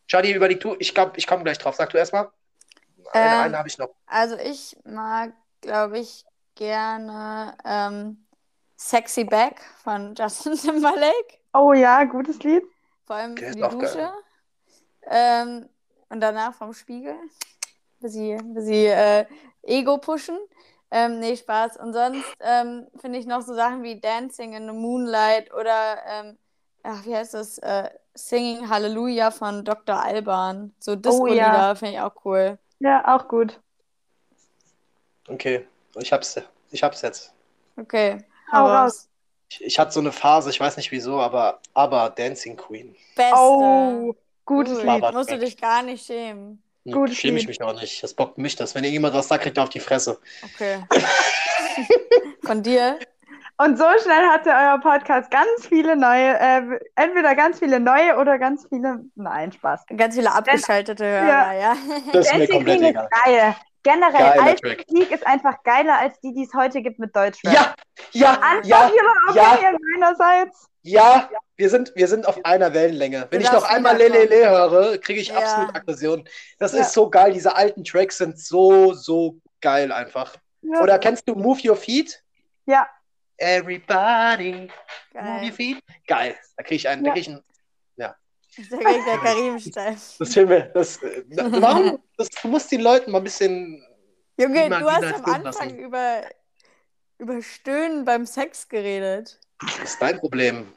Jadi, 0.09 0.34
überleg 0.34 0.59
du, 0.61 0.76
ich 0.80 0.95
glaube, 0.95 1.13
ich 1.17 1.28
komme 1.28 1.43
gleich 1.43 1.57
drauf. 1.59 1.76
Sag 1.76 1.91
du 1.91 1.97
erstmal. 1.97 2.30
Eine, 3.20 3.39
Ähm, 3.39 3.39
eine 3.39 3.57
habe 3.57 3.67
ich 3.70 3.78
noch. 3.78 3.95
Also 4.07 4.38
ich 4.38 4.78
mag, 4.86 5.34
glaube 5.61 5.99
ich, 5.99 6.26
gerne 6.55 7.57
ähm, 7.65 8.28
Sexy 8.78 9.24
Back 9.26 9.61
von 9.84 10.15
Justin 10.20 10.55
Timberlake. 10.55 11.39
Oh 11.53 11.74
ja, 11.74 12.03
gutes 12.05 12.39
Lied. 12.43 12.63
Vor 13.05 13.15
allem 13.17 13.49
die. 13.51 13.67
Dusche. 13.67 14.11
Ähm, 15.03 15.70
und 16.10 16.22
danach 16.22 16.53
vom 16.53 16.74
Spiegel. 16.74 17.16
Bis 17.99 18.14
sie, 18.14 18.38
bis 18.43 18.66
sie 18.66 18.86
äh, 18.86 19.26
Ego 19.64 19.97
pushen. 19.97 20.38
Ähm, 20.91 21.20
nee, 21.20 21.36
Spaß. 21.36 21.78
Und 21.78 21.93
sonst 21.93 22.26
ähm, 22.39 22.88
finde 22.97 23.20
ich 23.20 23.26
noch 23.26 23.41
so 23.41 23.53
Sachen 23.53 23.84
wie 23.84 23.99
Dancing 23.99 24.53
in 24.53 24.68
the 24.68 24.74
Moonlight 24.74 25.53
oder 25.53 25.97
ähm, 26.07 26.38
ach, 26.84 27.05
wie 27.05 27.16
heißt 27.16 27.34
das? 27.34 27.57
Äh, 27.60 27.89
Singing 28.16 28.70
Hallelujah 28.70 29.32
von 29.32 29.64
Dr. 29.64 29.95
Alban. 29.95 30.74
So 30.80 30.95
Disco-Lieder 30.95 31.41
ja. 31.41 31.76
finde 31.76 31.95
ich 31.95 32.01
auch 32.01 32.26
cool. 32.26 32.57
Ja, 32.80 33.16
auch 33.16 33.28
gut. 33.28 33.60
Okay, 35.28 35.66
ich 35.95 36.12
hab's, 36.12 36.41
ich 36.72 36.84
hab's 36.84 37.01
jetzt. 37.01 37.34
Okay, 37.78 38.18
Hau 38.51 38.66
raus. 38.66 38.72
raus. 38.72 39.10
Ich, 39.49 39.64
ich 39.64 39.80
hatte 39.80 39.91
so 39.91 39.99
eine 39.99 40.12
Phase, 40.12 40.49
ich 40.49 40.60
weiß 40.60 40.78
nicht 40.78 40.91
wieso, 40.91 41.20
aber 41.20 41.60
aber 41.74 42.10
Dancing 42.10 42.57
Queen. 42.57 42.95
Beste. 43.16 43.36
Oh, 43.38 44.16
gutes 44.50 44.80
Gut, 44.80 44.86
Lied. 44.86 45.14
Musst 45.14 45.32
du 45.32 45.38
dich 45.38 45.58
gar 45.58 45.84
nicht 45.84 46.06
schämen. 46.06 46.62
Gutes 46.91 47.18
Schäme 47.18 47.38
ich 47.38 47.47
mich 47.47 47.62
auch 47.62 47.80
nicht. 47.80 48.02
Das 48.02 48.14
bockt 48.14 48.38
mich 48.38 48.56
das. 48.56 48.74
Wenn 48.74 48.84
irgendjemand 48.84 49.14
was 49.14 49.28
sagt, 49.28 49.43
kriegt 49.43 49.58
er 49.58 49.64
auf 49.64 49.70
die 49.70 49.80
Fresse. 49.80 50.20
Okay. 50.43 50.84
Von 52.43 52.64
dir? 52.64 52.97
Und 53.58 53.78
so 53.78 53.86
schnell 54.02 54.26
hatte 54.28 54.50
euer 54.50 54.80
Podcast 54.80 55.30
ganz 55.30 55.68
viele 55.68 55.95
neue, 55.95 56.39
äh, 56.39 56.80
entweder 56.95 57.36
ganz 57.36 57.60
viele 57.60 57.80
neue 57.80 58.18
oder 58.18 58.39
ganz 58.39 58.66
viele, 58.70 59.02
nein, 59.16 59.52
Spaß. 59.52 59.86
Ganz 59.97 60.16
viele 60.16 60.32
abgeschaltete 60.32 61.06
Hörer, 61.06 61.54
ja. 61.54 61.76
Das 62.14 62.28
ist 62.28 62.38
mir 62.38 62.47
komplett 62.47 62.82
egal. 62.82 63.10
geil. 63.26 63.56
Generell, 63.84 64.12
Geiler 64.12 64.43
alte 64.43 64.62
Track. 64.62 64.86
Musik 64.89 65.12
ist 65.12 65.28
einfach 65.28 65.62
geiler 65.64 66.00
als 66.00 66.20
die, 66.22 66.34
die 66.34 66.43
es 66.43 66.54
heute 66.54 66.82
gibt 66.82 67.00
mit 67.00 67.16
Deutschrap. 67.16 67.54
Ja, 67.54 67.76
ja, 68.12 68.39
ja, 68.64 68.86
Unpopular 68.86 69.36
ja. 69.36 69.54
Opinion 69.54 69.78
meinerseits. 69.93 70.70
Ja. 70.82 71.30
Wir 71.58 71.70
sind, 71.70 71.92
wir 71.96 72.08
sind 72.08 72.26
auf 72.26 72.44
einer 72.46 72.74
Wellenlänge. 72.74 73.28
Wenn 73.32 73.42
ich 73.42 73.52
noch 73.52 73.64
einmal 73.64 73.96
wiederkommen. 73.96 74.30
Lelele 74.30 74.50
höre, 74.50 74.98
kriege 74.98 75.20
ich 75.20 75.28
Ja. 75.28 75.40
absolut 75.40 75.76
Aggression. 75.76 76.30
Das 76.58 76.72
Ja. 76.74 76.82
ist 76.82 76.94
so 76.94 77.10
geil. 77.10 77.34
Diese 77.34 77.54
alten 77.56 77.84
Tracks 77.84 78.18
sind 78.18 78.40
so, 78.40 78.94
so 78.94 79.36
geil 79.60 79.92
einfach. 79.92 80.36
Ja. 80.62 80.82
Oder 80.82 80.98
kennst 81.00 81.28
du 81.28 81.36
Move 81.36 81.60
Your 81.68 81.76
Feet? 81.76 82.24
ja. 82.66 82.88
Everybody, 83.42 84.52
Move 84.54 84.70
Your 85.14 85.22
Geil. 85.42 85.52
Feet. 85.54 85.84
Geil. 86.08 86.36
Da 86.58 86.64
kriege 86.64 86.76
ich 86.76 86.88
einen. 86.90 87.04
Da 87.04 87.10
Ja. 87.10 87.14
krieg 87.14 87.22
ich 87.22 87.30
einen 87.30 87.44
Da 87.98 88.78
kriegt 88.78 89.08
der 89.08 89.18
Karim-Style. 89.24 89.98
das 90.20 90.34
filmen 90.34 90.50
wir. 90.50 90.62
Das, 90.74 91.02
äh, 91.04 91.24
warum? 91.62 92.04
Das, 92.18 92.28
du 92.30 92.48
musst 92.50 92.72
den 92.72 92.82
Leuten 92.82 93.12
mal 93.12 93.20
ein 93.20 93.24
bisschen. 93.24 93.86
Junge, 94.38 94.70
du 94.70 94.90
hast 94.92 95.04
am 95.04 95.26
Anfang 95.26 95.44
lassen. 95.44 95.80
über, 95.80 96.22
über 97.18 97.42
Stöhnen 97.42 98.06
beim 98.06 98.26
Sex 98.26 98.68
geredet. 98.70 99.40
Das 99.62 99.78
ist 99.80 100.01
dein 100.01 100.20
Problem. 100.20 100.68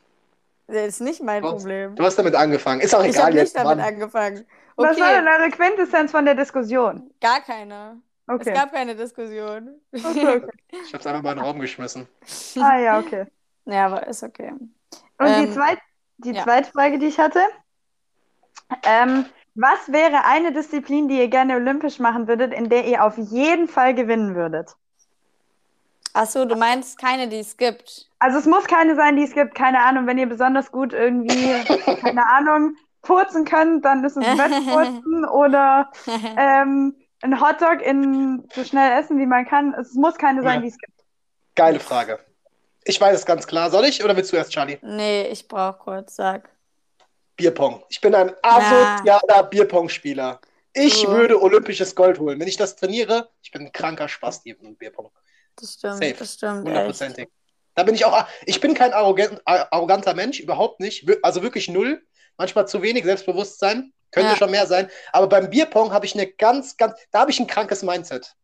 Das 0.66 0.86
ist 0.88 1.00
nicht 1.00 1.22
mein 1.22 1.42
Was? 1.42 1.50
Problem. 1.50 1.96
Du 1.96 2.04
hast 2.04 2.16
damit 2.16 2.34
angefangefangen. 2.34 2.80
Ist 2.80 2.94
auch 2.94 3.04
Ich 3.04 3.08
egal 3.10 3.26
habe 3.26 3.34
nicht 3.34 3.54
jetzt. 3.54 3.56
damit 3.56 3.78
Mann. 3.78 3.80
angefangen. 3.80 4.46
Was 4.76 4.98
war 5.00 5.12
denn 5.12 5.26
Okay, 5.26 5.28
eure 5.28 5.50
Quintessenz 5.50 6.10
von 6.10 6.24
der 6.24 6.34
Diskussion? 6.34 7.10
gar 7.20 7.40
keine. 7.40 8.00
Okay. 8.26 8.50
Es 8.50 8.54
gab 8.58 8.72
keine 8.72 8.94
Diskussion. 8.96 9.80
okay, 9.92 10.36
okay. 10.36 10.50
Ich 10.86 10.94
hab's 10.94 11.06
einfach 11.06 11.22
mal 11.22 11.32
in 11.32 11.38
den 11.38 11.44
Raum 11.44 11.58
geschmissen. 11.60 12.08
Ah 12.58 12.78
ja, 12.78 12.98
okay. 12.98 13.26
Ja, 13.66 13.86
aber 13.86 14.06
ist 14.06 14.22
okay. 14.22 14.52
Und 15.18 15.36
die, 15.36 15.44
Ähm, 15.44 15.52
zweit, 15.52 15.78
die 16.18 16.32
ja. 16.32 16.42
zweite 16.44 16.70
Frage, 16.72 16.98
die 16.98 17.06
ich 17.06 17.18
hatte, 17.18 17.40
ähm, 18.84 19.26
was 19.54 19.90
wäre 19.92 20.24
eine 20.24 20.52
Disziplin, 20.52 21.08
die 21.08 21.18
ihr 21.18 21.28
gerne 21.28 21.56
olympisch 21.56 21.98
machen 21.98 22.26
würdet, 22.28 22.52
in 22.54 22.68
der 22.68 22.86
ihr 22.86 23.04
auf 23.04 23.16
jeden 23.18 23.68
Fall 23.68 23.94
gewinnen 23.94 24.34
würdet? 24.34 24.76
Achso, 26.14 26.44
du 26.44 26.56
meinst 26.56 26.98
keine, 26.98 27.28
die 27.28 27.38
es 27.38 27.56
gibt. 27.56 28.08
Also 28.18 28.38
es 28.38 28.46
muss 28.46 28.64
keine 28.66 28.94
sein, 28.96 29.16
die 29.16 29.22
es 29.24 29.32
gibt, 29.32 29.54
keine 29.54 29.80
Ahnung, 29.82 30.06
wenn 30.06 30.18
ihr 30.18 30.28
besonders 30.28 30.70
gut 30.70 30.92
irgendwie, 30.92 31.64
keine 32.00 32.26
Ahnung, 32.28 32.76
furzen 33.02 33.44
könnt, 33.44 33.84
dann 33.84 34.04
ist 34.04 34.16
es 34.16 34.24
Wettfurzen 34.24 35.24
oder 35.32 35.90
ähm, 36.36 36.94
ein 37.22 37.40
Hotdog 37.40 37.80
in 37.82 38.46
so 38.54 38.62
schnell 38.64 38.98
essen, 39.00 39.18
wie 39.18 39.26
man 39.26 39.46
kann. 39.46 39.74
Es 39.74 39.94
muss 39.94 40.16
keine 40.16 40.42
sein, 40.42 40.56
Ja. 40.56 40.60
die 40.60 40.68
es 40.68 40.78
gibt. 40.78 40.92
Geile 41.54 41.80
Frage. 41.80 42.18
Ich 42.84 43.00
weiß 43.00 43.14
es 43.16 43.24
ganz 43.26 43.46
klar. 43.46 43.70
Soll 43.70 43.84
ich 43.84 44.04
oder 44.04 44.16
willst 44.16 44.32
du 44.32 44.36
erst, 44.36 44.52
Charlie? 44.52 44.78
nee, 44.82 45.28
ich 45.28 45.46
brauche 45.48 45.78
kurz, 45.78 46.16
sag. 46.16 46.48
Bierpong. 47.36 47.82
Ich 47.88 48.00
bin 48.00 48.14
ein 48.14 48.32
asozialer 48.42 49.44
Bierpong-Spieler. 49.44 50.40
Ich 50.74 50.94
So. 51.02 51.08
würde 51.08 51.40
olympisches 51.40 51.94
Gold 51.94 52.18
holen. 52.18 52.38
Wenn 52.40 52.48
ich 52.48 52.56
das 52.56 52.76
trainiere, 52.76 53.30
ich 53.42 53.50
bin 53.50 53.62
ein 53.62 53.72
kranker 53.72 54.08
Spasti 54.08 54.50
im 54.60 54.76
Bierpong. 54.76 55.10
Das 55.56 55.74
stimmt, 55.74 55.94
Safe. 56.02 56.14
das 56.18 56.34
stimmt. 56.34 56.66
Hundertprozentig. 56.66 57.28
Da 57.74 57.82
bin 57.84 57.94
ich 57.94 58.04
auch. 58.04 58.26
Ich 58.44 58.60
bin 58.60 58.74
kein 58.74 58.92
arrogant, 58.92 59.40
arroganter 59.46 60.14
Mensch, 60.14 60.40
überhaupt 60.40 60.80
nicht. 60.80 61.06
Also 61.22 61.42
wirklich 61.42 61.68
null. 61.68 62.02
Manchmal 62.36 62.66
zu 62.68 62.82
wenig 62.82 63.04
Selbstbewusstsein. 63.04 63.92
Könnte 64.10 64.30
Ja. 64.32 64.36
schon 64.36 64.50
mehr 64.50 64.66
sein. 64.66 64.90
Aber 65.12 65.26
beim 65.26 65.48
Bierpong 65.48 65.90
habe 65.92 66.04
ich 66.04 66.14
eine 66.14 66.26
ganz, 66.26 66.76
ganz, 66.76 66.94
da 67.10 67.20
habe 67.20 67.30
ich 67.30 67.40
ein 67.40 67.46
krankes 67.46 67.82
Mindset. 67.82 68.34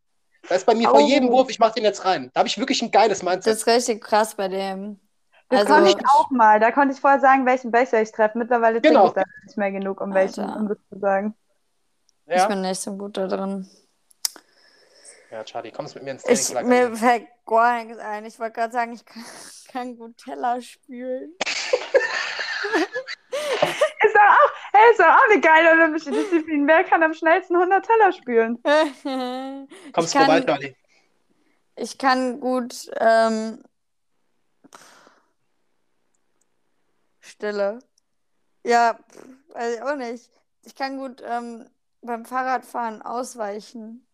Da 0.47 0.55
ist 0.55 0.65
bei 0.65 0.73
mir 0.73 0.89
vor 0.89 0.99
Oh. 0.99 1.07
jedem 1.07 1.29
Wurf, 1.29 1.49
ich 1.49 1.59
mache 1.59 1.73
den 1.73 1.83
jetzt 1.83 2.05
rein. 2.05 2.31
Da 2.33 2.39
habe 2.39 2.47
ich 2.47 2.57
wirklich 2.57 2.81
ein 2.81 2.89
geiles 2.91 3.19
Das 3.19 3.23
Mindset. 3.23 3.53
ist 3.53 3.67
richtig 3.67 4.01
krass 4.03 4.33
bei 4.35 4.47
dem. 4.47 4.99
Das 5.49 5.61
Also, 5.61 5.73
konnte 5.73 5.89
ich 5.89 6.05
auch 6.07 6.29
mal. 6.31 6.59
Da 6.59 6.71
konnte 6.71 6.93
ich 6.95 6.99
vorher 6.99 7.19
sagen, 7.19 7.45
welchen 7.45 7.71
Becher 7.71 8.01
ich 8.01 8.11
treffe. 8.11 8.37
Mittlerweile 8.37 8.81
trinke 8.81 8.89
Genau. 8.89 9.07
ich 9.07 9.13
da 9.13 9.23
nicht 9.45 9.57
mehr 9.57 9.71
genug, 9.71 10.01
um 10.01 10.13
welchen, 10.13 10.41
Alter. 10.41 10.59
um 10.59 10.67
das 10.69 10.77
zu 10.91 10.99
sagen. 10.99 11.35
Ich 12.25 12.35
Ja, 12.37 12.47
bin 12.47 12.61
nicht 12.61 12.79
so 12.79 12.95
gut 12.95 13.17
da 13.17 13.27
drin. 13.27 13.67
Ja 15.31 15.43
Charlie, 15.43 15.71
kommst 15.71 15.95
mit 15.95 16.03
mir 16.03 16.11
ins 16.11 16.23
Ich, 16.23 16.47
Trainingslager. 16.47 16.67
mir 16.67 16.95
fällt 16.95 17.27
gar 17.45 17.83
nichts 17.83 17.99
ein. 17.99 18.25
Ich 18.25 18.39
wollte 18.39 18.53
gerade 18.53 18.73
sagen, 18.73 18.93
ich 18.93 19.05
kann, 19.05 19.25
kann 19.71 19.97
gut 19.97 20.17
Teller 20.17 20.61
spülen. 20.61 21.33
Ist 24.01 24.15
doch 24.15 24.21
auch, 24.21 24.51
hey, 24.71 24.91
ist 24.91 24.99
doch 24.99 25.05
auch 25.05 25.29
eine 25.31 25.41
geile 25.41 25.71
olympische 25.71 26.09
Disziplin. 26.11 26.65
Wer 26.67 26.83
kann 26.85 27.03
am 27.03 27.13
schnellsten 27.13 27.55
100 27.55 27.85
Teller 27.85 28.11
spülen? 28.13 28.57
Kommst 29.93 30.13
kann- 30.13 30.25
vorbei, 30.25 30.41
Charlie. 30.41 30.75
Ich 31.75 31.97
kann 31.97 32.39
gut 32.39 32.89
ähm, 32.99 33.61
Stille. 37.19 37.79
Ja, 38.65 38.97
pff, 39.11 39.25
weiß 39.53 39.75
ich 39.75 39.81
auch 39.81 39.95
nicht. 39.95 40.29
Ich 40.63 40.75
kann 40.75 40.97
gut 40.97 41.21
ähm, 41.25 41.69
beim 42.01 42.25
Fahrradfahren 42.25 43.01
ausweichen. 43.01 44.05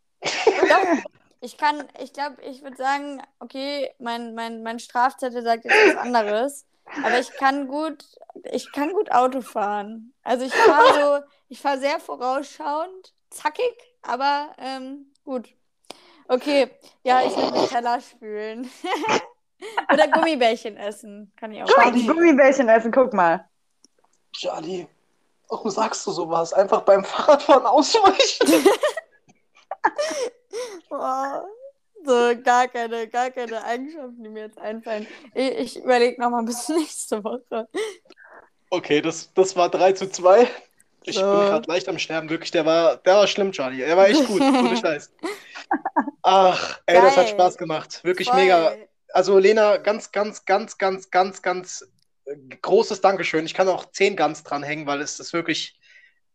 Doch, 0.69 1.03
ich 1.41 1.57
kann, 1.57 1.83
ich 2.01 2.13
glaube, 2.13 2.41
ich 2.41 2.63
würde 2.63 2.77
sagen, 2.77 3.21
okay, 3.39 3.91
mein, 3.99 4.33
mein, 4.35 4.63
mein 4.63 4.79
Strafzettel 4.79 5.43
sagt 5.43 5.65
jetzt 5.65 5.95
was 5.95 5.97
anderes. 5.97 6.65
Aber 7.03 7.19
ich 7.19 7.31
kann 7.33 7.67
gut, 7.67 8.05
ich 8.51 8.71
kann 8.71 8.93
gut 8.93 9.11
Auto 9.11 9.41
fahren. 9.41 10.13
Also 10.23 10.45
ich 10.45 10.53
fahre 10.53 10.93
so, 10.93 11.25
ich 11.49 11.61
fahre 11.61 11.79
sehr 11.79 11.99
vorausschauend, 11.99 13.13
zackig, 13.29 13.75
aber 14.01 14.55
ähm, 14.57 15.11
gut. 15.23 15.49
Okay, 16.27 16.71
ja, 17.03 17.21
ich 17.25 17.35
will 17.35 17.67
Teller 17.67 18.01
spülen. 18.01 18.69
Oder 19.93 20.07
Gummibärchen 20.07 20.77
essen. 20.77 21.31
Kann 21.35 21.51
ich 21.51 21.63
auch. 21.63 21.67
Charlie. 21.67 22.07
Gummibärchen 22.07 22.67
essen, 22.69 22.91
guck 22.91 23.13
mal. 23.13 23.47
Charlie, 24.33 24.87
warum 25.47 25.69
sagst 25.69 26.05
du 26.07 26.11
sowas? 26.11 26.53
Einfach 26.53 26.81
beim 26.81 27.03
Fahrradfahren 27.03 27.65
ausweichen. 27.65 28.47
Boah. 30.89 31.45
So, 32.05 32.33
gar 32.43 32.67
keine, 32.67 33.07
gar 33.07 33.31
keine 33.31 33.63
Eigenschaften, 33.63 34.23
die 34.23 34.29
mir 34.29 34.43
jetzt 34.43 34.59
einfallen. 34.59 35.07
Ich, 35.33 35.51
ich 35.51 35.83
überlege 35.83 36.21
nochmal 36.21 36.43
bis 36.43 36.69
nächste 36.69 37.23
Woche. 37.23 37.67
Okay, 38.69 39.01
das, 39.01 39.33
das 39.33 39.55
war 39.55 39.69
3 39.69 39.93
zu 39.93 40.09
2. 40.11 40.47
Ich 41.03 41.15
So. 41.15 41.21
bin 41.21 41.29
gerade 41.29 41.67
leicht 41.69 41.87
am 41.89 41.99
Sterben, 41.99 42.29
wirklich. 42.29 42.51
Der 42.51 42.65
war, 42.65 42.97
der 42.97 43.15
war 43.15 43.27
schlimm, 43.27 43.51
Charlie. 43.51 43.77
Der 43.79 43.97
war 43.97 44.07
echt 44.07 44.25
gut. 44.25 44.41
Ohne 44.59 44.75
Scheiß. 44.77 45.11
Ach, 46.23 46.79
ey, 46.85 46.95
das 47.01 47.17
hat 47.17 47.25
Geil. 47.25 47.33
Spaß 47.33 47.57
gemacht. 47.57 48.03
Wirklich 48.03 48.27
Voll. 48.29 48.37
mega. 48.37 48.75
Also, 49.13 49.37
Lena, 49.37 49.77
ganz, 49.77 50.11
ganz, 50.11 50.45
ganz, 50.45 50.77
ganz, 50.77 51.09
ganz, 51.11 51.41
ganz 51.41 51.87
äh, 52.25 52.35
großes 52.61 53.01
Dankeschön. 53.01 53.45
Ich 53.45 53.53
kann 53.53 53.67
auch 53.69 53.91
10 53.91 54.15
ganz 54.15 54.43
dranhängen, 54.43 54.87
weil 54.87 55.01
es 55.01 55.19
ist 55.19 55.33
wirklich. 55.33 55.79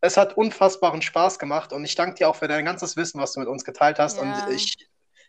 Es 0.01 0.17
hat 0.17 0.37
unfassbaren 0.37 1.03
Spaß 1.03 1.39
gemacht 1.39 1.73
und 1.73 1.85
ich 1.85 1.95
danke 1.95 2.15
dir 2.17 2.29
auch 2.29 2.37
für 2.37 2.49
dein 2.49 2.65
ganzes 2.65 2.97
Wissen, 2.97 3.21
was 3.21 3.33
du 3.33 3.41
mit 3.41 3.49
uns 3.49 3.65
geteilt 3.65 3.99
hast. 3.99 4.17
Ja. 4.17 4.23
Und 4.23 4.49
ich 4.49 4.77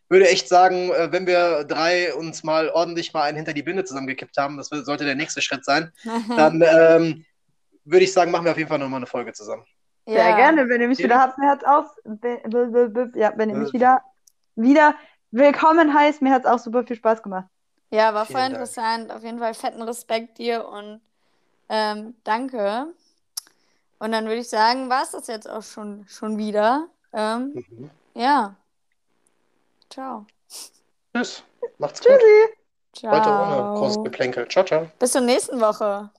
würde 0.10 0.30
echt 0.30 0.48
sagen, 0.48 0.92
äh, 0.92 1.12
wenn 1.12 1.28
wir 1.28 1.64
drei 1.66 2.14
uns 2.14 2.44
mal 2.44 2.70
ordentlich 2.70 3.14
mal 3.14 3.24
einen 3.24 3.38
hinter 3.38 3.54
die 3.54 3.64
Binde 3.64 3.84
zusammengekippt 3.84 4.38
haben, 4.38 4.58
das 4.58 4.68
sollte 4.70 5.06
der 5.06 5.16
nächste 5.16 5.42
Schritt 5.42 5.66
sein, 5.66 5.92
dann 6.36 6.62
ähm, 6.62 7.26
würde 7.86 8.04
ich 8.04 8.14
sagen, 8.14 8.32
machen 8.32 8.46
wir 8.46 8.52
auf 8.52 8.58
jeden 8.58 8.70
Fall 8.70 8.80
nochmal 8.80 9.00
eine 9.00 9.08
Folge 9.08 9.34
zusammen. 9.34 9.66
Sehr 10.06 10.30
Ja. 10.30 10.36
gerne, 10.36 10.68
wenn 10.70 10.82
ihr 10.82 10.88
mich 10.88 11.00
Ja. 11.00 11.06
wieder 11.06 11.20
habt, 11.20 11.38
mir 11.38 11.50
hat's 11.50 11.64
aus. 11.64 11.86
Ja, 13.16 13.34
wenn 13.38 13.50
ihr 13.50 13.56
mich 13.56 13.74
wieder, 13.74 14.02
wieder 14.56 14.96
willkommen 15.32 15.94
heißt, 15.94 16.22
mir 16.22 16.32
hat's 16.34 16.46
auch 16.46 16.60
super 16.60 16.84
viel 16.84 16.96
Spaß 16.96 17.24
gemacht. 17.24 17.48
Ja, 17.92 18.14
war 18.14 18.26
Vielen 18.26 18.38
voll 18.38 18.42
Dank. 18.42 18.54
interessant. 18.54 19.12
Auf 19.12 19.24
jeden 19.24 19.40
Fall 19.40 19.54
fetten 19.54 19.82
Respekt 19.82 20.38
dir 20.38 20.66
und 20.68 21.02
ähm, 21.70 22.16
danke. 22.24 22.94
Und 24.02 24.14
dann 24.14 24.26
würde 24.26 24.42
ich 24.42 24.50
sagen, 24.50 24.90
war 24.90 25.04
es 25.04 25.12
das 25.12 25.28
jetzt 25.28 25.48
auch 25.48 25.62
schon, 25.62 26.08
schon 26.08 26.40
wieder. 26.40 26.88
Ähm, 27.14 27.64
ja. 28.16 28.56
Ciao. 29.92 30.26
Tschüss. 31.14 31.44
Macht's 31.78 32.02
gut. 32.02 32.10
Tschüssi. 32.10 32.58
Ciao. 32.94 33.12
Heute 33.12 33.30
ohne 33.30 33.78
großes 33.78 34.04
Geplänkel. 34.04 34.48
Ciao, 34.48 34.66
ciao. 34.66 34.90
Bis 34.98 35.12
zur 35.12 35.22
nächsten 35.22 35.62
Woche. 35.62 36.10